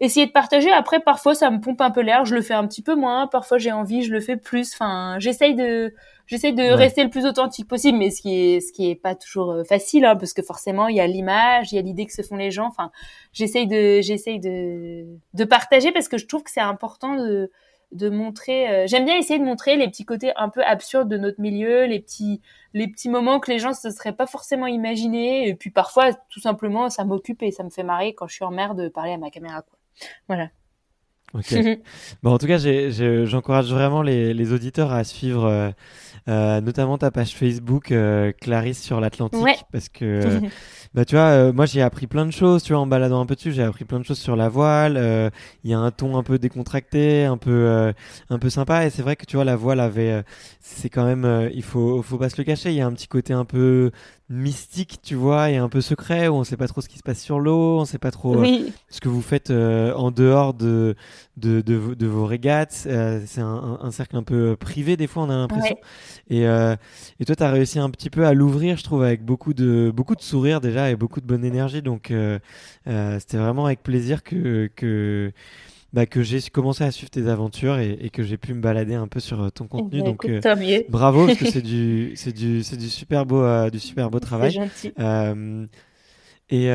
essayer 0.00 0.26
de 0.26 0.32
partager. 0.32 0.70
Après, 0.72 1.00
parfois 1.00 1.34
ça 1.34 1.50
me 1.50 1.60
pompe 1.60 1.80
un 1.80 1.90
peu 1.90 2.00
l'air, 2.02 2.24
je 2.24 2.34
le 2.34 2.42
fais 2.42 2.54
un 2.54 2.66
petit 2.66 2.82
peu 2.82 2.94
moins. 2.94 3.26
Parfois 3.26 3.58
j'ai 3.58 3.72
envie, 3.72 4.02
je 4.02 4.12
le 4.12 4.20
fais 4.20 4.36
plus. 4.36 4.72
Enfin, 4.74 5.16
j'essaye 5.18 5.54
de 5.54 5.94
j'essaye 6.26 6.52
de 6.52 6.64
rester 6.70 7.04
le 7.04 7.10
plus 7.10 7.24
authentique 7.26 7.68
possible, 7.68 7.98
mais 7.98 8.10
ce 8.10 8.22
qui 8.22 8.34
est 8.34 8.60
ce 8.60 8.72
qui 8.72 8.90
est 8.90 8.94
pas 8.96 9.14
toujours 9.14 9.52
euh, 9.52 9.64
facile, 9.64 10.04
hein, 10.04 10.16
parce 10.16 10.32
que 10.32 10.42
forcément 10.42 10.88
il 10.88 10.96
y 10.96 11.00
a 11.00 11.06
l'image, 11.06 11.72
il 11.72 11.76
y 11.76 11.78
a 11.78 11.82
l'idée 11.82 12.06
que 12.06 12.12
se 12.12 12.22
font 12.22 12.36
les 12.36 12.50
gens. 12.50 12.66
Enfin, 12.66 12.90
j'essaye 13.32 13.66
de 13.66 14.00
j'essaye 14.02 14.40
de 14.40 15.06
de 15.34 15.44
partager 15.44 15.92
parce 15.92 16.08
que 16.08 16.18
je 16.18 16.26
trouve 16.26 16.42
que 16.42 16.50
c'est 16.50 16.60
important 16.60 17.16
de 17.16 17.50
de 17.92 18.08
montrer. 18.08 18.68
Euh, 18.68 18.86
j'aime 18.86 19.04
bien 19.04 19.16
essayer 19.16 19.38
de 19.38 19.44
montrer 19.44 19.76
les 19.76 19.88
petits 19.88 20.04
côtés 20.04 20.32
un 20.36 20.48
peu 20.48 20.62
absurdes 20.64 21.08
de 21.08 21.16
notre 21.16 21.40
milieu, 21.40 21.84
les 21.86 22.00
petits 22.00 22.40
les 22.74 22.88
petits 22.88 23.08
moments 23.08 23.40
que 23.40 23.50
les 23.50 23.58
gens 23.58 23.72
se 23.72 23.90
seraient 23.90 24.14
pas 24.14 24.26
forcément 24.26 24.66
imaginés. 24.66 25.48
Et 25.48 25.54
puis 25.54 25.70
parfois, 25.70 26.12
tout 26.28 26.40
simplement, 26.40 26.90
ça 26.90 27.04
m'occupe 27.04 27.42
et 27.42 27.50
ça 27.50 27.62
me 27.62 27.70
fait 27.70 27.84
marrer 27.84 28.14
quand 28.14 28.26
je 28.26 28.34
suis 28.34 28.44
en 28.44 28.50
mer 28.50 28.74
de 28.74 28.88
parler 28.88 29.12
à 29.12 29.18
ma 29.18 29.30
caméra. 29.30 29.62
Quoi. 29.62 29.78
Voilà. 30.28 30.50
Bon, 32.22 32.32
en 32.32 32.38
tout 32.38 32.46
cas, 32.46 32.58
j'encourage 32.58 33.72
vraiment 33.72 34.02
les, 34.02 34.32
les, 34.32 34.52
auditeurs 34.52 34.92
à 34.92 35.04
suivre 35.04 35.44
euh, 35.44 35.70
euh, 36.28 36.60
notamment 36.60 36.98
ta 36.98 37.10
page 37.10 37.34
Facebook 37.34 37.92
Clarisse 38.40 38.82
sur 38.82 39.00
l'Atlantique 39.00 39.64
parce 39.72 39.88
que 39.88 40.40
Bah 40.96 41.04
tu 41.04 41.14
vois, 41.14 41.24
euh, 41.24 41.52
moi 41.52 41.66
j'ai 41.66 41.82
appris 41.82 42.06
plein 42.06 42.24
de 42.24 42.30
choses, 42.30 42.62
tu 42.62 42.72
vois, 42.72 42.80
en 42.80 42.86
baladant 42.86 43.20
un 43.20 43.26
peu 43.26 43.34
dessus, 43.34 43.52
j'ai 43.52 43.62
appris 43.62 43.84
plein 43.84 44.00
de 44.00 44.04
choses 44.06 44.18
sur 44.18 44.34
la 44.34 44.48
voile. 44.48 44.96
Euh, 44.96 45.28
il 45.62 45.70
y 45.70 45.74
a 45.74 45.78
un 45.78 45.90
ton 45.90 46.16
un 46.16 46.22
peu 46.22 46.38
décontracté, 46.38 47.26
un 47.26 47.36
peu 47.36 47.50
euh, 47.50 47.92
un 48.30 48.38
peu 48.38 48.48
sympa, 48.48 48.86
et 48.86 48.88
c'est 48.88 49.02
vrai 49.02 49.14
que 49.14 49.26
tu 49.26 49.36
vois 49.36 49.44
la 49.44 49.56
voile 49.56 49.80
avait, 49.80 50.24
c'est 50.60 50.88
quand 50.88 51.04
même, 51.04 51.50
il 51.52 51.62
faut 51.62 52.02
faut 52.02 52.16
pas 52.16 52.30
se 52.30 52.38
le 52.38 52.44
cacher, 52.44 52.70
il 52.70 52.76
y 52.76 52.80
a 52.80 52.86
un 52.86 52.94
petit 52.94 53.08
côté 53.08 53.34
un 53.34 53.44
peu 53.44 53.90
mystique, 54.28 54.98
tu 55.02 55.14
vois, 55.14 55.50
et 55.50 55.56
un 55.56 55.68
peu 55.68 55.80
secret 55.80 56.28
où 56.28 56.34
on 56.34 56.44
sait 56.44 56.56
pas 56.56 56.68
trop 56.68 56.80
ce 56.80 56.88
qui 56.88 56.98
se 56.98 57.02
passe 57.02 57.20
sur 57.20 57.38
l'eau, 57.38 57.78
on 57.80 57.84
sait 57.84 57.98
pas 57.98 58.10
trop 58.10 58.44
ce 58.88 59.00
que 59.00 59.08
vous 59.08 59.22
faites 59.22 59.50
en 59.50 60.10
dehors 60.10 60.54
de 60.54 60.94
de, 61.36 61.60
de, 61.60 61.94
de 61.94 62.06
vos 62.06 62.24
régates. 62.24 62.72
c'est 62.72 63.40
un, 63.40 63.78
un, 63.82 63.90
cercle 63.90 64.16
un 64.16 64.22
peu 64.22 64.56
privé 64.56 64.96
des 64.96 65.06
fois, 65.06 65.24
on 65.24 65.30
a 65.30 65.36
l'impression. 65.36 65.76
Et 66.30 66.46
et 67.18 67.24
toi, 67.24 67.36
tu 67.36 67.42
as 67.42 67.50
réussi 67.50 67.78
un 67.78 67.90
petit 67.90 68.10
peu 68.10 68.26
à 68.26 68.34
l'ouvrir, 68.34 68.76
je 68.76 68.84
trouve, 68.84 69.02
avec 69.02 69.24
beaucoup 69.24 69.54
de 69.54 69.92
beaucoup 69.94 70.14
de 70.14 70.22
sourires 70.22 70.60
déjà 70.60 70.90
et 70.90 70.96
beaucoup 70.96 71.20
de 71.20 71.26
bonne 71.26 71.44
énergie. 71.44 71.82
Donc, 71.82 72.10
euh, 72.10 72.38
euh, 72.86 73.18
c'était 73.18 73.38
vraiment 73.38 73.66
avec 73.66 73.82
plaisir 73.82 74.22
que, 74.22 74.70
que, 74.76 75.32
bah, 75.96 76.04
que 76.04 76.22
j'ai 76.22 76.42
commencé 76.42 76.84
à 76.84 76.90
suivre 76.90 77.08
tes 77.08 77.26
aventures 77.26 77.78
et, 77.78 78.10
que 78.12 78.22
j'ai 78.22 78.36
pu 78.36 78.52
me 78.52 78.60
balader 78.60 78.94
un 78.94 79.08
peu 79.08 79.18
sur 79.18 79.40
euh, 79.40 79.48
ton 79.48 79.66
contenu. 79.66 80.00
Bah, 80.00 80.04
donc, 80.04 80.30
bravo, 80.90 81.24
parce 81.24 81.38
que 81.38 81.46
c'est 81.50 81.62
du, 81.62 82.12
c'est 82.16 82.34
du, 82.34 82.62
c'est 82.62 82.76
du 82.76 82.90
super 82.90 83.24
beau, 83.24 83.42
du 83.70 83.78
super 83.78 84.10
beau 84.10 84.20
travail. 84.20 84.50
Gentil. 84.50 84.92
et 86.50 86.70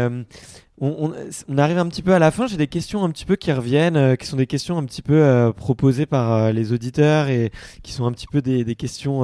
on, 0.80 1.14
on, 1.48 1.58
arrive 1.60 1.78
un 1.78 1.88
petit 1.88 2.02
peu 2.02 2.16
à 2.16 2.18
la 2.18 2.32
fin. 2.32 2.48
J'ai 2.48 2.58
des 2.58 2.66
questions 2.66 3.04
un 3.04 3.12
petit 3.12 3.26
peu 3.26 3.36
qui 3.36 3.52
reviennent, 3.52 4.18
qui 4.18 4.26
sont 4.26 4.38
des 4.38 4.48
questions 4.48 4.80
un 4.80 4.86
petit 4.86 5.04
peu 5.04 5.54
proposées 5.56 6.08
par 6.08 6.52
les 6.52 6.74
auditeurs 6.74 7.28
et 7.28 7.52
qui 7.84 7.92
sont 7.92 8.08
un 8.08 8.14
petit 8.14 8.26
peu 8.26 8.42
des, 8.42 8.64
des 8.64 8.76
questions 8.76 9.22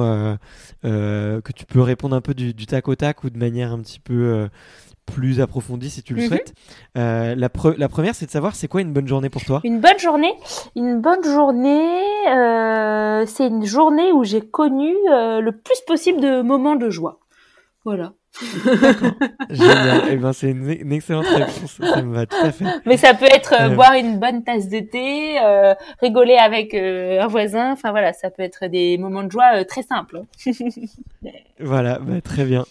que 0.84 1.52
tu 1.56 1.66
peux 1.66 1.80
répondre 1.80 2.14
un 2.14 2.20
peu 2.20 2.34
du, 2.34 2.54
du, 2.54 2.66
tac 2.66 2.86
au 2.86 2.94
tac 2.94 3.24
ou 3.24 3.30
de 3.30 3.38
manière 3.38 3.72
un 3.72 3.80
petit 3.80 3.98
peu 3.98 4.48
plus 5.10 5.40
approfondie 5.40 5.90
si 5.90 6.02
tu 6.02 6.14
le 6.14 6.22
mhm. 6.22 6.28
souhaites. 6.28 6.54
Euh, 6.96 7.34
la, 7.34 7.48
la, 7.76 7.88
première, 7.88 8.14
c'est 8.14 8.26
de 8.26 8.30
savoir 8.30 8.54
c'est 8.54 8.68
quoi 8.68 8.80
une 8.80 8.92
bonne 8.92 9.08
journée 9.08 9.30
pour 9.30 9.42
toi 9.44 9.60
Une 9.64 9.80
bonne 9.80 9.98
journée 9.98 10.32
Une 10.76 11.00
bonne 11.00 11.24
journée, 11.24 12.02
euh, 12.28 13.24
c'est 13.26 13.46
une 13.46 13.64
journée 13.64 14.12
où 14.12 14.24
j'ai 14.24 14.40
connu 14.40 14.94
euh, 15.10 15.40
le 15.40 15.52
plus 15.52 15.80
possible 15.86 16.20
de 16.20 16.42
moments 16.42 16.76
de 16.76 16.90
joie. 16.90 17.20
Voilà. 17.84 18.12
Génial. 19.50 20.02
Eh 20.10 20.16
ben, 20.16 20.32
c'est 20.32 20.50
une, 20.50 20.92
excellente 20.92 21.26
réponse. 21.26 21.78
Ça 21.80 22.02
me 22.02 22.14
va 22.14 22.26
tout 22.26 22.36
à 22.40 22.52
fait. 22.52 22.64
Mais 22.86 22.96
ça 22.96 23.14
peut 23.14 23.26
être 23.26 23.54
euh, 23.60 23.68
boire 23.70 23.94
une 23.94 24.18
bonne 24.18 24.44
tasse 24.44 24.68
de 24.68 24.80
thé, 24.80 25.40
euh, 25.42 25.74
rigoler 26.00 26.36
avec 26.36 26.74
euh, 26.74 27.20
un 27.20 27.26
voisin. 27.26 27.72
Enfin 27.72 27.90
voilà, 27.90 28.12
ça 28.12 28.30
peut 28.30 28.42
être 28.42 28.66
des 28.66 28.96
moments 28.98 29.24
de 29.24 29.30
joie 29.30 29.64
très 29.64 29.82
simples. 29.82 30.22
voilà, 31.60 31.98
bah, 31.98 32.20
très 32.22 32.44
bien. 32.44 32.64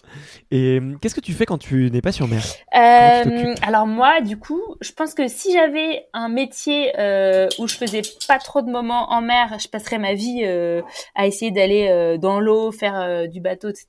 Et 0.50 0.80
qu'est-ce 1.00 1.14
que 1.14 1.20
tu 1.20 1.32
fais 1.32 1.44
quand 1.44 1.58
tu 1.58 1.90
n'es 1.90 2.00
pas 2.00 2.12
sur 2.12 2.28
mer? 2.28 2.42
Alors 2.72 3.86
moi, 3.86 4.20
du 4.20 4.38
coup, 4.38 4.62
je 4.80 4.92
pense 4.92 5.14
que 5.14 5.28
si 5.28 5.52
j'avais 5.52 6.06
un 6.14 6.28
métier 6.28 6.92
où 7.58 7.68
je 7.68 7.76
faisais 7.76 8.02
pas 8.26 8.38
trop 8.38 8.62
de 8.62 8.70
moments 8.70 9.12
en 9.12 9.20
mer, 9.20 9.56
je 9.58 9.68
passerais 9.68 9.98
ma 9.98 10.14
vie 10.14 10.44
à 11.14 11.26
essayer 11.26 11.50
d'aller 11.50 12.16
dans 12.18 12.40
l'eau, 12.40 12.72
faire 12.72 13.28
du 13.28 13.40
bateau, 13.40 13.68
etc. 13.68 13.86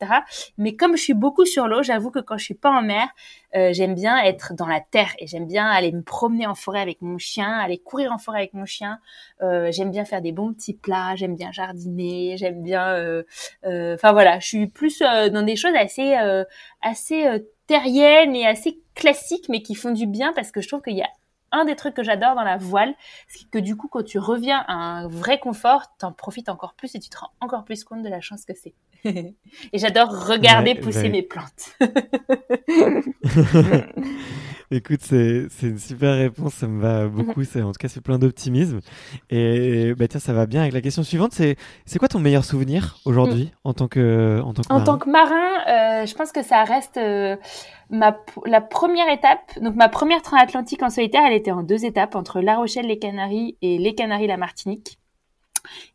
Mais 0.58 0.76
comme 0.76 0.98
je 0.98 1.04
suis 1.04 1.14
beaucoup 1.14 1.46
sur 1.46 1.69
J'avoue 1.82 2.12
que 2.12 2.20
quand 2.20 2.38
je 2.38 2.44
suis 2.44 2.54
pas 2.54 2.70
en 2.70 2.82
mer, 2.82 3.08
euh, 3.56 3.74
j'aime 3.74 3.96
bien 3.96 4.18
être 4.24 4.54
dans 4.54 4.68
la 4.68 4.80
terre 4.80 5.12
et 5.20 5.28
j'aime 5.28 5.48
bien 5.48 5.66
aller 5.66 5.92
me 5.92 6.02
promener 6.02 6.48
en 6.48 6.56
forêt 6.56 6.82
avec 6.82 7.02
mon 7.02 7.18
chien, 7.18 7.52
aller 7.52 7.78
courir 7.78 8.12
en 8.12 8.18
forêt 8.18 8.40
avec 8.40 8.54
mon 8.54 8.66
chien. 8.66 9.00
Euh, 9.42 9.72
j'aime 9.72 9.92
bien 9.92 10.06
faire 10.06 10.22
des 10.22 10.32
bons 10.32 10.54
petits 10.54 10.74
plats, 10.74 11.16
j'aime 11.16 11.36
bien 11.36 11.52
jardiner, 11.52 12.36
j'aime 12.38 12.62
bien. 12.62 13.24
Enfin 13.64 14.12
voilà, 14.12 14.40
je 14.40 14.48
suis 14.48 14.68
plus 14.68 15.00
dans 15.00 15.46
des 15.46 15.56
choses 15.56 15.76
assez 15.76 16.16
assez 16.82 17.44
terriennes 17.68 18.36
et 18.36 18.48
assez 18.48 18.82
classiques, 18.96 19.48
mais 19.50 19.62
qui 19.62 19.76
font 19.76 19.92
du 19.92 20.08
bien 20.08 20.34
parce 20.34 20.52
que 20.52 20.62
je 20.62 20.68
trouve 20.68 20.82
qu'il 20.82 20.98
y 20.98 21.04
a 21.04 21.10
un 21.52 21.66
des 21.66 21.76
trucs 21.76 21.93
que 21.93 22.04
j'adore 22.04 22.36
dans 22.36 22.43
la 22.43 22.58
voile, 22.58 22.93
c'est 23.28 23.50
que 23.50 23.60
du 23.60 23.76
coup, 23.76 23.88
quand 23.88 24.04
tu 24.04 24.20
reviens 24.20 24.64
à 24.68 24.74
un 24.74 25.08
vrai 25.08 25.39
confort, 25.39 25.95
t'en 25.97 26.12
profites 26.12 26.50
encore 26.50 26.74
plus 26.74 26.95
et 26.95 27.00
tu 27.00 27.10
te 27.10 27.18
rends 27.18 27.32
encore 27.39 27.66
plus 27.66 27.84
compte 27.84 28.04
de 28.04 28.10
la 28.10 28.22
chance 28.22 28.45
que 28.45 28.54
c'est. 28.54 28.74
et 29.06 29.36
j'adore 29.74 30.28
regarder 30.28 30.76
pousser 30.76 31.10
mes 31.10 31.24
plantes. 31.24 31.78
Écoute, 34.72 35.00
c'est 35.02 35.48
une 35.64 35.80
super 35.80 36.16
réponse, 36.16 36.54
ça 36.54 36.68
me 36.68 36.80
va 36.80 37.08
beaucoup. 37.08 37.44
C'est 37.44 37.62
en 37.62 37.72
tout 37.72 37.80
cas 37.80 37.88
c'est 37.88 38.02
plein 38.02 38.20
d'optimisme. 38.20 38.82
Et 39.30 39.94
bah 39.96 40.08
tiens, 40.08 40.20
ça 40.20 40.34
va 40.34 40.46
bien 40.46 40.62
avec 40.62 40.74
la 40.74 40.82
question 40.82 41.04
suivante. 41.04 41.32
C'est 41.34 41.56
c'est 41.86 41.98
quoi 41.98 42.08
ton 42.08 42.20
meilleur 42.20 42.46
souvenir 42.46 42.98
aujourd'hui 43.06 43.46
mm. 43.46 43.58
en 43.64 43.74
tant 43.74 43.88
que 43.88 44.42
en 44.44 44.54
tant 44.54 44.62
que 44.62 44.74
en 44.74 44.84
tant 44.84 44.98
que 44.98 45.10
marin, 45.10 45.50
euh, 45.68 46.06
je 46.06 46.14
pense 46.14 46.32
que 46.32 46.44
ça 46.44 46.64
reste 46.64 46.98
euh, 46.98 47.36
ma 47.90 48.18
la 48.46 48.62
première 48.62 49.10
étape. 49.10 49.60
Donc 49.62 49.76
ma 49.76 49.90
première 49.90 50.22
transatlantique 50.22 50.84
en 50.84 50.90
solitaire, 50.90 51.24
elle 51.26 51.34
était 51.34 51.52
en 51.52 51.64
deux 51.64 51.86
étapes 51.86 52.16
entre 52.16 52.40
La 52.40 52.58
Rochelle, 52.58 52.88
les 52.88 53.00
Canaries 53.00 53.58
et 53.62 53.78
les 53.80 53.96
Canaries, 53.96 54.28
la 54.28 54.38
Martinique. 54.38 55.00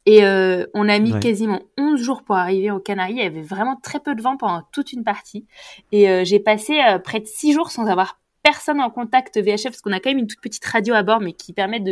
Et 0.07 0.25
euh, 0.25 0.67
on 0.75 0.89
a 0.89 0.99
mis 0.99 1.19
quasiment 1.21 1.61
11 1.79 2.01
jours 2.01 2.23
pour 2.23 2.37
arriver 2.37 2.71
aux 2.71 2.81
Canaries. 2.81 3.15
Il 3.15 3.23
y 3.23 3.27
avait 3.27 3.43
vraiment 3.43 3.77
très 3.77 4.01
peu 4.01 4.15
de 4.15 4.23
vent 4.23 4.37
pendant 4.37 4.63
toute 4.73 4.93
une 4.93 5.05
partie. 5.05 5.47
Et 5.93 6.09
euh, 6.09 6.25
j'ai 6.25 6.41
passé 6.41 6.81
euh, 6.81 6.99
près 6.99 7.21
de 7.21 7.27
6 7.27 7.53
jours 7.53 7.71
sans 7.71 7.87
avoir 7.87 8.19
personne 8.45 8.81
en 8.81 8.91
contact 8.91 9.39
VHF 9.39 9.65
parce 9.65 9.81
qu'on 9.81 9.91
a 9.91 9.99
quand 9.99 10.11
même 10.11 10.19
une 10.19 10.27
toute 10.27 10.41
petite 10.41 10.65
radio 10.65 10.95
à 10.95 11.03
bord 11.03 11.21
mais 11.21 11.33
qui 11.33 11.53
permet 11.53 11.83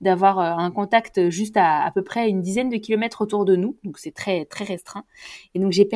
d'avoir 0.00 0.40
un 0.40 0.70
contact 0.70 1.30
juste 1.30 1.56
à 1.56 1.84
à 1.84 1.90
peu 1.92 2.02
près 2.02 2.28
une 2.28 2.42
dizaine 2.42 2.68
de 2.68 2.76
kilomètres 2.76 3.22
autour 3.22 3.44
de 3.44 3.56
nous. 3.56 3.78
Donc 3.84 3.98
c'est 3.98 4.10
très 4.10 4.44
très 4.44 4.64
restreint. 4.64 5.04
Et 5.54 5.60
donc 5.60 5.72
j'ai 5.72 5.88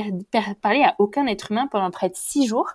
parlé 0.63 0.83
à 0.83 0.95
aucun 0.99 1.27
être 1.27 1.51
humain 1.51 1.67
pendant 1.67 1.91
près 1.91 2.09
de 2.09 2.15
six 2.15 2.47
jours. 2.47 2.71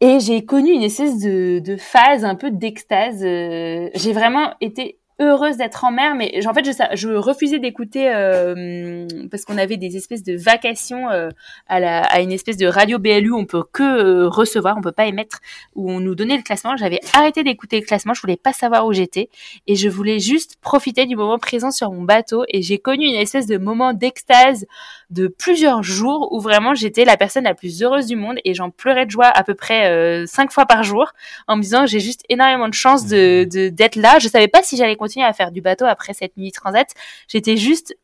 Et 0.00 0.20
j'ai 0.20 0.44
connu 0.44 0.70
une 0.70 0.82
espèce 0.82 1.18
de, 1.20 1.60
de 1.60 1.76
phase 1.76 2.24
un 2.24 2.34
peu 2.34 2.50
d'extase. 2.50 3.20
J'ai 3.20 4.12
vraiment 4.12 4.54
été 4.60 4.98
heureuse 5.20 5.56
d'être 5.56 5.84
en 5.84 5.92
mer, 5.92 6.14
mais 6.16 6.44
en 6.46 6.52
fait, 6.52 6.64
je, 6.64 6.96
je 6.96 7.08
refusais 7.10 7.60
d'écouter 7.60 8.12
euh, 8.12 9.06
parce 9.30 9.44
qu'on 9.44 9.58
avait 9.58 9.76
des 9.76 9.96
espèces 9.96 10.24
de 10.24 10.36
vacations 10.36 11.08
euh, 11.10 11.28
à, 11.68 11.78
la, 11.78 12.02
à 12.02 12.20
une 12.20 12.32
espèce 12.32 12.56
de 12.56 12.66
radio 12.66 12.98
BLU, 12.98 13.32
on 13.32 13.44
peut 13.44 13.62
que 13.72 13.82
euh, 13.82 14.28
recevoir, 14.28 14.76
on 14.76 14.80
peut 14.80 14.92
pas 14.92 15.06
émettre, 15.06 15.38
où 15.76 15.90
on 15.90 16.00
nous 16.00 16.16
donnait 16.16 16.36
le 16.36 16.42
classement. 16.42 16.76
J'avais 16.76 17.00
arrêté 17.12 17.44
d'écouter 17.44 17.78
le 17.78 17.86
classement, 17.86 18.12
je 18.12 18.20
voulais 18.20 18.36
pas 18.36 18.52
savoir 18.52 18.86
où 18.86 18.92
j'étais 18.92 19.28
et 19.68 19.76
je 19.76 19.88
voulais 19.88 20.18
juste 20.18 20.56
profiter 20.60 21.06
du 21.06 21.14
moment 21.14 21.38
présent 21.38 21.70
sur 21.70 21.92
mon 21.92 22.02
bateau. 22.02 22.44
Et 22.48 22.62
j'ai 22.62 22.78
connu 22.78 23.06
une 23.06 23.14
espèce 23.14 23.46
de 23.46 23.56
moment 23.56 23.92
d'extase 23.92 24.66
de 25.10 25.28
plusieurs 25.28 25.84
jours 25.84 26.32
où 26.32 26.40
vraiment 26.40 26.74
j'étais 26.74 27.04
la 27.04 27.16
personne 27.16 27.44
la 27.44 27.54
plus 27.54 27.82
heureuse 27.82 28.06
du 28.06 28.16
monde 28.16 28.38
et 28.44 28.52
j'en 28.54 28.70
pleurais 28.70 29.06
de 29.06 29.12
joie 29.12 29.26
à 29.26 29.44
peu 29.44 29.54
près 29.54 30.26
cinq 30.26 30.50
fois 30.50 30.66
par 30.66 30.82
jour 30.82 31.12
en 31.46 31.56
me 31.56 31.62
disant 31.62 31.86
j'ai 31.86 32.00
juste 32.00 32.22
énormément 32.28 32.68
de 32.68 32.74
chance 32.74 33.06
de 33.06 33.44
d'être 33.68 33.96
là. 33.96 34.18
Je 34.18 34.28
savais 34.28 34.48
pas 34.48 34.62
si 34.62 34.76
j'allais 34.76 34.96
continuer 35.04 35.26
à 35.26 35.32
faire 35.34 35.52
du 35.52 35.60
bateau 35.60 35.84
après 35.84 36.14
cette 36.14 36.36
nuit 36.38 36.50
transat. 36.50 36.88
J'étais 37.28 37.56
juste 37.58 37.94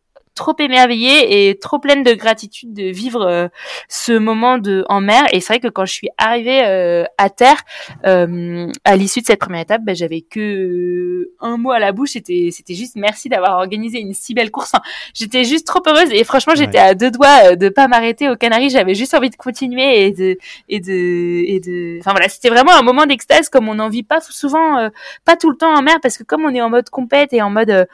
trop 0.41 0.57
émerveillée 0.59 1.51
et 1.51 1.59
trop 1.59 1.78
pleine 1.78 2.03
de 2.03 2.14
gratitude 2.14 2.72
de 2.72 2.84
vivre 2.84 3.26
euh, 3.26 3.49
ce 3.91 4.12
moment 4.12 4.57
de 4.57 4.86
en 4.88 5.03
mer. 5.03 5.24
Et 5.32 5.41
c'est 5.41 5.53
vrai 5.53 5.61
que 5.61 5.68
quand 5.68 5.84
je 5.84 5.93
suis 5.93 6.09
arrivée 6.16 6.64
euh, 6.64 7.05
à 7.18 7.28
terre, 7.28 7.61
euh, 8.07 8.72
à 8.86 8.97
l'issue 8.97 9.20
de 9.20 9.26
cette 9.26 9.38
première 9.38 9.61
étape, 9.61 9.82
ben, 9.84 9.95
j'avais 9.95 10.22
que 10.22 11.28
un 11.41 11.59
mot 11.59 11.72
à 11.72 11.78
la 11.78 11.93
bouche. 11.93 12.12
C'était 12.12 12.49
c'était 12.53 12.72
juste 12.72 12.97
merci 12.97 13.28
d'avoir 13.28 13.59
organisé 13.59 14.01
une 14.01 14.14
si 14.14 14.32
belle 14.32 14.51
course. 14.51 14.72
j'étais 15.14 15.45
juste 15.45 15.66
trop 15.66 15.82
heureuse 15.86 16.11
et 16.11 16.24
franchement 16.24 16.55
j'étais 16.57 16.78
à 16.78 16.95
deux 16.95 17.11
doigts 17.11 17.55
de 17.55 17.68
pas 17.68 17.86
m'arrêter 17.86 18.30
aux 18.30 18.36
Canaries. 18.36 18.70
J'avais 18.70 18.95
juste 18.95 19.12
envie 19.12 19.28
de 19.28 19.36
continuer 19.36 20.07
et 20.07 20.12
de 20.12 20.38
et 20.70 20.80
de 20.80 21.45
et 21.55 21.61
de. 21.61 21.99
Enfin 22.01 22.12
voilà, 22.12 22.30
c'était 22.30 22.49
vraiment 22.49 22.72
un 22.72 22.82
moment 22.82 23.05
d'extase 23.05 23.51
comme 23.51 23.68
on 23.68 23.74
n'en 23.74 23.91
vit 23.91 24.05
pas 24.05 24.22
souvent, 24.22 24.88
pas 25.26 25.36
tout 25.36 25.51
le 25.51 25.57
temps 25.59 25.74
en 25.74 25.82
mer 25.82 25.99
parce 26.03 26.16
que 26.16 26.22
comme 26.22 26.47
on 26.47 26.55
est 26.55 26.62
en 26.62 26.70
mode 26.70 26.88
compète 26.88 27.34
et 27.34 27.43
en 27.43 27.51
mode 27.51 27.86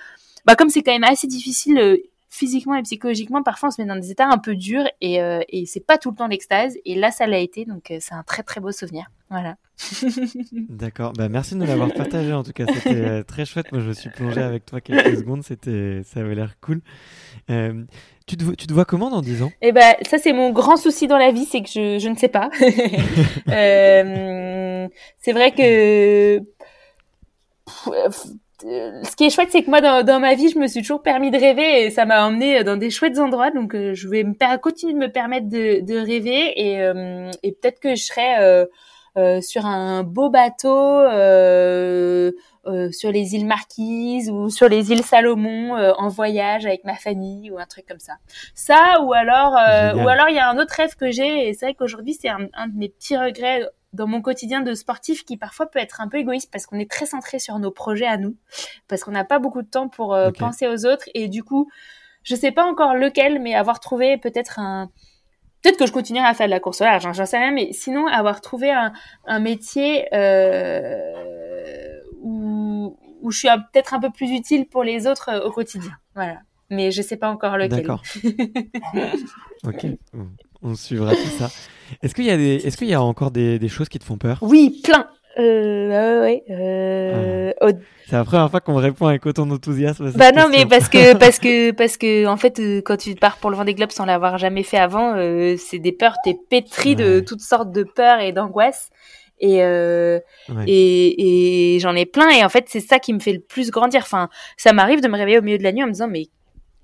bah 0.44 0.54
comme 0.54 0.68
c'est 0.68 0.82
quand 0.84 0.92
même 0.92 1.02
assez 1.02 1.26
difficile 1.26 1.98
physiquement 2.28 2.74
et 2.74 2.82
psychologiquement, 2.82 3.42
parfois 3.42 3.68
on 3.68 3.72
se 3.72 3.80
met 3.80 3.88
dans 3.88 3.96
des 3.96 4.10
états 4.10 4.26
un 4.26 4.38
peu 4.38 4.54
durs 4.54 4.86
et, 5.00 5.20
euh, 5.22 5.40
et 5.48 5.66
c'est 5.66 5.84
pas 5.84 5.98
tout 5.98 6.10
le 6.10 6.16
temps 6.16 6.26
l'extase. 6.26 6.76
Et 6.84 6.94
là, 6.94 7.10
ça 7.10 7.26
l'a 7.26 7.38
été, 7.38 7.64
donc 7.64 7.90
euh, 7.90 7.98
c'est 8.00 8.14
un 8.14 8.22
très 8.22 8.42
très 8.42 8.60
beau 8.60 8.72
souvenir. 8.72 9.06
Voilà. 9.30 9.56
D'accord. 10.68 11.12
Bah, 11.12 11.28
merci 11.28 11.54
de 11.54 11.60
nous 11.60 11.66
l'avoir 11.66 11.92
partagé. 11.92 12.32
En 12.32 12.42
tout 12.42 12.52
cas, 12.52 12.64
c'était 12.72 12.94
euh, 12.94 13.22
très 13.22 13.44
chouette. 13.44 13.72
Moi, 13.72 13.80
je 13.80 13.88
me 13.88 13.92
suis 13.92 14.10
plongé 14.10 14.40
avec 14.40 14.64
toi 14.64 14.80
quelques 14.80 15.18
secondes. 15.18 15.42
C'était, 15.42 16.02
ça 16.04 16.20
avait 16.20 16.34
l'air 16.34 16.54
cool. 16.60 16.80
tu, 17.48 18.36
te, 18.36 18.54
tu 18.54 18.66
te 18.66 18.72
vois 18.72 18.84
comment 18.84 19.10
dans 19.10 19.22
10 19.22 19.42
ans? 19.42 19.52
Eh 19.62 19.72
ben, 19.72 19.94
ça 20.08 20.18
c'est 20.18 20.32
mon 20.32 20.52
grand 20.52 20.76
souci 20.76 21.06
dans 21.06 21.18
la 21.18 21.32
vie, 21.32 21.44
c'est 21.44 21.62
que 21.62 21.68
je, 21.68 21.98
je 21.98 22.08
ne 22.08 22.16
sais 22.16 22.28
pas. 22.28 22.50
c'est 25.18 25.32
vrai 25.32 25.52
que 25.52 26.42
ce 28.62 29.16
qui 29.16 29.24
est 29.24 29.30
chouette, 29.30 29.50
c'est 29.50 29.62
que 29.62 29.70
moi, 29.70 29.80
dans, 29.80 30.04
dans, 30.04 30.18
ma 30.18 30.34
vie, 30.34 30.48
je 30.48 30.58
me 30.58 30.66
suis 30.66 30.80
toujours 30.80 31.02
permis 31.02 31.30
de 31.30 31.38
rêver 31.38 31.84
et 31.84 31.90
ça 31.90 32.06
m'a 32.06 32.26
emmené 32.26 32.64
dans 32.64 32.76
des 32.76 32.90
chouettes 32.90 33.18
endroits. 33.18 33.50
Donc, 33.50 33.74
euh, 33.74 33.94
je 33.94 34.08
vais 34.08 34.24
me 34.24 34.56
continuer 34.58 34.94
de 34.94 34.98
me 34.98 35.12
permettre 35.12 35.48
de, 35.48 35.84
de 35.84 35.98
rêver 35.98 36.52
et, 36.56 36.80
euh, 36.80 37.30
et 37.42 37.52
peut-être 37.52 37.80
que 37.80 37.94
je 37.94 38.02
serai 38.04 38.66
euh, 39.16 39.40
sur 39.40 39.66
un 39.66 40.02
beau 40.02 40.30
bateau 40.30 41.02
sur 42.92 43.12
les 43.12 43.34
îles 43.34 43.46
Marquises 43.46 44.30
ou 44.30 44.50
sur 44.50 44.68
les 44.68 44.90
îles 44.90 45.02
Salomon 45.02 45.72
en 45.74 46.08
voyage 46.08 46.66
avec 46.66 46.84
ma 46.84 46.96
famille 46.96 47.50
ou 47.50 47.58
un 47.58 47.64
truc 47.64 47.86
comme 47.86 47.98
ça. 47.98 48.14
Ça 48.54 49.00
ou 49.02 49.14
alors, 49.14 49.52
ou 49.52 50.08
alors 50.08 50.28
il 50.28 50.34
y 50.34 50.38
a 50.38 50.50
un 50.50 50.58
autre 50.58 50.74
rêve 50.76 50.96
que 50.96 51.10
j'ai 51.10 51.48
et 51.48 51.54
c'est 51.54 51.66
vrai 51.66 51.74
qu'aujourd'hui 51.74 52.12
c'est 52.12 52.28
un, 52.28 52.48
un 52.52 52.68
de 52.68 52.76
mes 52.76 52.90
petits 52.90 53.16
regrets 53.16 53.66
dans 53.96 54.06
mon 54.06 54.22
quotidien 54.22 54.60
de 54.60 54.74
sportif 54.74 55.24
qui 55.24 55.36
parfois 55.36 55.66
peut 55.66 55.78
être 55.78 56.00
un 56.00 56.08
peu 56.08 56.18
égoïste 56.18 56.50
parce 56.52 56.66
qu'on 56.66 56.78
est 56.78 56.90
très 56.90 57.06
centré 57.06 57.38
sur 57.38 57.58
nos 57.58 57.70
projets 57.70 58.06
à 58.06 58.16
nous, 58.16 58.36
parce 58.86 59.02
qu'on 59.02 59.10
n'a 59.10 59.24
pas 59.24 59.38
beaucoup 59.38 59.62
de 59.62 59.68
temps 59.68 59.88
pour 59.88 60.14
euh, 60.14 60.30
penser 60.30 60.68
aux 60.68 60.86
autres 60.86 61.08
et 61.14 61.28
du 61.28 61.42
coup, 61.42 61.68
je 62.22 62.36
sais 62.36 62.52
pas 62.52 62.64
encore 62.64 62.94
lequel, 62.94 63.40
mais 63.40 63.54
avoir 63.54 63.80
trouvé 63.80 64.18
peut-être 64.18 64.58
un 64.58 64.90
peut-être 65.62 65.78
que 65.78 65.86
je 65.86 65.92
continuerai 65.92 66.26
à 66.26 66.34
faire 66.34 66.46
de 66.46 66.52
la 66.52 66.60
course 66.60 66.80
au 66.80 66.84
large, 66.84 67.08
j'en 67.12 67.26
sais 67.26 67.38
rien, 67.38 67.50
mais 67.50 67.72
sinon 67.72 68.06
avoir 68.06 68.40
trouvé 68.40 68.70
un, 68.70 68.92
un 69.24 69.40
métier 69.40 70.06
euh, 70.14 71.12
où, 72.20 72.96
où 73.22 73.30
je 73.32 73.38
suis 73.38 73.48
peut-être 73.72 73.94
un 73.94 74.00
peu 74.00 74.10
plus 74.10 74.30
utile 74.30 74.66
pour 74.66 74.84
les 74.84 75.06
autres 75.06 75.30
euh, 75.30 75.46
au 75.46 75.50
quotidien. 75.50 75.92
Voilà. 76.14 76.38
Mais 76.70 76.90
je 76.90 77.02
sais 77.02 77.16
pas 77.16 77.30
encore 77.30 77.56
lequel. 77.56 77.82
D'accord. 77.82 78.02
ok 79.64 79.86
on 80.62 80.74
suivra 80.74 81.14
tout 81.14 81.38
ça. 81.38 81.50
Est-ce 82.02 82.14
qu'il 82.14 82.24
y 82.24 82.30
a 82.30 82.36
des, 82.36 82.58
qu'il 82.76 82.88
y 82.88 82.94
a 82.94 83.02
encore 83.02 83.30
des, 83.30 83.58
des, 83.58 83.68
choses 83.68 83.88
qui 83.88 83.98
te 83.98 84.04
font 84.04 84.18
peur? 84.18 84.38
Oui, 84.42 84.80
plein. 84.82 85.06
Euh, 85.38 86.22
ouais, 86.22 86.42
euh, 86.50 87.52
ah. 87.60 87.68
C'est 88.08 88.14
la 88.14 88.24
première 88.24 88.48
fois 88.50 88.60
qu'on 88.60 88.74
me 88.74 88.78
répond 88.78 89.06
avec 89.06 89.26
autant 89.26 89.46
d'enthousiasme. 89.46 90.12
Bah 90.12 90.30
non, 90.30 90.48
mais 90.48 90.64
parce 90.64 90.88
que 90.88 91.14
parce 91.18 91.40
que 91.40 91.72
parce 91.72 91.96
que 91.96 92.26
en 92.26 92.36
fait, 92.36 92.60
euh, 92.60 92.80
quand 92.80 92.96
tu 92.96 93.14
pars 93.16 93.36
pour 93.38 93.50
le 93.50 93.56
Vendée 93.56 93.74
Globe 93.74 93.90
sans 93.90 94.04
l'avoir 94.04 94.38
jamais 94.38 94.62
fait 94.62 94.78
avant, 94.78 95.14
euh, 95.16 95.56
c'est 95.58 95.80
des 95.80 95.92
peurs. 95.92 96.14
T'es 96.22 96.36
pétri 96.48 96.94
de 96.94 97.18
toutes 97.20 97.40
sortes 97.40 97.72
de 97.72 97.82
peurs 97.82 98.20
et 98.20 98.32
d'angoisses. 98.32 98.90
Et, 99.38 99.62
euh, 99.62 100.18
et, 100.66 101.74
et 101.74 101.78
j'en 101.78 101.94
ai 101.94 102.06
plein 102.06 102.30
et 102.30 102.42
en 102.42 102.48
fait 102.48 102.64
c'est 102.68 102.80
ça 102.80 102.98
qui 102.98 103.12
me 103.12 103.18
fait 103.18 103.34
le 103.34 103.40
plus 103.40 103.70
grandir 103.70 104.00
enfin 104.00 104.30
ça 104.56 104.72
m'arrive 104.72 105.02
de 105.02 105.08
me 105.08 105.16
réveiller 105.18 105.38
au 105.38 105.42
milieu 105.42 105.58
de 105.58 105.62
la 105.62 105.72
nuit 105.72 105.82
en 105.82 105.88
me 105.88 105.92
disant 105.92 106.08
mais 106.08 106.28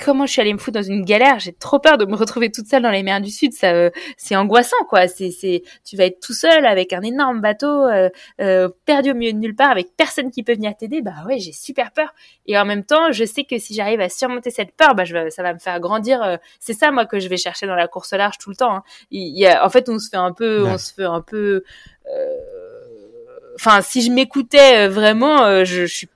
comment 0.05 0.27
je 0.27 0.33
suis 0.33 0.41
allée 0.41 0.53
me 0.53 0.59
foutre 0.59 0.79
dans 0.79 0.83
une 0.83 1.05
galère 1.05 1.39
J'ai 1.39 1.53
trop 1.53 1.79
peur 1.79 1.97
de 1.97 2.05
me 2.05 2.17
retrouver 2.17 2.51
toute 2.51 2.67
seule 2.67 2.83
dans 2.83 2.91
les 2.91 3.03
mers 3.03 3.21
du 3.21 3.31
Sud. 3.31 3.53
Ça, 3.53 3.73
euh, 3.73 3.91
c'est 4.17 4.37
angoissant, 4.37 4.77
quoi. 4.89 5.07
C'est, 5.09 5.31
c'est, 5.31 5.63
tu 5.85 5.97
vas 5.97 6.05
être 6.07 6.21
tout 6.21 6.33
seul 6.33 6.67
avec 6.67 6.93
un 6.93 7.03
énorme 7.03 7.41
bateau 7.41 7.67
euh, 7.67 8.09
euh, 8.41 8.69
perdu 8.85 9.13
au 9.13 9.15
milieu 9.15 9.33
de 9.33 9.39
nulle 9.39 9.55
part, 9.55 9.71
avec 9.71 9.97
personne 9.97 10.31
qui 10.31 10.43
peut 10.43 10.55
venir 10.55 10.77
t'aider. 10.77 11.03
Bah 11.03 11.13
ouais, 11.27 11.39
j'ai 11.39 11.53
super 11.53 11.93
peur. 11.93 12.15
Et 12.47 12.59
en 12.59 12.65
même 12.65 12.85
temps, 12.85 13.13
je 13.13 13.25
sais 13.25 13.45
que 13.45 13.59
si 13.59 13.75
j'arrive 13.75 14.01
à 14.01 14.09
surmonter 14.09 14.51
cette 14.51 14.73
peur, 14.73 14.95
bah 14.95 15.05
je, 15.05 15.31
ça 15.31 15.43
va 15.43 15.55
me 15.55 15.59
faire 15.59 15.79
grandir. 15.81 16.39
c'est 16.59 16.75
ça, 16.75 16.91
moi, 16.91 17.07
que 17.07 17.21
je 17.21 17.29
vais 17.29 17.37
chercher 17.37 17.67
dans 17.67 17.77
la 17.77 17.89
course 17.89 18.13
large 18.13 18.39
tout 18.39 18.51
le 18.51 18.57
temps. 18.57 18.77
Hein. 18.77 18.83
Il, 19.11 19.39
y 19.39 19.47
a, 19.47 19.65
en 19.65 19.71
fait, 19.71 19.89
on 19.89 19.99
se 19.99 20.09
fait 20.09 20.17
un 20.17 20.33
peu, 20.33 20.65
on 20.65 20.79
se 20.79 20.93
fait 20.93 21.05
un 21.05 21.21
peu. 21.21 21.63
Enfin, 23.55 23.81
si 23.83 24.03
je 24.03 24.11
m'écoutais 24.11 24.89
vraiment, 24.89 25.65
je, 25.65 25.87
je 25.87 25.95
suis 25.95 26.09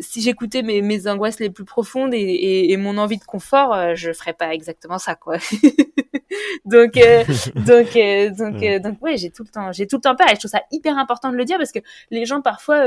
si 0.00 0.22
j'écoutais 0.22 0.62
mes, 0.62 0.82
mes 0.82 1.08
angoisses 1.08 1.40
les 1.40 1.50
plus 1.50 1.64
profondes 1.64 2.14
et, 2.14 2.18
et, 2.18 2.72
et 2.72 2.76
mon 2.76 2.98
envie 2.98 3.18
de 3.18 3.24
confort, 3.24 3.74
euh, 3.74 3.94
je 3.94 4.12
ferais 4.12 4.32
pas 4.32 4.52
exactement 4.54 4.98
ça, 4.98 5.14
quoi. 5.14 5.36
donc, 6.64 6.96
euh, 6.96 7.24
donc, 7.54 7.96
euh, 7.96 8.30
donc, 8.30 8.62
euh, 8.62 8.78
donc, 8.78 9.02
ouais, 9.02 9.16
j'ai 9.16 9.30
tout 9.30 9.42
le 9.42 9.48
temps, 9.48 9.72
j'ai 9.72 9.86
tout 9.86 9.96
le 9.96 10.02
temps 10.02 10.16
peur 10.16 10.28
et 10.28 10.34
je 10.34 10.40
trouve 10.40 10.50
ça 10.50 10.62
hyper 10.70 10.98
important 10.98 11.30
de 11.30 11.36
le 11.36 11.44
dire 11.44 11.58
parce 11.58 11.72
que 11.72 11.80
les 12.10 12.24
gens 12.24 12.40
parfois 12.40 12.84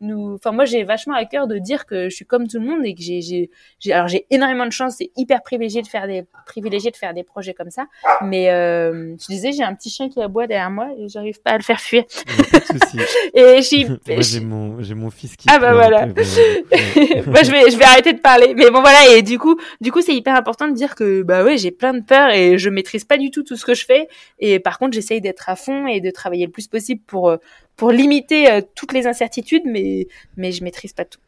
nous, 0.00 0.34
enfin, 0.34 0.52
moi, 0.52 0.64
j'ai 0.64 0.84
vachement 0.84 1.14
à 1.14 1.24
cœur 1.24 1.46
de 1.46 1.58
dire 1.58 1.86
que 1.86 2.08
je 2.08 2.14
suis 2.14 2.26
comme 2.26 2.48
tout 2.48 2.58
le 2.58 2.66
monde 2.66 2.84
et 2.84 2.94
que 2.94 3.02
j'ai, 3.02 3.20
j'ai, 3.20 3.50
j'ai 3.78 3.92
alors 3.92 4.08
j'ai 4.08 4.26
énormément 4.30 4.66
de 4.66 4.72
chance, 4.72 4.96
c'est 4.98 5.10
hyper 5.16 5.42
privilégié 5.42 5.82
de 5.82 5.86
faire 5.86 6.06
des, 6.06 6.24
privilégié 6.46 6.90
de 6.90 6.96
faire 6.96 7.14
des 7.14 7.24
projets 7.24 7.54
comme 7.54 7.70
ça. 7.70 7.86
Mais 8.22 8.46
je 8.46 9.26
disais, 9.26 9.52
j'ai 9.52 9.62
un 9.62 9.74
petit 9.74 9.90
chien 9.90 10.08
qui 10.08 10.20
aboie 10.20 10.46
derrière 10.46 10.70
moi 10.70 10.88
et 10.98 11.08
j'arrive 11.08 11.40
pas 11.40 11.52
à 11.52 11.56
le 11.56 11.62
faire 11.62 11.80
fuir. 11.80 12.04
et 13.34 13.60
j'ai, 13.62 13.86
j'ai 14.20 14.40
mon, 14.40 14.82
j'ai 14.82 14.94
mon 14.94 15.10
fils 15.10 15.36
qui. 15.36 15.48
Ah 15.50 15.58
bah 15.58 15.74
voilà. 15.74 15.97
moi, 17.26 17.42
je 17.42 17.50
vais, 17.50 17.70
je 17.70 17.76
vais 17.76 17.84
arrêter 17.84 18.12
de 18.12 18.20
parler. 18.20 18.54
Mais 18.54 18.70
bon, 18.70 18.80
voilà. 18.80 19.14
Et 19.14 19.22
du 19.22 19.38
coup, 19.38 19.58
du 19.80 19.92
coup, 19.92 20.00
c'est 20.00 20.14
hyper 20.14 20.34
important 20.34 20.68
de 20.68 20.74
dire 20.74 20.94
que, 20.94 21.22
bah 21.22 21.44
ouais, 21.44 21.56
j'ai 21.56 21.70
plein 21.70 21.94
de 21.94 22.00
peurs 22.00 22.30
et 22.30 22.58
je 22.58 22.70
maîtrise 22.70 23.04
pas 23.04 23.18
du 23.18 23.30
tout 23.30 23.42
tout 23.42 23.56
ce 23.56 23.64
que 23.64 23.74
je 23.74 23.84
fais. 23.84 24.08
Et 24.38 24.58
par 24.58 24.78
contre, 24.78 24.94
j'essaye 24.94 25.20
d'être 25.20 25.48
à 25.48 25.56
fond 25.56 25.86
et 25.86 26.00
de 26.00 26.10
travailler 26.10 26.46
le 26.46 26.52
plus 26.52 26.66
possible 26.66 27.02
pour, 27.06 27.30
euh, 27.30 27.36
pour 27.76 27.90
limiter 27.90 28.50
euh, 28.50 28.60
toutes 28.74 28.92
les 28.92 29.06
incertitudes, 29.06 29.62
mais, 29.64 30.06
mais 30.36 30.52
je 30.52 30.64
maîtrise 30.64 30.92
pas 30.92 31.04
tout. 31.04 31.20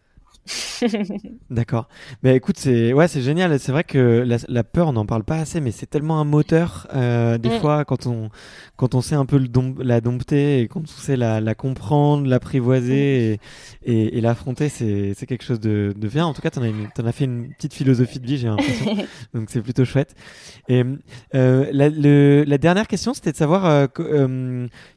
D'accord. 1.51 1.89
Mais 2.23 2.37
écoute, 2.37 2.57
c'est 2.59 2.93
ouais, 2.93 3.09
c'est 3.09 3.21
génial. 3.21 3.59
C'est 3.59 3.73
vrai 3.73 3.85
que 3.85 4.25
la, 4.49 4.65
peur, 4.65 4.89
on 4.89 4.93
n'en 4.93 5.07
parle 5.07 5.25
pas 5.25 5.37
assez, 5.37 5.61
mais 5.61 5.71
c'est 5.71 5.87
tellement 5.87 6.21
un 6.21 6.25
moteur. 6.25 6.87
Euh, 6.95 7.39
des 7.39 7.51
mm. 7.51 7.61
fois, 7.61 7.85
quand 7.85 8.07
on 8.07 8.31
quand 8.77 8.95
on 8.95 9.01
sait 9.01 9.15
un 9.15 9.27
peu 9.27 9.39
le 9.39 9.49
la 9.83 10.01
dompter 10.01 10.61
et 10.61 10.69
quand 10.69 10.81
on 10.81 10.87
sait 10.87 11.17
la, 11.17 11.41
la 11.41 11.55
comprendre, 11.55 12.27
l'apprivoiser 12.27 13.39
mm. 13.39 13.91
et, 13.91 14.19
et, 14.19 14.21
l'affronter, 14.21 14.69
c'est 14.69 15.27
quelque 15.27 15.45
chose 15.45 15.61
de, 15.61 15.95
de 15.97 16.09
bien. 16.09 16.27
En 16.27 16.33
tout 16.33 16.43
cas, 16.43 16.51
t'en 16.51 16.63
as 16.63 16.69
en 16.69 17.07
as 17.07 17.13
fait 17.13 17.25
une 17.25 17.53
petite 17.55 17.75
philosophie 17.75 18.21
de 18.21 18.27
vie, 18.27 18.39
j'ai 18.39 18.49
l'impression. 18.49 18.97
Donc 19.35 19.51
c'est 19.51 19.63
plutôt 19.63 19.85
chouette. 19.85 20.15
Et 20.69 20.83
euh, 21.35 21.67
la, 21.73 21.89
le, 21.89 22.45
la 22.47 22.59
dernière 22.59 22.89
question, 22.89 23.15
c'était 23.15 23.33
de 23.33 23.37
savoir 23.37 23.67
euh, 23.67 23.87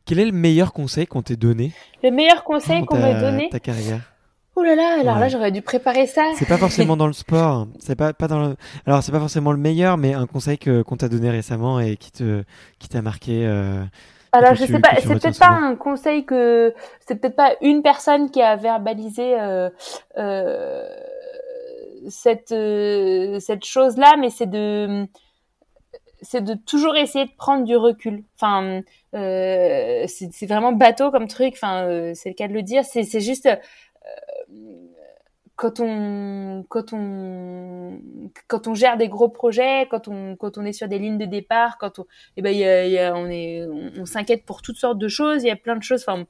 quel 0.05 0.19
est 0.19 0.25
le 0.25 0.31
meilleur 0.31 0.73
conseil 0.73 1.07
qu'on 1.07 1.21
t'ait 1.21 1.35
donné? 1.35 1.73
Le 2.03 2.11
meilleur 2.11 2.43
conseil 2.43 2.85
qu'on 2.85 2.97
m'ait 2.97 3.19
donné? 3.19 3.49
Ta 3.49 3.59
carrière. 3.59 4.12
Oh 4.55 4.61
là 4.61 4.75
là, 4.75 4.99
alors 4.99 5.17
là 5.17 5.29
j'aurais 5.29 5.51
dû 5.51 5.63
préparer 5.63 6.05
ça. 6.05 6.31
C'est 6.35 6.47
pas 6.47 6.57
forcément 6.57 6.95
dans 6.95 7.07
le 7.07 7.13
sport, 7.13 7.67
c'est 7.79 7.95
pas 7.95 8.13
pas 8.13 8.27
dans 8.27 8.49
le... 8.49 8.55
alors 8.85 9.01
c'est 9.01 9.11
pas 9.11 9.19
forcément 9.19 9.51
le 9.51 9.57
meilleur, 9.57 9.97
mais 9.97 10.13
un 10.13 10.27
conseil 10.27 10.59
que 10.59 10.83
qu'on 10.83 10.95
t'a 10.95 11.09
donné 11.09 11.31
récemment 11.31 11.79
et 11.79 11.97
qui 11.97 12.11
te 12.11 12.43
qui 12.77 12.87
t'a 12.87 13.01
marqué. 13.01 13.47
Euh, 13.47 13.83
alors 14.31 14.53
je 14.53 14.65
sais 14.65 14.79
pas, 14.79 14.95
c'est 14.99 15.07
peut-être 15.07 15.39
pas 15.39 15.49
un 15.49 15.75
conseil 15.75 16.23
que 16.25 16.73
c'est 16.99 17.15
peut-être 17.15 17.35
pas 17.35 17.55
une 17.61 17.81
personne 17.81 18.29
qui 18.29 18.41
a 18.43 18.55
verbalisé 18.55 19.39
euh, 19.39 19.69
euh, 20.17 20.87
cette 22.09 22.51
euh, 22.51 23.39
cette 23.39 23.65
chose 23.65 23.97
là, 23.97 24.15
mais 24.19 24.29
c'est 24.29 24.49
de 24.49 25.07
c'est 26.21 26.43
de 26.43 26.53
toujours 26.53 26.95
essayer 26.95 27.25
de 27.25 27.31
prendre 27.37 27.65
du 27.65 27.75
recul. 27.75 28.23
Enfin, 28.39 28.81
euh, 29.13 30.05
c'est 30.07 30.45
vraiment 30.45 30.71
bateau 30.71 31.11
comme 31.11 31.27
truc. 31.27 31.53
Enfin, 31.55 31.83
euh, 31.85 32.11
c'est 32.15 32.29
le 32.29 32.35
cas 32.35 32.47
de 32.47 32.53
le 32.53 32.61
dire. 32.61 32.83
C'est 32.85 33.19
juste 33.19 33.49
quand 35.55 35.79
on 35.79 36.65
quand 36.67 36.93
on 36.93 37.99
quand 38.47 38.67
on 38.67 38.73
gère 38.73 38.97
des 38.97 39.07
gros 39.07 39.29
projets, 39.29 39.87
quand 39.89 40.07
on 40.07 40.35
quand 40.35 40.57
on 40.57 40.65
est 40.65 40.73
sur 40.73 40.87
des 40.87 40.99
lignes 40.99 41.17
de 41.17 41.25
départ, 41.25 41.77
quand 41.77 41.99
on 41.99 42.05
eh 42.37 42.41
ben 42.41 42.51
y 42.55 42.63
a, 42.63 42.87
y 42.87 42.97
a, 42.97 43.15
on 43.15 43.27
est 43.27 43.65
on, 43.67 44.05
s'inquiète 44.05 44.45
pour 44.45 44.61
toutes 44.61 44.77
sortes 44.77 44.97
de 44.97 45.07
choses, 45.07 45.43
il 45.43 45.47
y 45.47 45.51
a 45.51 45.55
plein 45.55 45.75
de 45.75 45.83
choses 45.83 46.03
enfin 46.07 46.25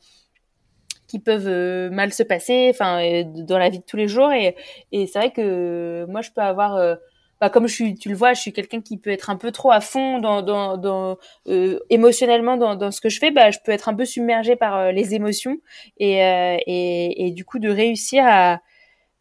qui 1.08 1.20
peuvent 1.20 1.48
euh, 1.48 1.90
mal 1.90 2.12
se 2.12 2.24
passer 2.24 2.68
enfin 2.72 3.02
euh, 3.04 3.24
dans 3.26 3.58
la 3.58 3.70
vie 3.70 3.80
de 3.80 3.86
tous 3.86 3.98
les 3.98 4.08
jours. 4.08 4.32
Et 4.34 4.56
et 4.92 5.08
c'est 5.08 5.20
vrai 5.20 5.32
que 5.32 6.06
moi 6.10 6.22
je 6.22 6.32
peux 6.32 6.42
avoir 6.42 6.76
euh, 6.76 6.96
bah, 7.42 7.50
comme 7.50 7.68
je 7.68 7.74
suis, 7.74 7.96
tu 7.96 8.10
le 8.10 8.16
vois, 8.16 8.34
je 8.34 8.42
suis 8.42 8.54
quelqu'un 8.54 8.82
qui 8.82 8.98
peut 8.98 9.10
être 9.10 9.30
un 9.30 9.36
peu 9.36 9.52
trop 9.52 9.72
à 9.72 9.82
fond 9.82 10.20
dans, 10.20 10.42
dans, 10.42 10.78
dans 10.78 11.18
euh, 11.48 11.80
émotionnellement 11.90 12.58
dans, 12.58 12.76
dans 12.76 12.92
ce 12.92 13.02
que 13.02 13.10
je 13.10 13.20
fais. 13.20 13.32
Bah, 13.32 13.52
je 13.52 13.60
peux 13.66 13.72
être 13.72 13.90
un 13.90 13.94
peu 13.94 14.06
submergée 14.06 14.56
par 14.56 14.78
euh, 14.78 14.92
les 14.92 15.14
émotions 15.14 15.58
et, 15.98 16.24
euh, 16.24 16.58
et, 16.66 17.28
et 17.28 17.32
du 17.32 17.44
coup 17.44 17.60
de 17.60 17.70
réussir 17.70 18.24
à, 18.26 18.62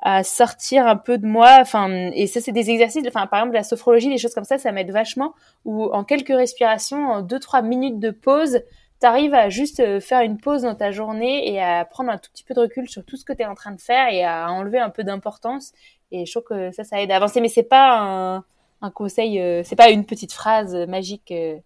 à 0.01 0.24
sortir 0.24 0.86
un 0.86 0.97
peu 0.97 1.18
de 1.18 1.26
moi. 1.26 1.59
Enfin, 1.60 2.10
et 2.14 2.26
ça 2.26 2.40
c'est 2.40 2.52
des 2.52 2.70
exercices. 2.70 3.05
Enfin, 3.06 3.26
par 3.26 3.40
exemple 3.40 3.55
la 3.55 3.64
sophrologie, 3.64 4.09
des 4.09 4.18
choses 4.18 4.34
comme 4.34 4.44
ça, 4.44 4.59
ça 4.59 4.72
m'aide 4.72 4.90
vachement. 4.90 5.34
Ou 5.64 5.84
en 5.84 6.05
quelques 6.05 6.36
respirations, 6.36 7.06
en 7.06 7.22
deux 7.22 7.39
trois 7.40 7.62
minutes 7.62 7.98
de 7.98 8.10
pause, 8.10 8.60
tu 9.03 9.07
arrives 9.07 9.35
à 9.35 9.49
juste 9.49 10.01
faire 10.01 10.20
une 10.23 10.39
pause 10.39 10.62
dans 10.62 10.74
ta 10.74 10.91
journée 10.91 11.53
et 11.53 11.61
à 11.61 11.85
prendre 11.85 12.11
un 12.11 12.19
tout 12.19 12.31
petit 12.33 12.45
peu 12.45 12.55
de 12.55 12.61
recul 12.61 12.89
sur 12.89 13.05
tout 13.05 13.16
ce 13.16 13.24
que 13.24 13.33
tu 13.33 13.43
es 13.43 13.47
en 13.47 13.55
train 13.55 13.73
de 13.73 13.81
faire 13.81 14.09
et 14.09 14.24
à 14.24 14.51
enlever 14.51 14.79
un 14.79 14.91
peu 14.91 15.05
d'importance 15.05 15.73
et 16.12 16.27
je 16.27 16.31
trouve 16.31 16.45
que 16.45 16.70
ça, 16.73 16.85
ça 16.85 17.03
aide 17.03 17.11
à 17.11 17.16
avancer. 17.16 17.41
Mais 17.41 17.49
c'est 17.49 17.62
pas 17.62 18.45
un, 18.81 18.91
conseil, 18.91 19.41
euh, 19.41 19.62
c'est 19.65 19.77
pas 19.77 19.91
une 19.91 20.05
petite 20.05 20.33
phrase 20.33 20.77
magique 20.87 21.33
euh, 21.33 21.59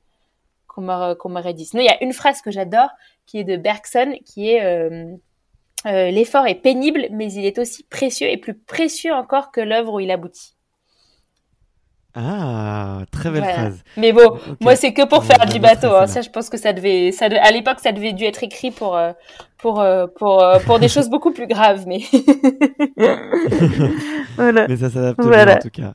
qu'on 0.68 0.82
m'aurait 0.82 1.54
dit. 1.54 1.66
Sinon, 1.66 1.82
il 1.82 1.86
y 1.86 1.90
a 1.90 2.02
une 2.02 2.12
phrase 2.12 2.40
que 2.40 2.50
j'adore 2.50 2.90
qui 3.26 3.38
est 3.38 3.44
de 3.44 3.56
Bergson, 3.56 4.14
qui 4.24 4.50
est 4.50 4.64
euh, 4.64 5.16
l'effort 5.84 6.46
est 6.46 6.54
pénible, 6.54 7.06
mais 7.10 7.32
il 7.32 7.44
est 7.44 7.58
aussi 7.58 7.84
précieux 7.84 8.28
et 8.28 8.36
plus 8.36 8.54
précieux 8.54 9.12
encore 9.12 9.50
que 9.50 9.60
l'œuvre 9.60 9.94
où 9.94 10.00
il 10.00 10.10
aboutit. 10.10 10.55
Ah, 12.18 13.00
très 13.10 13.30
belle 13.30 13.44
phrase. 13.44 13.84
Mais 13.98 14.10
bon, 14.12 14.38
moi 14.60 14.74
c'est 14.74 14.94
que 14.94 15.06
pour 15.06 15.22
faire 15.22 15.44
du 15.44 15.58
bateau. 15.58 15.94
Hein. 15.94 16.06
Ça, 16.06 16.22
je 16.22 16.30
pense 16.30 16.48
que 16.48 16.56
ça 16.56 16.72
devait, 16.72 17.12
ça 17.12 17.26
à 17.26 17.50
l'époque, 17.50 17.78
ça 17.82 17.92
devait 17.92 18.14
dû 18.14 18.24
être 18.24 18.42
écrit 18.42 18.70
pour 18.70 18.96
euh, 18.96 19.12
pour 19.58 19.80
euh, 19.80 20.06
pour 20.18 20.42
euh, 20.42 20.58
pour 20.60 20.78
des 20.78 20.88
choses 20.94 21.10
beaucoup 21.10 21.32
plus 21.32 21.46
graves, 21.46 21.84
mais. 21.86 21.98
voilà. 24.36 24.66
Mais 24.66 24.78
ça 24.78 24.88
s'adapte 24.88 25.20
bien 25.20 25.56
en 25.56 25.58
tout 25.58 25.70
cas. 25.70 25.92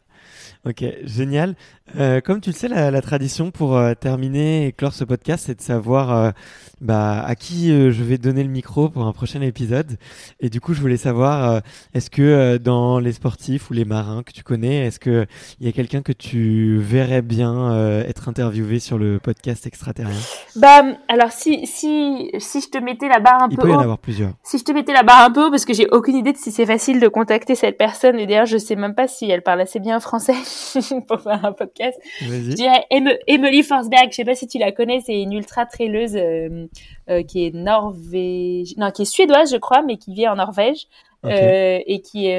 Ok, 0.63 0.83
génial. 1.05 1.55
Euh, 1.97 2.21
comme 2.21 2.41
tu 2.41 2.51
le 2.51 2.55
sais, 2.55 2.67
la, 2.67 2.91
la 2.91 3.01
tradition 3.01 3.51
pour 3.51 3.75
euh, 3.77 3.93
terminer 3.93 4.67
et 4.67 4.71
clore 4.71 4.93
ce 4.93 5.03
podcast, 5.03 5.45
c'est 5.47 5.55
de 5.55 5.61
savoir 5.61 6.11
euh, 6.11 6.31
bah, 6.79 7.23
à 7.25 7.35
qui 7.35 7.69
je 7.69 8.03
vais 8.03 8.17
donner 8.17 8.43
le 8.43 8.49
micro 8.49 8.89
pour 8.89 9.05
un 9.05 9.11
prochain 9.11 9.41
épisode. 9.41 9.97
Et 10.39 10.49
du 10.49 10.61
coup, 10.61 10.73
je 10.73 10.81
voulais 10.81 10.97
savoir, 10.97 11.61
est-ce 11.93 12.09
que 12.09 12.57
dans 12.57 12.99
les 12.99 13.13
sportifs 13.13 13.69
ou 13.69 13.73
les 13.73 13.85
marins 13.85 14.23
que 14.23 14.31
tu 14.31 14.43
connais, 14.43 14.87
est-ce 14.87 14.99
qu'il 14.99 15.27
y 15.59 15.67
a 15.67 15.71
quelqu'un 15.71 16.01
que 16.01 16.11
tu 16.11 16.77
verrais 16.79 17.21
bien 17.21 18.01
être 18.07 18.29
interviewé 18.29 18.79
sur 18.79 18.97
le 18.97 19.19
podcast 19.19 19.67
extraterrien? 19.67 20.17
Bah, 20.55 20.83
alors 21.07 21.31
si 21.31 21.67
si 21.67 22.31
si 22.39 22.61
je 22.61 22.69
te 22.69 22.77
mettais 22.79 23.07
la 23.07 23.19
barre 23.19 23.43
un 23.43 23.47
peu, 23.47 23.53
il 23.53 23.57
peut 23.57 23.69
y 23.69 23.73
en 23.73 23.79
avoir 23.79 23.99
plusieurs. 23.99 24.31
Si 24.43 24.57
je 24.57 24.63
te 24.63 24.71
mettais 24.71 24.93
la 24.93 25.03
barre 25.03 25.25
un 25.25 25.31
peu 25.31 25.45
haut, 25.45 25.51
parce 25.51 25.65
que 25.65 25.73
j'ai 25.73 25.87
aucune 25.91 26.15
idée 26.15 26.33
de 26.33 26.37
si 26.37 26.51
c'est 26.51 26.65
facile 26.65 26.99
de 26.99 27.07
contacter 27.07 27.55
cette 27.55 27.77
personne. 27.77 28.17
Et 28.17 28.25
d'ailleurs, 28.25 28.47
je 28.47 28.57
sais 28.57 28.75
même 28.75 28.95
pas 28.95 29.07
si 29.07 29.29
elle 29.29 29.43
parle 29.43 29.61
assez 29.61 29.79
bien 29.79 29.99
français 29.99 30.33
pour 31.07 31.21
faire 31.21 31.45
un 31.45 31.51
podcast. 31.51 31.80
Je 32.21 32.53
dirais 32.53 32.85
Emily 32.89 33.63
Forsberg, 33.63 34.11
je 34.11 34.15
sais 34.15 34.25
pas 34.25 34.35
si 34.35 34.47
tu 34.47 34.57
la 34.57 34.71
connais, 34.71 35.01
c'est 35.01 35.19
une 35.21 35.33
ultra 35.33 35.65
traileuse 35.65 36.15
euh, 36.15 36.67
euh, 37.09 37.23
qui 37.23 37.45
est 37.45 37.55
non, 37.55 37.93
qui 37.93 39.01
est 39.01 39.05
suédoise, 39.05 39.51
je 39.51 39.57
crois, 39.57 39.81
mais 39.81 39.97
qui 39.97 40.13
vit 40.13 40.27
en 40.27 40.35
Norvège 40.35 40.87
euh, 41.25 41.79
et 41.85 42.01
qui 42.01 42.31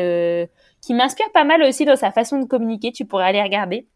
qui 0.81 0.95
m'inspire 0.95 1.31
pas 1.33 1.45
mal 1.45 1.63
aussi 1.63 1.85
dans 1.85 1.97
sa 1.97 2.11
façon 2.11 2.39
de 2.39 2.47
communiquer. 2.47 2.93
Tu 2.93 3.05
pourrais 3.05 3.27
aller 3.27 3.43
regarder. 3.43 3.87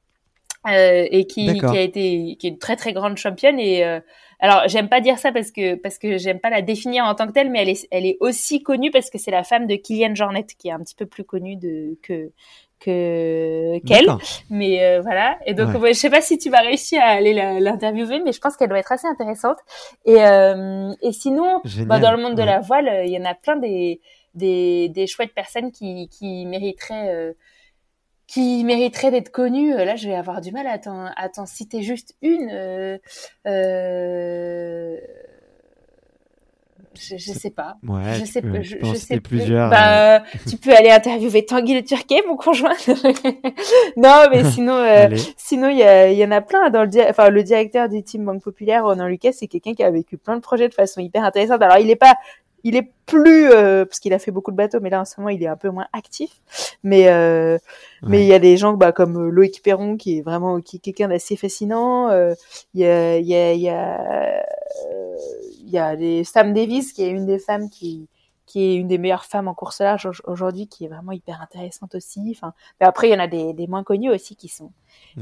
et 0.69 1.27
qui, 1.27 1.59
qui, 1.59 1.65
a 1.65 1.81
été 1.81 2.37
qui 2.39 2.47
est 2.47 2.51
une 2.51 2.59
très 2.59 2.77
très 2.77 2.93
grande 2.93 3.17
championne 3.17 3.61
et 3.61 3.85
alors 4.39 4.69
j'aime 4.69 4.89
pas 4.89 5.01
dire 5.01 5.19
ça 5.19 5.33
parce 5.33 5.51
que 5.51 5.77
parce 5.77 5.99
que 5.99 6.19
j'aime 6.19 6.41
pas 6.41 6.51
la 6.51 6.61
définir 6.61 7.05
en 7.05 7.15
tant 7.15 7.27
que 7.27 7.33
telle 7.33 7.51
mais 7.51 7.63
elle 7.63 7.69
est 7.71 7.89
elle 7.91 8.05
est 8.05 8.17
aussi 8.21 8.63
connue 8.63 8.91
parce 8.91 9.09
que 9.09 9.19
c'est 9.19 9.31
la 9.31 9.45
femme 9.45 9.67
de 9.67 9.77
Kylian 9.77 10.15
Jornet 10.15 10.47
qui 10.59 10.69
est 10.69 10.73
un 10.73 10.81
petit 10.81 10.95
peu 10.95 11.07
plus 11.07 11.25
connue 11.25 11.57
de 11.57 11.97
que 12.03 12.33
que 12.81 13.79
qu'elle. 13.87 14.09
Mais 14.51 14.85
euh, 14.85 15.01
voilà. 15.01 15.39
Et 15.47 15.55
donc, 15.55 15.71
je 15.73 15.93
sais 15.93 16.11
pas 16.11 16.21
si 16.21 16.39
tu 16.39 16.51
vas 16.51 16.61
réussir 16.61 17.01
à 17.03 17.09
aller 17.09 17.35
l'interviewer, 17.61 18.21
mais 18.25 18.33
je 18.33 18.41
pense 18.41 18.57
qu'elle 18.57 18.69
doit 18.69 18.79
être 18.79 18.93
assez 18.93 19.07
intéressante. 19.07 19.59
Et, 20.05 20.25
euh, 20.25 20.93
et 21.03 21.13
sinon, 21.13 21.61
bah, 21.87 21.99
dans 21.99 22.13
le 22.13 22.19
monde 22.19 22.35
de 22.35 22.43
la 22.43 22.61
voile, 22.61 23.03
il 23.05 23.11
y 23.11 23.19
en 23.19 23.25
a 23.25 23.35
plein 23.35 23.57
des, 23.57 24.01
des, 24.35 24.89
des 24.89 25.07
chouettes 25.07 25.35
personnes 25.35 25.73
qui, 25.73 26.09
qui 26.09 26.47
mériteraient. 26.47 27.11
Euh, 27.11 27.33
qui 28.29 28.65
mériteraient 28.65 29.13
d'être 29.13 29.31
connues. 29.31 29.73
Là, 29.73 29.95
je 29.95 30.09
vais 30.09 30.17
avoir 30.17 30.41
du 30.41 30.51
mal 30.51 30.67
à 30.67 30.79
t'en 31.29 31.47
citer 31.47 31.83
juste 31.83 32.17
une. 32.23 32.99
Euh, 36.97 37.17
je, 37.19 37.33
je 37.33 37.33
sais 37.33 37.51
pas. 37.51 37.77
Ouais, 37.87 38.15
je 38.21 38.25
sais, 38.25 38.43
peux, 38.43 38.63
je, 38.63 38.77
je 38.83 38.95
sais 38.95 39.21
plusieurs. 39.21 39.71
Bah, 39.71 40.23
tu 40.49 40.57
peux 40.57 40.75
aller 40.75 40.91
interviewer 40.91 41.45
Tanguy 41.45 41.75
le 41.75 41.83
Turquet, 41.83 42.23
mon 42.27 42.37
conjoint. 42.37 42.75
non, 43.97 44.25
mais 44.31 44.45
sinon, 44.51 44.77
euh, 44.77 45.09
sinon 45.37 45.69
il 45.69 45.79
y, 45.79 46.17
y, 46.17 46.25
en 46.25 46.31
a 46.31 46.41
plein 46.41 46.71
dans 46.71 46.83
le, 46.83 47.11
enfin 47.11 47.31
le 47.31 47.43
directeur 47.43 47.89
du 47.89 48.03
team 48.03 48.25
Banque 48.25 48.43
Populaire, 48.43 48.85
Ronan 48.85 49.07
Lucas, 49.07 49.33
c'est 49.33 49.47
quelqu'un 49.47 49.75
qui 49.75 49.83
a 49.83 49.91
vécu 49.91 50.17
plein 50.17 50.37
de 50.37 50.43
projets 50.43 50.69
de 50.69 50.75
façon 50.75 51.01
hyper 51.01 51.25
intéressante. 51.25 51.63
Alors 51.63 51.79
il 51.79 51.91
est 51.91 51.97
pas, 51.97 52.15
il 52.65 52.77
est 52.77 52.91
plus 53.07 53.51
euh, 53.51 53.85
parce 53.85 54.01
qu'il 54.01 54.13
a 54.13 54.19
fait 54.19 54.31
beaucoup 54.31 54.51
de 54.51 54.57
bateaux, 54.57 54.81
mais 54.81 54.91
là 54.91 55.01
en 55.01 55.05
ce 55.05 55.21
moment 55.21 55.31
il 55.31 55.43
est 55.43 55.47
un 55.47 55.57
peu 55.57 55.71
moins 55.71 55.87
actif. 55.93 56.41
Mais 56.83 57.09
euh, 57.09 57.59
mais 58.03 58.23
il 58.23 58.27
y 58.27 58.35
a 58.35 58.39
des 58.39 58.57
gens 58.57 58.73
bah, 58.75 58.93
comme 58.93 59.29
Loïc 59.29 59.63
Perron 59.63 59.97
qui 59.97 60.19
est 60.19 60.23
vraiment 60.23 60.61
qui 60.61 60.77
est 60.77 60.81
quelqu'un 60.81 61.09
d'assez 61.09 61.37
fascinant. 61.37 62.11
Il 62.75 62.81
y 62.81 62.85
a 62.85 63.19
il 63.19 63.27
y 63.27 63.35
a 63.35 63.53
il 63.53 63.61
y 63.61 63.69
a 63.69 64.47
il 65.65 65.71
y 65.71 65.79
a 65.79 65.95
les 65.95 66.25
Sam 66.25 66.53
Davis 66.53 66.93
qui 66.93 67.03
est 67.03 67.11
une 67.11 67.27
des 67.27 67.39
femmes 67.39 67.71
qui 67.71 68.09
qui 68.47 68.63
est 68.63 68.75
une 68.77 68.87
des 68.87 68.97
meilleures 68.97 69.25
femmes 69.25 69.49
en 69.49 69.55
course 69.55 69.81
large 69.81 70.09
aujourd'hui, 70.25 70.69
qui 70.69 70.85
est 70.85 70.89
vraiment 70.89 71.13
hyper 71.13 71.43
intéressante 71.43 71.97
aussi. 71.97 72.33
Enfin, 72.35 72.55
mais 72.81 72.87
après, 72.87 73.09
il 73.09 73.13
y 73.13 73.15
en 73.15 73.19
a 73.19 73.27
des, 73.27 73.53
des 73.53 73.67
moins 73.67 73.83
connus 73.83 74.11
aussi 74.11 74.37
qui 74.37 74.49
sont, 74.49 74.71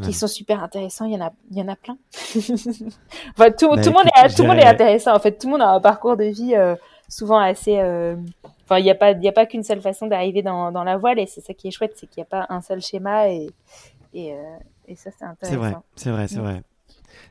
qui 0.02 0.12
sont 0.12 0.27
super 0.27 0.62
intéressants. 0.62 1.06
Il 1.06 1.15
y 1.15 1.16
en 1.16 1.27
a, 1.27 1.32
il 1.51 1.56
y 1.56 1.62
en 1.62 1.69
a 1.69 1.74
plein. 1.74 1.97
enfin, 2.36 3.51
tout, 3.51 3.70
Bah, 3.70 3.82
tout, 3.82 3.89
le 3.89 3.93
monde 3.93 4.09
est, 4.15 4.35
tout 4.35 4.43
le 4.43 4.48
monde 4.48 4.59
est 4.59 4.66
intéressant. 4.66 5.15
En 5.15 5.19
fait, 5.19 5.39
tout 5.39 5.47
le 5.47 5.52
monde 5.52 5.62
a 5.62 5.70
un 5.70 5.81
parcours 5.81 6.19
de 6.19 6.24
vie 6.24 6.55
euh, 6.55 6.77
souvent 7.09 7.39
assez. 7.39 7.78
euh, 7.81 8.16
Enfin, 8.64 8.78
il 8.78 8.85
n'y 8.85 8.90
a 8.90 8.94
pas, 8.94 9.12
y 9.12 9.28
a 9.28 9.32
pas 9.32 9.47
qu'une 9.47 9.62
seule 9.62 9.82
façon 9.82 10.06
d'arriver 10.06 10.43
dans, 10.43 10.72
dans 10.72 10.85
la 10.85 10.97
voile, 10.97 11.18
et 11.18 11.26
c'est 11.26 11.43
ça 11.43 11.52
qui 11.55 11.68
est 11.68 11.70
chouette, 11.70 11.93
c'est 11.97 12.06
qu'il 12.06 12.22
n'y 12.22 12.26
a 12.26 12.31
pas 12.31 12.47
un 12.48 12.62
seul 12.62 12.81
schéma, 12.81 13.28
et, 13.28 13.48
et, 14.14 14.35
euh, 14.35 14.36
et 14.89 14.97
ça, 14.97 15.10
c'est 15.18 15.24
C'est 15.43 15.56
intéressant. 15.56 15.56
vrai, 15.56 15.76
c'est 15.97 16.10
vrai, 16.10 16.28
c'est 16.28 16.40
Mm. 16.40 16.40
vrai. 16.40 16.62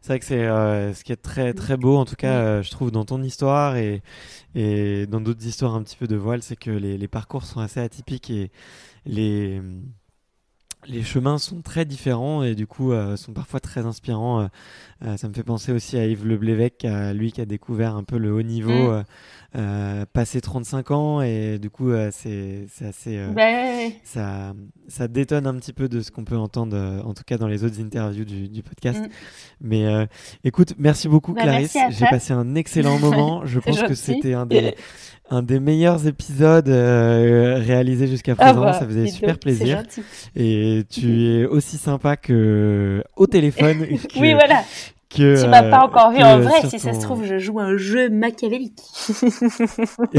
C'est 0.01 0.07
vrai 0.09 0.19
que 0.19 0.25
c'est 0.25 0.45
euh, 0.45 0.93
ce 0.93 1.03
qui 1.03 1.11
est 1.13 1.17
très 1.17 1.53
très 1.53 1.77
beau, 1.77 1.97
en 1.97 2.05
tout 2.05 2.15
cas, 2.15 2.33
Mm. 2.33 2.45
euh, 2.59 2.63
je 2.63 2.71
trouve, 2.71 2.91
dans 2.91 3.05
ton 3.05 3.21
histoire 3.23 3.77
et, 3.77 4.03
et 4.55 5.07
dans 5.07 5.21
d'autres 5.21 5.45
histoires 5.47 5.75
un 5.75 5.83
petit 5.83 5.97
peu 5.97 6.07
de 6.07 6.15
voile, 6.17 6.43
c'est 6.43 6.57
que 6.57 6.71
les, 6.71 6.97
les 6.97 7.07
parcours 7.09 7.45
sont 7.45 7.61
assez 7.61 7.79
atypiques 7.81 8.29
et 8.31 8.51
les, 9.05 9.61
les 10.87 11.03
chemins 11.03 11.37
sont 11.37 11.61
très 11.61 11.85
différents 11.85 12.43
et 12.43 12.55
du 12.55 12.67
coup 12.67 12.91
euh, 12.91 13.15
sont 13.17 13.33
parfois 13.33 13.59
très 13.59 13.85
inspirants. 13.85 14.41
Euh, 14.41 14.47
euh, 15.05 15.17
ça 15.17 15.27
me 15.27 15.33
fait 15.33 15.43
penser 15.43 15.71
aussi 15.73 15.97
à 15.97 16.05
Yves 16.05 16.25
Leblévec, 16.25 16.85
à 16.85 17.13
lui 17.13 17.31
qui 17.31 17.41
a 17.41 17.45
découvert 17.45 17.95
un 17.95 18.03
peu 18.03 18.17
le 18.17 18.31
haut 18.33 18.41
niveau, 18.41 18.71
Mm. 18.71 18.89
euh, 18.91 19.03
euh, 19.55 20.05
passé 20.11 20.41
35 20.41 20.91
ans 20.91 21.21
et 21.21 21.59
du 21.59 21.69
coup 21.69 21.91
euh, 21.91 22.09
c'est 22.11 22.65
c'est 22.71 22.85
assez... 22.87 23.17
ouais, 23.27 23.33
ouais. 23.35 23.99
ça, 24.03 24.53
ça 24.87 25.07
détonne 25.07 25.45
un 25.45 25.53
petit 25.55 25.73
peu 25.73 25.87
de 25.89 26.01
ce 26.01 26.09
qu'on 26.09 26.23
peut 26.23 26.37
entendre, 26.37 26.75
en 27.05 27.13
tout 27.13 27.23
cas 27.25 27.37
dans 27.37 27.47
les 27.47 27.63
autres 27.63 27.79
interviews 27.81 28.25
du, 28.25 28.47
du 28.49 28.63
podcast. 28.63 28.99
Mm. 29.01 29.07
Mais 29.61 29.85
euh, 29.85 30.05
écoute, 30.43 30.73
merci 30.77 31.07
beaucoup 31.07 31.33
Bah, 31.33 31.43
Clarisse. 31.43 31.77
J'ai 31.89 32.05
passé 32.07 32.33
un 32.33 32.55
excellent 32.55 32.97
moment. 32.99 33.45
Je 33.45 33.59
pense 33.63 33.81
que 33.83 33.93
c'était 33.95 34.33
un 34.33 34.45
des, 34.45 34.75
un 35.33 35.41
des 35.41 35.59
meilleurs 35.59 36.05
épisodes 36.07 36.69
euh, 36.69 37.55
réalisés 37.65 38.07
jusqu'à 38.07 38.33
Ah 38.37 38.45
présent. 38.45 38.61
bah, 38.61 38.73
ça 38.73 38.85
faisait 38.85 39.07
super 39.07 39.31
donc, 39.31 39.39
plaisir. 39.41 39.83
Et 40.35 40.83
tu 40.89 41.23
es 41.25 41.45
aussi 41.45 41.77
sympa 41.77 42.15
que 42.17 43.03
au 43.15 43.25
téléphone. 43.27 43.79
que- 43.87 44.19
Oui, 44.19 44.33
voilà. 44.33 44.61
que, 45.09 45.41
Tu 45.43 45.47
m'as 45.47 45.63
euh, 45.63 45.69
pas 45.71 45.85
encore 45.85 46.11
vu 46.11 46.23
en 46.23 46.39
vrai. 46.39 46.67
Si 46.69 46.77
ça 46.79 46.93
se 46.93 47.01
trouve, 47.01 47.23
je 47.25 47.37
joue 47.39 47.59
un 47.59 47.77
jeu 47.77 48.09
machiavélique. 48.09 48.79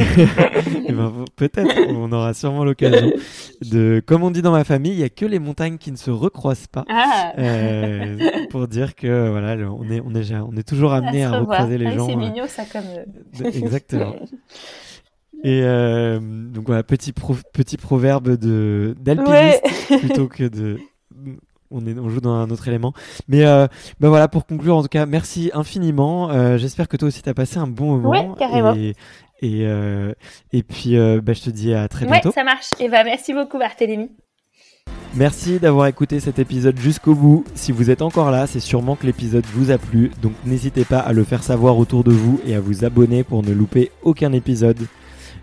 Eh 0.87 0.93
ben, 0.93 1.13
peut-être, 1.37 1.75
on 1.91 2.11
aura 2.13 2.35
sûrement 2.35 2.65
l'occasion 2.65 3.13
de, 3.63 4.03
comme 4.07 4.23
on 4.23 4.31
dit 4.31 4.43
dans 4.43 4.53
ma 4.53 4.65
famille, 4.65 4.93
il 4.93 4.99
y 4.99 5.05
a 5.05 5.09
que 5.09 5.25
les 5.27 5.39
montagnes 5.39 5.79
qui 5.79 5.91
ne 5.93 5.97
se 5.97 6.11
recroisent 6.11 6.67
pas. 6.67 6.85
Ah. 6.89 7.33
Euh, 7.39 8.17
pour 8.51 8.69
dire 8.69 8.95
que 8.95 9.31
voilà, 9.31 9.57
le- 9.57 9.69
on 9.69 9.89
est, 9.91 10.01
on 10.05 10.15
est, 10.15 10.33
on 10.35 10.57
est 10.57 10.67
toujours 10.69 10.93
amené 10.93 11.25
À 11.25 11.39
recroiser 11.41 11.79
les 11.79 11.87
Ah, 11.87 11.91
gens. 11.97 12.07
C'est 12.07 12.13
euh, 12.15 12.17
mignon 12.17 12.45
ça 12.49 12.65
comme. 12.71 12.83
euh, 13.45 13.51
exactement. 13.53 14.15
Et 15.45 15.61
euh, 15.63 16.19
donc 16.21 16.67
voilà, 16.67 16.83
petit, 16.83 17.13
pro- 17.13 17.37
petit 17.53 17.77
proverbe 17.77 18.37
de 18.37 18.97
d'alpiniste 18.99 19.63
Ouais. 19.91 19.99
plutôt 19.99 20.27
que 20.27 20.45
de. 20.45 20.79
On, 21.71 21.87
est, 21.87 21.99
on 21.99 22.09
joue 22.09 22.21
dans 22.21 22.33
un 22.35 22.51
autre 22.51 22.67
élément. 22.69 22.93
Mais 23.29 23.45
euh, 23.45 23.67
ben 24.01 24.09
voilà, 24.09 24.27
pour 24.29 24.47
conclure, 24.47 24.77
en 24.77 24.83
tout 24.83 24.89
cas, 24.89 25.07
merci 25.07 25.51
infiniment. 25.55 26.31
Euh, 26.31 26.57
J'espère 26.57 26.89
que 26.89 26.97
toi 26.97 27.09
aussi, 27.09 27.23
tu 27.23 27.29
as 27.29 27.35
passé 27.35 27.59
un 27.59 27.67
bon 27.67 27.97
moment. 27.99 28.11
Ouais, 28.11 28.29
carrément. 28.39 28.75
Et, 28.75 28.95
et, 29.43 29.67
et 30.53 30.63
puis, 30.63 30.93
ben, 30.97 31.35
je 31.35 31.43
te 31.43 31.51
dis 31.51 31.75
à 31.75 31.87
très 31.89 32.07
Ouais, 32.07 32.13
bientôt. 32.13 32.31
ça 32.33 32.43
marche. 32.45 32.71
Et 32.81 32.89
bah 32.89 33.05
merci 33.05 33.35
beaucoup 33.35 33.59
Barthélémy. 33.59 34.09
Merci 35.17 35.59
d'avoir 35.61 35.87
écouté 35.87 36.19
cet 36.21 36.39
épisode 36.39 36.77
jusqu'au 36.79 37.15
bout. 37.15 37.45
Si 37.55 37.71
vous 37.71 37.91
êtes 37.91 38.03
encore 38.03 38.31
là, 38.31 38.47
c'est 38.47 38.61
sûrement 38.61 38.97
que 38.97 39.07
l'épisode 39.07 39.45
vous 39.53 39.71
a 39.71 39.79
plu. 39.79 40.11
Donc 40.23 40.33
n'hésitez 40.45 40.85
pas 40.85 40.99
à 40.99 41.13
le 41.13 41.23
faire 41.23 41.43
savoir 41.43 41.79
autour 41.79 42.03
de 42.03 42.11
vous 42.11 42.41
et 42.47 42.55
à 42.55 42.61
vous 42.61 42.85
abonner 42.85 43.23
pour 43.23 43.43
ne 43.43 43.53
louper 43.53 43.91
aucun 44.03 44.33
épisode. 44.33 44.79